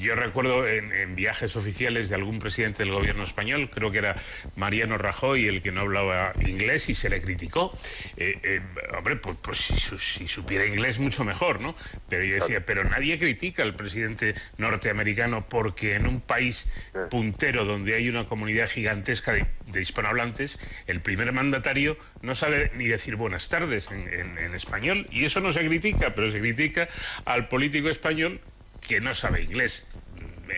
yo 0.00 0.16
recuerdo 0.16 0.66
en, 0.66 1.14
viajes 1.14 1.54
oficiales 1.54 2.08
de 2.08 2.16
algún 2.16 2.40
presidente 2.40 2.82
del 2.82 2.90
gobierno 2.90 3.22
español, 3.22 3.70
creo 3.72 3.92
que 3.92 3.98
era 3.98 4.16
Mariano 4.56 4.98
Rajoy, 4.98 5.46
el 5.46 5.62
que 5.62 5.70
no 5.70 5.82
hablaba 5.82 6.32
inglés 6.40 6.88
y 6.88 6.94
se 6.94 7.08
le 7.08 7.22
criticó. 7.22 7.78
Eh, 8.16 8.36
eh, 8.42 8.60
hombre, 8.98 9.14
pues, 9.14 9.36
pues 9.40 9.58
si, 9.58 10.26
supiera 10.26 10.66
inglés 10.66 10.98
mucho 10.98 11.22
mejor, 11.22 11.60
¿no? 11.60 11.76
Pero 12.08 12.24
yo 12.24 12.34
decía, 12.34 12.66
pero 12.66 12.82
nadie 12.82 13.16
critica 13.20 13.62
al 13.62 13.76
presidente 13.76 14.34
norteamericano 14.58 15.46
porque 15.48 15.94
en 15.94 16.08
un 16.08 16.20
país 16.20 16.68
puntero 17.10 17.64
donde 17.64 17.94
hay 17.94 18.08
una 18.08 18.24
comunidad 18.24 18.68
gigantesca 18.68 19.34
de, 19.34 19.46
hispanohablantes, 19.80 20.58
el 20.88 21.00
primer 21.00 21.32
mandatario 21.32 21.96
no 22.22 22.34
sabe 22.34 22.72
ni 22.74 22.86
decir 22.86 23.14
buenas 23.16 23.48
tardes 23.48 23.90
en, 23.90 24.36
en 24.38 24.54
español 24.54 25.06
y 25.10 25.24
eso 25.24 25.40
no 25.40 25.50
se 25.52 25.64
critica 25.66 25.91
pero 26.14 26.30
se 26.30 26.40
critica 26.40 26.88
al 27.24 27.48
político 27.48 27.88
español 27.88 28.40
que 28.86 29.00
no 29.00 29.14
sabe 29.14 29.42
inglés. 29.42 29.88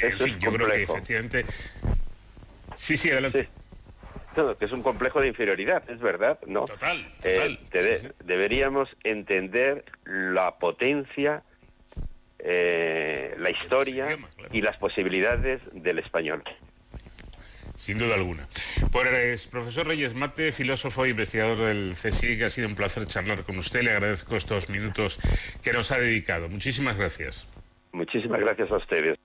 En 0.03 0.19
fin, 0.19 0.39
yo 0.41 0.53
creo 0.53 0.69
que 0.69 0.83
efectivamente. 0.83 1.45
Sí, 2.77 2.97
sí, 2.97 3.11
adelante. 3.11 3.49
que 4.59 4.65
es 4.65 4.73
un 4.73 4.83
complejo 4.83 5.21
de 5.21 5.29
inferioridad, 5.29 5.89
es 5.89 6.01
verdad, 6.01 6.39
¿no? 6.47 6.65
Total, 6.65 7.07
eh, 7.23 7.59
total. 7.71 8.15
Deberíamos 8.25 8.89
entender 9.05 9.85
la 10.05 10.57
potencia, 10.59 11.43
eh, 12.41 13.35
la 13.39 13.51
historia 13.51 14.19
y 14.53 14.61
las 14.61 14.77
posibilidades 14.79 15.61
del 15.73 16.01
español 16.01 16.43
sin 17.77 17.99
duda 17.99 18.15
alguna. 18.15 18.47
Pues 18.93 19.47
profesor 19.47 19.87
Reyes 19.87 20.15
Mate, 20.15 20.53
filósofo 20.53 21.05
e 21.05 21.11
investigador 21.11 21.59
del 21.59 21.93
CSIC, 21.93 22.43
ha 22.43 22.49
sido 22.49 22.69
un 22.69 22.75
placer 22.75 23.07
charlar 23.07 23.45
con 23.45 23.59
usted. 23.59 23.83
Le 23.83 23.91
agradezco 23.91 24.37
estos 24.37 24.69
minutos 24.69 25.19
que 25.63 25.73
nos 25.73 25.93
ha 25.93 25.99
dedicado. 25.99 26.49
Muchísimas 26.49 26.97
gracias. 26.97 27.49
Muchísimas 27.93 28.41
gracias 28.41 28.71
a 28.71 28.77
ustedes. 28.77 29.19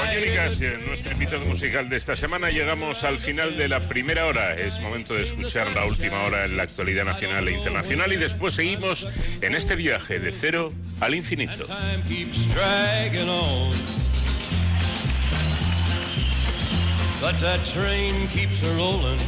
Pues 0.00 0.60
en 0.62 0.86
nuestro 0.86 1.12
invitado 1.12 1.44
musical 1.44 1.88
de 1.88 1.96
esta 1.96 2.16
semana 2.16 2.50
llegamos 2.50 3.04
al 3.04 3.18
final 3.18 3.56
de 3.56 3.68
la 3.68 3.80
primera 3.80 4.26
hora. 4.26 4.54
Es 4.54 4.80
momento 4.80 5.14
de 5.14 5.22
escuchar 5.22 5.70
la 5.74 5.84
última 5.84 6.24
hora 6.24 6.44
en 6.44 6.56
la 6.56 6.64
actualidad 6.64 7.04
nacional 7.04 7.46
e 7.48 7.52
internacional 7.52 8.12
y 8.12 8.16
después 8.16 8.54
seguimos 8.54 9.08
en 9.40 9.54
este 9.54 9.76
viaje 9.76 10.18
de 10.18 10.32
cero 10.32 10.72
al 11.00 11.14
infinito. 11.14 11.66
But 17.20 17.38
that 17.40 17.62
train 17.66 18.28
keeps 18.28 18.62
a 18.66 18.74
rolling 18.76 19.20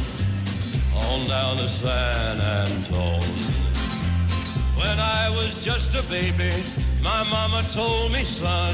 on 0.95 1.27
down 1.27 1.57
to 1.57 1.69
San 1.69 2.41
Antone. 2.41 3.21
When 4.75 4.99
I 4.99 5.29
was 5.29 5.63
just 5.63 5.93
a 5.93 6.01
baby, 6.09 6.51
my 7.03 7.23
mama 7.29 7.61
told 7.69 8.11
me, 8.11 8.23
son, 8.23 8.73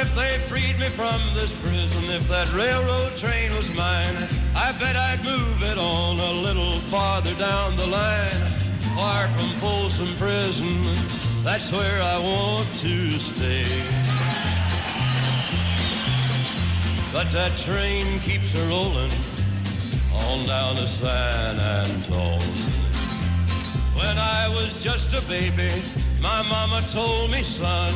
If 0.00 0.14
they 0.14 0.38
freed 0.48 0.78
me 0.78 0.86
from 0.86 1.20
this 1.34 1.52
prison, 1.60 2.02
if 2.08 2.26
that 2.28 2.50
railroad 2.54 3.14
train 3.16 3.54
was 3.54 3.68
mine, 3.76 4.16
I 4.56 4.72
bet 4.80 4.96
I'd 4.96 5.22
move 5.22 5.62
it 5.62 5.76
on 5.76 6.18
a 6.18 6.32
little 6.40 6.72
farther 6.88 7.34
down 7.34 7.76
the 7.76 7.86
line. 7.86 8.42
Far 8.96 9.28
from 9.28 9.50
Folsom 9.60 10.08
Prison, 10.16 10.80
that's 11.44 11.70
where 11.70 12.00
I 12.00 12.18
want 12.18 12.66
to 12.76 13.12
stay. 13.12 13.68
but 17.12 17.30
that 17.32 17.54
train 17.58 18.06
keeps 18.20 18.54
a 18.54 18.64
rolling 18.68 19.12
on 20.14 20.46
down 20.46 20.76
to 20.76 20.86
San 20.86 21.58
Antone. 21.58 22.40
When 23.98 24.16
I 24.16 24.48
was 24.48 24.82
just 24.82 25.12
a 25.12 25.20
baby, 25.28 25.70
my 26.22 26.40
mama 26.48 26.80
told 26.88 27.30
me, 27.32 27.42
son, 27.42 27.92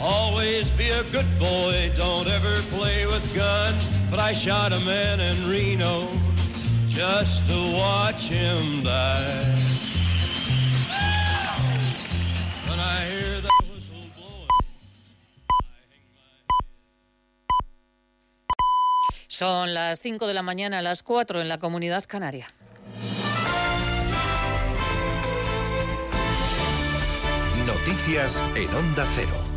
always 0.00 0.70
be 0.70 0.90
a 0.90 1.02
good 1.12 1.26
boy, 1.38 1.90
don't 1.96 2.28
ever 2.28 2.54
play 2.70 3.06
with 3.06 3.24
guns. 3.34 3.88
But 4.10 4.20
I 4.20 4.32
shot 4.32 4.72
a 4.72 4.80
man 4.80 5.20
in 5.20 5.48
Reno 5.48 6.08
just 6.88 7.46
to 7.48 7.58
watch 7.74 8.28
him 8.28 8.82
die. 8.82 9.54
When 12.68 12.78
I 12.78 13.04
hear 13.10 13.40
that 13.40 13.60
whistle 13.70 14.04
blowing. 14.16 14.48
Son 19.28 19.74
las 19.74 20.00
5 20.00 20.26
de 20.26 20.34
la 20.34 20.42
mañana, 20.42 20.82
las 20.82 21.02
4 21.02 21.40
en 21.40 21.48
la 21.48 21.58
comunidad 21.58 22.04
canaria. 22.04 22.48
Noticias 27.66 28.40
en 28.54 28.74
Onda 28.74 29.06
Cero. 29.14 29.47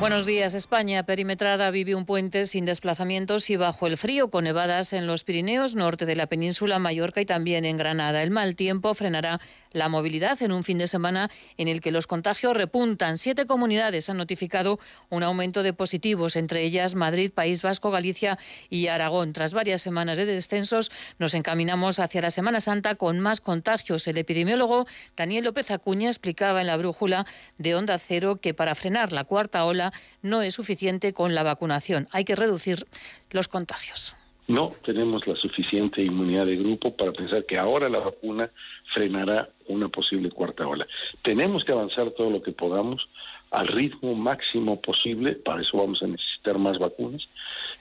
Buenos 0.00 0.24
días. 0.24 0.54
España 0.54 1.02
perimetrada 1.02 1.70
vive 1.70 1.94
un 1.94 2.06
puente 2.06 2.46
sin 2.46 2.64
desplazamientos 2.64 3.50
y 3.50 3.56
bajo 3.56 3.86
el 3.86 3.98
frío, 3.98 4.30
con 4.30 4.44
nevadas 4.44 4.94
en 4.94 5.06
los 5.06 5.24
Pirineos, 5.24 5.74
norte 5.74 6.06
de 6.06 6.16
la 6.16 6.26
península, 6.26 6.78
Mallorca 6.78 7.20
y 7.20 7.26
también 7.26 7.66
en 7.66 7.76
Granada. 7.76 8.22
El 8.22 8.30
mal 8.30 8.56
tiempo 8.56 8.94
frenará 8.94 9.42
la 9.72 9.90
movilidad 9.90 10.40
en 10.42 10.52
un 10.52 10.64
fin 10.64 10.78
de 10.78 10.88
semana 10.88 11.30
en 11.58 11.68
el 11.68 11.82
que 11.82 11.90
los 11.90 12.06
contagios 12.06 12.56
repuntan. 12.56 13.18
Siete 13.18 13.44
comunidades 13.44 14.08
han 14.08 14.16
notificado 14.16 14.80
un 15.10 15.22
aumento 15.22 15.62
de 15.62 15.74
positivos, 15.74 16.34
entre 16.34 16.62
ellas 16.62 16.94
Madrid, 16.94 17.30
País 17.30 17.62
Vasco, 17.62 17.90
Galicia 17.90 18.38
y 18.70 18.86
Aragón. 18.86 19.34
Tras 19.34 19.52
varias 19.52 19.82
semanas 19.82 20.16
de 20.16 20.24
descensos, 20.24 20.90
nos 21.18 21.34
encaminamos 21.34 22.00
hacia 22.00 22.22
la 22.22 22.30
Semana 22.30 22.60
Santa 22.60 22.94
con 22.94 23.20
más 23.20 23.42
contagios. 23.42 24.08
El 24.08 24.16
epidemiólogo 24.16 24.86
Daniel 25.14 25.44
López 25.44 25.70
Acuña 25.70 26.08
explicaba 26.08 26.62
en 26.62 26.68
la 26.68 26.78
brújula 26.78 27.26
de 27.58 27.74
Onda 27.74 27.98
Cero 27.98 28.40
que 28.40 28.54
para 28.54 28.74
frenar 28.74 29.12
la 29.12 29.24
cuarta 29.24 29.66
ola 29.66 29.89
no 30.22 30.42
es 30.42 30.54
suficiente 30.54 31.12
con 31.12 31.34
la 31.34 31.42
vacunación. 31.42 32.08
Hay 32.12 32.24
que 32.24 32.36
reducir 32.36 32.86
los 33.30 33.48
contagios. 33.48 34.16
No 34.48 34.72
tenemos 34.84 35.26
la 35.28 35.36
suficiente 35.36 36.02
inmunidad 36.02 36.46
de 36.46 36.56
grupo 36.56 36.96
para 36.96 37.12
pensar 37.12 37.46
que 37.46 37.56
ahora 37.56 37.88
la 37.88 38.00
vacuna 38.00 38.50
frenará 38.92 39.48
una 39.68 39.88
posible 39.88 40.28
cuarta 40.28 40.66
ola. 40.66 40.88
Tenemos 41.22 41.64
que 41.64 41.70
avanzar 41.70 42.10
todo 42.10 42.30
lo 42.30 42.42
que 42.42 42.50
podamos 42.50 43.08
al 43.52 43.68
ritmo 43.68 44.14
máximo 44.14 44.80
posible, 44.80 45.32
para 45.32 45.62
eso 45.62 45.76
vamos 45.78 46.02
a 46.02 46.08
necesitar 46.08 46.58
más 46.58 46.78
vacunas 46.78 47.28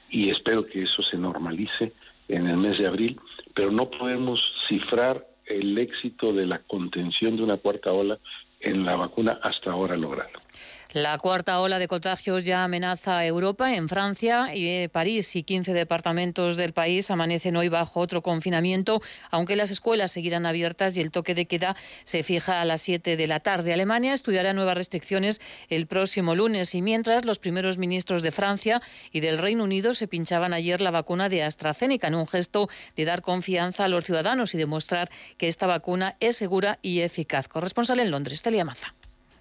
y 0.10 0.30
espero 0.30 0.66
que 0.66 0.84
eso 0.84 1.02
se 1.04 1.18
normalice 1.18 1.92
en 2.28 2.48
el 2.48 2.58
mes 2.58 2.78
de 2.78 2.88
abril, 2.88 3.20
pero 3.54 3.72
no 3.72 3.90
podemos 3.90 4.40
cifrar 4.68 5.26
el 5.46 5.78
éxito 5.78 6.34
de 6.34 6.46
la 6.46 6.60
contención 6.60 7.36
de 7.36 7.44
una 7.44 7.58
cuarta 7.58 7.92
ola 7.92 8.20
en 8.60 8.86
la 8.86 8.96
vacuna 8.96 9.40
hasta 9.42 9.72
ahora 9.72 9.96
logrado. 9.96 10.40
La 10.92 11.20
cuarta 11.20 11.62
ola 11.62 11.78
de 11.78 11.88
contagios 11.88 12.46
ya 12.46 12.64
amenaza 12.64 13.20
a 13.20 13.26
Europa. 13.28 13.76
En 13.76 13.88
Francia 13.90 14.56
y 14.56 14.68
eh, 14.68 14.90
París 14.90 15.36
y 15.36 15.44
15 15.44 15.72
departamentos 15.74 16.58
del 16.58 16.74
país 16.74 17.12
amanecen 17.12 17.56
hoy 17.58 17.70
bajo 17.70 18.00
otro 18.00 18.24
confinamiento, 18.24 19.00
aunque 19.30 19.56
las 19.56 19.70
escuelas 19.70 20.12
seguirán 20.12 20.48
abiertas 20.48 20.98
y 20.98 21.02
el 21.02 21.12
toque 21.12 21.36
de 21.36 21.46
queda 21.46 21.76
se 22.06 22.24
fija 22.24 22.60
a 22.60 22.66
las 22.66 22.82
7 22.82 23.18
de 23.18 23.28
la 23.28 23.40
tarde. 23.40 23.72
Alemania 23.72 24.16
estudiará 24.16 24.54
nuevas 24.54 24.74
restricciones 24.74 25.42
el 25.70 25.86
próximo 25.86 26.34
lunes 26.34 26.74
y 26.74 26.82
mientras 26.82 27.24
los 27.24 27.38
primeros 27.38 27.78
ministros 27.78 28.24
de 28.24 28.32
Francia 28.32 28.82
y 29.12 29.20
del 29.20 29.38
Reino 29.38 29.66
Unido 29.66 29.94
se 29.94 30.08
pinchaban 30.08 30.54
ayer 30.54 30.82
la 30.82 30.90
vacuna 30.90 31.30
de 31.30 31.44
AstraZeneca 31.44 32.08
en 32.08 32.16
un 32.16 32.26
gesto 32.26 32.68
de 32.96 33.06
dar 33.06 33.22
confianza 33.22 33.86
a 33.86 33.90
los 33.90 34.06
ciudadanos 34.06 34.56
y 34.56 34.58
demostrar 34.58 35.12
que 35.38 35.50
esta 35.50 35.68
vacuna 35.68 36.16
es 36.20 36.36
segura 36.36 36.80
y 36.82 37.02
eficaz. 37.02 37.48
Corresponsal 37.48 38.00
en 38.00 38.10
Londres, 38.10 38.42
Maza. 38.66 38.96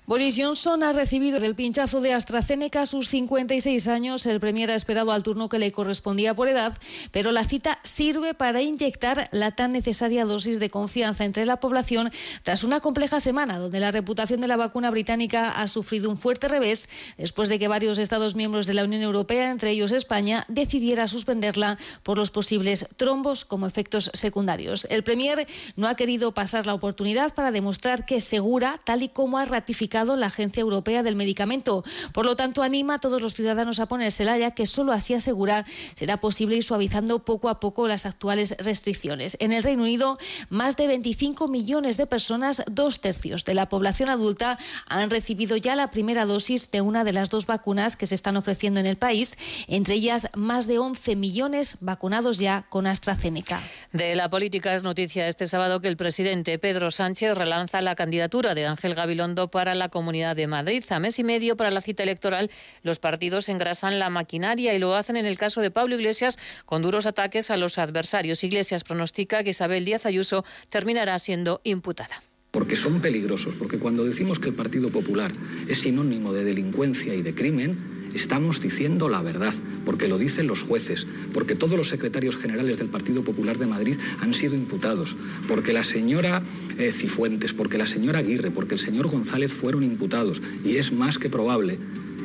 Boris 0.08 0.36
Johnson 0.38 0.82
ha 0.84 0.94
recibido 0.94 1.36
el 1.36 1.54
pinchazo 1.54 2.00
de 2.00 2.14
AstraZeneca 2.14 2.80
a 2.80 2.86
sus 2.86 3.10
56 3.10 3.88
años. 3.88 4.24
El 4.24 4.40
premier 4.40 4.70
ha 4.70 4.74
esperado 4.74 5.12
al 5.12 5.22
turno 5.22 5.50
que 5.50 5.58
le 5.58 5.70
correspondía 5.70 6.32
por 6.32 6.48
edad, 6.48 6.78
pero 7.10 7.30
la 7.30 7.44
cita 7.44 7.78
sirve 7.82 8.32
para 8.32 8.62
inyectar 8.62 9.28
la 9.32 9.50
tan 9.50 9.72
necesaria 9.72 10.24
dosis 10.24 10.60
de 10.60 10.70
confianza 10.70 11.26
entre 11.26 11.44
la 11.44 11.60
población 11.60 12.10
tras 12.42 12.64
una 12.64 12.80
compleja 12.80 13.20
semana 13.20 13.58
donde 13.58 13.80
la 13.80 13.90
reputación 13.90 14.40
de 14.40 14.48
la 14.48 14.56
vacuna 14.56 14.90
británica 14.90 15.50
ha 15.50 15.68
sufrido 15.68 16.08
un 16.08 16.16
fuerte 16.16 16.48
revés 16.48 16.88
después 17.18 17.50
de 17.50 17.58
que 17.58 17.68
varios 17.68 17.98
Estados 17.98 18.34
miembros 18.34 18.66
de 18.66 18.72
la 18.72 18.84
Unión 18.84 19.02
Europea, 19.02 19.50
entre 19.50 19.72
ellos 19.72 19.92
España, 19.92 20.46
decidiera 20.48 21.06
suspenderla 21.06 21.76
por 22.02 22.16
los 22.16 22.30
posibles 22.30 22.88
trombos 22.96 23.44
como 23.44 23.66
efectos 23.66 24.10
secundarios. 24.14 24.86
El 24.88 25.04
premier 25.04 25.46
no 25.76 25.86
ha 25.86 25.96
querido 25.96 26.32
pasar 26.32 26.64
la 26.64 26.72
oportunidad 26.72 27.34
para 27.34 27.50
demostrar 27.50 28.06
que 28.06 28.16
es 28.16 28.24
segura, 28.24 28.80
tal 28.86 29.02
y 29.02 29.10
como 29.10 29.36
ha 29.36 29.44
ratificado 29.44 29.97
la 30.04 30.26
Agencia 30.26 30.60
Europea 30.60 31.02
del 31.02 31.16
Medicamento. 31.16 31.84
Por 32.12 32.24
lo 32.24 32.36
tanto, 32.36 32.62
anima 32.62 32.94
a 32.94 32.98
todos 32.98 33.20
los 33.20 33.34
ciudadanos 33.34 33.80
a 33.80 33.86
ponérsela, 33.86 34.38
ya 34.38 34.52
que 34.52 34.66
solo 34.66 34.92
así 34.92 35.14
asegura 35.14 35.64
será 35.96 36.18
posible 36.18 36.56
ir 36.56 36.62
suavizando 36.62 37.24
poco 37.24 37.48
a 37.48 37.60
poco 37.60 37.88
las 37.88 38.06
actuales 38.06 38.54
restricciones. 38.58 39.36
En 39.40 39.52
el 39.52 39.62
Reino 39.62 39.82
Unido, 39.82 40.18
más 40.50 40.76
de 40.76 40.86
25 40.86 41.48
millones 41.48 41.96
de 41.96 42.06
personas, 42.06 42.62
dos 42.68 43.00
tercios 43.00 43.44
de 43.44 43.54
la 43.54 43.68
población 43.68 44.10
adulta, 44.10 44.58
han 44.86 45.10
recibido 45.10 45.56
ya 45.56 45.74
la 45.74 45.90
primera 45.90 46.24
dosis 46.26 46.70
de 46.70 46.80
una 46.80 47.04
de 47.04 47.12
las 47.12 47.30
dos 47.30 47.46
vacunas 47.46 47.96
que 47.96 48.06
se 48.06 48.14
están 48.14 48.36
ofreciendo 48.36 48.80
en 48.80 48.86
el 48.86 48.96
país, 48.96 49.36
entre 49.66 49.94
ellas 49.94 50.28
más 50.34 50.66
de 50.66 50.78
11 50.78 51.16
millones 51.16 51.78
vacunados 51.80 52.38
ya 52.38 52.66
con 52.68 52.86
AstraZeneca. 52.86 53.60
De 53.92 54.14
la 54.14 54.30
política 54.30 54.74
es 54.74 54.82
noticia 54.82 55.28
este 55.28 55.46
sábado 55.46 55.80
que 55.80 55.88
el 55.88 55.96
presidente 55.96 56.58
Pedro 56.58 56.90
Sánchez 56.90 57.36
relanza 57.36 57.80
la 57.80 57.94
candidatura 57.94 58.54
de 58.54 58.66
Ángel 58.66 58.94
Gabilondo 58.94 59.48
para 59.48 59.74
la 59.74 59.87
Comunidad 59.88 60.36
de 60.36 60.46
Madrid. 60.46 60.84
A 60.90 60.98
mes 60.98 61.18
y 61.18 61.24
medio 61.24 61.56
para 61.56 61.70
la 61.70 61.80
cita 61.80 62.02
electoral, 62.02 62.50
los 62.82 62.98
partidos 62.98 63.48
engrasan 63.48 63.98
la 63.98 64.10
maquinaria 64.10 64.74
y 64.74 64.78
lo 64.78 64.94
hacen 64.94 65.16
en 65.16 65.26
el 65.26 65.38
caso 65.38 65.60
de 65.60 65.70
Pablo 65.70 65.94
Iglesias 65.96 66.38
con 66.64 66.82
duros 66.82 67.06
ataques 67.06 67.50
a 67.50 67.56
los 67.56 67.78
adversarios. 67.78 68.44
Iglesias 68.44 68.84
pronostica 68.84 69.42
que 69.42 69.50
Isabel 69.50 69.84
Díaz 69.84 70.06
Ayuso 70.06 70.44
terminará 70.70 71.18
siendo 71.18 71.60
imputada 71.64 72.22
porque 72.50 72.76
son 72.76 73.00
peligrosos, 73.00 73.54
porque 73.56 73.78
cuando 73.78 74.04
decimos 74.04 74.38
que 74.38 74.48
el 74.48 74.54
Partido 74.54 74.88
Popular 74.88 75.32
es 75.68 75.82
sinónimo 75.82 76.32
de 76.32 76.44
delincuencia 76.44 77.14
y 77.14 77.22
de 77.22 77.34
crimen, 77.34 77.97
Estamos 78.14 78.60
diciendo 78.60 79.08
la 79.08 79.22
verdad, 79.22 79.54
porque 79.84 80.08
lo 80.08 80.18
dicen 80.18 80.46
los 80.46 80.62
jueces, 80.62 81.06
porque 81.32 81.54
todos 81.54 81.76
los 81.76 81.88
secretarios 81.88 82.36
generales 82.36 82.78
del 82.78 82.88
Partido 82.88 83.22
Popular 83.22 83.58
de 83.58 83.66
Madrid 83.66 83.96
han 84.20 84.34
sido 84.34 84.54
imputados, 84.54 85.16
porque 85.46 85.72
la 85.72 85.84
señora 85.84 86.42
eh, 86.78 86.92
Cifuentes, 86.92 87.54
porque 87.54 87.78
la 87.78 87.86
señora 87.86 88.20
Aguirre, 88.20 88.50
porque 88.50 88.74
el 88.74 88.80
señor 88.80 89.08
González 89.08 89.52
fueron 89.52 89.82
imputados. 89.82 90.42
Y 90.64 90.76
es 90.76 90.92
más 90.92 91.18
que 91.18 91.30
probable 91.30 91.78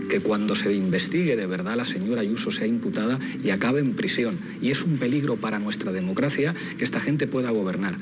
que 0.10 0.20
cuando 0.20 0.56
se 0.56 0.74
investigue 0.74 1.36
de 1.36 1.46
verdad 1.46 1.78
la 1.78 1.86
señora 1.86 2.22
Ayuso 2.22 2.52
sea 2.52 2.68
imputada 2.68 3.20
y 3.44 3.50
acabe 3.50 3.80
en 3.80 3.94
prisión. 3.94 4.40
Y 4.62 4.72
es 4.72 4.84
un 4.84 4.98
peligro 4.98 5.38
para 5.38 5.60
nuestra 5.60 5.92
democracia 5.92 6.54
que 6.78 6.84
esta 6.84 7.00
gente 7.00 7.28
pueda 7.28 7.52
gobernar. 7.52 7.96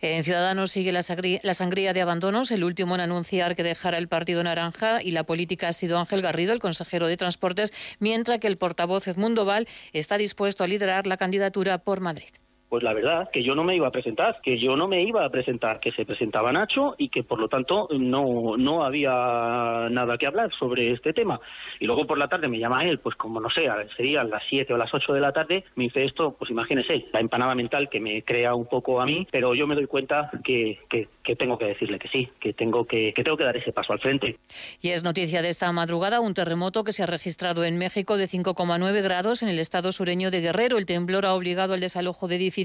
En 0.00 0.24
Ciudadanos 0.24 0.70
sigue 0.70 0.92
la, 0.92 1.02
sangría 1.02 1.92
de 1.92 2.00
abandonos, 2.00 2.50
el 2.50 2.64
último 2.64 2.94
en 2.94 3.00
anunciar 3.00 3.56
que 3.56 3.62
dejará 3.62 3.98
el 3.98 4.08
Partido 4.08 4.42
Naranja 4.42 5.02
y 5.02 5.10
la 5.10 5.24
política 5.24 5.68
ha 5.68 5.72
sido 5.72 5.98
Ángel 5.98 6.22
Garrido, 6.22 6.52
el 6.52 6.60
consejero 6.60 7.06
de 7.06 7.16
Transportes, 7.16 7.72
mientras 7.98 8.38
que 8.38 8.46
el 8.46 8.58
portavoz 8.58 9.08
Edmundo 9.08 9.44
Val 9.44 9.68
está 9.92 10.18
dispuesto 10.18 10.64
a 10.64 10.66
liderar 10.66 11.06
la 11.06 11.16
candidatura 11.16 11.78
por 11.78 12.00
Madrid. 12.00 12.30
Pues 12.68 12.82
la 12.82 12.92
verdad, 12.92 13.28
que 13.32 13.44
yo 13.44 13.54
no 13.54 13.62
me 13.62 13.76
iba 13.76 13.86
a 13.86 13.92
presentar, 13.92 14.40
que 14.42 14.58
yo 14.58 14.76
no 14.76 14.88
me 14.88 15.00
iba 15.02 15.24
a 15.24 15.30
presentar, 15.30 15.78
que 15.78 15.92
se 15.92 16.04
presentaba 16.04 16.50
Nacho 16.50 16.96
y 16.98 17.10
que 17.10 17.22
por 17.22 17.38
lo 17.38 17.48
tanto 17.48 17.88
no, 17.96 18.56
no 18.56 18.82
había 18.82 19.88
nada 19.88 20.18
que 20.18 20.26
hablar 20.26 20.50
sobre 20.58 20.90
este 20.90 21.12
tema. 21.12 21.40
Y 21.78 21.86
luego 21.86 22.06
por 22.08 22.18
la 22.18 22.26
tarde 22.26 22.48
me 22.48 22.58
llama 22.58 22.82
él, 22.82 22.98
pues 22.98 23.14
como 23.14 23.40
no 23.40 23.50
sé, 23.50 23.68
serían 23.96 24.30
las 24.30 24.42
7 24.48 24.74
o 24.74 24.76
las 24.76 24.92
8 24.92 25.12
de 25.12 25.20
la 25.20 25.32
tarde, 25.32 25.64
me 25.76 25.84
dice 25.84 26.04
esto, 26.04 26.34
pues 26.36 26.50
imagínese, 26.50 27.06
la 27.12 27.20
empanada 27.20 27.54
mental 27.54 27.88
que 27.88 28.00
me 28.00 28.22
crea 28.22 28.54
un 28.54 28.66
poco 28.66 29.00
a 29.00 29.06
mí, 29.06 29.28
pero 29.30 29.54
yo 29.54 29.68
me 29.68 29.76
doy 29.76 29.86
cuenta 29.86 30.30
que, 30.42 30.80
que, 30.88 31.06
tengo 31.36 31.58
que 31.58 31.66
decirle 31.66 31.98
que 31.98 32.08
sí, 32.08 32.28
que 32.40 32.52
tengo 32.52 32.84
que, 32.84 33.12
que 33.12 33.22
tengo 33.22 33.36
que 33.36 33.44
dar 33.44 33.56
ese 33.56 33.72
paso 33.72 33.92
al 33.92 34.00
frente. 34.00 34.38
Y 34.80 34.90
es 34.90 35.04
noticia 35.04 35.42
de 35.42 35.50
esta 35.50 35.70
madrugada 35.70 36.20
un 36.20 36.34
terremoto 36.34 36.82
que 36.82 36.92
se 36.92 37.02
ha 37.02 37.06
registrado 37.06 37.64
en 37.64 37.78
México 37.78 38.16
de 38.16 38.26
5,9 38.26 39.02
grados 39.02 39.42
en 39.42 39.48
el 39.48 39.58
estado 39.58 39.92
sureño 39.92 40.30
de 40.30 40.40
Guerrero. 40.40 40.78
El 40.78 40.86
temblor 40.86 41.26
ha 41.26 41.34
obligado 41.34 41.74
al 41.74 41.80
desalojo 41.80 42.26
de 42.26 42.36
edificios 42.36 42.55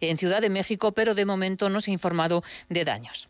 en 0.00 0.18
Ciudad 0.18 0.40
de 0.40 0.50
México, 0.50 0.92
pero 0.92 1.14
de 1.14 1.24
momento 1.24 1.70
no 1.70 1.80
se 1.80 1.90
ha 1.90 1.94
informado 1.94 2.42
de 2.68 2.84
daños. 2.84 3.28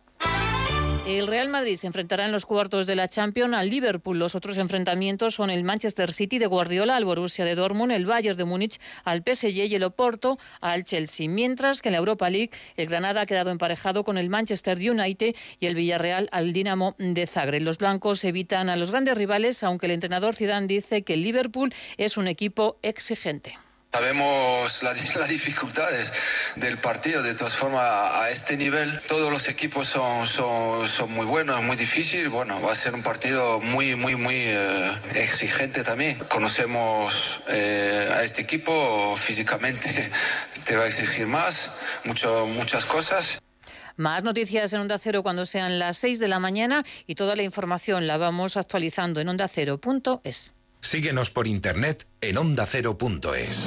El 1.07 1.27
Real 1.27 1.49
Madrid 1.49 1.77
se 1.77 1.87
enfrentará 1.87 2.27
en 2.27 2.31
los 2.31 2.45
cuartos 2.45 2.87
de 2.87 2.95
la 2.95 3.09
Champions 3.09 3.55
al 3.55 3.71
Liverpool. 3.71 4.19
Los 4.19 4.35
otros 4.35 4.59
enfrentamientos 4.59 5.35
son 5.35 5.51
el 5.51 5.65
Manchester 5.65 6.13
City 6.13 6.39
de 6.39 6.47
Guardiola 6.47 6.95
al 6.95 7.07
Borussia 7.07 7.45
de 7.45 7.55
Dortmund, 7.55 7.91
el 7.91 8.05
Bayern 8.07 8.37
de 8.37 8.45
Múnich 8.45 8.79
al 9.03 9.25
PSG 9.27 9.67
y 9.67 9.75
el 9.75 9.83
Oporto 9.83 10.39
al 10.61 10.85
Chelsea. 10.85 11.29
Mientras 11.29 11.81
que 11.81 11.89
en 11.89 11.95
la 11.95 11.99
Europa 11.99 12.29
League 12.29 12.51
el 12.77 12.87
Granada 12.87 13.23
ha 13.23 13.27
quedado 13.27 13.51
emparejado 13.51 14.05
con 14.05 14.19
el 14.19 14.29
Manchester 14.29 14.79
United 14.79 15.35
y 15.59 15.67
el 15.67 15.75
Villarreal 15.75 16.29
al 16.33 16.53
Dinamo 16.53 16.95
de 16.99 17.27
Zagreb. 17.27 17.63
Los 17.63 17.79
blancos 17.79 18.23
evitan 18.23 18.69
a 18.69 18.77
los 18.77 18.91
grandes 18.91 19.17
rivales, 19.17 19.63
aunque 19.63 19.87
el 19.87 19.93
entrenador 19.93 20.37
Zidane 20.37 20.67
dice 20.67 21.03
que 21.03 21.15
el 21.15 21.23
Liverpool 21.23 21.75
es 21.97 22.19
un 22.19 22.29
equipo 22.29 22.79
exigente. 22.83 23.57
Sabemos 23.93 24.83
las 24.85 25.29
dificultades 25.29 26.13
del 26.55 26.79
partido, 26.79 27.23
de 27.23 27.35
todas 27.35 27.55
formas, 27.55 27.83
a 27.83 28.31
este 28.31 28.57
nivel 28.57 29.01
todos 29.09 29.33
los 29.33 29.49
equipos 29.49 29.89
son, 29.89 30.27
son, 30.27 30.87
son 30.87 31.11
muy 31.11 31.27
buenos, 31.27 31.61
muy 31.63 31.77
difícil. 31.77 32.29
Bueno, 32.29 32.63
va 32.63 32.73
a 32.73 32.75
ser 32.75 32.95
un 32.95 33.03
partido 33.03 33.61
muy, 33.61 33.97
muy, 33.97 34.15
muy 34.15 34.37
eh, 34.37 34.93
exigente 35.15 35.83
también. 35.83 36.19
Conocemos 36.29 37.43
eh, 37.49 38.09
a 38.13 38.23
este 38.23 38.43
equipo 38.43 39.17
físicamente, 39.17 40.11
te 40.65 40.77
va 40.77 40.85
a 40.85 40.87
exigir 40.87 41.27
más, 41.27 41.73
mucho, 42.05 42.47
muchas 42.47 42.85
cosas. 42.85 43.41
Más 43.97 44.23
noticias 44.23 44.73
en 44.73 44.81
Onda 44.81 44.99
Cero 44.99 45.23
cuando 45.23 45.45
sean 45.45 45.79
las 45.79 45.99
6 45.99 46.21
de 46.21 46.29
la 46.29 46.39
mañana 46.39 46.85
y 47.07 47.17
toda 47.17 47.35
la 47.37 47.43
información 47.43 48.07
la 48.07 48.17
vamos 48.17 48.57
actualizando 48.57 49.21
en 49.21 49.29
ondacero.es. 49.29 50.53
Síguenos 50.81 51.31
por 51.31 51.47
internet 51.47 52.07
en 52.21 52.39
ondacero.es. 52.39 53.67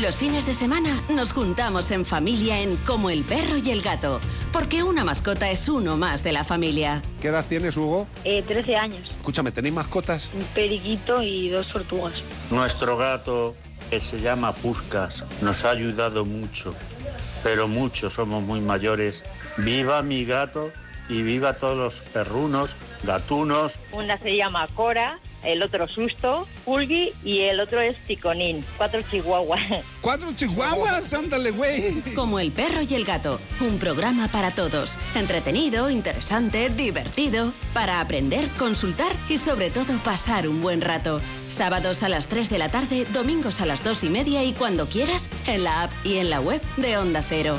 Los 0.00 0.16
fines 0.16 0.46
de 0.46 0.54
semana 0.54 0.98
nos 1.10 1.32
juntamos 1.32 1.90
en 1.90 2.06
familia 2.06 2.60
en 2.60 2.76
Como 2.78 3.10
el 3.10 3.22
perro 3.24 3.58
y 3.58 3.70
el 3.70 3.82
gato, 3.82 4.20
porque 4.52 4.82
una 4.82 5.04
mascota 5.04 5.50
es 5.50 5.68
uno 5.68 5.96
más 5.96 6.22
de 6.22 6.32
la 6.32 6.44
familia. 6.44 7.02
¿Qué 7.20 7.28
edad 7.28 7.44
tienes, 7.46 7.76
Hugo? 7.76 8.06
Eh, 8.24 8.42
13 8.46 8.76
años. 8.76 9.08
Escúchame, 9.10 9.50
¿tenéis 9.50 9.74
mascotas? 9.74 10.30
Un 10.32 10.44
periquito 10.54 11.22
y 11.22 11.50
dos 11.50 11.68
tortugas. 11.68 12.14
Nuestro 12.50 12.96
gato, 12.96 13.54
que 13.90 14.00
se 14.00 14.20
llama 14.20 14.54
Puscas, 14.54 15.24
nos 15.42 15.64
ha 15.64 15.70
ayudado 15.70 16.24
mucho, 16.24 16.74
pero 17.42 17.68
mucho, 17.68 18.08
somos 18.08 18.42
muy 18.42 18.60
mayores. 18.60 19.22
Viva 19.64 20.02
mi 20.02 20.24
gato 20.24 20.72
y 21.08 21.22
viva 21.22 21.54
todos 21.54 21.76
los 21.76 22.02
perrunos, 22.10 22.76
gatunos. 23.02 23.78
Una 23.92 24.16
se 24.18 24.36
llama 24.36 24.66
Cora, 24.74 25.18
el 25.42 25.62
otro 25.62 25.88
Susto, 25.88 26.46
Pulgui 26.64 27.12
y 27.24 27.40
el 27.40 27.60
otro 27.60 27.80
es 27.80 27.96
Ticonín. 28.06 28.64
Cuatro 28.76 29.02
chihuahuas. 29.02 29.60
¿Cuatro 30.00 30.32
chihuahuas? 30.34 31.12
Ándale, 31.12 31.50
güey. 31.50 32.00
Como 32.14 32.38
el 32.38 32.52
perro 32.52 32.82
y 32.88 32.94
el 32.94 33.04
gato, 33.04 33.40
un 33.60 33.78
programa 33.78 34.28
para 34.28 34.52
todos. 34.52 34.96
Entretenido, 35.14 35.90
interesante, 35.90 36.70
divertido, 36.70 37.52
para 37.74 38.00
aprender, 38.00 38.48
consultar 38.58 39.12
y 39.28 39.38
sobre 39.38 39.70
todo 39.70 39.98
pasar 40.04 40.48
un 40.48 40.62
buen 40.62 40.80
rato. 40.80 41.20
Sábados 41.48 42.02
a 42.02 42.08
las 42.08 42.28
3 42.28 42.48
de 42.48 42.58
la 42.58 42.70
tarde, 42.70 43.04
domingos 43.12 43.60
a 43.60 43.66
las 43.66 43.82
2 43.84 44.04
y 44.04 44.10
media 44.10 44.44
y 44.44 44.52
cuando 44.52 44.88
quieras, 44.88 45.28
en 45.46 45.64
la 45.64 45.82
app 45.82 45.92
y 46.04 46.18
en 46.18 46.30
la 46.30 46.40
web 46.40 46.62
de 46.76 46.96
Onda 46.96 47.22
Cero. 47.28 47.58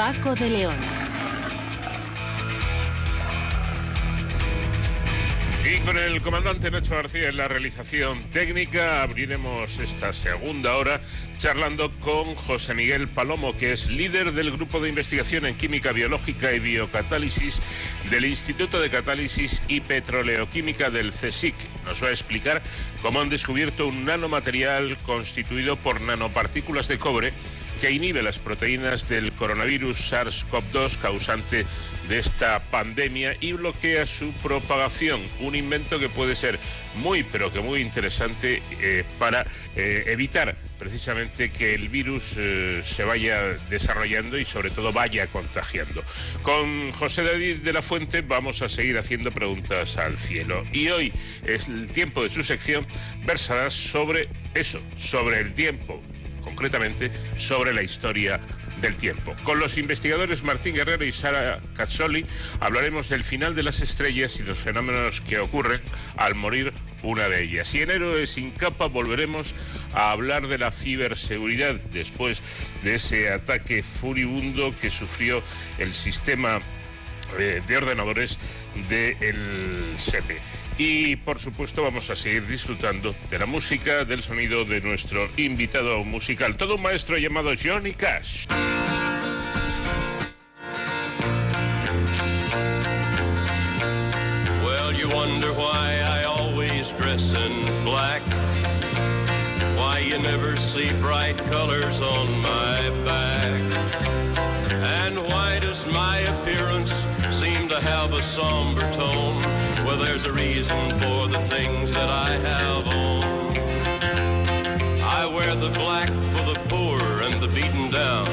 Paco 0.00 0.34
de 0.34 0.48
León. 0.48 0.76
Y 5.62 5.78
con 5.80 5.98
el 5.98 6.22
comandante 6.22 6.70
Nacho 6.70 6.94
García 6.94 7.28
en 7.28 7.36
la 7.36 7.48
realización 7.48 8.24
técnica 8.30 9.02
abriremos 9.02 9.78
esta 9.78 10.14
segunda 10.14 10.76
hora 10.76 11.02
charlando 11.36 11.92
con 12.00 12.34
José 12.34 12.72
Miguel 12.72 13.08
Palomo, 13.08 13.54
que 13.58 13.72
es 13.72 13.90
líder 13.90 14.32
del 14.32 14.52
Grupo 14.52 14.80
de 14.80 14.88
Investigación 14.88 15.44
en 15.44 15.54
Química 15.54 15.92
Biológica 15.92 16.50
y 16.54 16.60
Biocatálisis 16.60 17.60
del 18.08 18.24
Instituto 18.24 18.80
de 18.80 18.88
Catálisis 18.88 19.60
y 19.68 19.82
Petroleoquímica 19.82 20.88
del 20.88 21.12
CSIC. 21.12 21.54
Nos 21.84 22.02
va 22.02 22.08
a 22.08 22.12
explicar 22.12 22.62
cómo 23.02 23.20
han 23.20 23.28
descubierto 23.28 23.86
un 23.86 24.06
nanomaterial 24.06 24.96
constituido 25.04 25.76
por 25.76 26.00
nanopartículas 26.00 26.88
de 26.88 26.98
cobre 26.98 27.34
que 27.80 27.90
inhibe 27.90 28.22
las 28.22 28.38
proteínas 28.38 29.08
del 29.08 29.32
coronavirus 29.32 30.12
SARS-CoV-2 30.12 30.98
causante 30.98 31.64
de 32.08 32.18
esta 32.18 32.60
pandemia 32.60 33.36
y 33.40 33.52
bloquea 33.52 34.04
su 34.06 34.32
propagación. 34.34 35.20
Un 35.40 35.54
invento 35.54 35.98
que 35.98 36.08
puede 36.08 36.34
ser 36.34 36.58
muy, 36.96 37.22
pero 37.22 37.50
que 37.50 37.60
muy 37.60 37.80
interesante 37.80 38.62
eh, 38.80 39.04
para 39.18 39.46
eh, 39.76 40.04
evitar 40.08 40.56
precisamente 40.78 41.50
que 41.50 41.74
el 41.74 41.88
virus 41.88 42.36
eh, 42.38 42.80
se 42.82 43.04
vaya 43.04 43.42
desarrollando 43.68 44.38
y 44.38 44.44
sobre 44.44 44.70
todo 44.70 44.92
vaya 44.92 45.26
contagiando. 45.28 46.02
Con 46.42 46.92
José 46.92 47.22
David 47.22 47.58
de 47.58 47.72
la 47.72 47.82
Fuente 47.82 48.22
vamos 48.22 48.60
a 48.62 48.68
seguir 48.68 48.98
haciendo 48.98 49.30
preguntas 49.30 49.96
al 49.96 50.18
cielo. 50.18 50.64
Y 50.72 50.88
hoy 50.88 51.12
es 51.46 51.68
el 51.68 51.90
tiempo 51.92 52.22
de 52.22 52.28
su 52.28 52.42
sección, 52.42 52.86
versará 53.24 53.70
sobre 53.70 54.28
eso, 54.54 54.80
sobre 54.96 55.40
el 55.40 55.54
tiempo, 55.54 56.02
concretamente 56.42 57.10
sobre 57.36 57.72
la 57.72 57.82
historia 57.82 58.40
del 58.80 58.96
tiempo. 58.96 59.34
Con 59.44 59.58
los 59.58 59.78
investigadores 59.78 60.42
Martín 60.42 60.74
Guerrero 60.74 61.04
y 61.04 61.12
Sara 61.12 61.60
Cazzoli 61.74 62.24
hablaremos 62.60 63.08
del 63.08 63.24
final 63.24 63.54
de 63.54 63.62
las 63.62 63.80
estrellas 63.80 64.38
y 64.40 64.42
los 64.42 64.58
fenómenos 64.58 65.20
que 65.20 65.38
ocurren 65.38 65.80
al 66.16 66.34
morir 66.34 66.72
una 67.02 67.28
de 67.28 67.42
ellas. 67.42 67.74
Y 67.74 67.82
en 67.82 67.90
Héroes 67.90 68.30
sin 68.30 68.50
capa 68.50 68.86
volveremos 68.86 69.54
a 69.94 70.12
hablar 70.12 70.48
de 70.48 70.58
la 70.58 70.70
ciberseguridad 70.70 71.74
después 71.92 72.42
de 72.82 72.96
ese 72.96 73.32
ataque 73.32 73.82
furibundo 73.82 74.74
que 74.80 74.90
sufrió 74.90 75.42
el 75.78 75.92
sistema 75.92 76.60
eh, 77.38 77.62
de 77.66 77.76
ordenadores 77.76 78.38
del 78.88 79.94
SEPE. 79.96 80.38
Y 80.82 81.16
por 81.16 81.38
supuesto 81.38 81.82
vamos 81.82 82.08
a 82.08 82.16
seguir 82.16 82.46
disfrutando 82.46 83.14
de 83.28 83.38
la 83.38 83.44
música, 83.44 84.06
del 84.06 84.22
sonido 84.22 84.64
de 84.64 84.80
nuestro 84.80 85.28
invitado 85.36 86.02
musical, 86.04 86.56
todo 86.56 86.76
un 86.76 86.80
maestro 86.80 87.18
llamado 87.18 87.50
Johnny 87.54 87.92
Cash. 87.92 88.46
Well, 94.64 94.94
you 94.94 95.10
wonder 95.14 95.52
why 95.52 96.00
I 96.00 96.24
always 96.24 96.92
dress 96.92 97.34
in 97.34 97.66
black. 97.84 98.22
Why 99.76 99.98
you 99.98 100.18
never 100.18 100.56
see 100.56 100.94
bright 100.98 101.36
colors 101.50 102.00
on 102.00 102.26
my 102.40 102.88
back. 103.04 103.60
And 105.04 105.18
why 105.28 105.58
does 105.58 105.84
my 105.84 106.20
appearance 106.20 107.04
seem 107.28 107.68
to 107.68 107.78
have 107.82 108.14
a 108.14 108.22
somber 108.22 108.90
tone? 108.94 109.59
Well, 109.90 109.98
there's 109.98 110.24
a 110.24 110.32
reason 110.32 110.90
for 111.00 111.26
the 111.26 111.40
things 111.48 111.92
that 111.94 112.08
I 112.08 112.30
have 112.30 112.86
on. 112.86 113.24
I 115.02 115.26
wear 115.26 115.56
the 115.56 115.70
black 115.70 116.06
for 116.06 116.44
the 116.52 116.60
poor 116.68 117.00
and 117.24 117.42
the 117.42 117.48
beaten 117.48 117.90
down. 117.90 118.26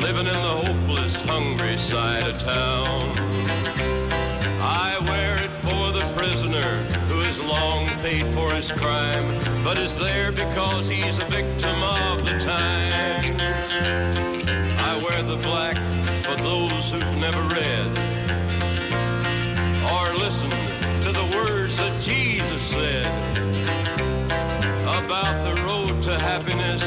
Living 0.00 0.26
in 0.26 0.40
the 0.46 0.56
hopeless, 0.64 1.20
hungry 1.26 1.76
side 1.76 2.26
of 2.26 2.40
town. 2.40 3.12
I 4.62 4.96
wear 5.02 5.36
it 5.36 5.50
for 5.60 5.92
the 5.92 6.10
prisoner 6.16 6.70
who 7.12 7.20
has 7.20 7.38
long 7.44 7.84
paid 8.00 8.24
for 8.28 8.50
his 8.50 8.72
crime, 8.72 9.26
but 9.62 9.76
is 9.76 9.94
there 9.98 10.32
because 10.32 10.88
he's 10.88 11.18
a 11.18 11.26
victim 11.26 11.82
of 11.82 12.24
the 12.24 12.38
time. 12.38 13.36
I 14.88 15.02
wear 15.06 15.22
the 15.22 15.36
black 15.36 15.76
for 16.24 16.34
those 16.42 16.90
who've 16.90 17.20
never 17.20 17.42
read 17.54 18.13
or 20.24 20.26
listened 20.26 20.52
to 21.02 21.12
the 21.12 21.36
words 21.36 21.76
that 21.76 22.00
Jesus 22.00 22.62
said 22.62 23.06
about 25.04 25.44
the 25.44 25.54
road 25.62 26.02
to 26.02 26.18
happiness 26.18 26.82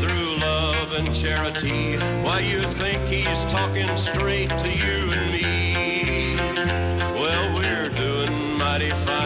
through 0.00 0.38
love 0.38 0.92
and 0.94 1.14
charity. 1.14 1.96
Why 2.24 2.40
you 2.40 2.60
think 2.74 3.02
he's 3.06 3.44
talking 3.44 3.94
straight 3.96 4.50
to 4.50 4.68
you 4.68 5.12
and 5.12 5.32
me? 5.32 6.36
Well, 7.20 7.54
we're 7.54 7.90
doing 7.90 8.58
mighty 8.58 8.90
fine, 8.90 9.17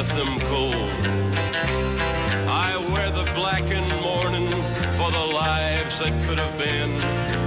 left 0.00 0.16
them 0.16 0.40
cold. 0.48 0.74
I 2.48 2.72
wear 2.90 3.10
the 3.10 3.30
blackened 3.34 3.92
mourning 4.00 4.46
for 4.96 5.10
the 5.10 5.26
lives 5.34 5.98
that 5.98 6.14
could 6.24 6.38
have 6.38 6.56
been. 6.56 6.92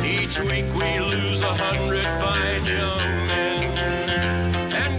Each 0.05 0.38
week 0.39 0.69
we 0.75 0.99
lose 0.99 1.41
a 1.41 1.53
hundred 1.65 2.05
fine 2.21 2.65
young 2.67 3.27
men. 3.27 3.63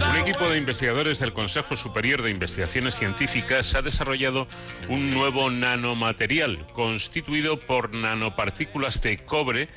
Un 0.09 0.15
equipo 0.17 0.49
de 0.49 0.57
investigadores 0.57 1.19
del 1.19 1.31
Consejo 1.31 1.77
Superior 1.77 2.23
de 2.23 2.31
Investigaciones 2.31 2.95
Científicas 2.95 3.73
ha 3.75 3.81
desarrollado 3.81 4.47
un 4.89 5.11
nuevo 5.11 5.49
nanomaterial 5.49 6.67
constituido 6.73 7.57
por 7.57 7.93
nanopartículas 7.93 9.01
de 9.01 9.19
cobre 9.19 9.69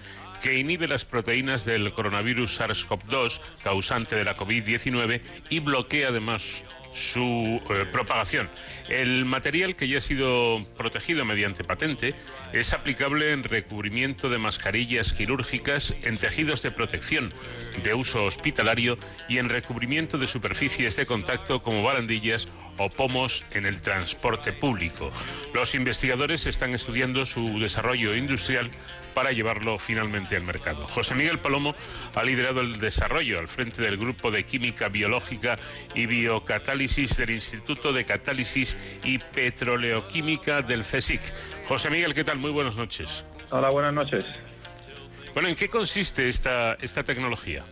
que 0.42 0.58
inhibe 0.58 0.88
las 0.88 1.04
proteínas 1.04 1.64
del 1.64 1.92
coronavirus 1.92 2.60
SARS-CoV-2 2.60 3.40
causante 3.62 4.16
de 4.16 4.24
la 4.24 4.36
COVID-19 4.36 5.20
y 5.50 5.58
bloquea 5.60 6.08
además 6.08 6.64
su 6.98 7.62
eh, 7.70 7.86
propagación. 7.90 8.50
El 8.88 9.24
material 9.24 9.76
que 9.76 9.88
ya 9.88 9.98
ha 9.98 10.00
sido 10.00 10.60
protegido 10.76 11.24
mediante 11.24 11.64
patente 11.64 12.14
es 12.52 12.72
aplicable 12.72 13.32
en 13.32 13.44
recubrimiento 13.44 14.28
de 14.28 14.38
mascarillas 14.38 15.12
quirúrgicas, 15.12 15.94
en 16.02 16.18
tejidos 16.18 16.62
de 16.62 16.70
protección 16.70 17.32
de 17.82 17.94
uso 17.94 18.24
hospitalario 18.24 18.98
y 19.28 19.38
en 19.38 19.48
recubrimiento 19.48 20.18
de 20.18 20.26
superficies 20.26 20.96
de 20.96 21.06
contacto 21.06 21.62
como 21.62 21.82
barandillas 21.82 22.48
o 22.78 22.88
pomos 22.88 23.44
en 23.52 23.66
el 23.66 23.80
transporte 23.80 24.52
público. 24.52 25.10
Los 25.52 25.74
investigadores 25.74 26.46
están 26.46 26.74
estudiando 26.74 27.26
su 27.26 27.58
desarrollo 27.58 28.14
industrial 28.14 28.70
para 29.18 29.32
llevarlo 29.32 29.80
finalmente 29.80 30.36
al 30.36 30.44
mercado. 30.44 30.86
José 30.86 31.16
Miguel 31.16 31.40
Palomo 31.40 31.74
ha 32.14 32.22
liderado 32.22 32.60
el 32.60 32.78
desarrollo 32.78 33.40
al 33.40 33.48
frente 33.48 33.82
del 33.82 33.96
Grupo 33.96 34.30
de 34.30 34.44
Química 34.44 34.88
Biológica 34.88 35.58
y 35.92 36.06
Biocatálisis 36.06 37.16
del 37.16 37.30
Instituto 37.30 37.92
de 37.92 38.04
Catálisis 38.04 38.76
y 39.02 39.18
Petroleoquímica 39.18 40.62
del 40.62 40.82
CSIC. 40.82 41.20
José 41.66 41.90
Miguel, 41.90 42.14
¿qué 42.14 42.22
tal? 42.22 42.38
Muy 42.38 42.52
buenas 42.52 42.76
noches. 42.76 43.24
Hola, 43.50 43.70
buenas 43.70 43.92
noches. 43.92 44.24
Bueno, 45.34 45.48
¿en 45.48 45.56
qué 45.56 45.68
consiste 45.68 46.28
esta, 46.28 46.74
esta 46.74 47.02
tecnología? 47.02 47.64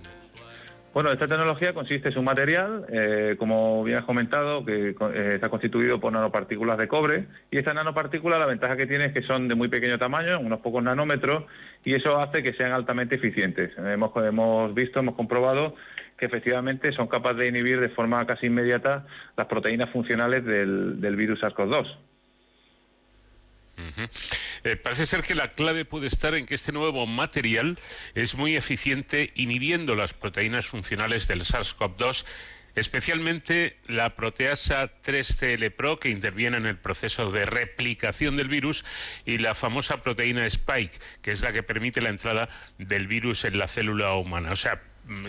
Bueno, 0.97 1.13
esta 1.13 1.29
tecnología 1.29 1.75
consiste 1.75 2.09
en 2.09 2.19
un 2.19 2.25
material, 2.25 2.87
eh, 2.89 3.37
como 3.39 3.85
bien 3.85 3.99
has 3.99 4.07
comentado, 4.07 4.65
que 4.65 4.97
eh, 4.99 5.31
está 5.35 5.51
constituido 5.51 6.01
por 6.01 6.11
nanopartículas 6.11 6.79
de 6.79 6.89
cobre. 6.89 7.27
Y 7.51 7.59
estas 7.59 7.75
nanopartículas, 7.75 8.39
la 8.39 8.47
ventaja 8.47 8.79
que 8.79 8.87
tiene 8.87 9.05
es 9.05 9.13
que 9.13 9.21
son 9.21 9.47
de 9.47 9.55
muy 9.55 9.69
pequeño 9.69 9.99
tamaño, 9.99 10.41
unos 10.41 10.61
pocos 10.61 10.83
nanómetros, 10.83 11.45
y 11.85 11.93
eso 11.93 12.19
hace 12.19 12.43
que 12.43 12.55
sean 12.55 12.73
altamente 12.73 13.17
eficientes. 13.17 13.77
Hemos, 13.77 14.11
hemos 14.25 14.73
visto, 14.73 15.01
hemos 15.01 15.17
comprobado 15.17 15.75
que 16.17 16.25
efectivamente 16.25 16.91
son 16.93 17.09
capaces 17.09 17.41
de 17.41 17.49
inhibir 17.49 17.79
de 17.79 17.91
forma 17.91 18.27
casi 18.27 18.47
inmediata 18.47 19.05
las 19.37 19.49
proteínas 19.49 19.91
funcionales 19.91 20.47
del, 20.47 20.99
del 21.03 21.15
virus 21.15 21.43
SARS-CoV-2. 21.43 21.95
Eh, 24.65 24.77
parece 24.77 25.07
ser 25.07 25.23
que 25.23 25.35
la 25.35 25.53
clave 25.53 25.85
puede 25.85 26.07
estar 26.07 26.35
en 26.35 26.47
que 26.47 26.55
este 26.55 26.73
nuevo 26.73 27.07
material 27.07 27.79
es 28.15 28.35
muy 28.35 28.57
eficiente 28.57 29.33
inhibiendo 29.35 29.95
las 29.95 30.15
proteínas 30.15 30.67
funcionales 30.67 31.29
del 31.29 31.43
SARS-CoV-2, 31.43 32.25
especialmente 32.75 33.79
la 33.87 34.17
proteasa 34.17 34.93
3CL-Pro 35.03 35.99
que 35.99 36.11
interviene 36.11 36.59
en 36.59 36.67
el 36.67 36.77
proceso 36.77 37.31
de 37.31 37.47
replicación 37.47 38.37
del 38.37 38.49
virus 38.49 38.85
y 39.25 39.39
la 39.39 39.55
famosa 39.55 40.03
proteína 40.03 40.47
Spike, 40.47 40.99
que 41.23 41.33
es 41.33 41.41
la 41.41 41.53
que 41.53 41.63
permite 41.63 42.01
la 42.01 42.11
entrada 42.11 42.49
del 42.79 43.07
virus 43.07 43.45
en 43.45 43.59
la 43.59 43.69
célula 43.69 44.15
humana. 44.15 44.53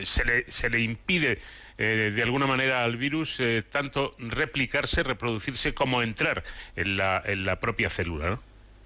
Se 0.04 0.26
le, 0.26 0.50
se 0.50 0.70
le 0.70 0.80
impide 0.82 1.40
eh, 1.78 2.12
de 2.16 2.24
alguna 2.24 2.48
manera 2.48 2.84
al 2.84 2.98
virus 2.98 3.40
eh, 3.40 3.64
tanto 3.70 4.16
replicarse, 4.20 5.04
reproducirse, 5.04 5.74
como 5.74 6.02
entrar 6.02 6.44
en 6.76 6.98
la, 6.98 7.22
en 7.26 7.46
la 7.46 7.60
propia 7.60 7.90
célula. 7.90 8.32
¿no? 8.32 8.40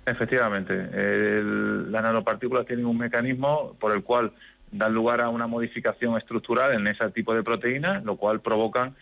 Efectivamente, 0.05 0.73
las 0.73 2.03
nanopartículas 2.03 2.65
tienen 2.65 2.85
un 2.85 2.97
mecanismo 2.97 3.75
por 3.79 3.91
el 3.93 4.03
cual 4.03 4.33
dan 4.71 4.93
lugar 4.93 5.21
a 5.21 5.29
una 5.29 5.47
modificación 5.47 6.17
estructural 6.17 6.73
en 6.73 6.87
ese 6.87 7.09
tipo 7.11 7.35
de 7.35 7.43
proteínas, 7.43 8.03
lo 8.03 8.15
cual 8.15 8.41
provocan 8.41 8.95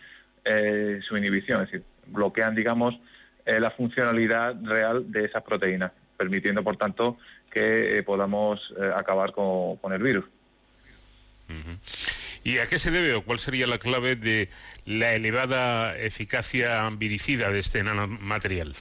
eh, 0.44 1.00
su 1.06 1.16
inhibición, 1.16 1.62
es 1.62 1.70
decir, 1.70 1.86
bloquean, 2.06 2.54
digamos, 2.54 2.98
eh, 3.46 3.60
la 3.60 3.70
funcionalidad 3.70 4.56
real 4.62 5.10
de 5.10 5.24
esas 5.24 5.42
proteínas, 5.42 5.92
permitiendo, 6.16 6.62
por 6.62 6.76
tanto, 6.76 7.18
que 7.50 7.98
eh, 7.98 8.02
podamos 8.02 8.60
eh, 8.78 8.90
acabar 8.94 9.32
con 9.32 9.92
el 9.92 10.02
virus. 10.02 10.24
¿Y 12.44 12.58
a 12.58 12.66
qué 12.66 12.78
se 12.78 12.90
debe 12.90 13.14
o 13.14 13.22
cuál 13.22 13.38
sería 13.38 13.66
la 13.66 13.78
clave 13.78 14.16
de 14.16 14.48
la 14.86 15.12
elevada 15.14 15.96
eficacia 15.98 16.88
viricida 16.90 17.50
de 17.50 17.58
este 17.58 17.82
nanomaterial? 17.82 18.74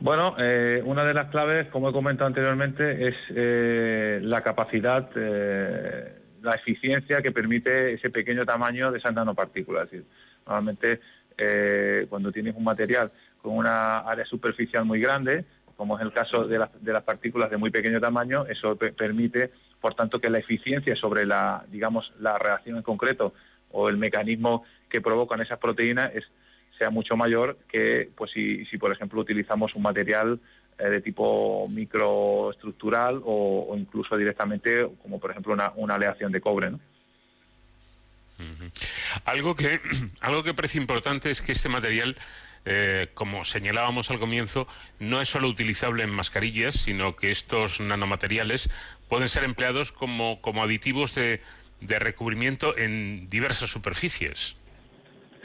Bueno, 0.00 0.34
eh, 0.38 0.82
una 0.84 1.04
de 1.04 1.14
las 1.14 1.28
claves, 1.30 1.68
como 1.68 1.90
he 1.90 1.92
comentado 1.92 2.26
anteriormente, 2.26 3.06
es 3.06 3.14
eh, 3.30 4.18
la 4.20 4.42
capacidad, 4.42 5.08
eh, 5.14 6.12
la 6.42 6.56
eficiencia 6.56 7.22
que 7.22 7.30
permite 7.30 7.92
ese 7.92 8.10
pequeño 8.10 8.44
tamaño 8.44 8.90
de 8.90 8.98
esas 8.98 9.14
nanopartículas. 9.14 9.84
Es 9.84 9.90
decir, 9.92 10.06
normalmente 10.44 11.00
eh, 11.38 12.06
cuando 12.08 12.32
tienes 12.32 12.54
un 12.56 12.64
material 12.64 13.12
con 13.40 13.56
una 13.56 14.00
área 14.00 14.24
superficial 14.24 14.84
muy 14.84 15.00
grande, 15.00 15.44
como 15.82 15.98
es 15.98 16.04
el 16.04 16.12
caso 16.12 16.46
de, 16.46 16.60
las- 16.60 16.70
de 16.80 16.92
las 16.92 17.02
partículas 17.02 17.50
de 17.50 17.56
muy 17.56 17.70
pequeño 17.72 17.98
tamaño, 18.00 18.46
eso 18.46 18.76
pe- 18.76 18.92
permite, 18.92 19.50
por 19.80 19.96
tanto, 19.96 20.20
que 20.20 20.30
la 20.30 20.38
eficiencia 20.38 20.94
sobre 20.94 21.26
la, 21.26 21.64
digamos, 21.72 22.12
la 22.20 22.38
reacción 22.38 22.76
en 22.76 22.84
concreto 22.84 23.34
o 23.72 23.88
el 23.88 23.96
mecanismo 23.96 24.62
que 24.88 25.00
provocan 25.00 25.40
esas 25.40 25.58
proteínas 25.58 26.14
es 26.14 26.22
sea 26.78 26.90
mucho 26.90 27.16
mayor 27.16 27.58
que 27.68 28.08
pues 28.16 28.30
si, 28.30 28.64
por 28.78 28.92
ejemplo 28.92 29.20
utilizamos 29.20 29.74
un 29.74 29.82
material 29.82 30.38
eh, 30.78 30.84
de 30.88 31.00
tipo 31.00 31.66
microestructural 31.68 33.20
o, 33.24 33.74
incluso 33.76 34.16
directamente 34.16 34.88
como 35.02 35.18
por 35.18 35.32
ejemplo 35.32 35.52
una, 35.52 35.94
aleación 35.96 36.30
de 36.30 36.40
cobre. 36.40 36.70
Algo 39.24 39.56
que, 39.56 39.80
algo 40.20 40.44
que 40.44 40.54
parece 40.54 40.78
importante 40.78 41.28
es 41.28 41.42
que 41.42 41.50
este 41.50 41.68
material, 41.68 42.14
eh, 42.64 43.08
como 43.14 43.44
señalábamos 43.44 44.10
al 44.10 44.18
comienzo, 44.18 44.66
no 45.00 45.20
es 45.20 45.28
solo 45.28 45.48
utilizable 45.48 46.02
en 46.02 46.10
mascarillas, 46.10 46.74
sino 46.74 47.16
que 47.16 47.30
estos 47.30 47.80
nanomateriales 47.80 48.70
pueden 49.08 49.28
ser 49.28 49.44
empleados 49.44 49.92
como, 49.92 50.40
como 50.40 50.62
aditivos 50.62 51.14
de, 51.14 51.40
de 51.80 51.98
recubrimiento 51.98 52.76
en 52.76 53.28
diversas 53.28 53.70
superficies. 53.70 54.56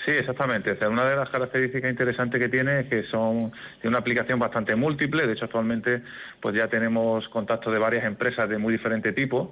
Sí, 0.07 0.13
exactamente. 0.13 0.71
O 0.71 0.77
sea, 0.77 0.87
una 0.87 1.03
de 1.03 1.17
las 1.17 1.29
características 1.29 1.91
interesantes 1.91 2.39
que 2.39 2.47
tiene 2.47 2.79
es 2.79 2.87
que 2.87 3.03
son 3.07 3.51
tiene 3.81 3.89
una 3.89 3.97
aplicación 3.97 4.39
bastante 4.39 4.73
múltiple. 4.73 5.27
De 5.27 5.33
hecho, 5.33 5.45
actualmente 5.45 6.01
pues 6.39 6.55
ya 6.55 6.69
tenemos 6.69 7.27
contacto 7.27 7.71
de 7.71 7.77
varias 7.77 8.05
empresas 8.05 8.47
de 8.47 8.57
muy 8.57 8.71
diferente 8.71 9.11
tipo 9.11 9.51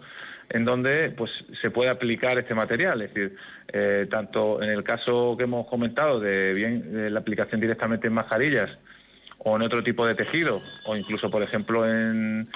en 0.49 0.65
donde 0.65 1.11
pues 1.11 1.31
se 1.61 1.71
puede 1.71 1.89
aplicar 1.89 2.37
este 2.37 2.53
material. 2.53 3.01
Es 3.01 3.13
decir, 3.13 3.35
eh, 3.73 4.07
tanto 4.09 4.61
en 4.61 4.69
el 4.69 4.83
caso 4.83 5.35
que 5.37 5.43
hemos 5.43 5.67
comentado 5.67 6.19
de 6.19 6.53
bien 6.53 7.13
la 7.13 7.19
aplicación 7.19 7.59
directamente 7.59 8.07
en 8.07 8.13
mascarillas 8.13 8.69
o 9.39 9.55
en 9.55 9.61
otro 9.61 9.83
tipo 9.83 10.05
de 10.07 10.15
tejido 10.15 10.61
o 10.85 10.95
incluso, 10.95 11.29
por 11.29 11.43
ejemplo, 11.43 11.87
en 11.89 12.49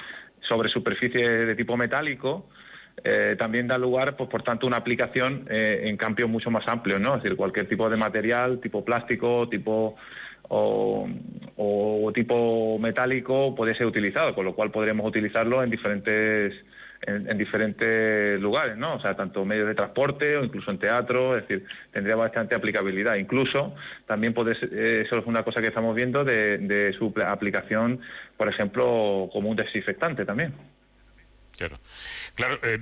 sobre 0.48 0.68
superficie 0.68 1.28
de 1.28 1.54
tipo 1.54 1.76
metálico, 1.76 2.48
eh, 3.04 3.36
también 3.38 3.68
da 3.68 3.78
lugar, 3.78 4.16
pues 4.16 4.28
por 4.28 4.42
tanto, 4.42 4.66
una 4.66 4.78
aplicación 4.78 5.46
eh, 5.48 5.82
en 5.84 5.96
cambios 5.96 6.28
mucho 6.28 6.50
más 6.50 6.66
amplios, 6.68 7.00
¿no? 7.00 7.16
Es 7.16 7.22
decir, 7.22 7.36
cualquier 7.36 7.66
tipo 7.68 7.88
de 7.88 7.96
material, 7.96 8.60
tipo 8.60 8.84
plástico, 8.84 9.48
tipo 9.48 9.96
o, 10.48 11.08
o 11.56 12.12
tipo 12.12 12.78
metálico 12.78 13.54
puede 13.54 13.74
ser 13.74 13.86
utilizado, 13.86 14.34
con 14.34 14.44
lo 14.44 14.54
cual 14.54 14.70
podremos 14.70 15.06
utilizarlo 15.06 15.62
en 15.62 15.70
diferentes 15.70 16.54
en, 17.02 17.30
en 17.30 17.38
diferentes 17.38 18.40
lugares, 18.40 18.76
¿no? 18.76 18.96
O 18.96 19.00
sea, 19.00 19.14
tanto 19.16 19.44
medios 19.44 19.68
de 19.68 19.74
transporte 19.74 20.36
o 20.36 20.44
incluso 20.44 20.70
en 20.70 20.78
teatro, 20.78 21.36
es 21.36 21.48
decir, 21.48 21.66
tendría 21.92 22.16
bastante 22.16 22.54
aplicabilidad. 22.54 23.16
Incluso 23.16 23.74
también 24.06 24.34
puede 24.34 24.54
ser, 24.54 24.68
eh, 24.72 25.02
eso 25.06 25.16
es 25.18 25.26
una 25.26 25.42
cosa 25.42 25.60
que 25.60 25.68
estamos 25.68 25.94
viendo 25.96 26.24
de, 26.24 26.58
de 26.58 26.92
su 26.98 27.12
pl- 27.12 27.24
aplicación, 27.26 28.00
por 28.36 28.48
ejemplo, 28.48 29.28
como 29.32 29.48
un 29.48 29.56
desinfectante 29.56 30.24
también. 30.24 30.52
Claro, 31.56 31.78
claro 32.34 32.58
eh, 32.62 32.78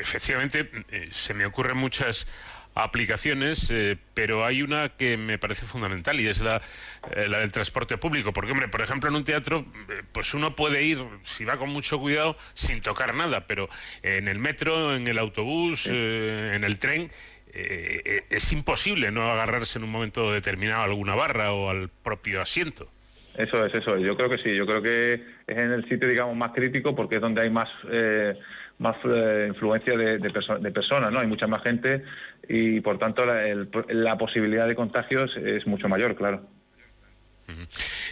efectivamente 0.00 0.70
eh, 0.90 1.06
se 1.10 1.34
me 1.34 1.44
ocurren 1.44 1.76
muchas 1.76 2.26
aplicaciones, 2.74 3.70
eh, 3.70 3.98
pero 4.14 4.44
hay 4.44 4.62
una 4.62 4.90
que 4.90 5.16
me 5.16 5.38
parece 5.38 5.66
fundamental 5.66 6.18
y 6.20 6.26
es 6.26 6.40
la, 6.40 6.62
eh, 7.14 7.28
la 7.28 7.40
del 7.40 7.50
transporte 7.50 7.98
público. 7.98 8.32
Porque, 8.32 8.52
hombre, 8.52 8.68
por 8.68 8.80
ejemplo, 8.80 9.10
en 9.10 9.16
un 9.16 9.24
teatro, 9.24 9.66
eh, 9.90 10.02
pues 10.12 10.34
uno 10.34 10.56
puede 10.56 10.82
ir, 10.82 10.98
si 11.22 11.44
va 11.44 11.56
con 11.56 11.70
mucho 11.70 11.98
cuidado, 11.98 12.36
sin 12.54 12.80
tocar 12.80 13.14
nada, 13.14 13.46
pero 13.46 13.68
en 14.02 14.28
el 14.28 14.38
metro, 14.38 14.94
en 14.94 15.06
el 15.06 15.18
autobús, 15.18 15.88
eh, 15.90 16.52
en 16.54 16.64
el 16.64 16.78
tren, 16.78 17.10
es 17.54 18.50
imposible 18.54 19.10
no 19.10 19.30
agarrarse 19.30 19.78
en 19.78 19.84
un 19.84 19.90
momento 19.90 20.32
determinado 20.32 20.80
a 20.80 20.84
alguna 20.84 21.14
barra 21.14 21.52
o 21.52 21.68
al 21.68 21.90
propio 21.90 22.40
asiento. 22.40 22.88
Eso 23.36 23.66
es, 23.66 23.74
eso 23.74 23.94
es. 23.96 24.02
Yo 24.02 24.16
creo 24.16 24.30
que 24.30 24.38
sí. 24.38 24.54
Yo 24.54 24.64
creo 24.64 24.80
que 24.80 25.14
es 25.46 25.58
en 25.58 25.70
el 25.72 25.86
sitio, 25.86 26.08
digamos, 26.08 26.34
más 26.34 26.52
crítico 26.52 26.96
porque 26.96 27.16
es 27.16 27.20
donde 27.20 27.42
hay 27.42 27.50
más 27.50 27.68
eh, 27.90 28.34
más 28.78 28.96
eh, 29.04 29.46
influencia 29.48 29.96
de, 29.96 30.18
de, 30.18 30.30
perso- 30.30 30.58
de 30.58 30.70
personas, 30.70 31.12
¿no? 31.12 31.20
Hay 31.20 31.26
mucha 31.26 31.46
más 31.46 31.62
gente 31.62 32.02
y, 32.48 32.80
por 32.80 32.98
tanto, 32.98 33.24
la, 33.24 33.46
el- 33.48 33.68
la 33.88 34.16
posibilidad 34.18 34.66
de 34.66 34.74
contagios 34.74 35.30
es 35.36 35.66
mucho 35.66 35.88
mayor, 35.88 36.14
claro. 36.16 36.42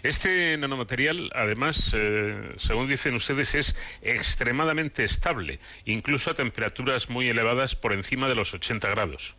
Este 0.02 0.56
nanomaterial, 0.58 1.30
además, 1.34 1.94
eh, 1.96 2.52
según 2.56 2.88
dicen 2.88 3.14
ustedes, 3.14 3.54
es 3.54 3.76
extremadamente 4.02 5.04
estable, 5.04 5.60
incluso 5.84 6.30
a 6.30 6.34
temperaturas 6.34 7.08
muy 7.08 7.28
elevadas 7.28 7.74
por 7.76 7.92
encima 7.92 8.28
de 8.28 8.34
los 8.34 8.52
80 8.52 8.90
grados. 8.90 9.36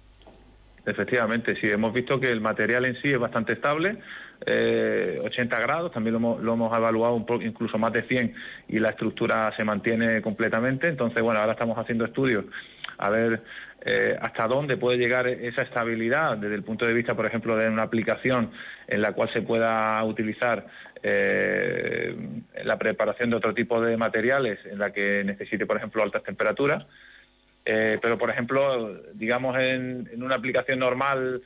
Efectivamente, 0.85 1.55
sí, 1.61 1.67
hemos 1.67 1.93
visto 1.93 2.19
que 2.19 2.27
el 2.31 2.41
material 2.41 2.85
en 2.85 2.99
sí 3.01 3.09
es 3.11 3.19
bastante 3.19 3.53
estable, 3.53 3.97
eh, 4.47 5.19
80 5.23 5.59
grados, 5.59 5.91
también 5.91 6.13
lo 6.13 6.17
hemos, 6.17 6.41
lo 6.41 6.53
hemos 6.53 6.75
evaluado 6.75 7.13
un 7.13 7.25
poco, 7.25 7.43
incluso 7.43 7.77
más 7.77 7.93
de 7.93 8.01
100 8.03 8.33
y 8.69 8.79
la 8.79 8.89
estructura 8.89 9.53
se 9.55 9.63
mantiene 9.63 10.21
completamente. 10.23 10.87
Entonces, 10.87 11.21
bueno, 11.21 11.39
ahora 11.39 11.51
estamos 11.51 11.77
haciendo 11.77 12.05
estudios 12.05 12.45
a 12.97 13.09
ver 13.09 13.43
eh, 13.83 14.15
hasta 14.21 14.47
dónde 14.47 14.77
puede 14.77 14.99
llegar 14.99 15.27
esa 15.27 15.63
estabilidad 15.63 16.37
desde 16.37 16.53
el 16.53 16.63
punto 16.63 16.85
de 16.85 16.93
vista, 16.93 17.15
por 17.15 17.25
ejemplo, 17.25 17.57
de 17.57 17.67
una 17.67 17.81
aplicación 17.81 18.51
en 18.87 19.01
la 19.01 19.13
cual 19.13 19.33
se 19.33 19.41
pueda 19.41 20.03
utilizar 20.03 20.67
eh, 21.01 22.15
la 22.63 22.77
preparación 22.77 23.31
de 23.31 23.37
otro 23.37 23.55
tipo 23.55 23.81
de 23.81 23.97
materiales 23.97 24.59
en 24.65 24.77
la 24.77 24.91
que 24.91 25.23
necesite, 25.23 25.65
por 25.65 25.77
ejemplo, 25.77 26.03
altas 26.03 26.23
temperaturas. 26.23 26.85
Eh, 27.65 27.97
pero, 27.99 28.19
por 28.19 28.29
ejemplo, 28.29 29.01
digamos 29.13 29.57
en, 29.57 30.09
una 30.21 30.35
aplicación 30.35 30.79
normal 30.79 31.41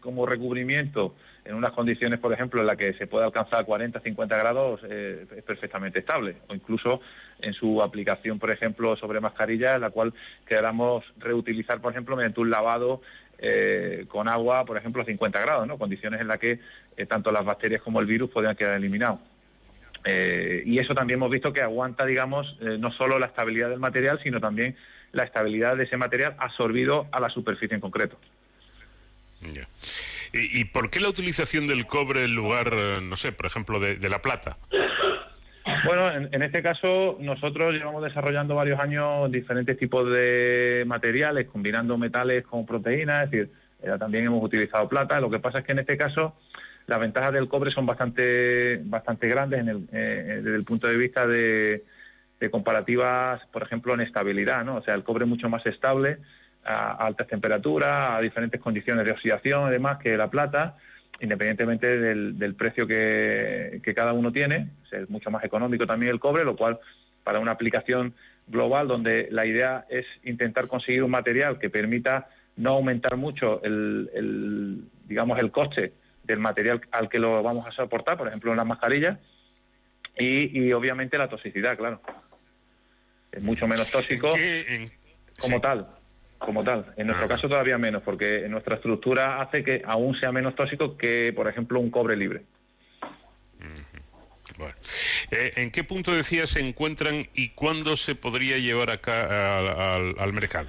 como 0.00 0.26
recubrimiento, 0.26 1.14
en 1.50 1.56
unas 1.56 1.72
condiciones, 1.72 2.20
por 2.20 2.32
ejemplo, 2.32 2.60
en 2.60 2.66
las 2.68 2.76
que 2.76 2.94
se 2.94 3.08
puede 3.08 3.24
alcanzar 3.24 3.64
40, 3.64 4.00
50 4.00 4.38
grados, 4.38 4.80
eh, 4.88 5.26
es 5.36 5.42
perfectamente 5.42 5.98
estable. 5.98 6.36
O 6.48 6.54
incluso 6.54 7.00
en 7.40 7.52
su 7.54 7.82
aplicación, 7.82 8.38
por 8.38 8.52
ejemplo, 8.52 8.96
sobre 8.96 9.20
mascarillas, 9.20 9.80
la 9.80 9.90
cual 9.90 10.14
queramos 10.46 11.04
reutilizar, 11.18 11.80
por 11.80 11.90
ejemplo, 11.90 12.14
mediante 12.14 12.40
un 12.40 12.50
lavado 12.50 13.02
eh, 13.38 14.04
con 14.06 14.28
agua, 14.28 14.64
por 14.64 14.76
ejemplo, 14.76 15.02
a 15.02 15.04
50 15.04 15.40
grados, 15.40 15.66
¿no? 15.66 15.76
Condiciones 15.76 16.20
en 16.20 16.28
las 16.28 16.38
que 16.38 16.60
eh, 16.96 17.06
tanto 17.06 17.32
las 17.32 17.44
bacterias 17.44 17.82
como 17.82 17.98
el 18.00 18.06
virus 18.06 18.30
podrían 18.30 18.54
quedar 18.54 18.76
eliminados. 18.76 19.18
Y 20.02 20.78
eso 20.78 20.94
también 20.94 21.18
hemos 21.18 21.30
visto 21.30 21.52
que 21.52 21.60
aguanta, 21.60 22.06
digamos, 22.06 22.58
no 22.62 22.90
solo 22.90 23.18
la 23.18 23.26
estabilidad 23.26 23.68
del 23.68 23.80
material, 23.80 24.18
sino 24.22 24.40
también 24.40 24.74
la 25.12 25.24
estabilidad 25.24 25.76
de 25.76 25.84
ese 25.84 25.98
material 25.98 26.36
absorbido 26.38 27.06
a 27.12 27.20
la 27.20 27.28
superficie 27.28 27.74
en 27.74 27.82
concreto. 27.82 28.16
¿Y, 30.32 30.60
y 30.60 30.64
por 30.64 30.90
qué 30.90 31.00
la 31.00 31.08
utilización 31.08 31.66
del 31.66 31.86
cobre 31.86 32.24
en 32.24 32.34
lugar, 32.34 32.70
eh, 32.72 32.94
no 33.02 33.16
sé, 33.16 33.32
por 33.32 33.46
ejemplo, 33.46 33.80
de, 33.80 34.08
la 34.08 34.22
plata? 34.22 34.56
Bueno, 35.84 36.10
en, 36.10 36.28
en 36.32 36.42
este 36.42 36.62
caso 36.62 37.16
nosotros 37.20 37.74
llevamos 37.74 38.02
desarrollando 38.02 38.54
varios 38.54 38.78
años 38.80 39.30
diferentes 39.30 39.78
tipos 39.78 40.10
de 40.10 40.84
materiales, 40.86 41.46
combinando 41.46 41.96
metales 41.98 42.44
con 42.44 42.66
proteínas, 42.66 43.24
es 43.24 43.30
decir, 43.30 43.50
eh, 43.82 43.96
también 43.98 44.26
hemos 44.26 44.42
utilizado 44.42 44.88
plata. 44.88 45.20
Lo 45.20 45.30
que 45.30 45.38
pasa 45.38 45.60
es 45.60 45.64
que 45.64 45.72
en 45.72 45.80
este 45.80 45.96
caso 45.96 46.36
las 46.86 47.00
ventajas 47.00 47.32
del 47.32 47.48
cobre 47.48 47.70
son 47.70 47.86
bastante, 47.86 48.80
bastante 48.84 49.28
grandes 49.28 49.60
en 49.60 49.68
el, 49.68 49.88
eh, 49.92 50.40
desde 50.42 50.56
el 50.56 50.64
punto 50.64 50.86
de 50.86 50.96
vista 50.96 51.26
de, 51.26 51.84
de 52.38 52.50
comparativas, 52.50 53.40
por 53.52 53.62
ejemplo, 53.62 53.94
en 53.94 54.00
estabilidad, 54.00 54.64
¿no? 54.64 54.76
O 54.76 54.82
sea, 54.82 54.94
el 54.94 55.04
cobre 55.04 55.24
es 55.24 55.28
mucho 55.28 55.48
más 55.48 55.64
estable 55.66 56.18
a, 56.64 56.92
a 56.92 57.06
altas 57.06 57.26
temperaturas, 57.26 58.18
a 58.18 58.20
diferentes 58.20 58.60
condiciones 58.60 59.04
de 59.04 59.12
oxidación 59.12 59.68
y 59.68 59.72
demás 59.72 59.98
que 59.98 60.16
la 60.16 60.28
plata, 60.28 60.76
independientemente 61.20 61.98
del, 61.98 62.38
del 62.38 62.54
precio 62.54 62.86
que, 62.86 63.80
que 63.82 63.94
cada 63.94 64.12
uno 64.12 64.32
tiene. 64.32 64.70
Es 64.90 65.08
mucho 65.10 65.30
más 65.30 65.44
económico 65.44 65.86
también 65.86 66.12
el 66.12 66.20
cobre, 66.20 66.44
lo 66.44 66.56
cual 66.56 66.78
para 67.24 67.38
una 67.38 67.52
aplicación 67.52 68.14
global 68.46 68.88
donde 68.88 69.28
la 69.30 69.46
idea 69.46 69.86
es 69.88 70.06
intentar 70.24 70.66
conseguir 70.66 71.02
un 71.02 71.10
material 71.10 71.58
que 71.58 71.70
permita 71.70 72.28
no 72.56 72.70
aumentar 72.70 73.16
mucho 73.16 73.62
el, 73.62 74.10
el, 74.14 74.84
digamos 75.06 75.38
el 75.38 75.50
coste 75.50 75.92
del 76.24 76.40
material 76.40 76.80
al 76.90 77.08
que 77.08 77.18
lo 77.18 77.42
vamos 77.42 77.66
a 77.66 77.70
soportar, 77.72 78.16
por 78.16 78.28
ejemplo 78.28 78.50
en 78.50 78.56
las 78.56 78.66
mascarillas, 78.66 79.18
y, 80.18 80.58
y 80.58 80.72
obviamente 80.72 81.16
la 81.16 81.28
toxicidad, 81.28 81.76
claro. 81.76 82.00
Es 83.30 83.42
mucho 83.42 83.66
menos 83.68 83.90
tóxico 83.90 84.30
como 85.40 85.60
tal, 85.60 85.86
como 86.40 86.64
tal. 86.64 86.86
En 86.96 87.06
nuestro 87.06 87.28
caso 87.28 87.48
todavía 87.48 87.78
menos, 87.78 88.02
porque 88.02 88.48
nuestra 88.48 88.74
estructura 88.76 89.40
hace 89.40 89.62
que 89.62 89.82
aún 89.86 90.18
sea 90.18 90.32
menos 90.32 90.56
tóxico 90.56 90.96
que, 90.96 91.32
por 91.36 91.46
ejemplo, 91.46 91.78
un 91.78 91.90
cobre 91.90 92.16
libre. 92.16 92.42
Bueno. 94.58 94.74
Eh, 95.30 95.52
¿En 95.56 95.70
qué 95.70 95.84
punto 95.84 96.12
decía 96.12 96.44
se 96.46 96.60
encuentran 96.60 97.26
y 97.34 97.50
cuándo 97.50 97.96
se 97.96 98.14
podría 98.14 98.58
llevar 98.58 98.90
acá 98.90 99.58
al, 99.58 99.68
al- 99.68 100.14
al 100.18 100.32
mercado? 100.32 100.68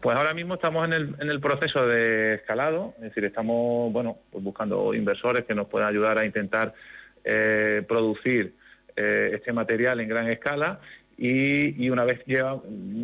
Pues 0.00 0.16
ahora 0.16 0.34
mismo 0.34 0.54
estamos 0.54 0.84
en 0.84 0.92
el, 0.92 1.16
en 1.20 1.30
el 1.30 1.40
proceso 1.40 1.86
de 1.86 2.34
escalado, 2.34 2.92
es 2.98 3.04
decir, 3.04 3.24
estamos 3.24 3.92
bueno 3.92 4.18
pues 4.30 4.42
buscando 4.44 4.94
inversores 4.94 5.44
que 5.44 5.54
nos 5.54 5.68
puedan 5.68 5.88
ayudar 5.88 6.18
a 6.18 6.24
intentar 6.26 6.74
eh, 7.24 7.82
producir 7.88 8.54
eh, 8.96 9.30
este 9.34 9.52
material 9.52 10.00
en 10.00 10.08
gran 10.08 10.28
escala 10.28 10.80
y, 11.18 11.84
y 11.84 11.90
una 11.90 12.04
vez 12.04 12.24
lleva- 12.26 12.60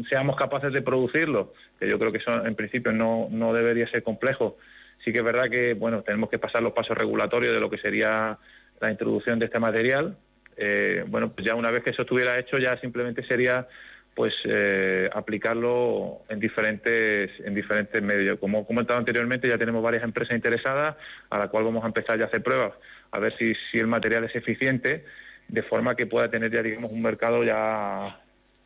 seamos 0.08 0.36
capaces 0.36 0.72
de 0.72 0.82
producirlo, 0.82 1.52
que 1.78 1.88
yo 1.88 1.98
creo 1.98 2.12
que 2.12 2.18
eso 2.18 2.44
en 2.44 2.54
principio 2.54 2.92
no, 2.92 3.28
no 3.30 3.52
debería 3.52 3.88
ser 3.88 4.02
complejo, 4.02 4.56
sí 5.04 5.12
que 5.12 5.18
es 5.18 5.24
verdad 5.24 5.48
que 5.50 5.74
bueno 5.74 6.02
tenemos 6.02 6.28
que 6.30 6.38
pasar 6.38 6.62
los 6.62 6.72
pasos 6.72 6.96
regulatorios 6.96 7.54
de 7.54 7.60
lo 7.60 7.70
que 7.70 7.78
sería 7.78 8.38
la 8.80 8.90
introducción 8.90 9.38
de 9.38 9.46
este 9.46 9.58
material. 9.58 10.16
Eh, 10.56 11.04
bueno, 11.06 11.32
pues 11.32 11.46
ya 11.46 11.54
una 11.54 11.70
vez 11.70 11.84
que 11.84 11.90
eso 11.90 12.02
estuviera 12.02 12.38
hecho, 12.38 12.58
ya 12.58 12.76
simplemente 12.80 13.22
sería 13.24 13.68
pues 14.14 14.34
eh, 14.44 15.08
aplicarlo 15.12 16.22
en 16.28 16.40
diferentes 16.40 17.30
en 17.44 17.54
diferentes 17.54 18.02
medios. 18.02 18.40
Como 18.40 18.62
he 18.62 18.66
comentado 18.66 18.98
anteriormente, 18.98 19.48
ya 19.48 19.56
tenemos 19.56 19.80
varias 19.82 20.02
empresas 20.02 20.34
interesadas 20.34 20.96
a 21.30 21.38
la 21.38 21.46
cual 21.46 21.62
vamos 21.62 21.84
a 21.84 21.86
empezar 21.86 22.18
ya 22.18 22.24
a 22.24 22.26
hacer 22.26 22.42
pruebas 22.42 22.72
a 23.12 23.20
ver 23.20 23.36
si, 23.38 23.54
si 23.70 23.78
el 23.78 23.86
material 23.86 24.24
es 24.24 24.34
eficiente 24.34 25.04
de 25.48 25.62
forma 25.62 25.96
que 25.96 26.06
pueda 26.06 26.30
tener 26.30 26.52
ya 26.52 26.62
digamos 26.62 26.92
un 26.92 27.02
mercado 27.02 27.42
ya 27.42 28.20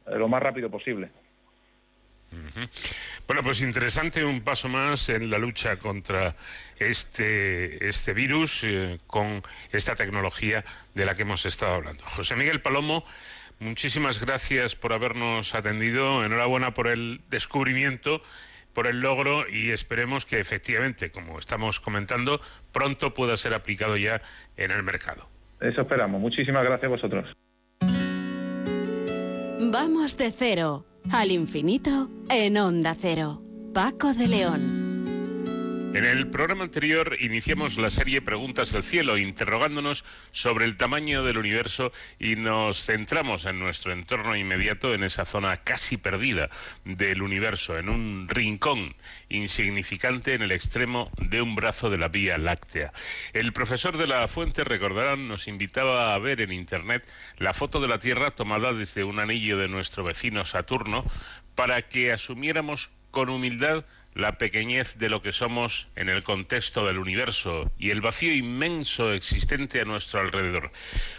lo 0.06 0.28
más 0.28 0.42
rápido 0.42 0.70
posible. 0.70 1.10
Bueno, 3.26 3.42
pues 3.42 3.60
interesante 3.60 4.24
un 4.24 4.40
paso 4.40 4.68
más 4.68 5.09
en 5.09 5.30
la 5.30 5.38
lucha 5.38 5.76
contra 5.76 6.34
este, 6.78 7.88
este 7.88 8.14
virus 8.14 8.64
eh, 8.64 8.98
con 9.06 9.42
esta 9.70 9.94
tecnología 9.94 10.64
de 10.94 11.06
la 11.06 11.14
que 11.14 11.22
hemos 11.22 11.46
estado 11.46 11.74
hablando. 11.74 12.04
José 12.04 12.34
Miguel 12.36 12.62
Palomo, 12.62 13.04
muchísimas 13.59 14.18
gracias 14.18 14.74
por 14.74 14.92
habernos 14.92 15.54
atendido. 15.54 16.24
Enhorabuena 16.24 16.74
por 16.74 16.88
el 16.88 17.20
descubrimiento, 17.28 18.22
por 18.72 18.86
el 18.86 19.00
logro 19.00 19.48
y 19.48 19.70
esperemos 19.70 20.26
que 20.26 20.40
efectivamente, 20.40 21.10
como 21.10 21.38
estamos 21.38 21.80
comentando, 21.80 22.40
pronto 22.72 23.14
pueda 23.14 23.36
ser 23.36 23.54
aplicado 23.54 23.96
ya 23.96 24.22
en 24.56 24.70
el 24.70 24.82
mercado. 24.82 25.31
Eso 25.62 25.82
esperamos. 25.82 26.20
Muchísimas 26.20 26.64
gracias 26.64 26.84
a 26.84 26.94
vosotros. 26.94 27.36
Vamos 29.70 30.16
de 30.16 30.32
cero 30.32 30.84
al 31.12 31.30
infinito 31.30 32.09
en 32.28 32.59
Onda 32.59 32.94
Cero. 32.98 33.43
Paco 33.72 34.12
de 34.12 34.28
León. 34.28 34.91
En 35.94 36.06
el 36.06 36.28
programa 36.28 36.64
anterior 36.64 37.19
iniciamos 37.20 37.77
la 37.77 37.90
serie 37.90 38.23
Preguntas 38.23 38.73
al 38.73 38.82
Cielo, 38.82 39.19
interrogándonos 39.19 40.06
sobre 40.32 40.64
el 40.64 40.78
tamaño 40.78 41.23
del 41.23 41.36
universo 41.36 41.93
y 42.19 42.35
nos 42.35 42.86
centramos 42.86 43.44
en 43.44 43.59
nuestro 43.59 43.93
entorno 43.93 44.35
inmediato, 44.35 44.94
en 44.94 45.05
esa 45.05 45.27
zona 45.27 45.59
casi 45.59 45.98
perdida 45.98 46.48
del 46.86 47.20
universo, 47.20 47.78
en 47.78 47.90
un 47.90 48.27
rincón 48.31 48.94
insignificante 49.28 50.32
en 50.32 50.40
el 50.40 50.52
extremo 50.52 51.10
de 51.19 51.43
un 51.43 51.56
brazo 51.56 51.90
de 51.90 51.98
la 51.98 52.09
Vía 52.09 52.39
Láctea. 52.39 52.90
El 53.35 53.52
profesor 53.52 53.98
de 53.98 54.06
la 54.06 54.27
Fuente, 54.28 54.64
recordarán, 54.64 55.28
nos 55.28 55.47
invitaba 55.47 56.14
a 56.14 56.19
ver 56.19 56.40
en 56.40 56.52
Internet 56.52 57.06
la 57.36 57.52
foto 57.52 57.81
de 57.81 57.89
la 57.89 57.98
Tierra 57.98 58.31
tomada 58.31 58.73
desde 58.73 59.05
un 59.05 59.20
anillo 59.20 59.59
de 59.59 59.69
nuestro 59.69 60.05
vecino 60.05 60.47
Saturno 60.47 61.05
para 61.55 61.82
que 61.82 62.12
asumiéramos 62.12 62.90
con 63.10 63.28
humildad 63.28 63.85
la 64.14 64.39
pequeñez 64.39 64.98
de 64.98 65.09
lo 65.09 65.22
que 65.22 65.32
somos 65.32 65.89
en 65.97 66.09
el 66.09 66.22
contexto 66.22 66.86
del 66.86 66.98
universo 66.98 67.70
y 67.78 67.90
el 67.90 68.01
vacío 68.01 68.34
inmenso 68.34 69.12
existente 69.12 69.80
a 69.80 69.84
nuestro 69.84 70.20
alrededor. 70.20 70.70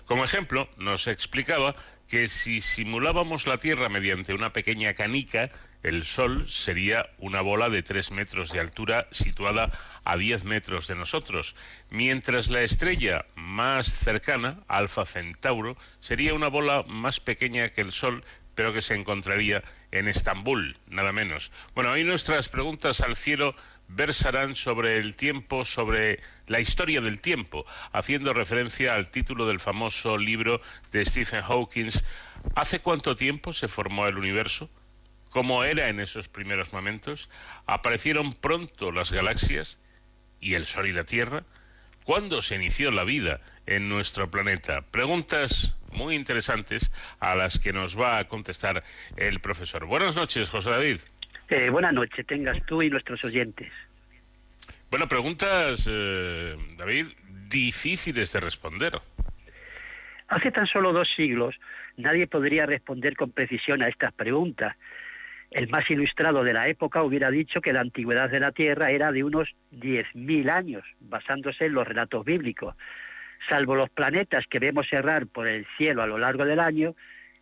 Como 0.05 0.23
ejemplo, 0.23 0.69
nos 0.77 1.07
explicaba 1.07 1.75
que 2.07 2.29
si 2.29 2.61
simulábamos 2.61 3.47
la 3.47 3.57
Tierra 3.57 3.89
mediante 3.89 4.33
una 4.33 4.53
pequeña 4.53 4.93
canica, 4.93 5.49
el 5.81 6.05
Sol 6.05 6.45
sería 6.47 7.09
una 7.17 7.41
bola 7.41 7.69
de 7.69 7.83
3 7.83 8.11
metros 8.11 8.51
de 8.51 8.59
altura 8.59 9.07
situada 9.11 9.71
a 10.05 10.15
10 10.15 10.43
metros 10.43 10.87
de 10.87 10.95
nosotros, 10.95 11.55
mientras 11.89 12.49
la 12.49 12.61
estrella 12.61 13.25
más 13.35 13.87
cercana, 13.87 14.59
Alfa 14.67 15.05
Centauro, 15.05 15.77
sería 15.99 16.33
una 16.33 16.47
bola 16.47 16.83
más 16.87 17.19
pequeña 17.19 17.69
que 17.69 17.81
el 17.81 17.91
Sol, 17.91 18.23
pero 18.55 18.73
que 18.73 18.81
se 18.81 18.95
encontraría 18.95 19.63
en 19.93 20.07
Estambul, 20.07 20.75
nada 20.87 21.11
menos. 21.11 21.51
Bueno, 21.75 21.91
hoy 21.91 22.03
nuestras 22.03 22.49
preguntas 22.49 23.01
al 23.01 23.15
cielo 23.15 23.55
versarán 23.87 24.55
sobre 24.55 24.97
el 24.97 25.15
tiempo, 25.15 25.65
sobre 25.65 26.19
la 26.47 26.59
historia 26.59 26.99
del 26.99 27.21
tiempo, 27.21 27.67
haciendo 27.91 28.33
referencia 28.33 28.95
al 28.95 29.11
título 29.11 29.45
del 29.45 29.59
famoso 29.59 30.17
libro 30.17 30.61
de 30.91 31.05
Stephen 31.05 31.43
Hawking, 31.43 31.91
¿Hace 32.55 32.79
cuánto 32.79 33.15
tiempo 33.15 33.53
se 33.53 33.67
formó 33.67 34.07
el 34.07 34.17
universo? 34.17 34.67
¿Cómo 35.29 35.63
era 35.63 35.89
en 35.89 35.99
esos 35.99 36.27
primeros 36.27 36.73
momentos? 36.73 37.29
¿Aparecieron 37.67 38.33
pronto 38.33 38.91
las 38.91 39.11
galaxias 39.11 39.77
y 40.41 40.55
el 40.55 40.65
Sol 40.65 40.87
y 40.87 40.93
la 40.93 41.03
Tierra? 41.03 41.43
¿Cuándo 42.03 42.41
se 42.41 42.55
inició 42.55 42.89
la 42.89 43.03
vida 43.03 43.41
en 43.67 43.89
nuestro 43.89 44.29
planeta? 44.31 44.81
Preguntas 44.81 45.75
muy 45.93 46.15
interesantes 46.15 46.91
a 47.19 47.35
las 47.35 47.59
que 47.59 47.73
nos 47.73 47.99
va 47.99 48.17
a 48.17 48.27
contestar 48.27 48.83
el 49.15 49.39
profesor. 49.39 49.85
Buenas 49.85 50.15
noches, 50.15 50.49
José 50.49 50.69
David. 50.69 50.97
Eh, 51.49 51.69
buenas 51.69 51.93
noches, 51.93 52.25
tengas 52.25 52.63
tú 52.65 52.81
y 52.81 52.89
nuestros 52.89 53.23
oyentes. 53.23 53.71
Bueno, 54.89 55.07
preguntas, 55.07 55.89
eh, 55.91 56.55
David, 56.77 57.07
difíciles 57.49 58.31
de 58.33 58.39
responder. 58.39 59.01
Hace 60.27 60.51
tan 60.51 60.67
solo 60.67 60.93
dos 60.93 61.07
siglos 61.15 61.55
nadie 61.97 62.27
podría 62.27 62.65
responder 62.65 63.15
con 63.15 63.31
precisión 63.31 63.83
a 63.83 63.87
estas 63.87 64.13
preguntas. 64.13 64.75
El 65.51 65.69
más 65.69 65.87
ilustrado 65.91 66.43
de 66.43 66.53
la 66.53 66.67
época 66.67 67.03
hubiera 67.03 67.29
dicho 67.29 67.61
que 67.61 67.73
la 67.73 67.81
antigüedad 67.81 68.29
de 68.29 68.39
la 68.39 68.51
Tierra 68.51 68.89
era 68.89 69.11
de 69.11 69.23
unos 69.23 69.49
10.000 69.71 70.49
años, 70.49 70.83
basándose 70.99 71.65
en 71.65 71.73
los 71.73 71.87
relatos 71.87 72.25
bíblicos. 72.25 72.75
Salvo 73.49 73.75
los 73.75 73.89
planetas 73.89 74.45
que 74.47 74.59
vemos 74.59 74.87
errar 74.91 75.27
por 75.27 75.47
el 75.47 75.65
cielo 75.77 76.01
a 76.01 76.07
lo 76.07 76.17
largo 76.17 76.45
del 76.45 76.59
año, 76.59 76.95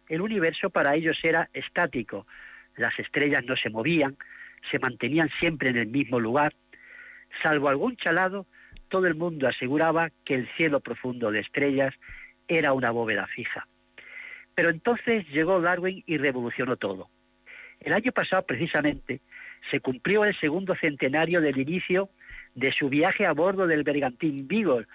el 0.08 0.22
universo 0.22 0.70
para 0.70 0.96
ellos 0.96 1.18
era 1.24 1.50
estático. 1.54 2.28
Las 2.76 2.98
estrellas 3.00 3.44
no 3.46 3.56
se 3.56 3.70
movían, 3.70 4.18
se 4.70 4.80
mantenían 4.80 5.30
siempre 5.40 5.70
en 5.70 5.78
el 5.78 5.88
mismo 5.88 6.20
lugar. 6.20 6.54
Salvo 7.42 7.70
algún 7.70 7.96
chalado, 7.98 8.46
todo 8.90 9.08
el 9.08 9.16
mundo 9.16 9.48
aseguraba 9.48 10.10
que 10.26 10.36
el 10.36 10.50
cielo 10.58 10.80
profundo 10.80 11.32
de 11.32 11.40
estrellas 11.40 11.94
era 12.48 12.74
una 12.74 12.92
bóveda 12.92 13.28
fija. 13.28 13.68
Pero 14.56 14.70
entonces 14.70 15.26
llegó 15.30 15.62
Darwin 15.62 16.04
y 16.06 16.18
revolucionó 16.18 16.76
todo. 16.76 17.10
El 17.80 17.94
año 17.94 18.12
pasado, 18.12 18.46
precisamente, 18.46 19.22
se 19.70 19.80
cumplió 19.80 20.26
el 20.26 20.38
segundo 20.40 20.76
centenario 20.76 21.42
del 21.42 21.58
inicio 21.58 22.10
de 22.54 22.72
su 22.74 22.90
viaje 22.90 23.26
a 23.26 23.34
bordo 23.34 23.66
del 23.66 23.84
bergantín 23.84 24.48
Beagle, 24.48 24.88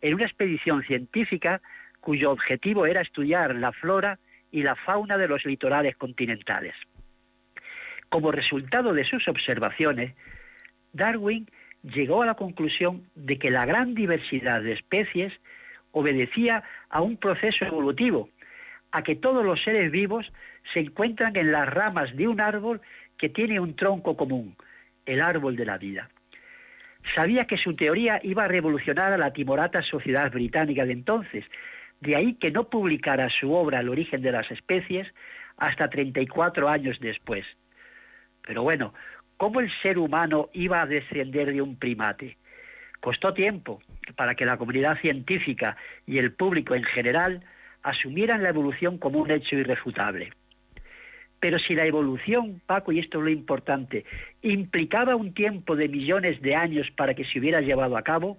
en 0.00 0.14
una 0.14 0.24
expedición 0.24 0.82
científica 0.82 1.60
cuyo 2.00 2.30
objetivo 2.30 2.86
era 2.86 3.02
estudiar 3.02 3.54
la 3.54 3.72
flora 3.72 4.18
y 4.50 4.62
la 4.62 4.74
fauna 4.74 5.16
de 5.16 5.28
los 5.28 5.44
litorales 5.44 5.96
continentales. 5.96 6.74
Como 8.08 8.32
resultado 8.32 8.92
de 8.92 9.04
sus 9.04 9.28
observaciones, 9.28 10.14
Darwin 10.92 11.48
llegó 11.82 12.22
a 12.22 12.26
la 12.26 12.34
conclusión 12.34 13.08
de 13.14 13.38
que 13.38 13.50
la 13.50 13.64
gran 13.64 13.94
diversidad 13.94 14.62
de 14.62 14.72
especies 14.72 15.32
obedecía 15.92 16.64
a 16.88 17.02
un 17.02 17.16
proceso 17.16 17.64
evolutivo, 17.64 18.28
a 18.92 19.02
que 19.02 19.16
todos 19.16 19.44
los 19.44 19.62
seres 19.62 19.90
vivos 19.90 20.30
se 20.72 20.80
encuentran 20.80 21.36
en 21.36 21.52
las 21.52 21.68
ramas 21.68 22.14
de 22.16 22.28
un 22.28 22.40
árbol 22.40 22.80
que 23.16 23.28
tiene 23.28 23.60
un 23.60 23.76
tronco 23.76 24.16
común, 24.16 24.56
el 25.06 25.20
árbol 25.20 25.56
de 25.56 25.66
la 25.66 25.78
vida. 25.78 26.10
Sabía 27.14 27.46
que 27.46 27.56
su 27.56 27.74
teoría 27.74 28.20
iba 28.22 28.44
a 28.44 28.48
revolucionar 28.48 29.12
a 29.12 29.18
la 29.18 29.32
timorata 29.32 29.82
sociedad 29.82 30.30
británica 30.30 30.84
de 30.84 30.92
entonces, 30.92 31.44
de 32.00 32.16
ahí 32.16 32.34
que 32.34 32.50
no 32.50 32.68
publicara 32.68 33.28
su 33.28 33.52
obra 33.52 33.80
El 33.80 33.88
origen 33.88 34.22
de 34.22 34.32
las 34.32 34.50
especies 34.50 35.06
hasta 35.56 35.88
34 35.88 36.68
años 36.68 36.98
después. 37.00 37.44
Pero 38.46 38.62
bueno, 38.62 38.94
¿cómo 39.36 39.60
el 39.60 39.70
ser 39.82 39.98
humano 39.98 40.48
iba 40.52 40.80
a 40.80 40.86
descender 40.86 41.52
de 41.52 41.62
un 41.62 41.76
primate? 41.76 42.36
Costó 43.00 43.32
tiempo 43.34 43.82
para 44.16 44.34
que 44.34 44.46
la 44.46 44.56
comunidad 44.56 44.98
científica 45.00 45.76
y 46.06 46.18
el 46.18 46.32
público 46.32 46.74
en 46.74 46.84
general 46.84 47.42
asumieran 47.82 48.42
la 48.42 48.50
evolución 48.50 48.98
como 48.98 49.20
un 49.20 49.30
hecho 49.30 49.56
irrefutable. 49.56 50.32
Pero 51.40 51.58
si 51.58 51.74
la 51.74 51.86
evolución, 51.86 52.60
Paco, 52.66 52.92
y 52.92 52.98
esto 52.98 53.18
es 53.18 53.24
lo 53.24 53.30
importante, 53.30 54.04
implicaba 54.42 55.16
un 55.16 55.32
tiempo 55.32 55.74
de 55.74 55.88
millones 55.88 56.40
de 56.42 56.54
años 56.54 56.86
para 56.94 57.14
que 57.14 57.24
se 57.24 57.38
hubiera 57.38 57.62
llevado 57.62 57.96
a 57.96 58.02
cabo, 58.02 58.38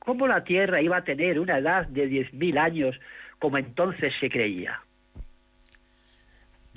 ¿cómo 0.00 0.26
la 0.26 0.42
Tierra 0.42 0.82
iba 0.82 0.96
a 0.96 1.04
tener 1.04 1.38
una 1.38 1.58
edad 1.58 1.86
de 1.86 2.10
10.000 2.10 2.58
años 2.58 3.00
como 3.38 3.56
entonces 3.56 4.12
se 4.18 4.28
creía? 4.28 4.82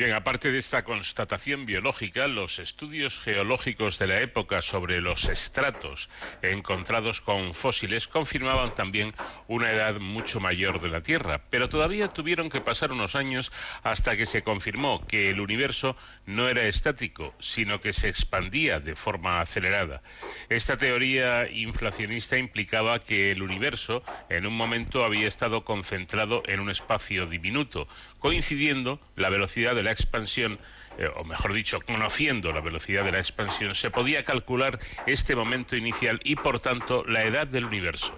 Bien, 0.01 0.13
aparte 0.13 0.51
de 0.51 0.57
esta 0.57 0.83
constatación 0.83 1.67
biológica, 1.67 2.27
los 2.27 2.57
estudios 2.57 3.19
geológicos 3.19 3.99
de 3.99 4.07
la 4.07 4.19
época 4.19 4.63
sobre 4.63 4.99
los 4.99 5.29
estratos 5.29 6.09
encontrados 6.41 7.21
con 7.21 7.53
fósiles 7.53 8.07
confirmaban 8.07 8.73
también 8.73 9.13
una 9.47 9.71
edad 9.71 9.99
mucho 9.99 10.39
mayor 10.39 10.81
de 10.81 10.89
la 10.89 11.03
Tierra, 11.03 11.41
pero 11.51 11.69
todavía 11.69 12.07
tuvieron 12.07 12.49
que 12.49 12.61
pasar 12.61 12.91
unos 12.91 13.15
años 13.15 13.51
hasta 13.83 14.17
que 14.17 14.25
se 14.25 14.41
confirmó 14.41 15.05
que 15.05 15.29
el 15.29 15.39
universo 15.39 15.95
no 16.25 16.47
era 16.49 16.63
estático, 16.63 17.35
sino 17.37 17.79
que 17.79 17.93
se 17.93 18.09
expandía 18.09 18.79
de 18.79 18.95
forma 18.95 19.39
acelerada. 19.39 20.01
Esta 20.49 20.77
teoría 20.77 21.47
inflacionista 21.47 22.39
implicaba 22.39 22.97
que 22.97 23.31
el 23.31 23.43
universo 23.43 24.03
en 24.29 24.47
un 24.47 24.57
momento 24.57 25.03
había 25.03 25.27
estado 25.27 25.63
concentrado 25.63 26.41
en 26.47 26.59
un 26.59 26.71
espacio 26.71 27.27
diminuto, 27.27 27.87
coincidiendo 28.22 29.02
la 29.18 29.30
velocidad 29.30 29.76
de 29.76 29.84
la 29.84 29.91
expansión, 29.91 30.60
eh, 30.98 31.10
o 31.15 31.26
mejor 31.26 31.53
dicho, 31.53 31.81
conociendo 31.81 32.53
la 32.53 32.61
velocidad 32.61 33.03
de 33.03 33.11
la 33.11 33.18
expansión, 33.18 33.76
se 33.76 33.89
podía 33.89 34.23
calcular 34.23 34.80
este 35.07 35.35
momento 35.35 35.76
inicial 35.76 36.22
y, 36.23 36.35
por 36.35 36.60
tanto, 36.60 37.03
la 37.06 37.23
edad 37.23 37.48
del 37.48 37.65
universo. 37.65 38.18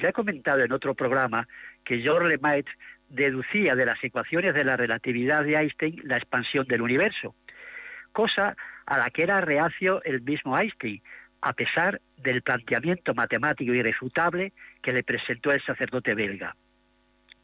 Ya 0.00 0.08
he 0.08 0.12
comentado 0.12 0.62
en 0.64 0.72
otro 0.72 0.94
programa 0.94 1.46
que 1.84 2.00
George 2.00 2.28
Lemaitre 2.28 2.72
deducía 3.10 3.76
de 3.76 3.86
las 3.86 4.02
ecuaciones 4.02 4.54
de 4.54 4.64
la 4.64 4.76
relatividad 4.76 5.44
de 5.44 5.56
Einstein 5.56 6.00
la 6.04 6.16
expansión 6.16 6.66
del 6.66 6.80
universo, 6.80 7.34
cosa 8.12 8.56
a 8.86 8.98
la 8.98 9.10
que 9.10 9.22
era 9.22 9.42
reacio 9.42 10.02
el 10.04 10.22
mismo 10.22 10.58
Einstein, 10.58 11.02
a 11.42 11.52
pesar 11.52 12.00
del 12.16 12.40
planteamiento 12.40 13.12
matemático 13.14 13.74
irrefutable 13.74 14.54
que 14.82 14.92
le 14.92 15.02
presentó 15.02 15.52
el 15.52 15.62
sacerdote 15.62 16.14
belga. 16.14 16.56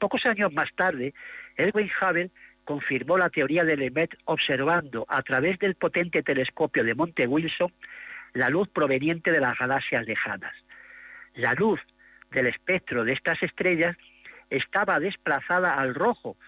Pocos 0.01 0.25
años 0.25 0.51
más 0.55 0.71
tarde, 0.75 1.13
Edwin 1.59 1.91
Hubble 2.01 2.31
confirmó 2.65 3.19
la 3.19 3.29
teoría 3.29 3.65
de 3.65 3.77
Lemaitre 3.77 4.19
observando 4.25 5.05
a 5.09 5.23
través 5.23 5.59
del 5.59 5.75
potente 5.75 6.23
telescopio 6.23 6.83
de 6.83 6.95
Monte 6.95 7.27
Wilson 7.27 7.71
la 8.33 8.49
luz 8.49 8.67
proveniente 8.69 9.31
de 9.31 9.41
las 9.41 9.59
galaxias 9.59 10.07
lejanas. 10.07 10.55
La 11.35 11.53
luz 11.53 11.81
del 12.31 12.47
espectro 12.47 13.05
de 13.05 13.13
estas 13.13 13.43
estrellas 13.43 13.95
estaba 14.49 14.99
desplazada 15.01 15.75
al 15.75 15.95
rojo, 15.95 16.39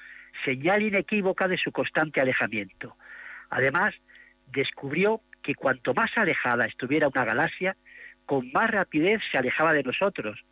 señal 0.47 0.83
inequívoca 0.83 1.47
de 1.47 1.59
su 1.59 1.73
constante 1.73 2.23
alejamiento. 2.23 2.97
Además, 3.51 3.95
descubrió 4.47 5.21
que 5.43 5.55
cuanto 5.55 5.93
más 5.93 6.11
alejada 6.17 6.65
estuviera 6.65 7.09
una 7.09 7.27
galaxia, 7.27 7.77
con 8.25 8.51
más 8.53 8.71
rapidez 8.71 9.21
se 9.31 9.37
alejaba 9.37 9.75
de 9.75 9.83
nosotros. 9.83 10.43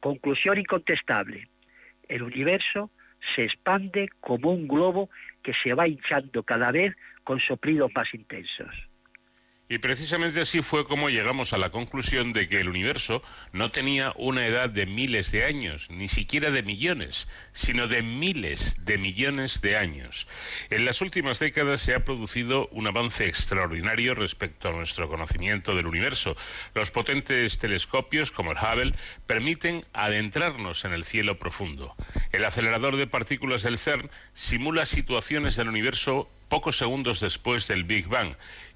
Conclusión 0.00 0.58
incontestable. 0.58 1.48
El 2.08 2.22
universo 2.22 2.90
se 3.34 3.44
expande 3.44 4.08
como 4.20 4.52
un 4.52 4.68
globo 4.68 5.10
que 5.42 5.52
se 5.62 5.74
va 5.74 5.88
hinchando 5.88 6.42
cada 6.42 6.70
vez 6.70 6.94
con 7.22 7.40
soplidos 7.40 7.90
más 7.94 8.12
intensos. 8.14 8.74
Y 9.66 9.78
precisamente 9.78 10.42
así 10.42 10.60
fue 10.60 10.86
como 10.86 11.08
llegamos 11.08 11.54
a 11.54 11.58
la 11.58 11.70
conclusión 11.70 12.34
de 12.34 12.46
que 12.48 12.60
el 12.60 12.68
universo 12.68 13.22
no 13.52 13.70
tenía 13.70 14.12
una 14.16 14.46
edad 14.46 14.68
de 14.68 14.84
miles 14.84 15.30
de 15.30 15.44
años, 15.44 15.86
ni 15.88 16.06
siquiera 16.06 16.50
de 16.50 16.62
millones, 16.62 17.28
sino 17.54 17.88
de 17.88 18.02
miles 18.02 18.84
de 18.84 18.98
millones 18.98 19.62
de 19.62 19.78
años. 19.78 20.28
En 20.68 20.84
las 20.84 21.00
últimas 21.00 21.38
décadas 21.38 21.80
se 21.80 21.94
ha 21.94 22.04
producido 22.04 22.68
un 22.72 22.86
avance 22.86 23.26
extraordinario 23.26 24.14
respecto 24.14 24.68
a 24.68 24.72
nuestro 24.72 25.08
conocimiento 25.08 25.74
del 25.74 25.86
universo. 25.86 26.36
Los 26.74 26.90
potentes 26.90 27.56
telescopios 27.56 28.32
como 28.32 28.52
el 28.52 28.58
Hubble 28.58 28.94
permiten 29.26 29.82
adentrarnos 29.94 30.84
en 30.84 30.92
el 30.92 31.06
cielo 31.06 31.38
profundo. 31.38 31.96
El 32.32 32.44
acelerador 32.44 32.96
de 32.96 33.06
partículas 33.06 33.62
del 33.62 33.78
CERN 33.78 34.10
simula 34.34 34.84
situaciones 34.84 35.56
del 35.56 35.68
universo 35.68 36.28
pocos 36.54 36.76
segundos 36.76 37.18
después 37.18 37.66
del 37.66 37.82
Big 37.82 38.06
Bang 38.06 38.32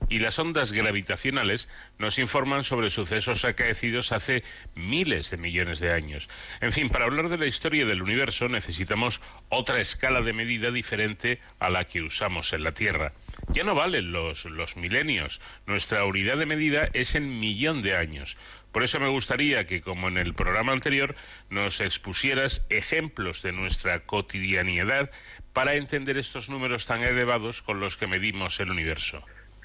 y 0.09 0.19
las 0.19 0.41
ondas 0.41 0.73
gravitacionales 0.73 1.69
nos 1.97 2.19
informan 2.19 2.65
sobre 2.65 2.91
sucesos 2.91 3.45
acaecidos 3.45 4.11
hace 4.11 4.43
miles 4.75 5.31
de 5.31 5.37
millones 5.37 5.79
de 5.79 5.93
años. 5.93 6.29
En 6.61 6.73
fin, 6.73 6.89
para 6.89 7.05
hablar 7.05 7.29
de 7.29 7.39
la 7.39 7.47
historia 7.47 7.87
del 7.87 8.03
universo 8.03 8.49
necesitamos 8.49 9.21
otra 9.49 9.81
escala 9.81 10.23
de 10.23 10.33
medida 10.33 10.73
diferente 10.73 11.39
a 11.61 11.71
la 11.71 11.85
que 11.85 12.03
usamos 12.03 12.53
en 12.53 12.65
la 12.65 12.73
Tierra. 12.73 13.13
Ya 13.51 13.63
no 13.63 13.77
valen 13.77 14.11
los, 14.11 14.45
los 14.47 14.77
milenios, 14.77 15.41
nuestra 15.67 16.05
unidad 16.05 16.37
de 16.37 16.47
medida 16.47 16.91
es 16.95 17.15
el 17.15 17.29
millón 17.29 17.83
de 17.83 17.95
años. 17.95 18.37
Por 18.79 18.85
eso 18.85 19.01
me 19.01 19.09
gustaría 19.09 19.67
que, 19.67 19.81
como 19.81 20.07
en 20.07 20.19
el 20.19 20.35
programa 20.35 20.71
anterior, 20.71 21.17
nos 21.51 21.81
expusieras 21.81 22.65
ejemplos 22.71 23.43
de 23.43 23.51
nuestra 23.51 24.07
cotidianidad 24.07 25.11
para 25.53 25.75
entender 25.75 26.17
estos 26.17 26.49
números 26.49 26.87
tan 26.87 27.03
elevados 27.03 27.61
con 27.61 27.81
los 27.81 27.97
que 27.97 28.07
medimos 28.07 28.61
el 28.61 28.71
universo. 28.71 29.25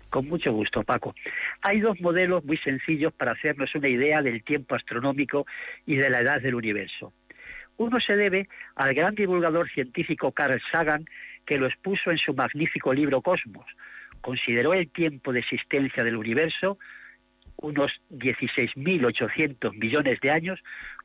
Con 0.10 0.28
mucho 0.28 0.52
gusto, 0.52 0.82
Paco. 0.82 1.14
Hay 1.62 1.80
dos 1.80 2.02
modelos 2.02 2.44
muy 2.44 2.58
sencillos 2.58 3.14
para 3.14 3.34
hacernos 3.34 3.76
una 3.76 3.88
idea 3.88 4.24
del 4.24 4.44
tiempo 4.44 4.74
astronómico 4.74 5.46
y 5.86 5.96
de 5.96 6.10
la 6.10 6.22
edad 6.22 6.42
del 6.42 6.56
universo. 6.56 7.14
Uno 7.78 8.00
se 8.00 8.16
debe 8.16 8.50
al 8.74 8.96
gran 8.96 9.14
divulgador 9.14 9.70
científico 9.70 10.32
Carl 10.32 10.60
Sagan, 10.72 11.06
que 11.46 11.60
lo 11.60 11.68
expuso 11.68 12.10
en 12.10 12.18
su 12.18 12.34
magnífico 12.34 12.92
libro 12.92 13.22
Cosmos. 13.22 13.68
Consideró 14.22 14.74
el 14.74 14.90
tiempo 14.90 15.32
de 15.32 15.42
existencia 15.42 16.04
del 16.04 16.18
universo, 16.18 16.80
unos 17.58 17.92
16.800 18.12 19.74
millones 19.78 20.20
de 20.22 20.32
años, 20.32 20.60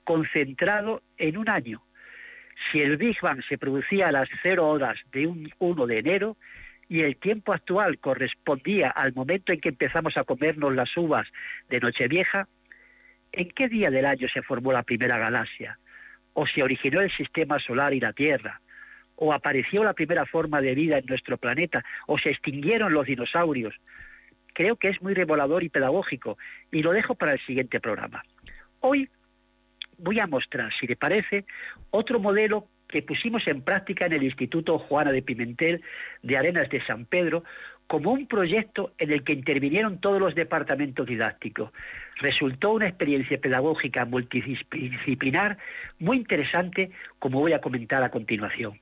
concentrado 0.05 1.03
en 1.17 1.37
un 1.37 1.49
año. 1.49 1.83
Si 2.71 2.81
el 2.81 2.97
Big 2.97 3.21
Bang 3.21 3.43
se 3.49 3.59
producía 3.59 4.09
a 4.09 4.13
las 4.13 4.29
cero 4.43 4.69
horas 4.69 4.99
de 5.13 5.27
un 5.27 5.51
1 5.59 5.87
de 5.87 5.99
enero 5.99 6.37
y 6.89 7.03
el 7.03 7.17
tiempo 7.17 7.53
actual 7.53 7.99
correspondía 7.99 8.91
al 8.91 9.13
momento 9.13 9.53
en 9.53 9.61
que 9.61 9.69
empezamos 9.69 10.17
a 10.17 10.25
comernos 10.25 10.75
las 10.75 10.95
uvas 10.97 11.27
de 11.69 11.81
Nochevieja, 11.81 12.49
¿en 13.33 13.51
qué 13.51 13.69
día 13.69 13.91
del 13.91 14.07
año 14.07 14.27
se 14.33 14.43
formó 14.43 14.73
la 14.73 14.83
primera 14.83 15.19
galaxia? 15.19 15.79
¿O 16.33 16.47
se 16.47 16.63
originó 16.63 17.01
el 17.01 17.11
sistema 17.11 17.59
solar 17.59 17.93
y 17.93 18.01
la 18.01 18.13
Tierra? 18.13 18.61
¿O 19.17 19.33
apareció 19.33 19.85
la 19.85 19.93
primera 19.93 20.25
forma 20.25 20.61
de 20.61 20.75
vida 20.75 20.99
en 20.99 21.07
nuestro 21.07 21.37
planeta? 21.37 21.85
¿O 22.07 22.19
se 22.19 22.31
extinguieron 22.31 22.93
los 22.93 23.07
dinosaurios? 23.07 23.75
Creo 24.59 24.75
que 24.75 24.89
es 24.89 25.01
muy 25.01 25.15
revelador 25.15 25.63
y 25.63 25.69
pedagógico 25.69 26.37
y 26.73 26.83
lo 26.83 26.91
dejo 26.91 27.15
para 27.15 27.35
el 27.35 27.39
siguiente 27.47 27.79
programa. 27.79 28.25
Hoy 28.81 29.09
voy 29.99 30.19
a 30.19 30.27
mostrar, 30.27 30.73
si 30.81 30.89
le 30.89 30.97
parece, 30.97 31.45
otro 31.91 32.19
modelo 32.19 32.67
que 32.89 33.03
pusimos 33.03 33.47
en 33.47 33.63
práctica 33.63 34.07
en 34.07 34.15
el 34.15 34.25
Instituto 34.25 34.81
Juana 34.81 35.13
de 35.13 35.23
Pimentel 35.23 35.81
de 36.25 36.37
Arenas 36.37 36.69
de 36.71 36.85
San 36.87 37.05
Pedro 37.05 37.45
como 37.87 38.11
un 38.11 38.27
proyecto 38.27 38.95
en 38.99 39.13
el 39.13 39.23
que 39.23 39.35
intervinieron 39.35 40.01
todos 40.01 40.19
los 40.19 40.35
departamentos 40.35 41.07
didácticos. 41.07 41.71
Resultó 42.17 42.73
una 42.73 42.89
experiencia 42.89 43.41
pedagógica 43.41 44.07
multidisciplinar 44.07 45.57
muy 46.01 46.17
interesante, 46.17 46.91
como 47.21 47.39
voy 47.39 47.53
a 47.53 47.61
comentar 47.61 48.03
a 48.03 48.11
continuación. 48.11 48.81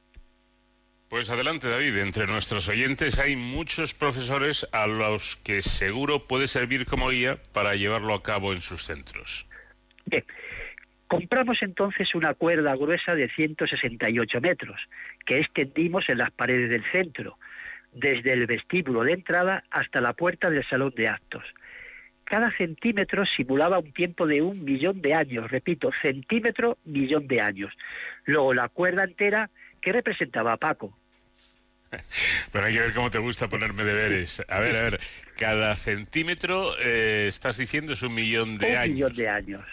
Pues 1.09 1.31
adelante, 1.31 1.69
David. 1.69 1.99
Entre 1.99 2.27
nuestros 2.27 2.69
oyentes 2.69 3.19
hay 3.19 3.37
muchos 3.37 3.95
profesores 3.95 4.66
a 4.73 4.87
los 4.87 5.37
que 5.37 5.62
seguro 5.62 6.19
puede 6.27 6.49
servir 6.49 6.85
como 6.87 7.11
guía 7.11 7.39
para 7.53 7.77
llevarlo 7.77 8.15
a 8.15 8.23
cabo 8.23 8.53
en 8.53 8.61
sus 8.61 8.85
centros. 8.85 9.47
Bien. 10.05 10.24
Compramos 11.07 11.59
entonces 11.62 12.15
una 12.16 12.35
cuerda 12.35 12.74
gruesa 12.74 13.15
de 13.15 13.28
168 13.28 14.41
metros, 14.41 14.81
que 15.24 15.39
extendimos 15.39 16.09
en 16.09 16.19
las 16.19 16.33
paredes 16.33 16.69
del 16.69 16.83
centro, 16.91 17.39
desde 17.93 18.33
el 18.33 18.47
vestíbulo 18.47 19.05
de 19.05 19.12
entrada 19.12 19.62
hasta 19.70 20.01
la 20.01 20.15
puerta 20.15 20.51
del 20.51 20.69
salón 20.69 20.93
de 20.97 21.07
actos. 21.07 21.45
Cada 22.24 22.51
centímetro 22.57 23.24
simulaba 23.24 23.78
un 23.78 23.93
tiempo 23.93 24.27
de 24.27 24.43
un 24.43 24.65
millón 24.65 25.01
de 25.01 25.15
años, 25.15 25.49
repito, 25.49 25.91
centímetro, 26.03 26.77
millón 26.85 27.28
de 27.28 27.41
años. 27.41 27.73
Luego 28.24 28.53
la 28.53 28.69
cuerda 28.69 29.05
entera, 29.05 29.49
¿qué 29.81 29.93
representaba 29.93 30.53
a 30.53 30.57
Paco? 30.57 30.97
Pero 32.53 32.65
hay 32.65 32.74
que 32.74 32.81
ver 32.81 32.94
cómo 32.94 33.11
te 33.11 33.19
gusta 33.19 33.48
ponerme 33.48 33.85
deberes. 33.85 34.43
A 34.48 34.61
ver, 34.61 34.77
a 34.77 34.82
ver, 34.82 35.01
cada 35.36 35.74
centímetro, 35.77 36.77
eh, 36.78 37.27
estás 37.28 37.57
diciendo, 37.57 37.93
es 37.93 38.03
un 38.03 38.15
millón 38.15 38.59
de 38.59 38.77
años. 38.77 38.86
Un 38.86 38.94
millón 38.94 39.12
de 39.12 39.28
años. 39.28 39.65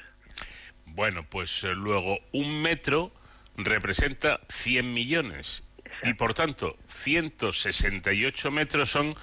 Bueno, 0.87 1.23
pues 1.23 1.63
eh, 1.63 1.73
luego 1.73 2.19
un 2.31 2.61
metro 2.61 3.11
representa 3.57 4.39
100 4.49 4.93
millones 4.93 5.63
y 6.03 6.13
por 6.13 6.33
tanto 6.33 6.75
168 6.89 8.51
metros 8.51 8.89
son 8.89 9.13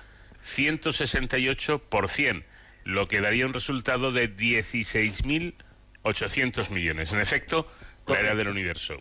168 0.43 1.78
por 1.90 2.09
100, 2.09 2.44
lo 2.85 3.09
que 3.09 3.20
daría 3.20 3.44
un 3.47 3.52
resultado 3.52 4.12
de 4.12 4.35
16.800 4.35 6.70
millones. 6.70 7.12
En 7.12 7.20
efecto, 7.20 7.70
la 8.07 8.20
era 8.20 8.35
del 8.35 8.48
universo. 8.48 8.98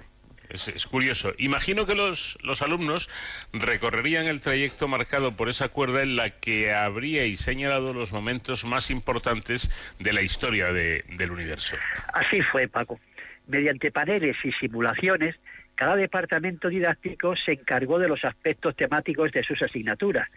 Es, 0.49 0.87
curioso. 0.87 1.33
Imagino 1.37 1.85
que 1.85 1.93
los, 1.93 2.37
los, 2.43 2.61
alumnos 2.61 3.09
recorrerían 3.53 4.25
el 4.25 4.39
trayecto 4.39 4.87
marcado 4.87 5.35
por 5.35 5.47
esa 5.47 5.69
cuerda 5.69 6.01
en 6.01 6.15
la 6.15 6.31
que 6.31 6.73
habríais 6.73 7.39
señalado 7.39 7.93
los 7.93 8.11
momentos 8.11 8.65
más 8.65 8.89
importantes 8.89 9.69
de 9.99 10.11
la 10.11 10.21
historia 10.21 10.73
del 10.73 11.31
universo. 11.31 11.75
Así 12.13 12.41
fue, 12.41 12.67
Paco. 12.67 12.99
Mediante 13.47 13.91
paneles 13.91 14.37
y 14.43 14.51
simulaciones, 14.53 15.35
cada 15.75 15.95
departamento 15.95 16.67
didáctico 16.67 17.35
se 17.35 17.53
encargó 17.53 17.99
de 17.99 18.07
los 18.07 18.25
aspectos 18.25 18.75
temáticos 18.75 19.31
de 19.31 19.43
sus 19.43 19.61
asignaturas. 19.61 20.27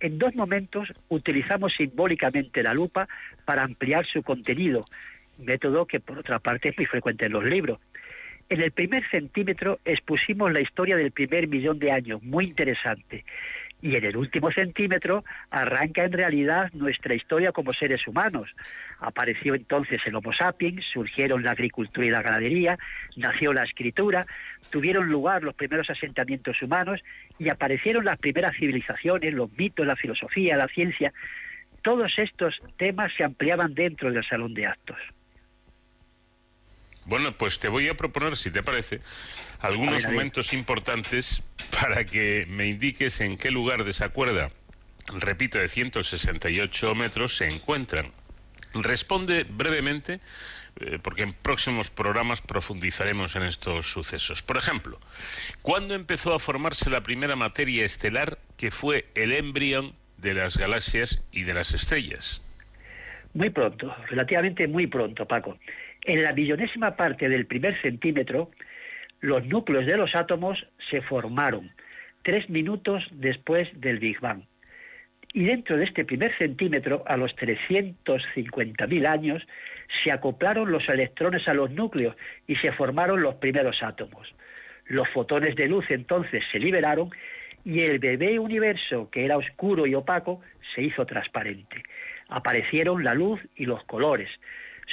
En 0.00 0.18
dos 0.18 0.34
momentos 0.34 0.88
utilizamos 1.08 1.74
simbólicamente 1.74 2.62
la 2.62 2.72
lupa 2.72 3.06
para 3.44 3.62
ampliar 3.62 4.06
su 4.06 4.22
contenido, 4.22 4.80
método 5.38 5.86
que 5.86 6.00
por 6.00 6.18
otra 6.18 6.38
parte 6.38 6.70
es 6.70 6.78
muy 6.78 6.86
frecuente 6.86 7.26
en 7.26 7.32
los 7.32 7.44
libros. 7.44 7.78
En 8.50 8.60
el 8.60 8.72
primer 8.72 9.08
centímetro 9.08 9.78
expusimos 9.84 10.52
la 10.52 10.60
historia 10.60 10.96
del 10.96 11.12
primer 11.12 11.46
millón 11.46 11.78
de 11.78 11.92
años, 11.92 12.20
muy 12.24 12.46
interesante. 12.46 13.24
Y 13.80 13.94
en 13.94 14.04
el 14.04 14.16
último 14.16 14.50
centímetro 14.50 15.24
arranca 15.50 16.02
en 16.02 16.10
realidad 16.10 16.68
nuestra 16.72 17.14
historia 17.14 17.52
como 17.52 17.72
seres 17.72 18.04
humanos. 18.08 18.50
Apareció 18.98 19.54
entonces 19.54 20.00
el 20.04 20.16
Homo 20.16 20.32
sapiens, 20.32 20.84
surgieron 20.92 21.44
la 21.44 21.52
agricultura 21.52 22.04
y 22.04 22.10
la 22.10 22.22
ganadería, 22.22 22.76
nació 23.16 23.52
la 23.52 23.62
escritura, 23.62 24.26
tuvieron 24.70 25.08
lugar 25.08 25.44
los 25.44 25.54
primeros 25.54 25.88
asentamientos 25.88 26.60
humanos 26.60 27.00
y 27.38 27.50
aparecieron 27.50 28.04
las 28.04 28.18
primeras 28.18 28.56
civilizaciones, 28.56 29.32
los 29.32 29.52
mitos, 29.56 29.86
la 29.86 29.94
filosofía, 29.94 30.56
la 30.56 30.66
ciencia. 30.66 31.12
Todos 31.82 32.18
estos 32.18 32.60
temas 32.76 33.12
se 33.16 33.22
ampliaban 33.22 33.74
dentro 33.74 34.10
del 34.10 34.24
salón 34.24 34.54
de 34.54 34.66
actos. 34.66 34.98
Bueno, 37.10 37.32
pues 37.32 37.58
te 37.58 37.66
voy 37.66 37.88
a 37.88 37.94
proponer, 37.94 38.36
si 38.36 38.52
te 38.52 38.62
parece, 38.62 39.00
algunos 39.58 40.06
momentos 40.06 40.52
importantes 40.52 41.42
para 41.80 42.04
que 42.04 42.46
me 42.48 42.68
indiques 42.68 43.20
en 43.20 43.36
qué 43.36 43.50
lugar 43.50 43.82
de 43.82 43.90
esa 43.90 44.10
cuerda, 44.10 44.52
repito, 45.18 45.58
de 45.58 45.66
168 45.66 46.94
metros, 46.94 47.36
se 47.36 47.48
encuentran. 47.48 48.12
Responde 48.74 49.42
brevemente, 49.42 50.20
eh, 50.78 51.00
porque 51.02 51.24
en 51.24 51.32
próximos 51.32 51.90
programas 51.90 52.42
profundizaremos 52.42 53.34
en 53.34 53.42
estos 53.42 53.90
sucesos. 53.90 54.44
Por 54.44 54.56
ejemplo, 54.56 55.00
¿cuándo 55.62 55.96
empezó 55.96 56.32
a 56.32 56.38
formarse 56.38 56.90
la 56.90 57.02
primera 57.02 57.34
materia 57.34 57.84
estelar 57.84 58.38
que 58.56 58.70
fue 58.70 59.06
el 59.16 59.32
embrión 59.32 59.94
de 60.18 60.34
las 60.34 60.56
galaxias 60.56 61.20
y 61.32 61.42
de 61.42 61.54
las 61.54 61.74
estrellas? 61.74 62.40
Muy 63.34 63.50
pronto, 63.50 63.92
relativamente 64.08 64.68
muy 64.68 64.86
pronto, 64.86 65.26
Paco. 65.26 65.58
En 66.04 66.22
la 66.22 66.32
millonésima 66.32 66.96
parte 66.96 67.28
del 67.28 67.46
primer 67.46 67.80
centímetro, 67.82 68.50
los 69.20 69.44
núcleos 69.46 69.86
de 69.86 69.96
los 69.96 70.14
átomos 70.14 70.66
se 70.90 71.02
formaron 71.02 71.70
tres 72.22 72.48
minutos 72.48 73.06
después 73.12 73.68
del 73.80 73.98
Big 73.98 74.20
Bang. 74.20 74.42
Y 75.32 75.44
dentro 75.44 75.76
de 75.76 75.84
este 75.84 76.04
primer 76.04 76.36
centímetro, 76.38 77.04
a 77.06 77.16
los 77.16 77.36
350.000 77.36 79.06
años, 79.06 79.46
se 80.02 80.10
acoplaron 80.10 80.72
los 80.72 80.88
electrones 80.88 81.46
a 81.46 81.54
los 81.54 81.70
núcleos 81.70 82.16
y 82.46 82.56
se 82.56 82.72
formaron 82.72 83.22
los 83.22 83.36
primeros 83.36 83.82
átomos. 83.82 84.34
Los 84.86 85.08
fotones 85.10 85.54
de 85.54 85.68
luz 85.68 85.84
entonces 85.90 86.42
se 86.50 86.58
liberaron 86.58 87.10
y 87.64 87.80
el 87.80 87.98
bebé 87.98 88.38
universo, 88.38 89.08
que 89.10 89.24
era 89.24 89.36
oscuro 89.36 89.86
y 89.86 89.94
opaco, 89.94 90.40
se 90.74 90.82
hizo 90.82 91.06
transparente. 91.06 91.84
Aparecieron 92.28 93.04
la 93.04 93.14
luz 93.14 93.40
y 93.54 93.66
los 93.66 93.84
colores, 93.84 94.28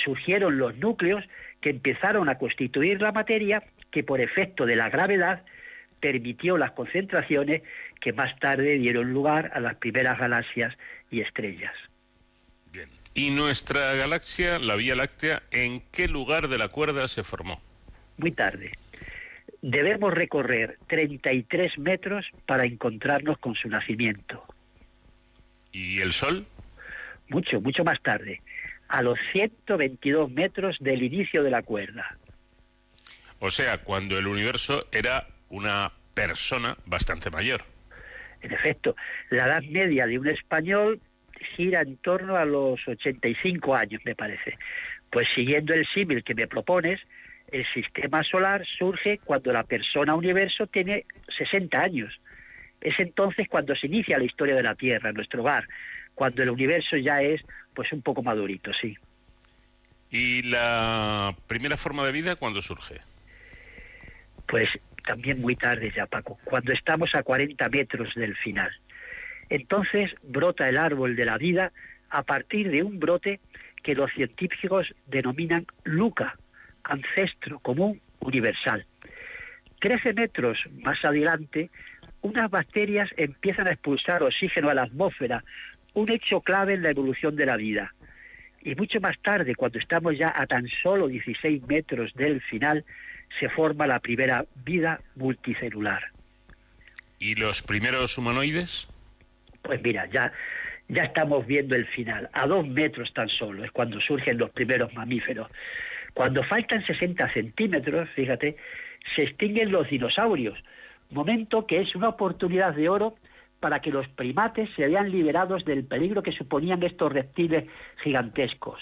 surgieron 0.03 0.57
los 0.57 0.75
núcleos 0.77 1.23
que 1.61 1.69
empezaron 1.69 2.29
a 2.29 2.37
constituir 2.37 3.01
la 3.01 3.11
materia 3.11 3.63
que 3.91 4.03
por 4.03 4.21
efecto 4.21 4.65
de 4.65 4.75
la 4.75 4.89
gravedad 4.89 5.43
permitió 5.99 6.57
las 6.57 6.71
concentraciones 6.71 7.63
que 7.99 8.13
más 8.13 8.37
tarde 8.39 8.77
dieron 8.77 9.11
lugar 9.11 9.51
a 9.53 9.59
las 9.59 9.75
primeras 9.75 10.19
galaxias 10.19 10.75
y 11.09 11.21
estrellas. 11.21 11.73
Bien. 12.71 12.89
¿Y 13.15 13.31
nuestra 13.31 13.93
galaxia, 13.95 14.59
la 14.59 14.75
Vía 14.75 14.95
Láctea, 14.95 15.41
en 15.51 15.81
qué 15.91 16.07
lugar 16.07 16.47
de 16.49 16.59
la 16.59 16.67
cuerda 16.67 17.07
se 17.07 17.23
formó? 17.23 17.59
Muy 18.17 18.31
tarde. 18.31 18.71
Debemos 19.61 20.13
recorrer 20.13 20.77
33 20.87 21.79
metros 21.79 22.25
para 22.45 22.65
encontrarnos 22.65 23.39
con 23.39 23.55
su 23.55 23.67
nacimiento. 23.69 24.43
¿Y 25.71 25.99
el 25.99 26.11
Sol? 26.13 26.45
Mucho, 27.29 27.59
mucho 27.59 27.83
más 27.83 27.99
tarde 28.01 28.41
a 28.87 29.01
los 29.01 29.19
122 29.31 30.31
metros 30.31 30.77
del 30.79 31.03
inicio 31.03 31.43
de 31.43 31.51
la 31.51 31.61
cuerda. 31.61 32.17
O 33.39 33.49
sea, 33.49 33.79
cuando 33.79 34.17
el 34.17 34.27
universo 34.27 34.87
era 34.91 35.27
una 35.49 35.91
persona 36.13 36.75
bastante 36.85 37.29
mayor. 37.29 37.61
En 38.41 38.51
efecto, 38.51 38.95
la 39.29 39.45
edad 39.45 39.63
media 39.63 40.05
de 40.05 40.17
un 40.17 40.27
español 40.27 40.99
gira 41.55 41.81
en 41.81 41.97
torno 41.97 42.35
a 42.35 42.45
los 42.45 42.79
85 42.87 43.75
años, 43.75 44.01
me 44.05 44.15
parece. 44.15 44.57
Pues 45.11 45.27
siguiendo 45.33 45.73
el 45.73 45.85
símil 45.87 46.23
que 46.23 46.35
me 46.35 46.47
propones, 46.47 46.99
el 47.51 47.65
sistema 47.73 48.23
solar 48.23 48.65
surge 48.77 49.19
cuando 49.23 49.53
la 49.53 49.63
persona 49.63 50.15
universo 50.15 50.67
tiene 50.67 51.05
60 51.37 51.79
años. 51.79 52.19
Es 52.81 52.99
entonces 52.99 53.47
cuando 53.47 53.75
se 53.75 53.87
inicia 53.87 54.17
la 54.17 54.25
historia 54.25 54.55
de 54.55 54.63
la 54.63 54.75
Tierra, 54.75 55.11
nuestro 55.11 55.41
hogar, 55.41 55.67
cuando 56.13 56.43
el 56.43 56.49
universo 56.49 56.97
ya 56.97 57.21
es 57.21 57.41
pues 57.77 57.93
un 57.93 58.01
poco 58.01 58.23
madurito, 58.23 58.71
sí. 58.73 58.97
¿Y 60.09 60.41
la 60.41 61.35
primera 61.45 61.77
forma 61.77 62.03
de 62.03 62.11
vida 62.11 62.35
cuándo 62.35 62.59
surge? 62.59 62.95
Pues 64.47 64.67
también 65.05 65.39
muy 65.41 65.55
tarde 65.55 65.93
ya, 65.95 66.07
Paco, 66.07 66.39
cuando 66.43 66.73
estamos 66.73 67.13
a 67.13 67.21
40 67.21 67.69
metros 67.69 68.15
del 68.15 68.35
final. 68.35 68.71
Entonces 69.51 70.09
brota 70.23 70.67
el 70.67 70.75
árbol 70.75 71.15
de 71.15 71.25
la 71.25 71.37
vida 71.37 71.71
a 72.09 72.23
partir 72.23 72.71
de 72.71 72.81
un 72.81 72.97
brote 72.99 73.41
que 73.83 73.93
los 73.93 74.11
científicos 74.11 74.87
denominan 75.05 75.67
Luca, 75.83 76.35
ancestro 76.83 77.59
común 77.59 78.01
universal. 78.21 78.87
Trece 79.79 80.13
metros 80.13 80.57
más 80.81 81.05
adelante, 81.05 81.69
unas 82.21 82.49
bacterias 82.49 83.11
empiezan 83.17 83.67
a 83.67 83.73
expulsar 83.73 84.23
oxígeno 84.23 84.71
a 84.71 84.73
la 84.73 84.81
atmósfera, 84.81 85.43
un 85.97 86.11
hecho 86.11 86.41
clave 86.41 86.75
en 86.75 86.83
la 86.83 86.91
evolución 86.91 87.35
de 87.35 87.47
la 87.47 87.57
vida. 87.57 87.95
Y 88.61 88.75
mucho 88.75 88.99
más 89.01 89.17
tarde, 89.19 89.55
cuando 89.55 89.79
estamos 89.79 90.15
ya 90.15 90.31
a 90.35 90.45
tan 90.45 90.67
solo 90.83 91.07
16 91.07 91.63
metros 91.67 92.13
del 92.13 92.39
final, 92.41 92.85
se 93.39 93.49
forma 93.49 93.87
la 93.87 93.99
primera 93.99 94.45
vida 94.63 95.01
multicelular. 95.15 96.03
¿Y 97.19 97.33
los 97.33 97.63
primeros 97.63 98.15
humanoides? 98.15 98.87
Pues 99.63 99.81
mira, 99.81 100.05
ya, 100.11 100.31
ya 100.87 101.03
estamos 101.03 101.47
viendo 101.47 101.75
el 101.75 101.87
final. 101.87 102.29
A 102.31 102.45
dos 102.45 102.67
metros 102.67 103.11
tan 103.15 103.27
solo 103.29 103.63
es 103.63 103.71
cuando 103.71 103.99
surgen 103.99 104.37
los 104.37 104.51
primeros 104.51 104.93
mamíferos. 104.93 105.49
Cuando 106.13 106.43
faltan 106.43 106.85
60 106.85 107.33
centímetros, 107.33 108.07
fíjate, 108.11 108.55
se 109.15 109.23
extinguen 109.23 109.71
los 109.71 109.89
dinosaurios, 109.89 110.63
momento 111.09 111.65
que 111.65 111.81
es 111.81 111.95
una 111.95 112.09
oportunidad 112.09 112.75
de 112.75 112.87
oro 112.87 113.15
para 113.59 113.79
que 113.79 113.91
los 113.91 114.07
primates 114.09 114.69
se 114.75 114.87
vean 114.87 115.11
liberados 115.11 115.65
del 115.65 115.83
peligro 115.85 116.23
que 116.23 116.31
suponían 116.31 116.83
estos 116.83 117.11
reptiles 117.11 117.65
gigantescos. 118.03 118.79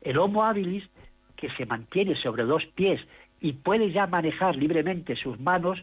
El 0.00 0.18
Homo 0.18 0.44
habilis, 0.44 0.88
que 1.36 1.50
se 1.50 1.66
mantiene 1.66 2.16
sobre 2.16 2.44
dos 2.44 2.64
pies 2.74 3.00
y 3.40 3.52
puede 3.52 3.90
ya 3.92 4.06
manejar 4.06 4.56
libremente 4.56 5.16
sus 5.16 5.38
manos, 5.40 5.82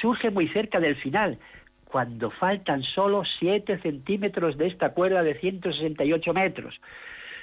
surge 0.00 0.30
muy 0.30 0.48
cerca 0.48 0.80
del 0.80 0.96
final, 0.96 1.38
cuando 1.84 2.30
faltan 2.30 2.82
solo 2.82 3.24
7 3.40 3.80
centímetros 3.82 4.56
de 4.56 4.68
esta 4.68 4.90
cuerda 4.90 5.22
de 5.22 5.34
168 5.34 6.32
metros. 6.32 6.80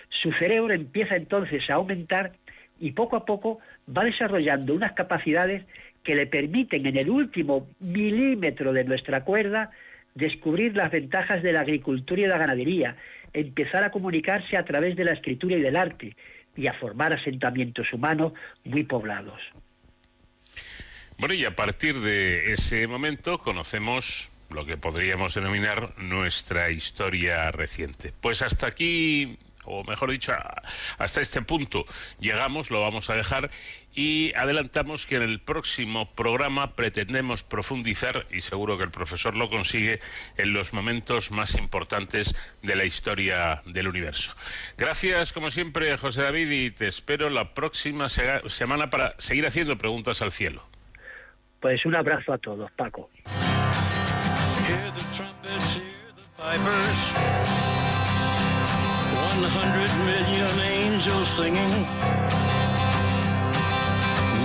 Su 0.09 0.31
cerebro 0.33 0.73
empieza 0.73 1.17
entonces 1.17 1.69
a 1.69 1.75
aumentar 1.75 2.33
y 2.79 2.91
poco 2.91 3.17
a 3.17 3.25
poco 3.25 3.59
va 3.89 4.03
desarrollando 4.03 4.73
unas 4.73 4.93
capacidades 4.93 5.65
que 6.03 6.15
le 6.15 6.27
permiten 6.27 6.85
en 6.85 6.95
el 6.95 7.09
último 7.09 7.67
milímetro 7.79 8.71
de 8.71 8.85
nuestra 8.85 9.25
cuerda 9.25 9.71
descubrir 10.17 10.75
las 10.75 10.91
ventajas 10.91 11.43
de 11.43 11.53
la 11.53 11.61
agricultura 11.61 12.21
y 12.21 12.27
la 12.27 12.37
ganadería, 12.37 12.97
empezar 13.33 13.83
a 13.83 13.91
comunicarse 13.91 14.57
a 14.57 14.65
través 14.65 14.95
de 14.95 15.05
la 15.05 15.13
escritura 15.13 15.55
y 15.55 15.61
del 15.61 15.75
arte 15.75 16.15
y 16.55 16.67
a 16.67 16.73
formar 16.73 17.13
asentamientos 17.13 17.91
humanos 17.93 18.33
muy 18.63 18.83
poblados. 18.83 19.39
Bueno, 21.19 21.33
y 21.33 21.45
a 21.45 21.55
partir 21.55 21.99
de 21.99 22.51
ese 22.51 22.87
momento 22.87 23.39
conocemos 23.39 24.29
lo 24.53 24.65
que 24.65 24.77
podríamos 24.77 25.33
denominar 25.33 25.89
nuestra 25.97 26.69
historia 26.71 27.51
reciente. 27.51 28.13
Pues 28.21 28.41
hasta 28.41 28.67
aquí 28.67 29.37
o 29.67 29.83
mejor 29.83 30.11
dicho, 30.11 30.33
hasta 30.97 31.21
este 31.21 31.41
punto 31.41 31.85
llegamos, 32.19 32.71
lo 32.71 32.81
vamos 32.81 33.09
a 33.09 33.15
dejar 33.15 33.51
y 33.97 34.31
adelantamos 34.35 35.07
que 35.07 35.15
en 35.15 35.23
el 35.23 35.39
próximo 35.39 36.05
programa 36.13 36.75
pretendemos 36.75 37.41
profundizar, 37.41 38.27
y 38.31 38.41
seguro 38.41 38.77
que 38.77 38.83
el 38.83 38.91
profesor 38.91 39.35
lo 39.35 39.49
consigue, 39.49 39.99
en 40.37 40.53
los 40.53 40.71
momentos 40.71 41.31
más 41.31 41.57
importantes 41.57 42.35
de 42.61 42.75
la 42.75 42.85
historia 42.85 43.63
del 43.65 43.87
universo. 43.87 44.35
Gracias, 44.77 45.33
como 45.33 45.49
siempre, 45.49 45.97
José 45.97 46.21
David, 46.21 46.51
y 46.51 46.69
te 46.69 46.87
espero 46.87 47.31
la 47.31 47.55
próxima 47.55 48.07
semana 48.07 48.91
para 48.91 49.15
seguir 49.17 49.47
haciendo 49.47 49.79
preguntas 49.79 50.21
al 50.21 50.31
cielo. 50.31 50.63
Pues 51.59 51.83
un 51.83 51.95
abrazo 51.95 52.33
a 52.33 52.37
todos, 52.37 52.71
Paco. 52.73 53.09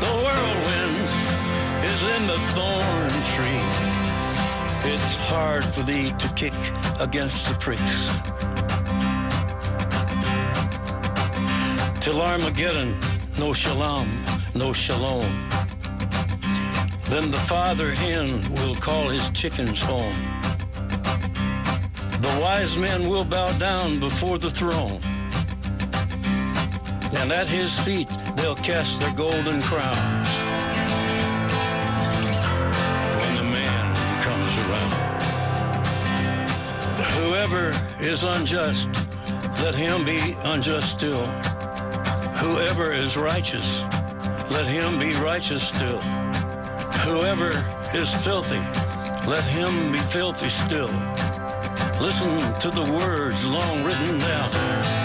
The 0.00 0.06
whirlwind 0.06 0.96
is 1.84 2.00
in 2.14 2.26
the 2.26 2.38
thorn 2.54 3.10
tree. 3.34 3.64
It's 4.90 5.14
hard 5.28 5.62
for 5.62 5.82
thee 5.82 6.10
to 6.18 6.28
kick 6.34 6.54
against 6.98 7.46
the 7.46 7.54
pricks. 7.60 8.08
Till 12.00 12.22
Armageddon, 12.22 12.98
no 13.38 13.52
shalom, 13.52 14.08
no 14.54 14.72
shalom. 14.72 15.50
Then 17.10 17.30
the 17.30 17.44
father 17.46 17.90
hen 17.90 18.26
will 18.52 18.76
call 18.76 19.10
his 19.10 19.28
chickens 19.30 19.82
home. 19.82 20.16
The 22.22 22.38
wise 22.40 22.74
men 22.78 23.06
will 23.06 23.26
bow 23.26 23.52
down 23.58 24.00
before 24.00 24.38
the 24.38 24.48
throne 24.48 25.00
and 27.20 27.30
at 27.32 27.46
his 27.46 27.78
feet 27.80 28.08
they'll 28.36 28.54
cast 28.56 28.98
their 28.98 29.12
golden 29.12 29.60
crowns. 29.60 30.28
When 33.20 33.34
the 33.36 33.44
man 33.44 33.94
comes 34.26 34.52
around, 34.64 34.92
whoever 37.18 37.72
is 38.00 38.22
unjust, 38.22 38.88
let 39.62 39.74
him 39.74 40.04
be 40.06 40.34
unjust 40.44 40.92
still. 40.96 41.26
Whoever 42.40 42.90
is 42.92 43.18
righteous, 43.18 43.82
let 44.50 44.66
him 44.66 44.98
be 44.98 45.12
righteous 45.16 45.62
still. 45.68 46.00
Whoever 47.04 47.50
is 47.94 48.08
filthy, 48.24 48.62
let 49.28 49.44
him 49.44 49.92
be 49.92 49.98
filthy 49.98 50.48
still. 50.48 50.90
Listen 52.00 52.58
to 52.60 52.70
the 52.70 52.90
words 52.90 53.44
long 53.44 53.84
written 53.84 54.18
down. 54.18 54.99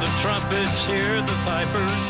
The 0.00 0.10
trumpets, 0.22 0.86
hear 0.86 1.20
the 1.20 1.36
pipers. 1.42 2.04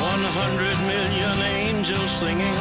One 0.00 0.24
hundred 0.32 0.76
million 0.88 1.36
angels 1.42 2.10
singing. 2.16 2.58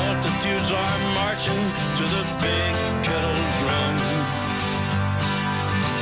Multitudes 0.00 0.70
are 0.72 0.98
marching 1.20 1.62
to 1.98 2.04
the 2.08 2.24
big 2.40 2.72
kettle 3.04 3.42
drum. 3.60 3.96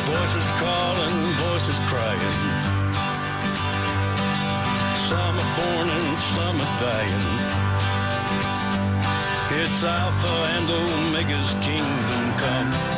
Voices 0.07 0.49
calling, 0.63 1.19
voices 1.43 1.79
crying. 1.91 2.39
Some 5.11 5.35
are 5.43 5.53
born 5.59 5.87
and 5.91 6.09
some 6.35 6.57
are 6.63 6.75
dying. 6.79 7.27
It's 9.61 9.83
Alpha 9.83 10.35
and 10.55 10.71
Omega's 10.71 11.51
kingdom 11.65 12.23
come 12.39 12.98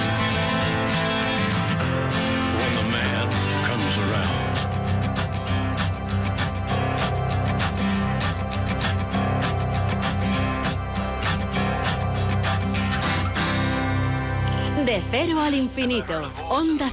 Al 15.39 15.55
infinito. 15.55 16.31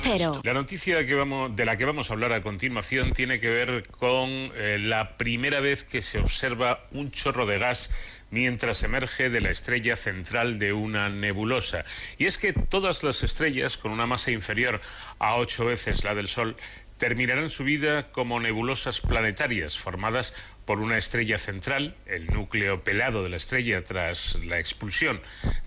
Cero. 0.02 0.40
La 0.44 0.54
noticia 0.54 1.04
que 1.04 1.14
vamos, 1.14 1.54
de 1.56 1.64
la 1.64 1.76
que 1.76 1.84
vamos 1.84 2.10
a 2.10 2.14
hablar 2.14 2.32
a 2.32 2.40
continuación 2.40 3.12
tiene 3.12 3.40
que 3.40 3.48
ver 3.48 3.88
con 3.88 4.28
eh, 4.30 4.78
la 4.80 5.16
primera 5.16 5.60
vez 5.60 5.84
que 5.84 6.02
se 6.02 6.18
observa 6.18 6.80
un 6.92 7.10
chorro 7.10 7.46
de 7.46 7.58
gas 7.58 7.90
mientras 8.30 8.82
emerge 8.82 9.30
de 9.30 9.40
la 9.40 9.50
estrella 9.50 9.96
central 9.96 10.58
de 10.58 10.72
una 10.72 11.08
nebulosa. 11.08 11.84
Y 12.18 12.26
es 12.26 12.38
que 12.38 12.52
todas 12.52 13.02
las 13.02 13.22
estrellas 13.22 13.76
con 13.76 13.90
una 13.90 14.06
masa 14.06 14.30
inferior 14.30 14.80
a 15.18 15.36
ocho 15.36 15.64
veces 15.64 16.04
la 16.04 16.14
del 16.14 16.28
Sol 16.28 16.56
terminarán 16.98 17.50
su 17.50 17.64
vida 17.64 18.10
como 18.12 18.40
nebulosas 18.40 19.00
planetarias 19.00 19.78
formadas 19.78 20.34
por 20.68 20.80
una 20.80 20.98
estrella 20.98 21.38
central, 21.38 21.94
el 22.04 22.26
núcleo 22.26 22.84
pelado 22.84 23.22
de 23.22 23.30
la 23.30 23.38
estrella 23.38 23.82
tras 23.82 24.34
la 24.44 24.58
expulsión 24.58 25.18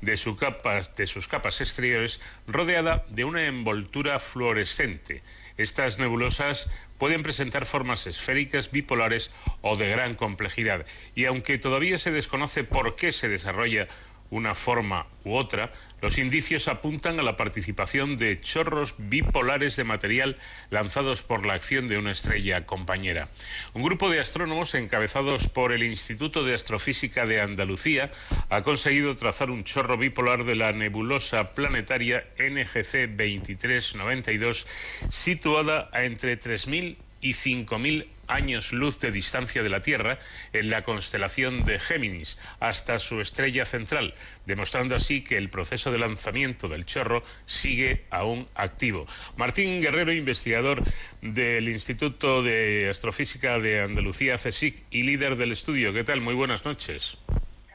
de, 0.02 0.12
de 0.12 1.08
sus 1.08 1.28
capas 1.28 1.60
exteriores, 1.60 2.22
rodeada 2.46 3.04
de 3.10 3.26
una 3.26 3.48
envoltura 3.48 4.20
fluorescente. 4.20 5.24
Estas 5.58 5.98
nebulosas 5.98 6.70
pueden 7.00 7.24
presentar 7.24 7.66
formas 7.66 8.06
esféricas, 8.06 8.70
bipolares 8.70 9.32
o 9.62 9.76
de 9.76 9.90
gran 9.90 10.14
complejidad. 10.14 10.86
Y 11.16 11.26
aunque 11.26 11.58
todavía 11.58 11.98
se 11.98 12.12
desconoce 12.12 12.64
por 12.64 12.96
qué 12.96 13.12
se 13.12 13.28
desarrolla 13.28 13.88
una 14.32 14.56
forma 14.56 15.06
u 15.24 15.36
otra, 15.36 15.72
los 16.02 16.18
indicios 16.18 16.68
apuntan 16.68 17.20
a 17.20 17.24
la 17.24 17.38
participación 17.38 18.18
de 18.18 18.40
chorros 18.42 18.96
bipolares 18.98 19.76
de 19.76 19.84
material 19.84 20.38
lanzados 20.72 21.22
por 21.22 21.46
la 21.46 21.54
acción 21.54 21.88
de 21.88 22.00
una 22.00 22.12
estrella 22.12 22.66
compañera. 22.66 23.28
Un 23.74 23.84
grupo 23.84 24.10
de 24.10 24.20
astrónomos 24.20 24.74
encabezados 24.74 25.48
por 25.48 25.72
el 25.72 25.84
Instituto 25.84 26.44
de 26.44 26.56
Astrofísica 26.56 27.28
de 27.28 27.42
Andalucía 27.42 28.12
ha 28.50 28.64
conseguido 28.64 29.16
trazar 29.16 29.52
un 29.52 29.64
chorro 29.64 29.98
bipolar 29.98 30.44
de 30.44 30.56
la 30.56 30.72
nebulosa 30.72 31.54
planetaria 31.54 32.26
NGC 32.40 33.10
2392 33.10 34.66
situada 35.10 35.90
a 35.94 36.04
entre 36.04 36.40
3.000 36.40 36.98
y 37.22 37.32
5.000 37.32 38.06
años 38.28 38.72
luz 38.72 39.00
de 39.00 39.12
distancia 39.12 39.62
de 39.62 39.70
la 39.70 39.82
Tierra 39.82 40.18
en 40.54 40.70
la 40.70 40.84
constelación 40.84 41.64
de 41.64 41.80
Géminis 41.80 42.40
hasta 42.60 42.98
su 42.98 43.22
estrella 43.22 43.66
central, 43.66 44.14
demostrando 44.46 44.96
así 44.96 45.24
que 45.24 45.38
el 45.38 45.50
proceso 45.50 45.92
de 45.92 46.00
lanzamiento 46.00 46.68
del 46.68 46.86
chorro 46.86 47.24
sigue 47.46 48.06
aún 48.10 48.48
activo. 48.56 49.06
Martín 49.38 49.82
Guerrero, 49.82 50.14
investigador 50.14 50.84
del 51.22 51.68
Instituto 51.70 52.42
de 52.42 52.88
Astrofísica 52.90 53.60
de 53.60 53.82
Andalucía, 53.82 54.38
CSIC, 54.38 54.76
y 54.92 55.04
líder 55.04 55.36
del 55.36 55.52
estudio. 55.52 55.94
¿Qué 55.94 56.04
tal? 56.04 56.22
Muy 56.22 56.34
buenas 56.34 56.66
noches. 56.66 57.18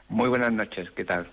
Muy 0.09 0.29
buenas 0.29 0.53
noches, 0.53 0.89
¿qué 0.95 1.05
tal? 1.05 1.27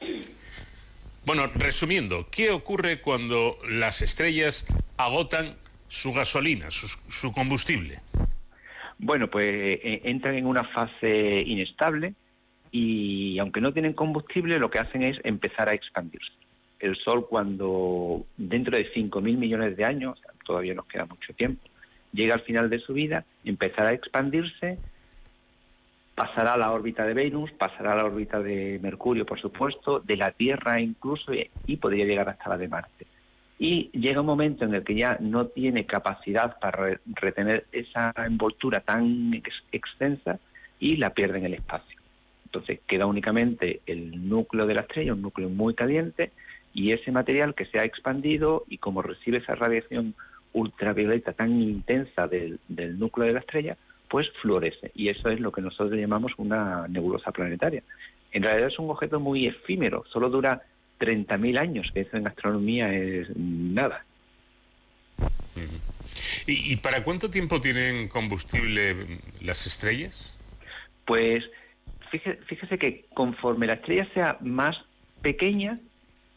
Bueno, 1.25 1.51
resumiendo, 1.55 2.29
¿qué 2.31 2.51
ocurre 2.51 3.01
cuando 3.01 3.59
las 3.71 4.03
estrellas 4.03 4.67
agotan 4.99 5.57
su 5.89 6.13
gasolina, 6.13 6.71
su, 6.71 7.33
combustible? 7.33 7.99
Bueno, 8.99 9.29
pues 9.29 9.81
eh, 9.83 10.01
entran 10.05 10.35
en 10.35 10.47
una 10.47 10.65
fase 10.65 11.43
inestable 11.47 12.15
y 12.71 13.39
aunque 13.39 13.61
no 13.61 13.73
tienen 13.73 13.93
combustible, 13.93 14.59
lo 14.59 14.71
que 14.71 14.79
hacen 14.79 15.03
es 15.03 15.19
empezar 15.25 15.69
a 15.69 15.75
expandirse. 15.75 16.33
El 16.81 16.97
Sol 16.97 17.27
cuando 17.29 18.27
dentro 18.37 18.77
de 18.77 18.93
5.000 18.93 19.37
millones 19.37 19.77
de 19.77 19.85
años, 19.85 20.21
todavía 20.45 20.75
nos 20.75 20.87
queda 20.87 21.07
mucho 21.07 21.33
tiempo, 21.35 21.63
llega 22.13 22.35
al 22.35 22.43
final 22.43 22.69
de 22.69 22.81
su 22.81 22.93
vida, 22.93 23.25
empezará 23.45 23.91
a 23.91 23.95
expandirse, 23.95 24.79
pasará 26.15 26.55
a 26.55 26.59
la 26.59 26.73
órbita 26.73 27.05
de 27.05 27.15
Venus, 27.15 27.51
pasará 27.53 27.93
a 27.93 27.97
la 27.97 28.05
órbita 28.05 28.41
de 28.41 28.79
Mercurio, 28.83 29.25
por 29.25 29.41
supuesto, 29.41 30.01
de 30.01 30.17
la 30.17 30.33
Tierra 30.33 30.81
incluso, 30.81 31.33
y 31.67 31.77
podría 31.77 32.05
llegar 32.05 32.29
hasta 32.29 32.51
la 32.51 32.59
de 32.59 32.69
Marte 32.69 33.07
y 33.65 33.89
llega 33.95 34.21
un 34.21 34.27
momento 34.27 34.67
en 34.67 34.75
el 34.75 34.85
que 34.85 34.95
ya 34.95 35.17
no 35.21 35.47
tiene 35.47 35.87
capacidad 35.87 36.59
para 36.59 37.01
retener 37.07 37.65
esa 37.73 38.13
envoltura 38.19 38.81
tan 38.81 39.43
extensa 39.73 40.39
y 40.79 40.99
la 40.99 41.15
pierde 41.15 41.39
en 41.39 41.47
el 41.47 41.55
espacio. 41.55 41.99
Entonces 42.45 42.81
queda 42.87 43.07
únicamente 43.07 43.81
el 43.87 44.29
núcleo 44.29 44.67
de 44.67 44.75
la 44.75 44.83
estrella, 44.83 45.15
un 45.15 45.23
núcleo 45.23 45.49
muy 45.49 45.73
caliente, 45.73 46.31
y 46.75 46.93
ese 46.93 47.11
material 47.11 47.55
que 47.55 47.65
se 47.65 47.79
ha 47.79 47.85
expandido 47.85 48.65
y 48.69 48.77
como 48.77 49.01
recibe 49.01 49.39
esa 49.39 49.55
radiación 49.55 50.15
ultravioleta 50.53 51.33
tan 51.33 51.59
intensa 51.63 52.29
del, 52.29 52.61
del 52.69 52.99
núcleo 52.99 53.29
de 53.29 53.33
la 53.33 53.41
estrella, 53.41 53.79
pues 54.11 54.29
florece. 54.43 54.91
Y 54.95 55.09
eso 55.09 55.31
es 55.31 55.41
lo 55.41 55.53
que 55.53 55.63
nosotros 55.63 55.99
llamamos 55.99 56.33
una 56.37 56.87
nebulosa 56.87 57.33
planetaria. 57.33 57.83
En 58.31 58.43
realidad 58.43 58.69
es 58.69 58.79
un 58.79 58.91
objeto 58.91 59.21
muy 59.21 59.47
efímero, 59.47 60.05
solo 60.13 60.29
dura 60.29 60.61
30.000 60.99 61.61
años, 61.61 61.91
que 61.93 62.01
eso 62.01 62.17
en 62.17 62.27
astronomía 62.27 62.93
es 62.93 63.29
nada. 63.37 64.05
¿Y, 66.47 66.77
para 66.77 67.03
cuánto 67.03 67.31
tiempo 67.31 67.61
tienen 67.61 68.09
combustible 68.09 69.21
las 69.41 69.67
estrellas? 69.67 70.31
Pues 71.07 71.45
fíjese, 72.11 72.79
que 72.79 73.07
conforme 73.15 73.67
la 73.67 73.75
estrella 73.75 74.07
sea 74.13 74.37
más 74.41 74.77
pequeña, 75.23 75.81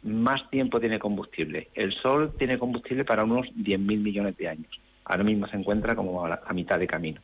más 0.04 0.50
tiempo 0.50 0.80
tiene 0.80 0.98
combustible. 0.98 1.68
El 1.74 1.94
Sol 1.94 2.34
tiene 2.38 2.58
combustible 2.58 3.04
para 3.04 3.26
unos 3.26 3.48
10.000 3.48 3.80
millones 3.80 4.38
de 4.38 4.48
años. 4.48 4.80
Ahora 5.04 5.24
mismo 5.24 5.48
se 5.48 5.58
encuentra 5.58 5.96
como 5.96 6.26
a, 6.26 6.42
a 6.46 6.54
mitad 6.54 6.80
de 6.80 6.88
camino. 6.88 7.22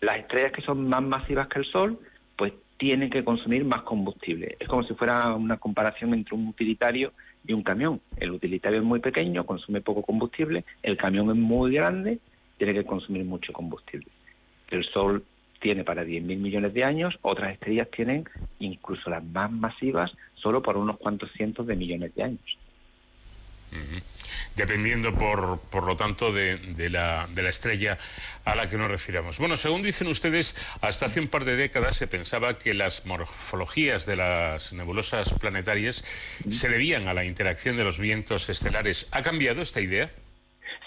Las 0.00 0.18
estrellas 0.18 0.52
que 0.52 0.62
son 0.62 0.88
más 0.88 1.02
masivas 1.02 1.48
que 1.48 1.60
el 1.60 1.64
Sol, 1.64 1.98
pues 2.36 2.52
tienen 2.82 3.10
que 3.10 3.22
consumir 3.22 3.64
más 3.64 3.82
combustible. 3.82 4.56
Es 4.58 4.66
como 4.66 4.82
si 4.82 4.92
fuera 4.94 5.36
una 5.36 5.56
comparación 5.56 6.14
entre 6.14 6.34
un 6.34 6.48
utilitario 6.48 7.12
y 7.46 7.52
un 7.52 7.62
camión. 7.62 8.00
El 8.16 8.32
utilitario 8.32 8.80
es 8.80 8.84
muy 8.84 8.98
pequeño, 8.98 9.46
consume 9.46 9.80
poco 9.80 10.02
combustible, 10.02 10.64
el 10.82 10.96
camión 10.96 11.30
es 11.30 11.36
muy 11.36 11.74
grande, 11.74 12.18
tiene 12.58 12.74
que 12.74 12.84
consumir 12.84 13.24
mucho 13.24 13.52
combustible. 13.52 14.08
El 14.68 14.82
Sol 14.82 15.24
tiene 15.60 15.84
para 15.84 16.02
10.000 16.02 16.38
millones 16.38 16.74
de 16.74 16.82
años, 16.82 17.16
otras 17.22 17.52
estrellas 17.52 17.86
tienen, 17.94 18.24
incluso 18.58 19.08
las 19.10 19.22
más 19.22 19.52
masivas, 19.52 20.10
solo 20.34 20.60
por 20.60 20.76
unos 20.76 20.98
cuantos 20.98 21.30
cientos 21.36 21.68
de 21.68 21.76
millones 21.76 22.12
de 22.16 22.24
años 22.24 22.58
dependiendo 24.56 25.14
por, 25.14 25.60
por 25.70 25.84
lo 25.84 25.96
tanto 25.96 26.32
de, 26.32 26.58
la, 26.90 27.26
de 27.32 27.42
la 27.42 27.48
estrella 27.48 27.98
a 28.44 28.54
la 28.54 28.68
que 28.68 28.76
nos 28.76 28.88
refiramos. 28.88 29.38
Bueno, 29.38 29.56
según 29.56 29.82
dicen 29.82 30.08
ustedes, 30.08 30.56
hasta 30.80 31.06
hace 31.06 31.20
un 31.20 31.28
par 31.28 31.44
de 31.44 31.56
décadas 31.56 31.96
se 31.96 32.06
pensaba 32.06 32.58
que 32.58 32.74
las 32.74 33.06
morfologías 33.06 34.04
de 34.06 34.16
las 34.16 34.72
nebulosas 34.72 35.32
planetarias 35.34 36.04
se 36.48 36.68
debían 36.68 37.08
a 37.08 37.14
la 37.14 37.24
interacción 37.24 37.76
de 37.76 37.84
los 37.84 37.98
vientos 37.98 38.48
estelares. 38.48 39.08
¿Ha 39.12 39.22
cambiado 39.22 39.62
esta 39.62 39.80
idea? 39.80 40.10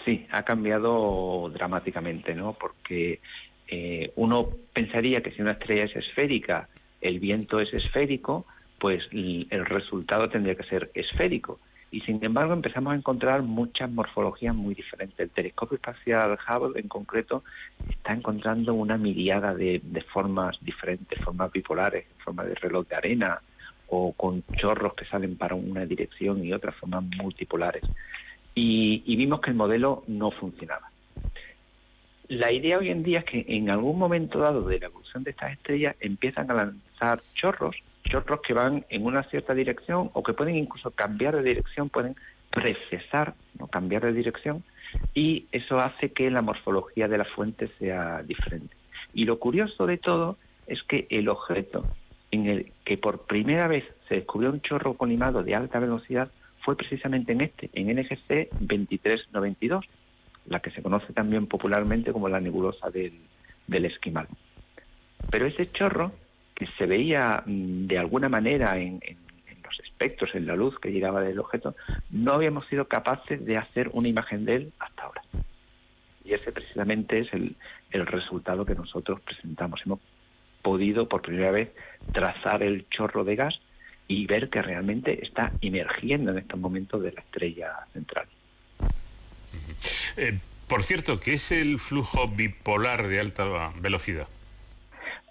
Sí, 0.03 0.27
ha 0.31 0.43
cambiado 0.43 1.49
dramáticamente, 1.53 2.35
¿no? 2.35 2.53
Porque 2.53 3.19
eh, 3.67 4.11
uno 4.15 4.49
pensaría 4.73 5.21
que 5.21 5.31
si 5.31 5.41
una 5.41 5.53
estrella 5.53 5.85
es 5.85 5.95
esférica, 5.95 6.69
el 7.01 7.19
viento 7.19 7.59
es 7.59 7.73
esférico, 7.73 8.45
pues 8.77 9.03
el 9.11 9.65
resultado 9.65 10.29
tendría 10.29 10.55
que 10.55 10.63
ser 10.63 10.91
esférico 10.93 11.59
y 11.91 12.01
sin 12.01 12.23
embargo 12.23 12.53
empezamos 12.53 12.93
a 12.93 12.95
encontrar 12.95 13.41
muchas 13.41 13.89
morfologías 13.89 14.55
muy 14.55 14.75
diferentes. 14.75 15.17
El 15.19 15.29
telescopio 15.29 15.75
espacial 15.75 16.37
Hubble 16.47 16.79
en 16.79 16.87
concreto 16.87 17.43
está 17.89 18.13
encontrando 18.13 18.73
una 18.73 18.97
miriada 18.97 19.53
de, 19.53 19.81
formas 20.11 20.57
diferentes, 20.61 21.19
formas 21.23 21.51
bipolares, 21.51 22.05
formas 22.23 22.47
de 22.47 22.55
reloj 22.55 22.87
de 22.87 22.95
arena 22.95 23.39
o 23.87 24.13
con 24.13 24.43
chorros 24.57 24.93
que 24.95 25.05
salen 25.05 25.37
para 25.37 25.55
una 25.55 25.85
dirección 25.85 26.43
y 26.43 26.51
otras 26.53 26.75
formas 26.75 27.03
multipolares. 27.17 27.83
Y, 28.55 29.03
y 29.05 29.15
vimos 29.15 29.41
que 29.41 29.51
el 29.51 29.55
modelo 29.55 30.03
no 30.07 30.31
funcionaba. 30.31 30.89
La 32.27 32.51
idea 32.51 32.79
hoy 32.79 32.89
en 32.89 33.03
día 33.03 33.19
es 33.19 33.25
que 33.25 33.45
en 33.47 33.69
algún 33.69 33.99
momento 33.99 34.39
dado 34.39 34.63
de 34.63 34.79
la 34.79 34.87
evolución 34.87 35.23
de 35.23 35.31
estas 35.31 35.53
estrellas 35.53 35.95
empiezan 35.99 36.49
a 36.49 36.55
lanzar 36.55 37.21
chorros 37.35 37.75
chorros 38.09 38.41
que 38.41 38.53
van 38.53 38.85
en 38.89 39.05
una 39.05 39.23
cierta 39.23 39.53
dirección 39.53 40.09
o 40.13 40.23
que 40.23 40.33
pueden 40.33 40.55
incluso 40.55 40.91
cambiar 40.91 41.35
de 41.35 41.43
dirección, 41.43 41.89
pueden 41.89 42.15
precesar, 42.49 43.33
¿no? 43.59 43.67
cambiar 43.67 44.03
de 44.03 44.13
dirección, 44.13 44.63
y 45.13 45.45
eso 45.51 45.79
hace 45.79 46.11
que 46.11 46.29
la 46.31 46.41
morfología 46.41 47.07
de 47.07 47.17
la 47.17 47.25
fuente 47.25 47.69
sea 47.79 48.23
diferente. 48.23 48.75
Y 49.13 49.25
lo 49.25 49.39
curioso 49.39 49.85
de 49.85 49.97
todo 49.97 50.37
es 50.67 50.83
que 50.83 51.07
el 51.09 51.29
objeto 51.29 51.85
en 52.31 52.47
el 52.47 52.71
que 52.83 52.97
por 52.97 53.25
primera 53.25 53.67
vez 53.67 53.85
se 54.07 54.15
descubrió 54.15 54.51
un 54.51 54.61
chorro 54.61 54.95
colimado 54.95 55.43
de 55.43 55.55
alta 55.55 55.79
velocidad 55.79 56.29
fue 56.61 56.75
precisamente 56.75 57.31
en 57.31 57.41
este, 57.41 57.69
en 57.73 57.95
NGC 57.95 58.49
2392, 58.59 59.85
la 60.47 60.59
que 60.59 60.71
se 60.71 60.81
conoce 60.81 61.13
también 61.13 61.47
popularmente 61.47 62.11
como 62.11 62.29
la 62.29 62.39
nebulosa 62.39 62.89
del, 62.89 63.13
del 63.67 63.85
esquimal. 63.85 64.27
Pero 65.29 65.45
ese 65.45 65.71
chorro 65.71 66.11
que 66.55 66.67
se 66.77 66.85
veía 66.85 67.43
mm, 67.45 67.87
de 67.87 67.97
alguna 67.99 68.29
manera 68.29 68.79
en, 68.79 68.99
los 69.63 69.79
espectros, 69.79 70.33
en 70.35 70.47
la 70.47 70.55
luz 70.55 70.79
que 70.79 70.91
llegaba 70.91 71.21
del 71.21 71.39
objeto, 71.39 71.75
no 72.09 72.33
habíamos 72.33 72.65
sido 72.67 72.87
capaces 72.87 73.45
de 73.45 73.57
hacer 73.57 73.89
una 73.93 74.07
imagen 74.07 74.45
de 74.45 74.55
él 74.55 74.73
hasta 74.79 75.03
ahora. 75.03 75.21
Y 76.23 76.33
ese 76.33 76.51
precisamente 76.51 77.19
es 77.19 77.33
el, 77.33 77.55
el 77.91 78.05
resultado 78.07 78.65
que 78.65 78.75
nosotros 78.75 79.19
presentamos. 79.21 79.81
Hemos 79.85 79.99
podido 80.61 81.07
por 81.07 81.21
primera 81.21 81.51
vez 81.51 81.69
trazar 82.11 82.63
el 82.63 82.87
chorro 82.89 83.23
de 83.23 83.35
gas 83.35 83.59
y 84.07 84.25
ver 84.25 84.49
que 84.49 84.61
realmente 84.61 85.23
está 85.23 85.51
emergiendo 85.61 86.31
en 86.31 86.39
estos 86.39 86.59
momentos 86.59 87.01
de 87.01 87.11
la 87.11 87.21
estrella 87.21 87.71
central. 87.93 88.27
Eh, 90.17 90.39
por 90.67 90.83
cierto, 90.83 91.19
¿qué 91.19 91.33
es 91.33 91.51
el 91.51 91.79
flujo 91.79 92.27
bipolar 92.27 93.07
de 93.07 93.19
alta 93.19 93.71
velocidad? 93.79 94.27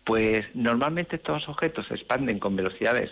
Pues 0.05 0.45
normalmente 0.55 1.17
estos 1.17 1.49
objetos 1.49 1.87
se 1.87 1.95
expanden 1.95 2.39
con 2.39 2.57
velocidades 2.57 3.11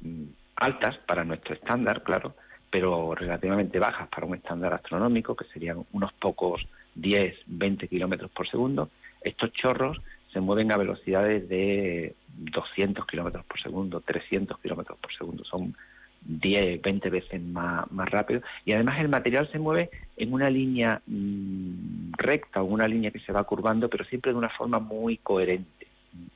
mm, 0.00 0.24
altas 0.56 0.96
para 1.06 1.24
nuestro 1.24 1.54
estándar, 1.54 2.02
claro, 2.02 2.34
pero 2.70 3.14
relativamente 3.14 3.78
bajas 3.78 4.08
para 4.08 4.26
un 4.26 4.36
estándar 4.36 4.72
astronómico, 4.74 5.34
que 5.34 5.44
serían 5.46 5.84
unos 5.92 6.12
pocos 6.14 6.66
10, 6.94 7.36
20 7.46 7.88
kilómetros 7.88 8.30
por 8.30 8.48
segundo. 8.48 8.90
Estos 9.22 9.52
chorros 9.52 10.00
se 10.32 10.40
mueven 10.40 10.72
a 10.72 10.76
velocidades 10.76 11.48
de 11.48 12.14
200 12.28 13.06
kilómetros 13.06 13.44
por 13.44 13.60
segundo, 13.60 14.00
300 14.00 14.58
kilómetros 14.60 14.98
por 14.98 15.12
segundo. 15.12 15.44
Son 15.44 15.74
10, 16.22 16.80
20 16.82 17.10
veces 17.10 17.42
más, 17.42 17.90
más 17.90 18.08
rápido. 18.08 18.42
Y 18.64 18.72
además 18.72 19.00
el 19.00 19.08
material 19.08 19.50
se 19.50 19.58
mueve 19.58 19.90
en 20.16 20.32
una 20.32 20.48
línea 20.48 21.00
mm, 21.06 22.12
recta 22.16 22.62
una 22.62 22.86
línea 22.86 23.10
que 23.10 23.20
se 23.20 23.32
va 23.32 23.44
curvando, 23.44 23.88
pero 23.88 24.04
siempre 24.04 24.32
de 24.32 24.38
una 24.38 24.50
forma 24.50 24.78
muy 24.78 25.16
coherente, 25.16 25.86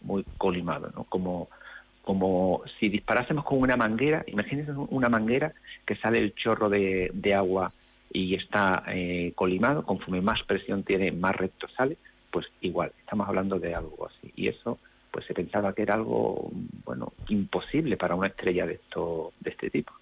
muy 0.02 0.24
colimado, 0.38 0.90
¿no? 0.94 1.05
Como, 1.05 1.48
como 2.02 2.62
si 2.78 2.88
disparásemos 2.88 3.44
con 3.44 3.59
una 3.59 3.76
manguera, 3.76 4.24
imagínense 4.26 4.72
una 4.72 5.09
manguera 5.09 5.52
que 5.86 5.96
sale 5.96 6.18
el 6.18 6.34
chorro 6.34 6.68
de, 6.68 7.10
de 7.12 7.34
agua 7.34 7.72
y 8.12 8.34
está 8.34 8.84
eh, 8.88 9.32
colimado, 9.34 9.84
conforme 9.84 10.20
más 10.20 10.42
presión 10.44 10.84
tiene, 10.84 11.10
más 11.12 11.34
recto 11.34 11.66
sale, 11.76 11.96
pues 12.30 12.46
igual, 12.60 12.92
estamos 13.01 13.28
hablando 13.28 13.59
de 13.59 13.74
algo 13.74 14.06
así. 14.06 14.32
Y 14.36 14.48
eso 14.48 14.78
pues 15.10 15.26
se 15.26 15.34
pensaba 15.34 15.72
que 15.72 15.82
era 15.82 15.94
algo 15.94 16.51
bueno 16.84 17.12
imposible 17.28 17.96
para 17.96 18.16
una 18.16 18.26
estrella 18.26 18.66
de 18.66 18.74
esto 18.74 19.32
de 19.38 19.51
este 19.51 19.70
tipo. 19.70 19.92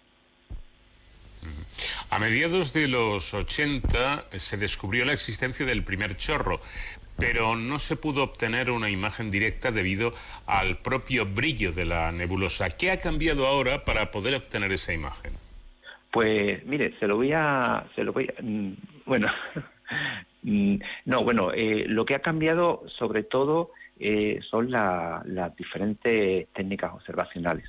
A 2.09 2.19
mediados 2.19 2.73
de 2.73 2.89
los 2.89 3.35
80 3.35 4.27
se 4.33 4.57
descubrió 4.57 5.05
la 5.05 5.13
existencia 5.13 5.67
del 5.67 5.83
primer 5.83 6.17
chorro, 6.17 6.61
pero 7.23 7.55
no 7.55 7.79
se 7.79 7.97
pudo 7.97 8.25
obtener 8.25 8.69
una 8.69 8.91
imagen 8.91 9.31
directa 9.31 9.71
debido 9.71 10.13
al 10.45 10.79
propio 10.79 11.25
brillo 11.25 11.71
de 11.71 11.87
la 11.87 12.11
nebulosa. 12.11 12.69
¿Qué 12.77 12.91
ha 12.91 12.99
cambiado 12.99 13.47
ahora 13.47 13.85
para 13.85 14.11
poder 14.11 14.35
obtener 14.35 14.73
esa 14.73 14.93
imagen? 14.93 15.31
Pues 16.11 16.67
mire, 16.67 16.99
se 16.99 17.07
lo 17.07 17.17
voy 17.17 17.31
a, 17.33 17.85
se 17.95 18.03
lo 18.03 18.13
voy 18.13 18.29
a, 18.37 18.43
mm, 18.43 18.73
bueno, 19.07 19.29
mm, 20.43 20.77
no, 21.05 21.23
bueno, 21.23 21.53
eh, 21.55 21.85
lo 21.87 22.05
que 22.05 22.17
ha 22.17 22.19
cambiado 22.19 22.83
sobre 22.99 23.23
todo 23.23 23.71
eh, 24.01 24.41
son 24.51 24.73
las 24.73 25.57
diferentes 25.57 26.49
técnicas 26.49 26.93
observacionales. 26.93 27.67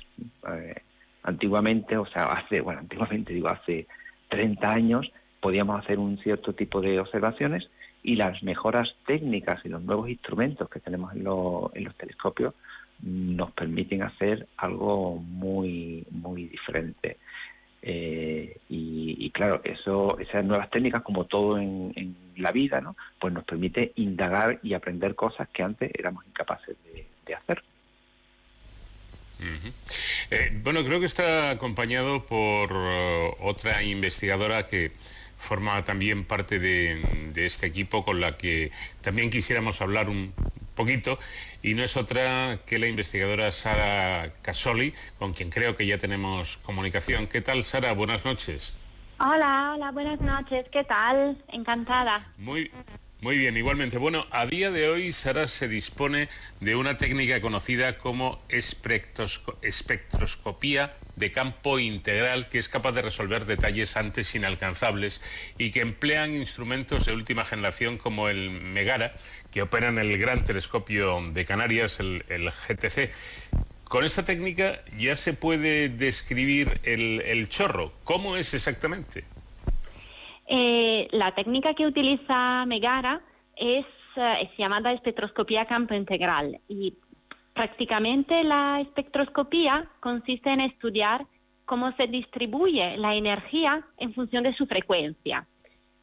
Eh, 0.52 0.74
antiguamente, 1.22 1.96
o 1.96 2.06
sea, 2.06 2.24
hace, 2.24 2.60
bueno, 2.60 2.80
antiguamente 2.80 3.32
digo, 3.32 3.50
hace 3.50 3.86
30 4.30 4.68
años 4.68 5.12
podíamos 5.38 5.78
hacer 5.80 6.00
un 6.00 6.18
cierto 6.18 6.54
tipo 6.54 6.80
de 6.80 6.98
observaciones 6.98 7.70
y 8.04 8.16
las 8.16 8.42
mejoras 8.42 8.94
técnicas 9.06 9.64
y 9.64 9.68
los 9.70 9.82
nuevos 9.82 10.08
instrumentos 10.08 10.68
que 10.68 10.78
tenemos 10.78 11.12
en, 11.14 11.20
en 11.20 11.84
los 11.84 11.94
telescopios 11.96 12.54
nos 13.02 13.50
permiten 13.52 14.02
hacer 14.02 14.46
algo 14.56 15.16
muy, 15.16 16.06
muy 16.10 16.48
diferente. 16.48 17.16
Eh, 17.86 18.58
y, 18.70 19.30
claro, 19.30 19.60
eso, 19.64 20.18
esas 20.18 20.44
nuevas 20.44 20.70
técnicas, 20.70 21.02
como 21.02 21.24
todo 21.24 21.58
en, 21.58 22.16
la 22.36 22.50
vida, 22.50 22.80
¿no? 22.80 22.96
pues 23.20 23.32
nos 23.32 23.44
permite 23.44 23.92
indagar 23.96 24.58
y 24.62 24.74
aprender 24.74 25.14
cosas 25.14 25.48
que 25.50 25.62
antes 25.62 25.90
éramos 25.96 26.26
incapaces 26.26 26.76
de, 27.26 27.34
hacer. 27.34 27.62
Eh, 30.30 30.60
bueno, 30.62 30.82
creo 30.84 30.98
que 30.98 31.06
está 31.06 31.50
acompañado 31.50 32.24
por 32.26 32.72
uh, 32.72 33.34
otra 33.40 33.82
investigadora 33.82 34.66
que 34.66 34.92
forma 35.44 35.84
también 35.84 36.24
parte 36.24 36.58
de, 36.58 37.30
de, 37.32 37.46
este 37.46 37.66
equipo 37.66 38.04
con 38.04 38.20
la 38.20 38.36
que 38.36 38.72
también 39.02 39.30
quisiéramos 39.30 39.80
hablar 39.80 40.08
un 40.08 40.32
poquito 40.74 41.18
y 41.62 41.74
no 41.74 41.84
es 41.84 41.96
otra 41.96 42.58
que 42.66 42.78
la 42.78 42.88
investigadora 42.88 43.52
Sara 43.52 44.32
Casoli, 44.42 44.92
con 45.18 45.32
quien 45.32 45.50
creo 45.50 45.74
que 45.74 45.86
ya 45.86 45.98
tenemos 45.98 46.56
comunicación. 46.58 47.26
¿Qué 47.26 47.40
tal, 47.40 47.62
Sara? 47.62 47.92
Buenas 47.92 48.24
noches. 48.24 48.74
Hola, 49.20 49.72
hola, 49.74 49.90
buenas 49.92 50.20
noches. 50.20 50.66
¿Qué 50.72 50.82
tal? 50.84 51.36
Encantada. 51.52 52.26
Muy, 52.38 52.70
muy 53.24 53.38
bien, 53.38 53.56
igualmente. 53.56 53.96
Bueno, 53.96 54.26
a 54.32 54.44
día 54.44 54.70
de 54.70 54.86
hoy 54.86 55.10
Sara 55.10 55.46
se 55.46 55.66
dispone 55.66 56.28
de 56.60 56.76
una 56.76 56.98
técnica 56.98 57.40
conocida 57.40 57.96
como 57.96 58.44
espectroscopía 58.50 60.92
de 61.16 61.32
campo 61.32 61.78
integral 61.78 62.50
que 62.50 62.58
es 62.58 62.68
capaz 62.68 62.92
de 62.92 63.00
resolver 63.00 63.46
detalles 63.46 63.96
antes 63.96 64.34
inalcanzables 64.34 65.22
y 65.56 65.70
que 65.70 65.80
emplean 65.80 66.34
instrumentos 66.34 67.06
de 67.06 67.14
última 67.14 67.46
generación 67.46 67.96
como 67.96 68.28
el 68.28 68.50
Megara, 68.50 69.14
que 69.50 69.62
opera 69.62 69.88
en 69.88 69.96
el 69.96 70.18
Gran 70.18 70.44
Telescopio 70.44 71.22
de 71.32 71.46
Canarias, 71.46 72.00
el, 72.00 72.24
GTC. 72.28 73.08
Con 73.84 74.04
esta 74.04 74.26
técnica 74.26 74.84
ya 74.98 75.16
se 75.16 75.32
puede 75.32 75.88
describir 75.88 76.78
el 76.84 77.48
chorro. 77.48 77.94
¿Cómo 78.04 78.36
es 78.36 78.52
exactamente? 78.52 79.24
Eh, 80.46 81.08
la 81.12 81.34
técnica 81.34 81.74
que 81.74 81.86
utiliza 81.86 82.66
Megara 82.66 83.20
es, 83.56 83.86
eh, 84.16 84.50
llamada 84.58 84.92
espectroscopía 84.92 85.64
campo 85.64 85.94
integral 85.94 86.60
y 86.68 86.94
prácticamente 87.54 88.44
la 88.44 88.80
espectroscopía 88.80 89.88
consiste 90.00 90.50
en 90.50 90.60
estudiar 90.60 91.26
cómo 91.64 91.92
se 91.92 92.06
distribuye 92.06 92.96
la 92.98 93.14
energía 93.14 93.86
en 93.96 94.12
función 94.12 94.44
de 94.44 94.54
su 94.54 94.66
frecuencia. 94.66 95.46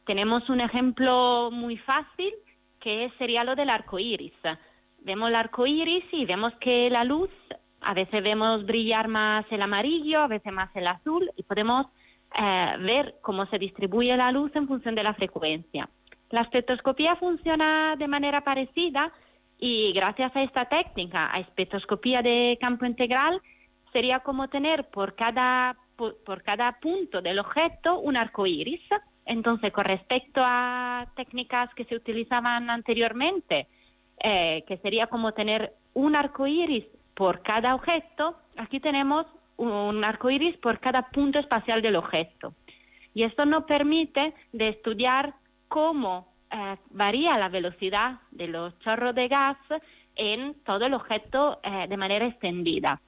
Tenemos 0.04 0.48
un 0.48 0.60
ejemplo 0.60 1.50
muy 1.52 1.76
fácil 1.78 2.32
que 2.80 3.12
sería 3.18 3.44
lo 3.44 3.54
del 3.54 3.70
arco 3.70 3.98
iris. 3.98 4.34
Vemos 4.98 5.28
el 5.28 5.36
arco 5.36 5.66
iris 5.66 6.04
y 6.10 6.24
vemos 6.24 6.52
que 6.60 6.90
la 6.90 7.04
luz, 7.04 7.30
a 7.80 7.94
veces 7.94 8.22
vemos 8.22 8.66
brillar 8.66 9.06
más 9.06 9.44
el 9.50 9.62
amarillo, 9.62 10.20
a 10.20 10.26
veces 10.26 10.52
más 10.52 10.74
el 10.74 10.88
azul, 10.88 11.30
y 11.36 11.44
podemos 11.44 11.86
eh, 12.38 12.76
ver 12.80 13.16
cómo 13.20 13.46
se 13.46 13.58
distribuye 13.58 14.16
la 14.16 14.32
luz 14.32 14.54
en 14.54 14.66
función 14.66 14.94
de 14.94 15.02
la 15.02 15.14
frecuencia. 15.14 15.88
La 16.30 16.40
espectroscopía 16.42 17.16
funciona 17.16 17.94
de 17.96 18.08
manera 18.08 18.42
parecida 18.42 19.12
y 19.58 19.92
gracias 19.92 20.34
a 20.34 20.42
esta 20.42 20.64
técnica, 20.64 21.30
a 21.32 21.40
espectroscopía 21.40 22.22
de 22.22 22.58
campo 22.60 22.84
integral, 22.84 23.40
sería 23.92 24.20
como 24.20 24.48
tener 24.48 24.88
por 24.88 25.14
cada, 25.14 25.76
por, 25.96 26.42
cada 26.42 26.80
punto 26.80 27.20
del 27.20 27.38
objeto 27.38 27.98
un 28.00 28.16
arco 28.16 28.46
iris. 28.46 28.80
Entonces, 29.26 29.70
con 29.70 29.84
respecto 29.84 30.40
a 30.42 31.06
técnicas 31.14 31.72
que 31.74 31.84
se 31.84 31.94
utilizaban 31.94 32.70
anteriormente, 32.70 33.68
eh, 34.18 34.64
que 34.66 34.78
sería 34.78 35.06
como 35.06 35.32
tener 35.32 35.74
un 35.94 36.16
arco 36.16 36.46
iris 36.46 36.86
por 37.14 37.42
cada 37.42 37.74
objeto, 37.74 38.36
aquí 38.56 38.80
tenemos 38.80 39.26
un 39.56 40.04
arco 40.04 40.30
iris 40.30 40.56
por 40.58 40.80
cada 40.80 41.10
punto 41.10 41.38
espacial 41.38 41.82
del 41.82 41.96
objeto. 41.96 42.54
Y 43.14 43.24
esto 43.24 43.44
nos 43.44 43.64
permite 43.64 44.34
de 44.52 44.68
estudiar 44.68 45.34
cómo 45.68 46.32
eh, 46.50 46.76
varía 46.90 47.38
la 47.38 47.48
velocidad 47.48 48.20
de 48.30 48.48
los 48.48 48.78
chorros 48.80 49.14
de 49.14 49.28
gas 49.28 49.56
en 50.16 50.54
todo 50.64 50.86
el 50.86 50.94
objeto 50.94 51.60
eh, 51.62 51.86
de 51.88 51.96
manera 51.96 52.26
extendida. 52.26 53.00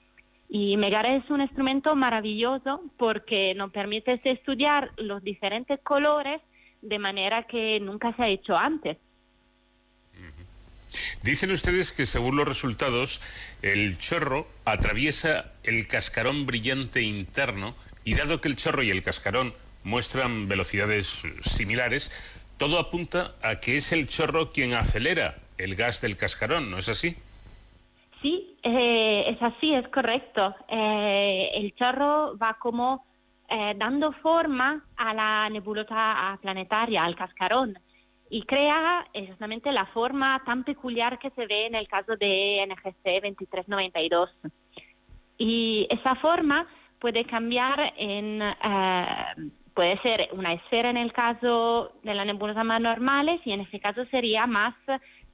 Y 0.49 0.77
Megara 0.77 1.17
es 1.17 1.29
un 1.31 1.41
instrumento 1.41 1.97
maravilloso 1.97 2.83
porque 2.97 3.55
nos 3.55 3.73
permite 3.73 4.21
estudiar 4.23 4.93
los 4.99 5.23
diferentes 5.23 5.81
colores 5.81 6.41
de 6.81 6.99
manera 6.99 7.45
que 7.45 7.81
nunca 7.81 8.15
se 8.15 8.23
ha 8.23 8.29
hecho 8.29 8.57
antes. 8.57 8.99
Dicen 11.23 11.51
ustedes 11.51 11.93
que 11.93 12.07
según 12.07 12.37
los 12.37 12.47
resultados, 12.47 13.21
el 13.63 13.99
chorro 13.99 14.47
atraviesa 14.65 15.53
el 15.63 15.87
cascarón 15.87 16.47
brillante 16.47 17.03
interno 17.03 17.75
y 18.05 18.15
dado 18.15 18.41
que 18.41 18.49
el 18.49 18.57
chorro 18.57 18.83
y 18.83 18.91
el 18.91 19.03
cascarón 19.03 19.53
muestran 19.85 20.49
velocidades 20.49 21.23
similares, 21.43 22.11
todo 22.57 22.79
apunta 22.79 23.35
a 23.43 23.57
que 23.57 23.77
es 23.77 23.93
el 23.93 24.09
chorro 24.09 24.53
quien 24.53 24.75
acelera 24.75 25.37
el 25.59 25.75
gas 25.75 26.01
del 26.01 26.17
cascarón, 26.17 26.71
¿no 26.71 26.79
es 26.79 26.89
así? 26.89 27.17
Sí, 28.23 28.57
eh, 28.63 29.25
es 29.29 29.43
así, 29.43 29.75
es 29.75 29.87
correcto. 29.89 30.55
Eh, 30.69 31.51
el 31.55 31.75
chorro 31.75 32.37
va 32.39 32.57
como 32.59 33.05
eh, 33.49 33.75
dando 33.77 34.13
forma 34.13 34.85
a 34.97 35.15
la 35.15 35.49
nebulosa 35.51 36.39
planetaria, 36.41 37.05
al 37.05 37.15
cascarón 37.15 37.79
y 38.35 38.43
crea 38.43 39.07
exactamente 39.13 39.71
la 39.71 39.87
forma 39.87 40.43
tan 40.45 40.65
peculiar 40.65 41.21
que 41.21 41.31
se 41.31 41.47
ve 41.47 41.67
en 41.67 41.77
el 41.77 41.87
caso 41.87 42.17
de 42.17 42.67
NGC 42.67 43.23
2392. 43.23 44.29
Y 45.39 45.87
esa 45.89 46.17
forma 46.17 46.67
puede 46.99 47.27
cambiar 47.27 47.95
en, 47.97 48.43
eh, 48.43 49.17
puede 49.73 50.03
ser 50.03 50.31
una 50.33 50.53
esfera 50.53 50.91
en 50.91 50.97
el 50.97 51.13
caso 51.13 51.93
de 52.03 52.13
las 52.13 52.27
nebulosas 52.27 52.65
más 52.65 52.81
normales 52.81 53.41
y 53.45 53.53
en 53.53 53.61
este 53.61 53.79
caso 53.79 54.05
sería 54.07 54.49
más 54.49 54.75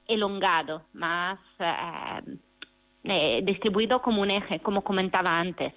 elongado, 0.07 0.85
más 0.93 1.39
eh, 1.57 2.37
eh, 3.05 3.41
distribuido 3.43 3.99
como 4.03 4.21
un 4.21 4.29
eje, 4.29 4.59
como 4.59 4.83
comentaba 4.83 5.39
antes. 5.39 5.73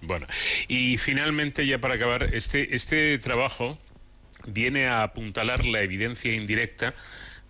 Bueno, 0.00 0.26
y 0.66 0.98
finalmente, 0.98 1.64
ya 1.64 1.78
para 1.78 1.94
acabar, 1.94 2.24
este, 2.24 2.74
este 2.74 3.20
trabajo 3.20 3.78
viene 4.46 4.86
a 4.86 5.02
apuntalar 5.02 5.64
la 5.64 5.80
evidencia 5.80 6.32
indirecta 6.34 6.94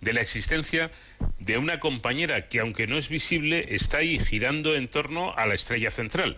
de 0.01 0.13
la 0.13 0.21
existencia 0.21 0.91
de 1.39 1.57
una 1.57 1.79
compañera 1.79 2.47
que, 2.47 2.59
aunque 2.59 2.87
no 2.87 2.97
es 2.97 3.09
visible, 3.09 3.73
está 3.73 3.97
ahí 3.99 4.19
girando 4.19 4.75
en 4.75 4.87
torno 4.87 5.33
a 5.35 5.45
la 5.45 5.53
estrella 5.53 5.91
central. 5.91 6.37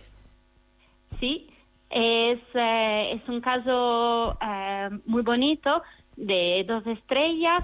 Sí, 1.19 1.49
es, 1.89 2.39
eh, 2.53 3.21
un 3.27 3.41
caso 3.41 4.37
eh, 4.41 4.89
muy 5.05 5.23
bonito 5.23 5.81
de 6.15 6.63
dos 6.67 6.85
estrellas 6.87 7.63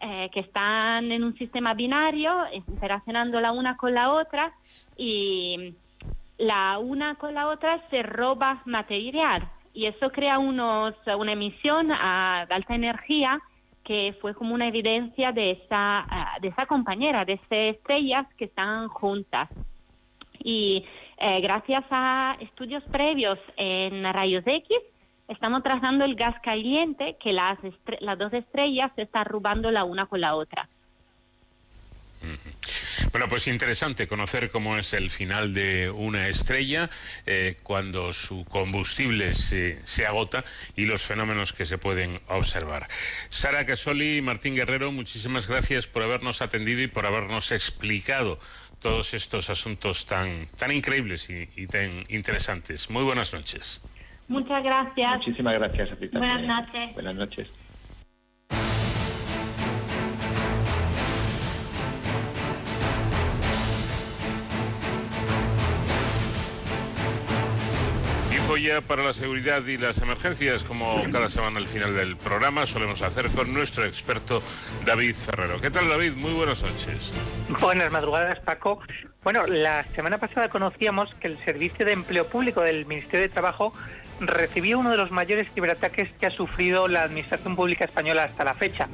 eh, 0.00 0.28
que 0.32 0.40
están 0.40 1.10
en 1.12 1.24
un 1.24 1.36
sistema 1.36 1.74
binario, 1.74 2.32
interaccionando 2.52 3.40
la 3.40 3.52
una 3.52 3.76
con 3.76 3.94
la 3.94 4.12
otra 4.12 4.52
y 4.96 5.74
la 6.38 6.78
una 6.78 7.16
con 7.16 7.34
la 7.34 7.48
otra 7.48 7.82
se 7.90 8.02
roba 8.02 8.62
material 8.64 9.48
y 9.72 9.86
eso 9.86 10.10
crea 10.10 10.38
unos, 10.38 10.94
una 11.18 11.32
emisión 11.32 11.92
a, 11.92 12.42
alta 12.42 12.74
energía 12.74 13.40
que 13.84 14.16
fue 14.20 14.34
como 14.34 14.54
una 14.54 14.68
evidencia 14.68 15.32
de 15.32 15.52
esa, 15.52 16.06
de 16.40 16.48
esa 16.48 16.66
compañera, 16.66 17.24
de 17.24 17.34
esas 17.34 17.76
estrellas 17.76 18.26
que 18.36 18.44
están 18.44 18.88
juntas. 18.88 19.48
Y 20.42 20.84
eh, 21.18 21.40
gracias 21.40 21.84
a 21.90 22.36
estudios 22.40 22.82
previos 22.84 23.38
en 23.56 24.04
rayos 24.12 24.44
X, 24.46 24.76
estamos 25.28 25.62
trazando 25.62 26.04
el 26.04 26.14
gas 26.14 26.36
caliente 26.42 27.16
que 27.20 27.32
las, 27.32 27.58
las 28.00 28.18
dos 28.18 28.32
estrellas 28.32 28.90
se 28.96 29.02
están 29.02 29.24
robando 29.24 29.70
la 29.70 29.84
una 29.84 30.06
con 30.06 30.20
la 30.20 30.34
otra. 30.34 30.68
Bueno, 33.12 33.28
pues 33.28 33.48
interesante 33.48 34.06
conocer 34.06 34.50
cómo 34.50 34.76
es 34.76 34.94
el 34.94 35.10
final 35.10 35.52
de 35.52 35.90
una 35.90 36.28
estrella 36.28 36.88
eh, 37.26 37.56
cuando 37.62 38.12
su 38.12 38.44
combustible 38.44 39.34
se, 39.34 39.80
se, 39.84 40.06
agota 40.06 40.44
y 40.76 40.84
los 40.84 41.04
fenómenos 41.04 41.52
que 41.52 41.66
se 41.66 41.76
pueden 41.76 42.20
observar. 42.28 42.86
Sara 43.28 43.66
Casoli 43.66 44.18
y 44.18 44.22
Martín 44.22 44.54
Guerrero, 44.54 44.92
muchísimas 44.92 45.48
gracias 45.48 45.88
por 45.88 46.04
habernos 46.04 46.40
atendido 46.40 46.82
y 46.82 46.86
por 46.86 47.04
habernos 47.04 47.50
explicado 47.50 48.38
todos 48.80 49.12
estos 49.14 49.50
asuntos 49.50 50.06
tan, 50.06 50.46
tan 50.56 50.70
increíbles 50.70 51.28
y, 51.30 51.48
y 51.56 51.66
tan 51.66 52.04
interesantes. 52.08 52.90
Muy 52.90 53.02
buenas 53.02 53.32
noches. 53.32 53.80
Muchas 54.28 54.62
gracias. 54.62 55.18
Muchísimas 55.18 55.54
gracias 55.54 55.90
a 55.90 55.96
ti 55.96 56.06
Buenas 56.12 56.42
noches. 56.42 56.94
Buenas 56.94 57.14
noches. 57.16 57.69
Para 68.86 69.02
la 69.02 69.14
seguridad 69.14 69.64
y 69.64 69.78
las 69.78 70.02
emergencias, 70.02 70.64
como 70.64 71.02
cada 71.10 71.30
semana 71.30 71.58
al 71.58 71.66
final 71.66 71.94
del 71.94 72.18
programa 72.18 72.66
solemos 72.66 73.00
hacer 73.00 73.30
con 73.30 73.54
nuestro 73.54 73.84
experto 73.84 74.42
David 74.84 75.14
Ferrero. 75.14 75.58
¿Qué 75.62 75.70
tal 75.70 75.88
David? 75.88 76.12
Muy 76.12 76.34
buenas 76.34 76.60
noches. 76.60 77.10
Buenas 77.58 77.90
madrugadas 77.90 78.38
Paco. 78.40 78.80
Bueno, 79.24 79.46
la 79.46 79.86
semana 79.94 80.18
pasada 80.18 80.50
conocíamos 80.50 81.08
que 81.20 81.28
el 81.28 81.42
Servicio 81.42 81.86
de 81.86 81.92
Empleo 81.92 82.26
Público 82.26 82.60
del 82.60 82.84
Ministerio 82.84 83.28
de 83.28 83.32
Trabajo 83.32 83.72
recibió 84.20 84.78
uno 84.78 84.90
de 84.90 84.96
los 84.96 85.10
mayores 85.10 85.48
ciberataques 85.54 86.10
que 86.12 86.26
ha 86.26 86.30
sufrido 86.30 86.88
la 86.88 87.02
Administración 87.02 87.56
Pública 87.56 87.84
Española 87.84 88.24
hasta 88.24 88.44
la 88.44 88.54
fecha. 88.54 88.88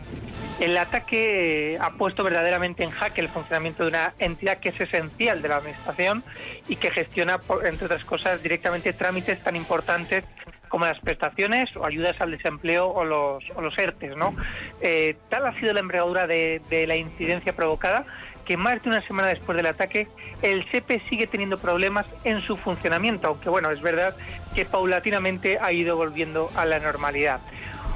El 0.60 0.76
ataque 0.78 1.74
eh, 1.74 1.78
ha 1.80 1.90
puesto 1.92 2.24
verdaderamente 2.24 2.82
en 2.82 2.90
jaque 2.90 3.20
el 3.20 3.28
funcionamiento 3.28 3.82
de 3.82 3.90
una 3.90 4.14
entidad 4.18 4.58
que 4.58 4.70
es 4.70 4.80
esencial 4.80 5.42
de 5.42 5.48
la 5.48 5.56
Administración 5.56 6.24
y 6.68 6.76
que 6.76 6.90
gestiona, 6.90 7.40
entre 7.64 7.86
otras 7.86 8.04
cosas, 8.04 8.42
directamente 8.42 8.92
trámites 8.92 9.42
tan 9.42 9.56
importantes 9.56 10.24
como 10.68 10.86
las 10.86 10.98
prestaciones 11.00 11.74
o 11.76 11.84
ayudas 11.84 12.20
al 12.20 12.30
desempleo 12.30 12.88
o 12.88 13.04
los, 13.04 13.44
o 13.54 13.60
los 13.60 13.76
ERTES. 13.78 14.16
¿no? 14.16 14.34
Eh, 14.80 15.16
tal 15.28 15.46
ha 15.46 15.58
sido 15.60 15.72
la 15.72 15.80
envergadura 15.80 16.26
de, 16.26 16.60
de 16.70 16.86
la 16.86 16.96
incidencia 16.96 17.54
provocada 17.54 18.06
que 18.46 18.56
más 18.56 18.82
de 18.82 18.88
una 18.88 19.06
semana 19.06 19.28
después 19.28 19.56
del 19.56 19.66
ataque 19.66 20.08
el 20.40 20.64
SEPE 20.70 21.02
sigue 21.08 21.26
teniendo 21.26 21.58
problemas 21.58 22.06
en 22.24 22.40
su 22.42 22.56
funcionamiento, 22.56 23.28
aunque 23.28 23.48
bueno, 23.48 23.70
es 23.70 23.80
verdad 23.82 24.16
que 24.54 24.64
paulatinamente 24.64 25.58
ha 25.60 25.72
ido 25.72 25.96
volviendo 25.96 26.48
a 26.54 26.64
la 26.64 26.78
normalidad. 26.78 27.40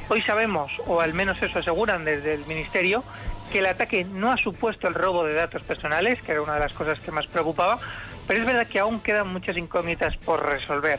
Hoy 0.09 0.23
sabemos, 0.23 0.73
o 0.87 1.01
al 1.01 1.15
menos 1.15 1.41
eso 1.41 1.61
aseguran 1.61 2.05
desde 2.05 2.35
el 2.35 2.45
Ministerio, 2.47 3.05
que 3.53 3.61
el 3.61 3.67
ataque 3.67 4.05
no 4.05 4.33
ha 4.33 4.37
supuesto 4.37 4.89
el 4.89 4.95
robo 4.95 5.25
de 5.25 5.35
datos 5.35 5.63
personales, 5.63 6.21
que 6.23 6.33
era 6.33 6.43
una 6.43 6.55
de 6.55 6.61
las 6.61 6.73
cosas 6.73 6.99
que 6.99 7.13
más 7.13 7.27
preocupaba, 7.29 7.79
pero 8.27 8.41
es 8.41 8.47
verdad 8.47 8.67
que 8.67 8.81
aún 8.81 9.01
quedan 9.01 9.29
muchas 9.29 9.57
incógnitas 9.57 10.17
por 10.17 10.45
resolver. 10.45 10.99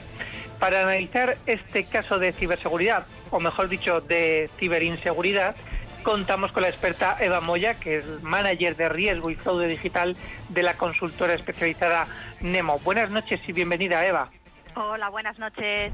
Para 0.59 0.81
analizar 0.81 1.37
este 1.45 1.85
caso 1.85 2.19
de 2.19 2.31
ciberseguridad, 2.31 3.05
o 3.31 3.39
mejor 3.39 3.67
dicho, 3.67 3.99
de 3.99 4.49
ciberinseguridad, 4.59 5.55
contamos 6.03 6.51
con 6.51 6.63
la 6.63 6.69
experta 6.69 7.17
Eva 7.19 7.41
Moya, 7.41 7.79
que 7.79 7.97
es 7.97 8.23
manager 8.23 8.75
de 8.75 8.89
riesgo 8.89 9.29
y 9.29 9.35
fraude 9.35 9.67
digital 9.67 10.15
de 10.49 10.63
la 10.63 10.75
consultora 10.75 11.33
especializada 11.33 12.07
Nemo. 12.41 12.79
Buenas 12.79 13.11
noches 13.11 13.39
y 13.47 13.53
bienvenida, 13.53 14.05
Eva. 14.05 14.29
Hola, 14.75 15.09
buenas 15.09 15.37
noches. 15.37 15.93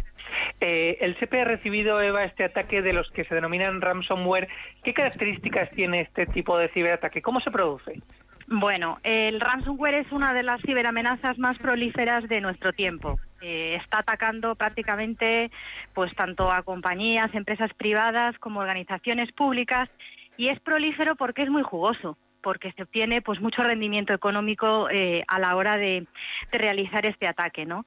Eh, 0.62 0.98
el 1.02 1.18
CP 1.18 1.42
ha 1.42 1.46
recibido, 1.46 2.02
Eva, 2.02 2.24
este 2.24 2.44
ataque 2.44 2.82
de 2.82 2.94
los 2.94 3.10
que 3.12 3.26
se 3.26 3.36
denominan 3.36 3.82
ransomware. 3.82 4.48
¿Qué 4.84 4.94
características 4.94 5.70
tiene 5.72 6.02
este 6.02 6.28
tipo 6.28 6.58
de 6.58 6.68
ciberataque? 6.70 7.22
¿Cómo 7.22 7.40
se 7.40 7.52
produce? 7.52 8.02
Bueno, 8.48 9.00
el 9.04 9.42
ransomware 9.42 9.96
es 9.96 10.12
una 10.12 10.34
de 10.34 10.44
las 10.44 10.62
ciberamenazas 10.62 11.38
más 11.38 11.58
prolíferas 11.58 12.28
de 12.30 12.40
nuestro 12.40 12.72
tiempo. 12.72 13.20
Eh, 13.42 13.76
está 13.76 14.00
atacando 14.00 14.56
prácticamente 14.56 15.52
pues 15.94 16.16
tanto 16.16 16.52
a 16.52 16.64
compañías, 16.64 17.34
empresas 17.36 17.72
privadas 17.74 18.38
como 18.40 18.62
organizaciones 18.62 19.32
públicas 19.32 19.90
y 20.38 20.50
es 20.50 20.60
prolífero 20.60 21.16
porque 21.16 21.44
es 21.44 21.50
muy 21.50 21.62
jugoso 21.62 22.18
porque 22.42 22.72
se 22.72 22.84
obtiene 22.84 23.22
pues 23.22 23.42
mucho 23.42 23.62
rendimiento 23.64 24.14
económico 24.14 24.90
eh, 24.90 25.24
a 25.28 25.38
la 25.38 25.56
hora 25.56 25.76
de, 25.78 26.08
de, 26.52 26.58
realizar 26.58 27.06
este 27.06 27.28
ataque, 27.28 27.66
¿no? 27.66 27.86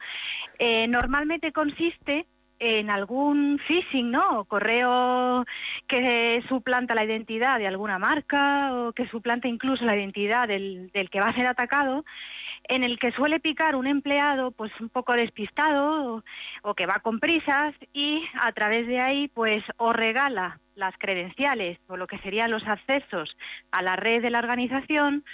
Eh, 0.58 0.86
normalmente 0.86 1.50
consiste 1.50 2.26
en 2.58 2.90
algún 2.90 3.58
phishing, 3.66 4.10
¿no? 4.10 4.40
O 4.40 4.44
correo 4.44 5.46
que 5.88 6.44
suplanta 6.46 6.94
la 6.94 7.04
identidad 7.04 7.58
de 7.58 7.66
alguna 7.66 7.98
marca 7.98 8.74
o 8.74 8.92
que 8.92 9.08
suplanta 9.08 9.48
incluso 9.48 9.84
la 9.84 9.96
identidad 9.96 10.46
del, 10.46 10.90
del 10.92 11.08
que 11.08 11.20
va 11.20 11.28
a 11.28 11.34
ser 11.34 11.46
atacado 11.46 12.04
en 12.70 12.84
el 12.84 13.00
que 13.00 13.10
suele 13.10 13.40
picar 13.40 13.74
un 13.74 13.88
empleado 13.88 14.52
pues 14.52 14.70
un 14.80 14.88
poco 14.88 15.14
despistado 15.14 16.22
o, 16.62 16.74
que 16.74 16.86
va 16.86 17.00
con 17.00 17.18
prisas 17.18 17.74
y 17.92 18.22
a 18.40 18.52
través 18.52 18.86
de 18.86 19.00
ahí 19.00 19.26
pues 19.26 19.64
o 19.76 19.92
regala 19.92 20.60
las 20.76 20.96
credenciales 20.96 21.78
o 21.88 21.96
lo 21.96 22.06
que 22.06 22.18
serían 22.18 22.52
los 22.52 22.64
accesos 22.66 23.36
a 23.72 23.82
la 23.82 23.96
red 23.96 24.22
de 24.22 24.30
la 24.30 24.38
organización 24.38 25.24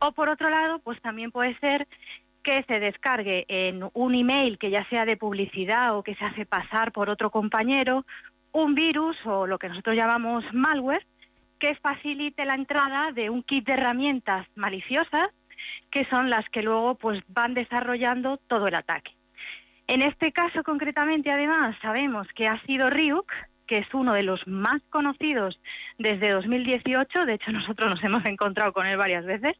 o 0.00 0.12
por 0.12 0.30
otro 0.30 0.48
lado 0.48 0.78
pues 0.78 1.00
también 1.02 1.30
puede 1.30 1.56
ser 1.58 1.86
que 2.42 2.62
se 2.62 2.80
descargue 2.80 3.44
en 3.48 3.90
un 3.92 4.14
email 4.14 4.56
que 4.56 4.70
ya 4.70 4.88
sea 4.88 5.04
de 5.04 5.18
publicidad 5.18 5.98
o 5.98 6.02
que 6.02 6.14
se 6.14 6.24
hace 6.24 6.46
pasar 6.46 6.92
por 6.92 7.10
otro 7.10 7.30
compañero 7.30 8.06
un 8.52 8.74
virus 8.74 9.18
o 9.26 9.46
lo 9.46 9.58
que 9.58 9.68
nosotros 9.68 9.96
llamamos 9.96 10.44
malware 10.54 11.06
que 11.58 11.74
facilite 11.74 12.46
la 12.46 12.54
entrada 12.54 13.12
de 13.12 13.28
un 13.28 13.42
kit 13.42 13.66
de 13.66 13.74
herramientas 13.74 14.46
maliciosas 14.54 15.28
que 15.90 16.04
son 16.06 16.30
las 16.30 16.48
que 16.50 16.62
luego 16.62 16.96
pues 16.96 17.22
van 17.28 17.54
desarrollando 17.54 18.38
todo 18.48 18.68
el 18.68 18.74
ataque. 18.74 19.12
En 19.86 20.02
este 20.02 20.32
caso 20.32 20.62
concretamente 20.62 21.30
además 21.30 21.76
sabemos 21.80 22.26
que 22.34 22.48
ha 22.48 22.60
sido 22.62 22.90
Ryuk, 22.90 23.30
que 23.66 23.78
es 23.78 23.94
uno 23.94 24.12
de 24.14 24.22
los 24.22 24.46
más 24.46 24.82
conocidos 24.90 25.60
desde 25.98 26.30
2018, 26.30 27.26
de 27.26 27.34
hecho 27.34 27.52
nosotros 27.52 27.90
nos 27.90 28.04
hemos 28.04 28.24
encontrado 28.26 28.72
con 28.72 28.86
él 28.86 28.96
varias 28.96 29.24
veces, 29.24 29.56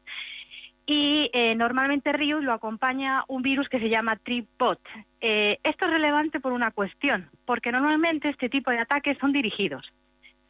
y 0.89 1.29
eh, 1.33 1.53
normalmente 1.55 2.13
Ryuk 2.13 2.41
lo 2.41 2.53
acompaña 2.53 3.25
un 3.27 3.41
virus 3.41 3.67
que 3.67 3.79
se 3.79 3.89
llama 3.89 4.15
Tripbot. 4.15 4.79
Eh, 5.19 5.59
esto 5.61 5.85
es 5.85 5.91
relevante 5.91 6.39
por 6.39 6.53
una 6.53 6.71
cuestión, 6.71 7.29
porque 7.45 7.73
normalmente 7.73 8.29
este 8.29 8.47
tipo 8.47 8.71
de 8.71 8.79
ataques 8.79 9.17
son 9.19 9.33
dirigidos. 9.33 9.85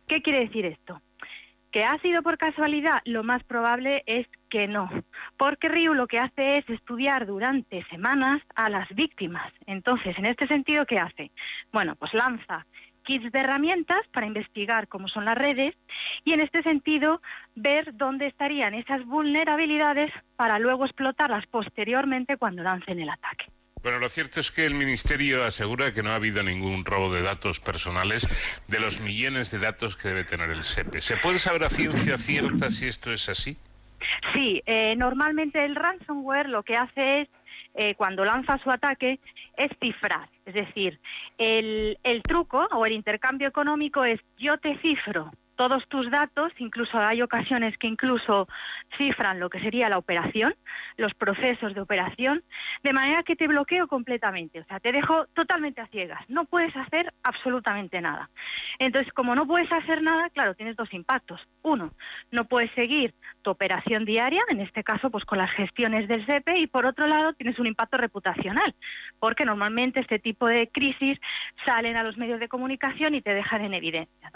¿Qué 0.08 0.22
quiere 0.22 0.42
decir 0.42 0.68
esto? 0.68 1.02
¿Que 1.72 1.84
ha 1.84 1.98
sido 2.02 2.22
por 2.22 2.38
casualidad? 2.38 3.02
Lo 3.06 3.24
más 3.24 3.44
probable 3.46 4.04
es 4.06 4.28
que 4.50 4.68
no, 4.68 4.90
porque 5.38 5.70
Ryu 5.70 5.94
lo 5.94 6.08
que 6.08 6.20
hace 6.20 6.58
es 6.58 6.70
estudiar 6.70 7.26
durante 7.26 7.84
semanas 7.86 8.42
a 8.56 8.70
las 8.70 8.88
víctimas. 8.90 9.52
Entonces, 9.66 10.18
en 10.18 10.26
este 10.26 10.48
sentido, 10.48 10.86
¿qué 10.86 11.00
hace? 11.00 11.32
Bueno, 11.72 11.96
pues 11.96 12.14
lanza 12.14 12.66
kits 13.08 13.32
de 13.32 13.40
herramientas 13.40 14.02
para 14.12 14.28
investigar 14.28 14.90
cómo 14.90 15.08
son 15.08 15.26
las 15.26 15.38
redes 15.38 15.74
y 16.26 16.34
en 16.34 16.42
este 16.42 16.62
sentido 16.62 17.22
ver 17.56 17.96
dónde 17.96 18.28
estarían 18.28 18.74
esas 18.74 19.06
vulnerabilidades 19.06 20.12
para 20.36 20.60
luego 20.60 20.86
explotarlas 20.86 21.46
posteriormente 21.48 22.36
cuando 22.36 22.64
lancen 22.64 23.00
el 23.00 23.10
ataque. 23.10 23.46
Bueno, 23.82 24.00
lo 24.00 24.10
cierto 24.10 24.42
es 24.42 24.52
que 24.52 24.66
el 24.66 24.74
Ministerio 24.74 25.46
asegura 25.46 25.94
que 25.94 26.04
no 26.04 26.10
ha 26.10 26.16
habido 26.16 26.44
ningún 26.44 26.84
robo 26.84 27.14
de 27.14 27.22
datos 27.22 27.62
personales 27.62 28.28
de 28.68 28.80
los 28.80 29.00
millones 29.00 29.52
de 29.52 29.60
datos 29.60 29.96
que 29.96 30.10
debe 30.10 30.26
tener 30.26 30.50
el 30.50 30.64
SEPE. 30.64 31.00
¿Se 31.00 31.16
puede 31.16 31.38
saber 31.38 31.64
a 31.64 31.70
ciencia 31.70 32.18
cierta 32.18 32.70
si 32.72 32.88
esto 32.88 33.14
es 33.14 33.30
así? 33.30 33.56
Sí, 34.34 34.62
eh, 34.66 34.96
normalmente 34.96 35.64
el 35.64 35.76
ransomware 35.76 36.50
lo 36.50 36.64
que 36.64 36.76
hace 36.76 37.22
es, 37.22 37.30
eh, 37.76 37.96
cuando 37.96 38.26
lanza 38.26 38.58
su 38.60 38.70
ataque, 38.72 39.20
es 39.56 39.72
cifrar. 39.80 40.30
Es 40.46 40.54
decir, 40.54 41.00
el, 41.38 41.98
el 42.04 42.22
truco 42.24 42.68
o 42.72 42.86
el 42.86 42.94
intercambio 42.94 43.48
económico 43.48 44.04
es 44.04 44.20
yo 44.38 44.58
te 44.58 44.78
cifro 44.80 45.32
todos 45.58 45.86
tus 45.90 46.10
datos, 46.10 46.54
incluso 46.60 46.98
hay 46.98 47.22
ocasiones 47.22 47.78
que 47.78 47.88
incluso 47.88 48.48
cifran 48.98 49.40
lo 49.40 49.50
que 49.50 49.60
sería 49.60 49.90
la 49.90 49.98
operación, 49.98 50.56
los 50.96 51.14
procesos 51.16 51.74
de 51.74 51.82
operación, 51.82 52.44
de 52.84 52.94
manera 52.94 53.24
que 53.24 53.36
te 53.36 53.48
bloqueo 53.48 53.88
completamente, 53.88 54.62
o 54.62 54.66
sea, 54.66 54.80
te 54.80 54.92
dejo 54.92 55.26
totalmente 55.34 55.82
a 55.82 55.88
ciegas, 55.88 56.22
no 56.30 56.46
puedes 56.46 56.74
hacer 56.78 57.12
absolutamente 57.24 58.00
nada. 58.00 58.30
Entonces, 58.80 59.12
como 59.14 59.36
no 59.36 59.46
puedes 59.46 59.72
hacer 59.72 60.02
nada, 60.02 60.30
claro, 60.30 60.54
tienes 60.54 60.76
dos 60.76 60.94
impactos. 60.94 61.42
Uno, 61.68 61.92
no 62.32 62.46
puedes 62.46 62.72
seguir 62.72 63.14
tu 63.42 63.52
operación 63.52 64.06
diaria, 64.06 64.42
en 64.50 64.62
este 64.62 64.84
caso, 64.84 65.10
pues 65.10 65.26
con 65.26 65.38
las 65.38 65.52
gestiones 65.52 66.08
del 66.08 66.26
SEPE, 66.26 66.60
y 66.60 66.68
por 66.68 66.86
otro 66.86 67.08
lado, 67.08 67.34
tienes 67.34 67.60
un 67.60 67.68
impacto 67.68 67.98
reputacional, 67.98 68.74
porque 69.20 69.44
normalmente 69.44 70.00
este 70.00 70.18
tipo 70.18 70.48
de 70.48 70.70
crisis 70.70 71.20
salen 71.66 71.98
a 71.98 72.04
los 72.04 72.18
medios 72.18 72.40
de 72.40 72.48
comunicación 72.48 73.16
y 73.16 73.22
te 73.22 73.34
dejan 73.34 73.66
en 73.66 73.74
evidencia. 73.74 74.32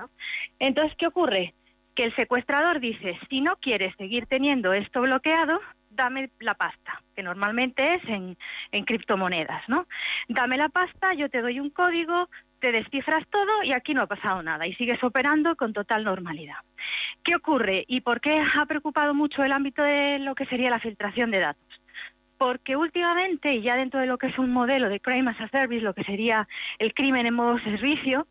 Entonces, 0.59 0.93
¿qué 0.97 1.07
ocurre? 1.07 1.53
Que 1.95 2.03
el 2.03 2.15
secuestrador 2.15 2.79
dice, 2.79 3.17
si 3.29 3.39
no 3.39 3.55
quieres 3.55 3.95
seguir 3.95 4.25
teniendo 4.25 4.73
esto 4.73 5.01
bloqueado, 5.01 5.59
dame 5.89 6.31
la 6.39 6.55
pasta, 6.55 7.01
que 7.15 7.23
normalmente 7.23 7.95
es 7.95 8.03
en, 8.05 8.37
en 8.71 8.85
criptomonedas, 8.85 9.67
¿no? 9.69 9.87
Dame 10.27 10.57
la 10.57 10.69
pasta, 10.69 11.13
yo 11.13 11.29
te 11.29 11.41
doy 11.41 11.59
un 11.59 11.69
código, 11.69 12.29
te 12.61 12.71
descifras 12.71 13.27
todo 13.29 13.63
y 13.63 13.73
aquí 13.73 13.93
no 13.93 14.03
ha 14.03 14.07
pasado 14.07 14.41
nada 14.41 14.65
y 14.67 14.73
sigues 14.75 15.03
operando 15.03 15.55
con 15.55 15.73
total 15.73 16.03
normalidad. 16.03 16.59
¿Qué 17.23 17.35
ocurre 17.35 17.83
y 17.87 18.01
por 18.01 18.21
qué 18.21 18.41
ha 18.41 18.65
preocupado 18.65 19.13
mucho 19.13 19.43
el 19.43 19.51
ámbito 19.51 19.83
de 19.83 20.19
lo 20.19 20.35
que 20.35 20.45
sería 20.45 20.69
la 20.69 20.79
filtración 20.79 21.31
de 21.31 21.39
datos? 21.39 21.81
Porque 22.37 22.75
últimamente, 22.75 23.53
y 23.53 23.61
ya 23.61 23.75
dentro 23.75 23.99
de 23.99 24.05
lo 24.05 24.17
que 24.17 24.27
es 24.27 24.37
un 24.37 24.51
modelo 24.51 24.89
de 24.89 24.99
crime 24.99 25.29
as 25.31 25.41
a 25.41 25.49
service, 25.49 25.83
lo 25.83 25.93
que 25.93 26.03
sería 26.03 26.47
el 26.79 26.93
crimen 26.93 27.25
en 27.25 27.33
modo 27.33 27.59
servicio, 27.59 28.27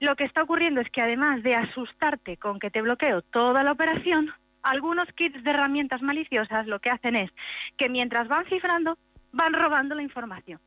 lo 0.00 0.16
que 0.16 0.24
está 0.24 0.42
ocurriendo 0.42 0.80
es 0.80 0.90
que 0.90 1.02
además 1.02 1.42
de 1.42 1.54
asustarte 1.54 2.36
con 2.36 2.58
que 2.58 2.70
te 2.70 2.82
bloqueo 2.82 3.22
toda 3.22 3.62
la 3.62 3.72
operación, 3.72 4.32
algunos 4.62 5.08
kits 5.14 5.42
de 5.42 5.50
herramientas 5.50 6.00
maliciosas 6.00 6.66
lo 6.66 6.78
que 6.80 6.90
hacen 6.90 7.16
es 7.16 7.30
que 7.76 7.88
mientras 7.88 8.28
van 8.28 8.44
cifrando, 8.46 8.98
van 9.32 9.52
robando 9.52 9.94
la 9.94 10.02
información. 10.02 10.60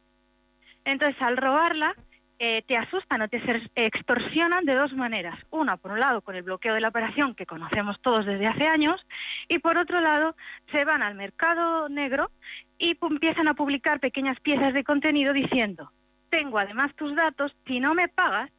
Entonces, 0.86 1.22
al 1.22 1.36
robarla, 1.36 1.96
eh, 2.40 2.64
te 2.68 2.78
asustan 2.78 3.22
o 3.22 3.28
te 3.28 3.42
extorsionan 3.76 4.66
de 4.66 4.76
dos 4.76 4.94
maneras. 4.94 5.40
Una, 5.50 5.78
por 5.78 5.92
un 5.92 6.00
lado, 6.00 6.22
con 6.22 6.36
el 6.36 6.44
bloqueo 6.44 6.74
de 6.74 6.82
la 6.82 6.90
operación 6.90 7.36
que 7.36 7.46
conocemos 7.46 8.00
todos 8.02 8.26
desde 8.26 8.48
hace 8.48 8.68
años, 8.68 9.06
y 9.48 9.60
por 9.60 9.78
otro 9.78 10.02
lado, 10.02 10.36
se 10.72 10.86
van 10.86 11.02
al 11.02 11.16
mercado 11.16 11.90
negro 11.90 12.30
y 12.78 12.98
empiezan 13.02 13.48
a 13.48 13.54
publicar 13.54 14.00
pequeñas 14.00 14.40
piezas 14.40 14.74
de 14.74 14.84
contenido 14.84 15.34
diciendo, 15.34 15.92
tengo 16.30 16.60
además 16.60 16.94
tus 16.96 17.16
datos, 17.16 17.56
si 17.66 17.80
no 17.80 17.96
me 17.96 18.08
pagas, 18.08 18.52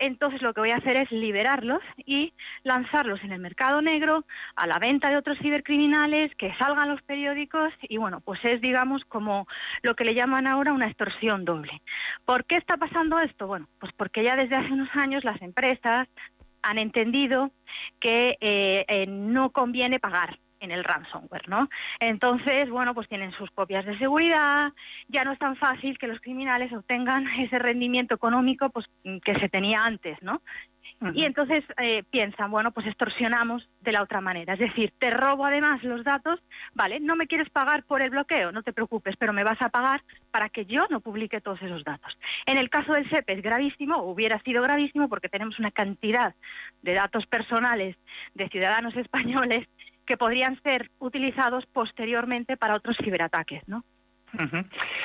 entonces 0.00 0.42
lo 0.42 0.52
que 0.52 0.60
voy 0.60 0.70
a 0.70 0.78
hacer 0.78 0.96
es 0.96 1.10
liberarlos 1.12 1.82
y 1.98 2.32
lanzarlos 2.64 3.22
en 3.22 3.32
el 3.32 3.40
mercado 3.40 3.82
negro, 3.82 4.24
a 4.56 4.66
la 4.66 4.78
venta 4.78 5.10
de 5.10 5.16
otros 5.16 5.38
cibercriminales, 5.38 6.34
que 6.36 6.54
salgan 6.58 6.88
los 6.88 7.02
periódicos 7.02 7.72
y 7.82 7.98
bueno, 7.98 8.20
pues 8.20 8.40
es 8.44 8.60
digamos 8.60 9.04
como 9.04 9.46
lo 9.82 9.94
que 9.94 10.04
le 10.04 10.14
llaman 10.14 10.46
ahora 10.46 10.72
una 10.72 10.86
extorsión 10.86 11.44
doble. 11.44 11.82
¿Por 12.24 12.44
qué 12.46 12.56
está 12.56 12.78
pasando 12.78 13.18
esto? 13.20 13.46
Bueno, 13.46 13.68
pues 13.78 13.92
porque 13.92 14.24
ya 14.24 14.36
desde 14.36 14.56
hace 14.56 14.72
unos 14.72 14.88
años 14.94 15.22
las 15.22 15.40
empresas 15.42 16.08
han 16.62 16.78
entendido 16.78 17.50
que 18.00 18.36
eh, 18.40 18.84
eh, 18.88 19.06
no 19.06 19.50
conviene 19.50 20.00
pagar 20.00 20.38
en 20.60 20.70
el 20.70 20.84
ransomware, 20.84 21.48
¿no? 21.48 21.68
Entonces, 21.98 22.70
bueno, 22.70 22.94
pues 22.94 23.08
tienen 23.08 23.32
sus 23.32 23.50
copias 23.50 23.84
de 23.84 23.98
seguridad, 23.98 24.72
ya 25.08 25.24
no 25.24 25.32
es 25.32 25.38
tan 25.38 25.56
fácil 25.56 25.98
que 25.98 26.06
los 26.06 26.20
criminales 26.20 26.72
obtengan 26.72 27.26
ese 27.40 27.58
rendimiento 27.58 28.14
económico 28.14 28.70
pues 28.70 28.86
que 29.24 29.38
se 29.38 29.48
tenía 29.48 29.84
antes, 29.84 30.16
¿no? 30.22 30.40
Y 31.14 31.24
entonces 31.24 31.64
eh, 31.78 32.02
piensan, 32.10 32.50
bueno, 32.50 32.72
pues 32.72 32.86
extorsionamos 32.86 33.66
de 33.80 33.92
la 33.92 34.02
otra 34.02 34.20
manera. 34.20 34.52
Es 34.52 34.58
decir, 34.58 34.92
te 34.98 35.10
robo 35.10 35.46
además 35.46 35.82
los 35.82 36.04
datos, 36.04 36.40
vale, 36.74 37.00
no 37.00 37.16
me 37.16 37.26
quieres 37.26 37.48
pagar 37.48 37.84
por 37.84 38.02
el 38.02 38.10
bloqueo, 38.10 38.52
no 38.52 38.62
te 38.62 38.74
preocupes, 38.74 39.16
pero 39.18 39.32
me 39.32 39.42
vas 39.42 39.60
a 39.62 39.70
pagar 39.70 40.02
para 40.30 40.50
que 40.50 40.66
yo 40.66 40.86
no 40.90 41.00
publique 41.00 41.40
todos 41.40 41.62
esos 41.62 41.84
datos. 41.84 42.18
En 42.44 42.58
el 42.58 42.68
caso 42.68 42.92
del 42.92 43.08
SEP 43.08 43.30
es 43.30 43.42
gravísimo, 43.42 44.02
hubiera 44.02 44.38
sido 44.42 44.62
gravísimo 44.62 45.08
porque 45.08 45.30
tenemos 45.30 45.58
una 45.58 45.70
cantidad 45.70 46.34
de 46.82 46.92
datos 46.92 47.26
personales 47.26 47.96
de 48.34 48.48
ciudadanos 48.50 48.94
españoles 48.96 49.66
que 50.10 50.16
podrían 50.16 50.60
ser 50.64 50.90
utilizados 50.98 51.64
posteriormente 51.66 52.56
para 52.56 52.74
otros 52.74 52.96
ciberataques, 53.00 53.62
¿no? 53.68 53.84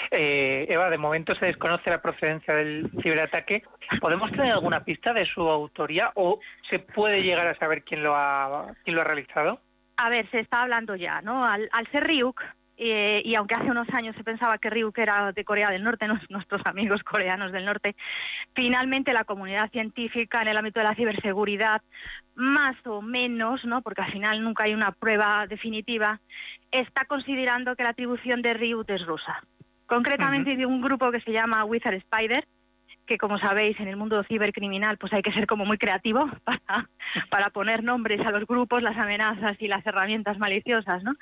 Eh, 0.09 0.65
Eva, 0.67 0.89
de 0.89 0.97
momento 0.97 1.35
se 1.35 1.45
desconoce 1.45 1.91
la 1.91 2.01
procedencia 2.01 2.55
del 2.55 2.89
ciberataque. 3.03 3.61
¿Podemos 4.01 4.31
tener 4.31 4.51
alguna 4.51 4.83
pista 4.83 5.13
de 5.13 5.27
su 5.27 5.41
autoría 5.41 6.11
o 6.15 6.39
se 6.71 6.79
puede 6.79 7.21
llegar 7.21 7.45
a 7.45 7.55
saber 7.59 7.83
quién 7.83 8.01
lo 8.01 8.15
ha, 8.15 8.73
quién 8.83 8.95
lo 8.95 9.01
ha 9.01 9.05
realizado? 9.05 9.61
A 9.97 10.09
ver, 10.09 10.27
se 10.31 10.39
está 10.39 10.63
hablando 10.63 10.95
ya, 10.95 11.21
¿no? 11.21 11.45
Al, 11.45 11.69
al 11.71 11.85
ser 11.91 12.07
Ryuk, 12.07 12.41
eh, 12.77 13.21
y 13.23 13.35
aunque 13.35 13.55
hace 13.55 13.71
unos 13.71 13.87
años 13.93 14.15
se 14.17 14.23
pensaba 14.23 14.57
que 14.57 14.69
Ryuk 14.69 14.97
era 14.97 15.31
de 15.31 15.45
Corea 15.45 15.69
del 15.69 15.83
Norte, 15.83 16.07
nuestros 16.29 16.61
amigos 16.65 17.03
coreanos 17.03 17.51
del 17.51 17.65
norte, 17.65 17.95
finalmente 18.53 19.13
la 19.13 19.23
comunidad 19.23 19.71
científica 19.71 20.41
en 20.41 20.49
el 20.49 20.57
ámbito 20.57 20.79
de 20.79 20.85
la 20.85 20.95
ciberseguridad, 20.95 21.81
más 22.35 22.75
o 22.85 23.01
menos, 23.01 23.63
¿no? 23.63 23.81
porque 23.81 24.01
al 24.01 24.11
final 24.11 24.43
nunca 24.43 24.65
hay 24.65 24.73
una 24.73 24.91
prueba 24.91 25.47
definitiva, 25.47 26.19
está 26.71 27.05
considerando 27.05 27.75
que 27.75 27.83
la 27.83 27.89
atribución 27.89 28.41
de 28.41 28.53
Ryuk 28.53 28.89
es 28.89 29.05
rusa. 29.05 29.41
Concretamente 29.87 30.55
de 30.55 30.65
un 30.65 30.81
grupo 30.81 31.11
que 31.11 31.21
se 31.21 31.31
llama 31.31 31.63
Wizard 31.63 31.93
Spider, 31.93 32.45
que 33.05 33.17
como 33.17 33.37
sabéis 33.39 33.79
en 33.79 33.87
el 33.87 33.97
mundo 33.97 34.23
cibercriminal 34.23 34.97
pues 34.97 35.13
hay 35.13 35.21
que 35.21 35.31
ser 35.33 35.47
como 35.47 35.65
muy 35.65 35.77
creativo 35.77 36.29
para, 36.43 36.89
para 37.29 37.49
poner 37.49 37.83
nombres 37.83 38.25
a 38.25 38.31
los 38.31 38.45
grupos, 38.45 38.81
las 38.81 38.97
amenazas 38.97 39.57
y 39.59 39.67
las 39.67 39.85
herramientas 39.85 40.37
maliciosas, 40.37 41.03
¿no? 41.03 41.13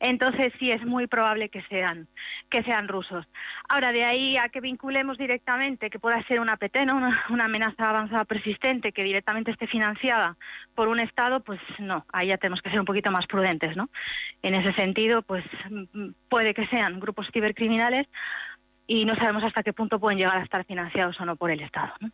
Entonces 0.00 0.52
sí 0.58 0.70
es 0.70 0.84
muy 0.84 1.06
probable 1.06 1.48
que 1.48 1.62
sean 1.62 2.08
que 2.50 2.62
sean 2.62 2.88
rusos. 2.88 3.26
Ahora 3.68 3.92
de 3.92 4.04
ahí 4.04 4.36
a 4.36 4.48
que 4.48 4.60
vinculemos 4.60 5.18
directamente 5.18 5.90
que 5.90 5.98
pueda 5.98 6.22
ser 6.24 6.40
una 6.40 6.56
PT, 6.56 6.86
¿no? 6.86 6.96
Una, 7.30 7.44
amenaza 7.44 7.90
avanzada 7.90 8.24
persistente 8.24 8.92
que 8.92 9.02
directamente 9.02 9.50
esté 9.50 9.66
financiada 9.66 10.36
por 10.74 10.88
un 10.88 11.00
estado, 11.00 11.40
pues 11.40 11.60
no, 11.78 12.06
ahí 12.12 12.28
ya 12.28 12.38
tenemos 12.38 12.62
que 12.62 12.70
ser 12.70 12.80
un 12.80 12.86
poquito 12.86 13.10
más 13.10 13.26
prudentes, 13.26 13.76
¿no? 13.76 13.90
En 14.42 14.54
ese 14.54 14.72
sentido, 14.74 15.22
pues 15.22 15.44
puede 16.28 16.54
que 16.54 16.66
sean 16.68 17.00
grupos 17.00 17.28
cibercriminales 17.32 18.06
y 18.86 19.04
no 19.04 19.14
sabemos 19.16 19.44
hasta 19.44 19.62
qué 19.62 19.72
punto 19.72 19.98
pueden 19.98 20.18
llegar 20.18 20.36
a 20.36 20.42
estar 20.42 20.64
financiados 20.64 21.18
o 21.20 21.24
no 21.24 21.36
por 21.36 21.50
el 21.50 21.60
Estado. 21.60 21.92
¿no? 22.00 22.10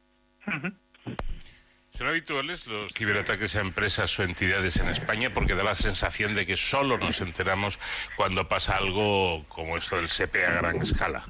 ¿Son 1.90 2.06
habituales 2.06 2.66
los 2.66 2.94
ciberataques 2.94 3.56
a 3.56 3.60
empresas 3.60 4.18
o 4.18 4.22
entidades 4.22 4.76
en 4.78 4.88
España? 4.88 5.30
Porque 5.34 5.54
da 5.54 5.64
la 5.64 5.74
sensación 5.74 6.34
de 6.34 6.46
que 6.46 6.56
solo 6.56 6.96
nos 6.96 7.20
enteramos 7.20 7.78
cuando 8.16 8.48
pasa 8.48 8.76
algo 8.76 9.44
como 9.48 9.76
esto 9.76 9.96
del 9.96 10.08
SEPE 10.08 10.46
a 10.46 10.52
gran 10.52 10.76
escala. 10.80 11.22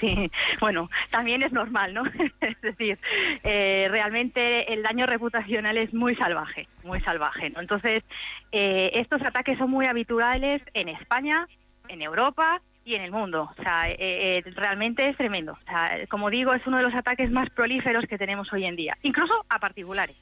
Sí, 0.00 0.30
bueno, 0.60 0.88
también 1.10 1.42
es 1.42 1.52
normal, 1.52 1.92
¿no? 1.92 2.04
es 2.40 2.60
decir, 2.60 2.98
eh, 3.42 3.88
realmente 3.90 4.72
el 4.72 4.82
daño 4.82 5.06
reputacional 5.06 5.76
es 5.76 5.92
muy 5.92 6.14
salvaje, 6.16 6.68
muy 6.84 7.00
salvaje, 7.00 7.50
¿no? 7.50 7.60
Entonces, 7.60 8.04
eh, 8.52 8.92
estos 8.94 9.22
ataques 9.22 9.58
son 9.58 9.70
muy 9.70 9.86
habituales 9.86 10.62
en 10.74 10.88
España, 10.88 11.48
en 11.88 12.00
Europa 12.00 12.60
y 12.84 12.94
en 12.94 13.02
el 13.02 13.10
mundo. 13.10 13.50
O 13.56 13.62
sea, 13.62 13.90
eh, 13.90 13.96
eh, 13.98 14.42
realmente 14.54 15.08
es 15.08 15.16
tremendo. 15.16 15.52
O 15.52 15.64
sea, 15.64 16.06
como 16.08 16.30
digo, 16.30 16.52
es 16.54 16.66
uno 16.66 16.78
de 16.78 16.84
los 16.84 16.94
ataques 16.94 17.30
más 17.30 17.50
prolíferos 17.50 18.04
que 18.06 18.18
tenemos 18.18 18.52
hoy 18.52 18.64
en 18.64 18.76
día, 18.76 18.96
incluso 19.02 19.44
a 19.48 19.58
particulares. 19.58 20.16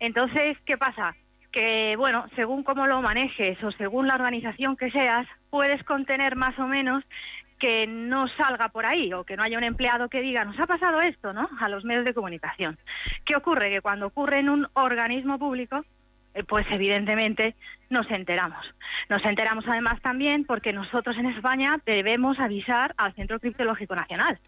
Entonces, 0.00 0.56
¿qué 0.64 0.76
pasa? 0.76 1.14
Que, 1.52 1.94
bueno, 1.96 2.26
según 2.34 2.64
cómo 2.64 2.86
lo 2.86 3.00
manejes 3.00 3.62
o 3.62 3.70
según 3.72 4.08
la 4.08 4.16
organización 4.16 4.76
que 4.76 4.90
seas, 4.90 5.26
puedes 5.50 5.82
contener 5.84 6.36
más 6.36 6.58
o 6.58 6.66
menos 6.66 7.04
que 7.58 7.86
no 7.86 8.26
salga 8.28 8.68
por 8.68 8.84
ahí 8.84 9.12
o 9.12 9.24
que 9.24 9.36
no 9.36 9.44
haya 9.44 9.56
un 9.56 9.64
empleado 9.64 10.08
que 10.08 10.20
diga, 10.20 10.44
nos 10.44 10.58
ha 10.58 10.66
pasado 10.66 11.00
esto, 11.00 11.32
¿no? 11.32 11.48
A 11.60 11.68
los 11.68 11.84
medios 11.84 12.04
de 12.04 12.12
comunicación. 12.12 12.76
¿Qué 13.24 13.36
ocurre? 13.36 13.70
Que 13.70 13.80
cuando 13.80 14.06
ocurre 14.06 14.40
en 14.40 14.50
un 14.50 14.66
organismo 14.74 15.38
público, 15.38 15.84
pues 16.42 16.66
evidentemente 16.70 17.54
nos 17.90 18.10
enteramos. 18.10 18.64
Nos 19.08 19.24
enteramos 19.24 19.64
además 19.68 20.00
también 20.02 20.44
porque 20.44 20.72
nosotros 20.72 21.16
en 21.16 21.26
España 21.26 21.78
debemos 21.86 22.38
avisar 22.40 22.94
al 22.96 23.14
Centro 23.14 23.38
Criptológico 23.38 23.94
Nacional. 23.94 24.38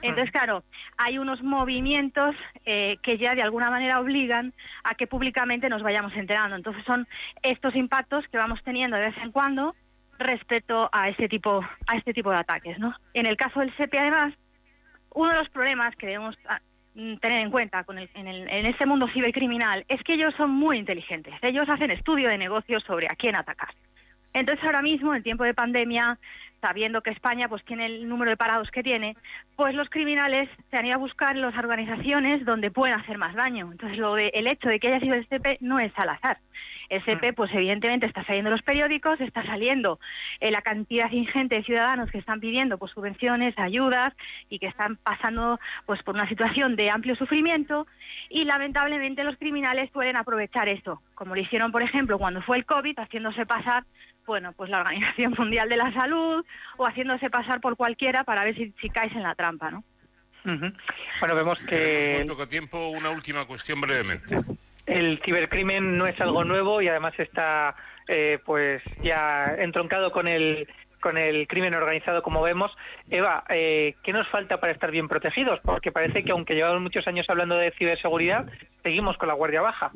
Entonces, 0.00 0.30
claro, 0.30 0.62
hay 0.96 1.18
unos 1.18 1.42
movimientos 1.42 2.36
eh, 2.64 2.98
que 3.02 3.18
ya 3.18 3.34
de 3.34 3.42
alguna 3.42 3.68
manera 3.68 3.98
obligan 3.98 4.54
a 4.84 4.94
que 4.94 5.08
públicamente 5.08 5.68
nos 5.68 5.82
vayamos 5.82 6.14
enterando. 6.14 6.54
Entonces, 6.54 6.84
son 6.84 7.08
estos 7.42 7.74
impactos 7.74 8.24
que 8.28 8.38
vamos 8.38 8.60
teniendo 8.64 8.96
de 8.96 9.06
vez 9.06 9.16
en 9.18 9.32
cuando 9.32 9.74
respecto 10.18 10.88
a 10.92 11.08
este 11.08 11.28
tipo 11.28 11.64
a 11.86 11.96
este 11.96 12.12
tipo 12.12 12.30
de 12.30 12.38
ataques, 12.38 12.78
¿no? 12.78 12.94
En 13.14 13.26
el 13.26 13.36
caso 13.36 13.60
del 13.60 13.76
SEPI, 13.76 13.98
además, 13.98 14.34
uno 15.14 15.32
de 15.32 15.38
los 15.38 15.48
problemas 15.48 15.94
que 15.96 16.06
debemos 16.06 16.36
tener 17.20 17.40
en 17.40 17.50
cuenta 17.50 17.84
con 17.84 17.98
en, 17.98 18.08
en, 18.14 18.66
este 18.66 18.84
mundo 18.84 19.06
cibercriminal 19.12 19.84
es 19.88 20.02
que 20.02 20.14
ellos 20.14 20.34
son 20.36 20.50
muy 20.50 20.78
inteligentes. 20.78 21.32
Ellos 21.42 21.68
hacen 21.68 21.92
estudio 21.92 22.28
de 22.28 22.38
negocios 22.38 22.82
sobre 22.84 23.06
a 23.06 23.14
quién 23.16 23.36
atacar. 23.38 23.68
Entonces 24.32 24.64
ahora 24.64 24.82
mismo, 24.82 25.14
en 25.14 25.22
tiempo 25.22 25.44
de 25.44 25.54
pandemia, 25.54 26.18
sabiendo 26.60 27.02
que 27.02 27.10
España 27.10 27.48
pues 27.48 27.64
tiene 27.64 27.86
el 27.86 28.08
número 28.08 28.30
de 28.30 28.36
parados 28.36 28.70
que 28.70 28.82
tiene, 28.82 29.16
pues 29.56 29.74
los 29.74 29.88
criminales 29.90 30.48
se 30.70 30.76
han 30.76 30.86
ido 30.86 30.96
a 30.96 30.98
buscar 30.98 31.36
las 31.36 31.56
organizaciones 31.56 32.44
donde 32.44 32.70
pueden 32.70 32.98
hacer 32.98 33.18
más 33.18 33.34
daño. 33.34 33.70
Entonces, 33.70 33.98
lo 33.98 34.14
de, 34.14 34.28
el 34.34 34.46
hecho 34.46 34.68
de 34.68 34.78
que 34.78 34.88
haya 34.88 35.00
sido 35.00 35.14
el 35.14 35.24
STP 35.24 35.60
no 35.60 35.78
es 35.78 35.92
al 35.96 36.10
azar. 36.10 36.38
El 36.88 37.02
STP, 37.02 37.34
pues 37.34 37.52
evidentemente 37.52 38.06
está 38.06 38.24
saliendo 38.24 38.48
en 38.48 38.56
los 38.56 38.62
periódicos, 38.62 39.20
está 39.20 39.44
saliendo 39.44 40.00
eh, 40.40 40.50
la 40.50 40.62
cantidad 40.62 41.10
ingente 41.10 41.56
de 41.56 41.62
ciudadanos 41.62 42.10
que 42.10 42.18
están 42.18 42.40
pidiendo 42.40 42.78
pues 42.78 42.92
subvenciones, 42.92 43.58
ayudas 43.58 44.14
y 44.48 44.58
que 44.58 44.68
están 44.68 44.96
pasando 44.96 45.60
pues 45.84 46.02
por 46.02 46.14
una 46.14 46.28
situación 46.28 46.76
de 46.76 46.90
amplio 46.90 47.14
sufrimiento 47.16 47.86
y 48.30 48.44
lamentablemente 48.44 49.22
los 49.22 49.36
criminales 49.36 49.90
pueden 49.90 50.16
aprovechar 50.16 50.68
esto, 50.68 51.02
como 51.14 51.34
lo 51.34 51.40
hicieron, 51.40 51.72
por 51.72 51.82
ejemplo, 51.82 52.18
cuando 52.18 52.42
fue 52.42 52.56
el 52.56 52.64
COVID, 52.64 52.98
haciéndose 52.98 53.44
pasar 53.44 53.84
bueno, 54.28 54.52
pues 54.52 54.70
la 54.70 54.80
Organización 54.80 55.34
Mundial 55.36 55.68
de 55.68 55.76
la 55.76 55.92
Salud 55.92 56.44
o 56.76 56.86
haciéndose 56.86 57.30
pasar 57.30 57.60
por 57.60 57.76
cualquiera 57.76 58.22
para 58.22 58.44
ver 58.44 58.54
si, 58.54 58.72
si 58.80 58.88
caes 58.88 59.12
en 59.16 59.24
la 59.24 59.34
trampa, 59.34 59.72
¿no? 59.72 59.82
Bueno, 60.44 61.34
vemos 61.34 61.58
que... 61.60 62.18
Muy 62.18 62.28
poco 62.28 62.46
tiempo, 62.46 62.88
una 62.88 63.10
última 63.10 63.44
cuestión 63.46 63.80
brevemente. 63.80 64.38
El 64.86 65.20
cibercrimen 65.24 65.98
no 65.98 66.06
es 66.06 66.18
algo 66.20 66.44
nuevo 66.44 66.80
y 66.80 66.88
además 66.88 67.12
está 67.18 67.74
eh, 68.06 68.38
pues 68.46 68.82
ya 69.02 69.54
entroncado 69.58 70.12
con 70.12 70.28
el 70.28 70.68
con 71.00 71.16
el 71.16 71.46
crimen 71.46 71.74
organizado 71.74 72.22
como 72.22 72.42
vemos. 72.42 72.76
Eva, 73.08 73.44
eh, 73.50 73.94
¿qué 74.02 74.12
nos 74.12 74.26
falta 74.28 74.58
para 74.58 74.72
estar 74.72 74.90
bien 74.90 75.06
protegidos? 75.06 75.60
Porque 75.60 75.92
parece 75.92 76.24
que 76.24 76.32
aunque 76.32 76.54
llevamos 76.54 76.80
muchos 76.80 77.06
años 77.06 77.26
hablando 77.28 77.56
de 77.56 77.70
ciberseguridad, 77.72 78.46
seguimos 78.82 79.16
con 79.16 79.28
la 79.28 79.34
guardia 79.34 79.60
baja. 79.60 79.92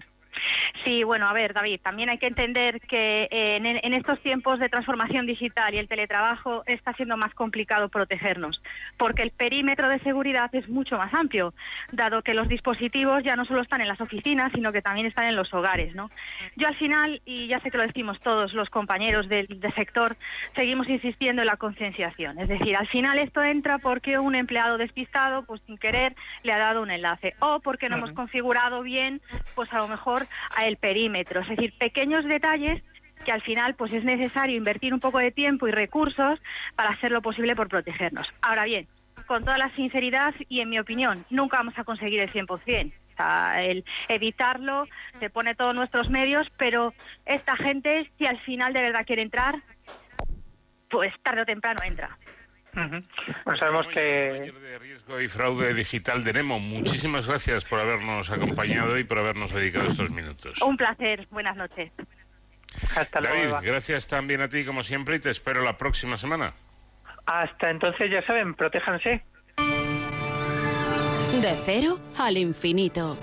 Sí, 0.84 1.04
bueno, 1.04 1.28
a 1.28 1.32
ver, 1.32 1.52
David, 1.52 1.80
también 1.82 2.10
hay 2.10 2.18
que 2.18 2.26
entender 2.26 2.80
que 2.80 3.28
eh, 3.30 3.56
en, 3.56 3.66
en, 3.66 3.94
estos 3.94 4.20
tiempos 4.20 4.59
de 4.59 4.68
transformación 4.68 5.26
digital 5.26 5.74
y 5.74 5.78
el 5.78 5.88
teletrabajo 5.88 6.62
está 6.66 6.92
siendo 6.94 7.16
más 7.16 7.34
complicado 7.34 7.88
protegernos, 7.88 8.60
porque 8.96 9.22
el 9.22 9.30
perímetro 9.30 9.88
de 9.88 10.00
seguridad 10.00 10.52
es 10.54 10.68
mucho 10.68 10.96
más 10.96 11.14
amplio, 11.14 11.54
dado 11.92 12.22
que 12.22 12.34
los 12.34 12.48
dispositivos 12.48 13.22
ya 13.22 13.36
no 13.36 13.44
solo 13.44 13.62
están 13.62 13.80
en 13.80 13.88
las 13.88 14.00
oficinas, 14.00 14.50
sino 14.52 14.72
que 14.72 14.82
también 14.82 15.06
están 15.06 15.26
en 15.26 15.36
los 15.36 15.52
hogares, 15.54 15.94
¿no? 15.94 16.10
Yo 16.56 16.66
al 16.66 16.76
final, 16.76 17.20
y 17.24 17.46
ya 17.46 17.60
sé 17.60 17.70
que 17.70 17.78
lo 17.78 17.86
decimos 17.86 18.18
todos 18.20 18.52
los 18.52 18.70
compañeros 18.70 19.28
del, 19.28 19.46
del 19.46 19.74
sector, 19.74 20.16
seguimos 20.56 20.88
insistiendo 20.88 21.42
en 21.42 21.46
la 21.46 21.56
concienciación, 21.56 22.38
es 22.38 22.48
decir, 22.48 22.76
al 22.76 22.88
final 22.88 23.18
esto 23.18 23.42
entra 23.42 23.78
porque 23.78 24.18
un 24.18 24.34
empleado 24.34 24.78
despistado, 24.78 25.44
pues 25.44 25.60
sin 25.66 25.78
querer, 25.78 26.16
le 26.42 26.52
ha 26.52 26.59
dado 26.59 26.82
un 26.82 26.90
enlace, 26.90 27.34
o 27.38 27.60
porque 27.60 27.88
no 27.88 27.96
hemos 27.96 28.12
configurado 28.12 28.82
bien, 28.82 29.20
pues 29.54 29.72
a 29.72 29.78
lo 29.78 29.88
mejor 29.88 30.21
a 30.54 30.66
el 30.66 30.76
perímetro, 30.76 31.40
es 31.40 31.48
decir, 31.48 31.72
pequeños 31.78 32.24
detalles 32.24 32.82
que 33.24 33.32
al 33.32 33.42
final 33.42 33.74
pues 33.74 33.92
es 33.92 34.04
necesario 34.04 34.56
invertir 34.56 34.92
un 34.92 35.00
poco 35.00 35.18
de 35.18 35.30
tiempo 35.30 35.68
y 35.68 35.70
recursos 35.70 36.40
para 36.74 36.90
hacer 36.90 37.12
lo 37.12 37.22
posible 37.22 37.54
por 37.54 37.68
protegernos. 37.68 38.28
Ahora 38.40 38.64
bien, 38.64 38.86
con 39.26 39.44
toda 39.44 39.58
la 39.58 39.70
sinceridad 39.76 40.34
y 40.48 40.60
en 40.60 40.70
mi 40.70 40.78
opinión, 40.78 41.24
nunca 41.30 41.58
vamos 41.58 41.78
a 41.78 41.84
conseguir 41.84 42.20
el 42.20 42.32
100%. 42.32 42.92
O 43.18 43.58
el 43.58 43.84
evitarlo 44.08 44.88
se 45.20 45.30
pone 45.30 45.54
todos 45.54 45.74
nuestros 45.74 46.10
medios, 46.10 46.50
pero 46.56 46.92
esta 47.24 47.56
gente, 47.56 48.10
si 48.18 48.26
al 48.26 48.38
final 48.40 48.72
de 48.72 48.82
verdad 48.82 49.06
quiere 49.06 49.22
entrar, 49.22 49.62
pues 50.90 51.14
tarde 51.22 51.42
o 51.42 51.46
temprano 51.46 51.80
entra. 51.84 52.18
Bueno, 52.74 53.58
sabemos 53.58 53.86
que... 53.88 54.00
de 54.00 54.78
riesgo 54.78 55.20
y 55.20 55.28
fraude 55.28 55.74
digital 55.74 56.24
de 56.24 56.32
Nemo, 56.32 56.58
muchísimas 56.58 57.26
gracias 57.26 57.64
por 57.64 57.78
habernos 57.78 58.30
acompañado 58.30 58.98
y 58.98 59.04
por 59.04 59.18
habernos 59.18 59.52
dedicado 59.52 59.88
estos 59.88 60.10
minutos. 60.10 60.60
Un 60.62 60.76
placer, 60.76 61.26
buenas 61.30 61.56
noches. 61.56 61.92
Hasta 62.96 63.20
David, 63.20 63.50
luego. 63.50 63.60
gracias 63.62 64.08
también 64.08 64.40
a 64.40 64.48
ti 64.48 64.64
como 64.64 64.82
siempre 64.82 65.16
y 65.16 65.18
te 65.20 65.30
espero 65.30 65.62
la 65.62 65.76
próxima 65.76 66.16
semana. 66.16 66.54
Hasta 67.26 67.70
entonces, 67.70 68.10
ya 68.10 68.24
saben, 68.26 68.54
protéjanse. 68.54 69.22
De 71.40 71.58
cero 71.64 71.98
al 72.18 72.36
infinito. 72.38 73.18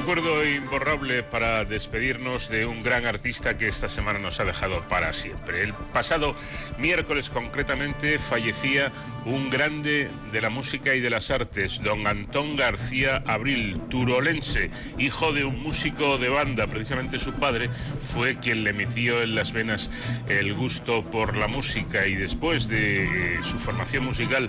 Recuerdo 0.00 0.46
imborrable 0.46 1.22
para 1.22 1.62
despedirnos 1.66 2.48
de 2.48 2.64
un 2.64 2.80
gran 2.80 3.04
artista 3.04 3.58
que 3.58 3.68
esta 3.68 3.86
semana 3.86 4.18
nos 4.18 4.40
ha 4.40 4.46
dejado 4.46 4.80
para 4.88 5.12
siempre. 5.12 5.62
El 5.62 5.74
pasado 5.74 6.34
miércoles 6.78 7.28
concretamente 7.28 8.18
fallecía 8.18 8.90
un 9.26 9.50
grande 9.50 10.08
de 10.32 10.40
la 10.40 10.48
música 10.48 10.94
y 10.94 11.00
de 11.00 11.10
las 11.10 11.30
artes, 11.30 11.82
don 11.82 12.06
Antón 12.06 12.56
García 12.56 13.22
Abril, 13.26 13.78
turolense, 13.90 14.70
hijo 14.96 15.34
de 15.34 15.44
un 15.44 15.62
músico 15.62 16.16
de 16.16 16.30
banda. 16.30 16.66
Precisamente 16.66 17.18
su 17.18 17.34
padre 17.34 17.68
fue 18.14 18.38
quien 18.38 18.64
le 18.64 18.72
metió 18.72 19.20
en 19.20 19.34
las 19.34 19.52
venas 19.52 19.90
el 20.30 20.54
gusto 20.54 21.04
por 21.04 21.36
la 21.36 21.46
música 21.46 22.06
y 22.06 22.14
después 22.14 22.68
de 22.68 23.04
eh, 23.04 23.42
su 23.42 23.58
formación 23.58 24.06
musical 24.06 24.48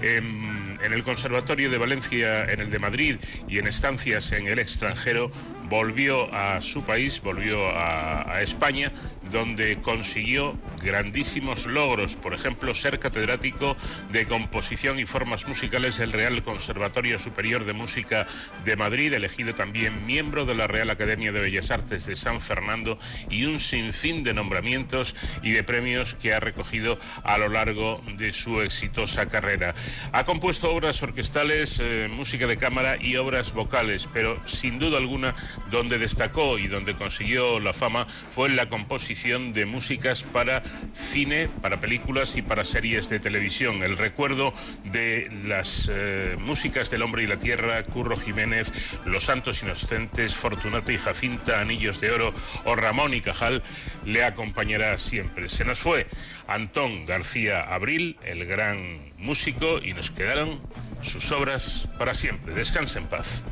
en, 0.00 0.71
en 0.82 0.92
el 0.92 1.02
Conservatorio 1.02 1.70
de 1.70 1.78
Valencia, 1.78 2.44
en 2.44 2.60
el 2.60 2.70
de 2.70 2.78
Madrid 2.78 3.16
y 3.48 3.58
en 3.58 3.66
estancias 3.66 4.32
en 4.32 4.46
el 4.46 4.58
extranjero, 4.58 5.30
volvió 5.68 6.32
a 6.34 6.60
su 6.60 6.84
país, 6.84 7.20
volvió 7.22 7.68
a, 7.68 8.42
España, 8.42 8.92
donde 9.32 9.78
consiguió 9.80 10.56
grandísimos 10.82 11.66
logros, 11.66 12.16
por 12.16 12.34
ejemplo, 12.34 12.74
ser 12.74 12.98
catedrático 12.98 13.76
de 14.10 14.26
composición 14.26 15.00
y 15.00 15.06
formas 15.06 15.48
musicales 15.48 15.96
del 15.96 16.12
Real 16.12 16.42
Conservatorio 16.42 17.18
Superior 17.18 17.64
de 17.64 17.72
Música 17.72 18.26
de 18.64 18.76
Madrid, 18.76 19.12
elegido 19.14 19.54
también 19.54 20.04
miembro 20.04 20.44
de 20.44 20.54
la 20.54 20.66
Real 20.66 20.90
Academia 20.90 21.32
de 21.32 21.40
Bellas 21.40 21.70
Artes 21.70 22.04
de 22.06 22.14
San 22.14 22.40
Fernando 22.40 22.98
y 23.30 23.44
un 23.44 23.58
sinfín 23.58 24.22
de 24.22 24.34
nombramientos 24.34 25.16
y 25.42 25.52
de 25.52 25.64
premios 25.64 26.14
que 26.14 26.34
ha 26.34 26.40
recogido 26.40 26.98
a 27.24 27.38
lo 27.38 27.48
largo 27.48 28.02
de 28.18 28.32
su 28.32 28.60
exitosa 28.60 29.26
carrera. 29.26 29.74
Ha 30.12 30.24
compuesto 30.24 30.70
obras 30.70 31.02
orquestales, 31.02 31.80
eh, 31.80 32.08
música 32.10 32.46
de 32.46 32.58
cámara 32.58 32.96
y 33.00 33.16
obras 33.16 33.54
vocales, 33.54 34.08
pero 34.12 34.40
sin 34.46 34.78
duda 34.78 34.98
alguna 34.98 35.34
donde 35.70 35.98
destacó 35.98 36.58
y 36.58 36.66
donde 36.66 36.94
consiguió 36.94 37.60
la 37.60 37.72
fama 37.72 38.06
fue 38.30 38.48
en 38.48 38.56
la 38.56 38.68
composición 38.68 39.21
de 39.22 39.66
músicas 39.66 40.24
para 40.24 40.64
cine, 40.94 41.48
para 41.60 41.78
películas 41.78 42.36
y 42.36 42.42
para 42.42 42.64
series 42.64 43.08
de 43.08 43.20
televisión. 43.20 43.84
El 43.84 43.96
recuerdo 43.96 44.52
de 44.84 45.30
las 45.44 45.88
eh, 45.92 46.36
músicas 46.40 46.90
del 46.90 47.02
Hombre 47.02 47.22
y 47.22 47.28
la 47.28 47.38
Tierra, 47.38 47.84
Curro 47.84 48.16
Jiménez, 48.16 48.72
Los 49.04 49.24
Santos 49.24 49.62
Inocentes, 49.62 50.34
Fortunata 50.34 50.92
y 50.92 50.98
Jacinta, 50.98 51.60
Anillos 51.60 52.00
de 52.00 52.10
Oro 52.10 52.34
o 52.64 52.74
Ramón 52.74 53.14
y 53.14 53.20
Cajal 53.20 53.62
le 54.04 54.24
acompañará 54.24 54.98
siempre. 54.98 55.48
Se 55.48 55.64
nos 55.64 55.78
fue 55.78 56.08
Antón 56.48 57.06
García 57.06 57.62
Abril, 57.72 58.16
el 58.24 58.44
gran 58.44 58.98
músico, 59.18 59.78
y 59.78 59.92
nos 59.92 60.10
quedaron 60.10 60.60
sus 61.02 61.30
obras 61.30 61.88
para 61.96 62.12
siempre. 62.14 62.54
Descanse 62.54 62.98
en 62.98 63.06
paz. 63.06 63.44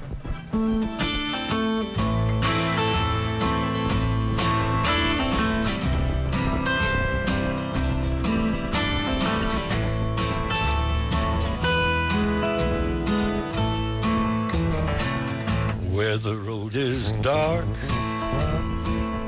Where 16.11 16.19
the 16.19 16.35
road 16.35 16.75
is 16.75 17.13
dark. 17.23 17.65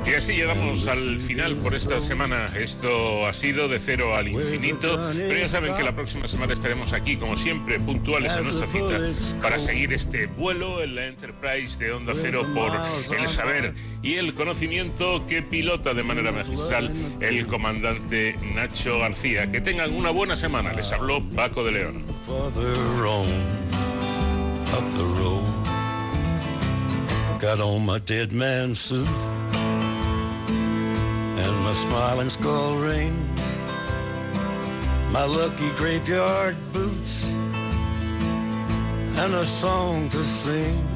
Y 0.05 0.15
así 0.15 0.33
llegamos 0.33 0.89
al 0.89 1.21
final 1.21 1.55
por 1.55 1.77
esta 1.77 2.01
semana. 2.01 2.47
Esto 2.59 3.25
ha 3.25 3.33
sido 3.33 3.69
de 3.69 3.79
cero 3.79 4.17
al 4.17 4.27
infinito. 4.27 5.01
Pero 5.15 5.39
ya 5.39 5.49
saben 5.49 5.77
que 5.77 5.85
la 5.85 5.95
próxima 5.95 6.27
semana 6.27 6.53
estaremos 6.53 6.93
aquí, 6.93 7.19
como 7.19 7.37
siempre, 7.37 7.79
puntuales 7.79 8.33
a 8.33 8.41
nuestra 8.41 8.67
cita 8.67 8.99
para 9.41 9.61
seguir 9.61 9.93
este 9.93 10.27
vuelo 10.27 10.83
en 10.83 10.97
la 10.97 11.07
Enterprise 11.07 11.79
de 11.79 11.93
Onda 11.93 12.15
Cero 12.17 12.45
por 12.53 12.73
el 13.17 13.29
saber 13.29 13.75
y 14.03 14.15
el 14.15 14.35
conocimiento 14.35 15.25
que 15.27 15.41
pilota 15.41 15.95
de 15.95 16.03
manera 16.03 16.33
magistral 16.33 16.91
el 17.21 17.47
comandante 17.47 18.37
Nacho 18.57 18.99
García. 18.99 19.53
Que 19.53 19.61
tengan 19.61 19.95
una 19.95 20.11
buena 20.11 20.35
semana. 20.35 20.73
Les 20.73 20.91
habló 20.91 21.23
Paco 21.37 21.63
de 21.63 21.71
León. 21.71 22.05
Got 27.43 27.61
on 27.61 27.85
my 27.85 27.99
dead 27.99 28.33
man 28.33 28.73
suit 28.73 29.09
and 30.49 31.65
my 31.65 31.73
smiling 31.73 32.31
skull 32.31 32.77
ring, 32.77 33.13
my 35.11 35.25
lucky 35.25 35.69
graveyard 35.71 36.55
boots, 36.73 37.27
and 37.27 39.35
a 39.35 39.45
song 39.45 40.09
to 40.11 40.23
sing. 40.23 40.87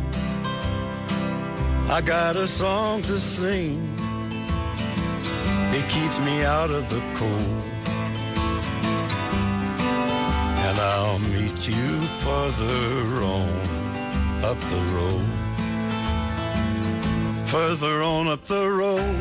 I 1.89 2.01
got 2.01 2.37
a 2.37 2.47
song 2.47 3.03
to 3.03 3.19
sing. 3.19 3.83
It 5.75 5.89
keeps 5.89 6.21
me 6.21 6.45
out 6.45 6.71
of 6.71 6.89
the 6.89 7.03
cold. 7.17 7.65
And 10.67 10.79
I'll 10.79 11.19
meet 11.19 11.67
you 11.67 12.07
farther 12.23 13.25
on 13.25 13.51
up 14.45 14.61
the 14.61 14.81
road. 14.95 15.46
Further 17.47 18.03
on 18.03 18.27
up 18.27 18.45
the 18.47 18.69
road, 18.69 19.17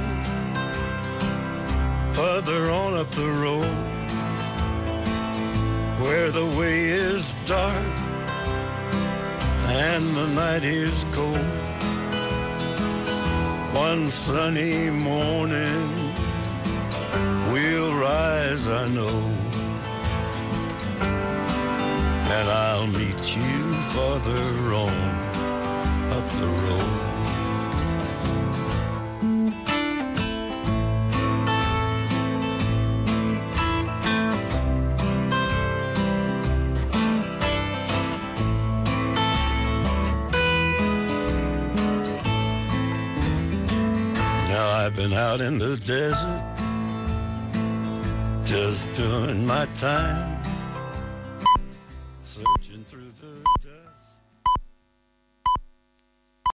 further 2.15 2.72
on 2.72 2.95
up 2.97 3.10
the 3.11 3.30
road, 3.30 3.76
where 6.02 6.31
the 6.31 6.45
way 6.57 6.85
is 6.85 7.31
dark 7.45 7.85
and 9.68 10.03
the 10.15 10.27
night 10.30 10.64
is 10.64 11.06
cold. 11.11 11.38
One 13.76 14.10
sunny 14.10 14.89
morning, 14.89 15.88
we'll 17.52 17.93
rise, 17.93 18.68
I 18.68 18.88
know, 18.88 19.19
and 22.35 22.49
I'll 22.49 22.88
meet 22.88 23.38
you 23.38 23.73
farther 23.93 24.73
on 24.73 24.97
up 26.11 26.27
the 26.27 26.47
road. 26.47 27.05
been 44.95 45.11
out 45.11 45.41
in 45.41 45.57
the 45.57 45.76
desert 45.85 46.43
just 48.45 48.95
doing 48.95 49.45
my 49.45 49.65
time. 49.77 50.41
Searching 52.23 52.74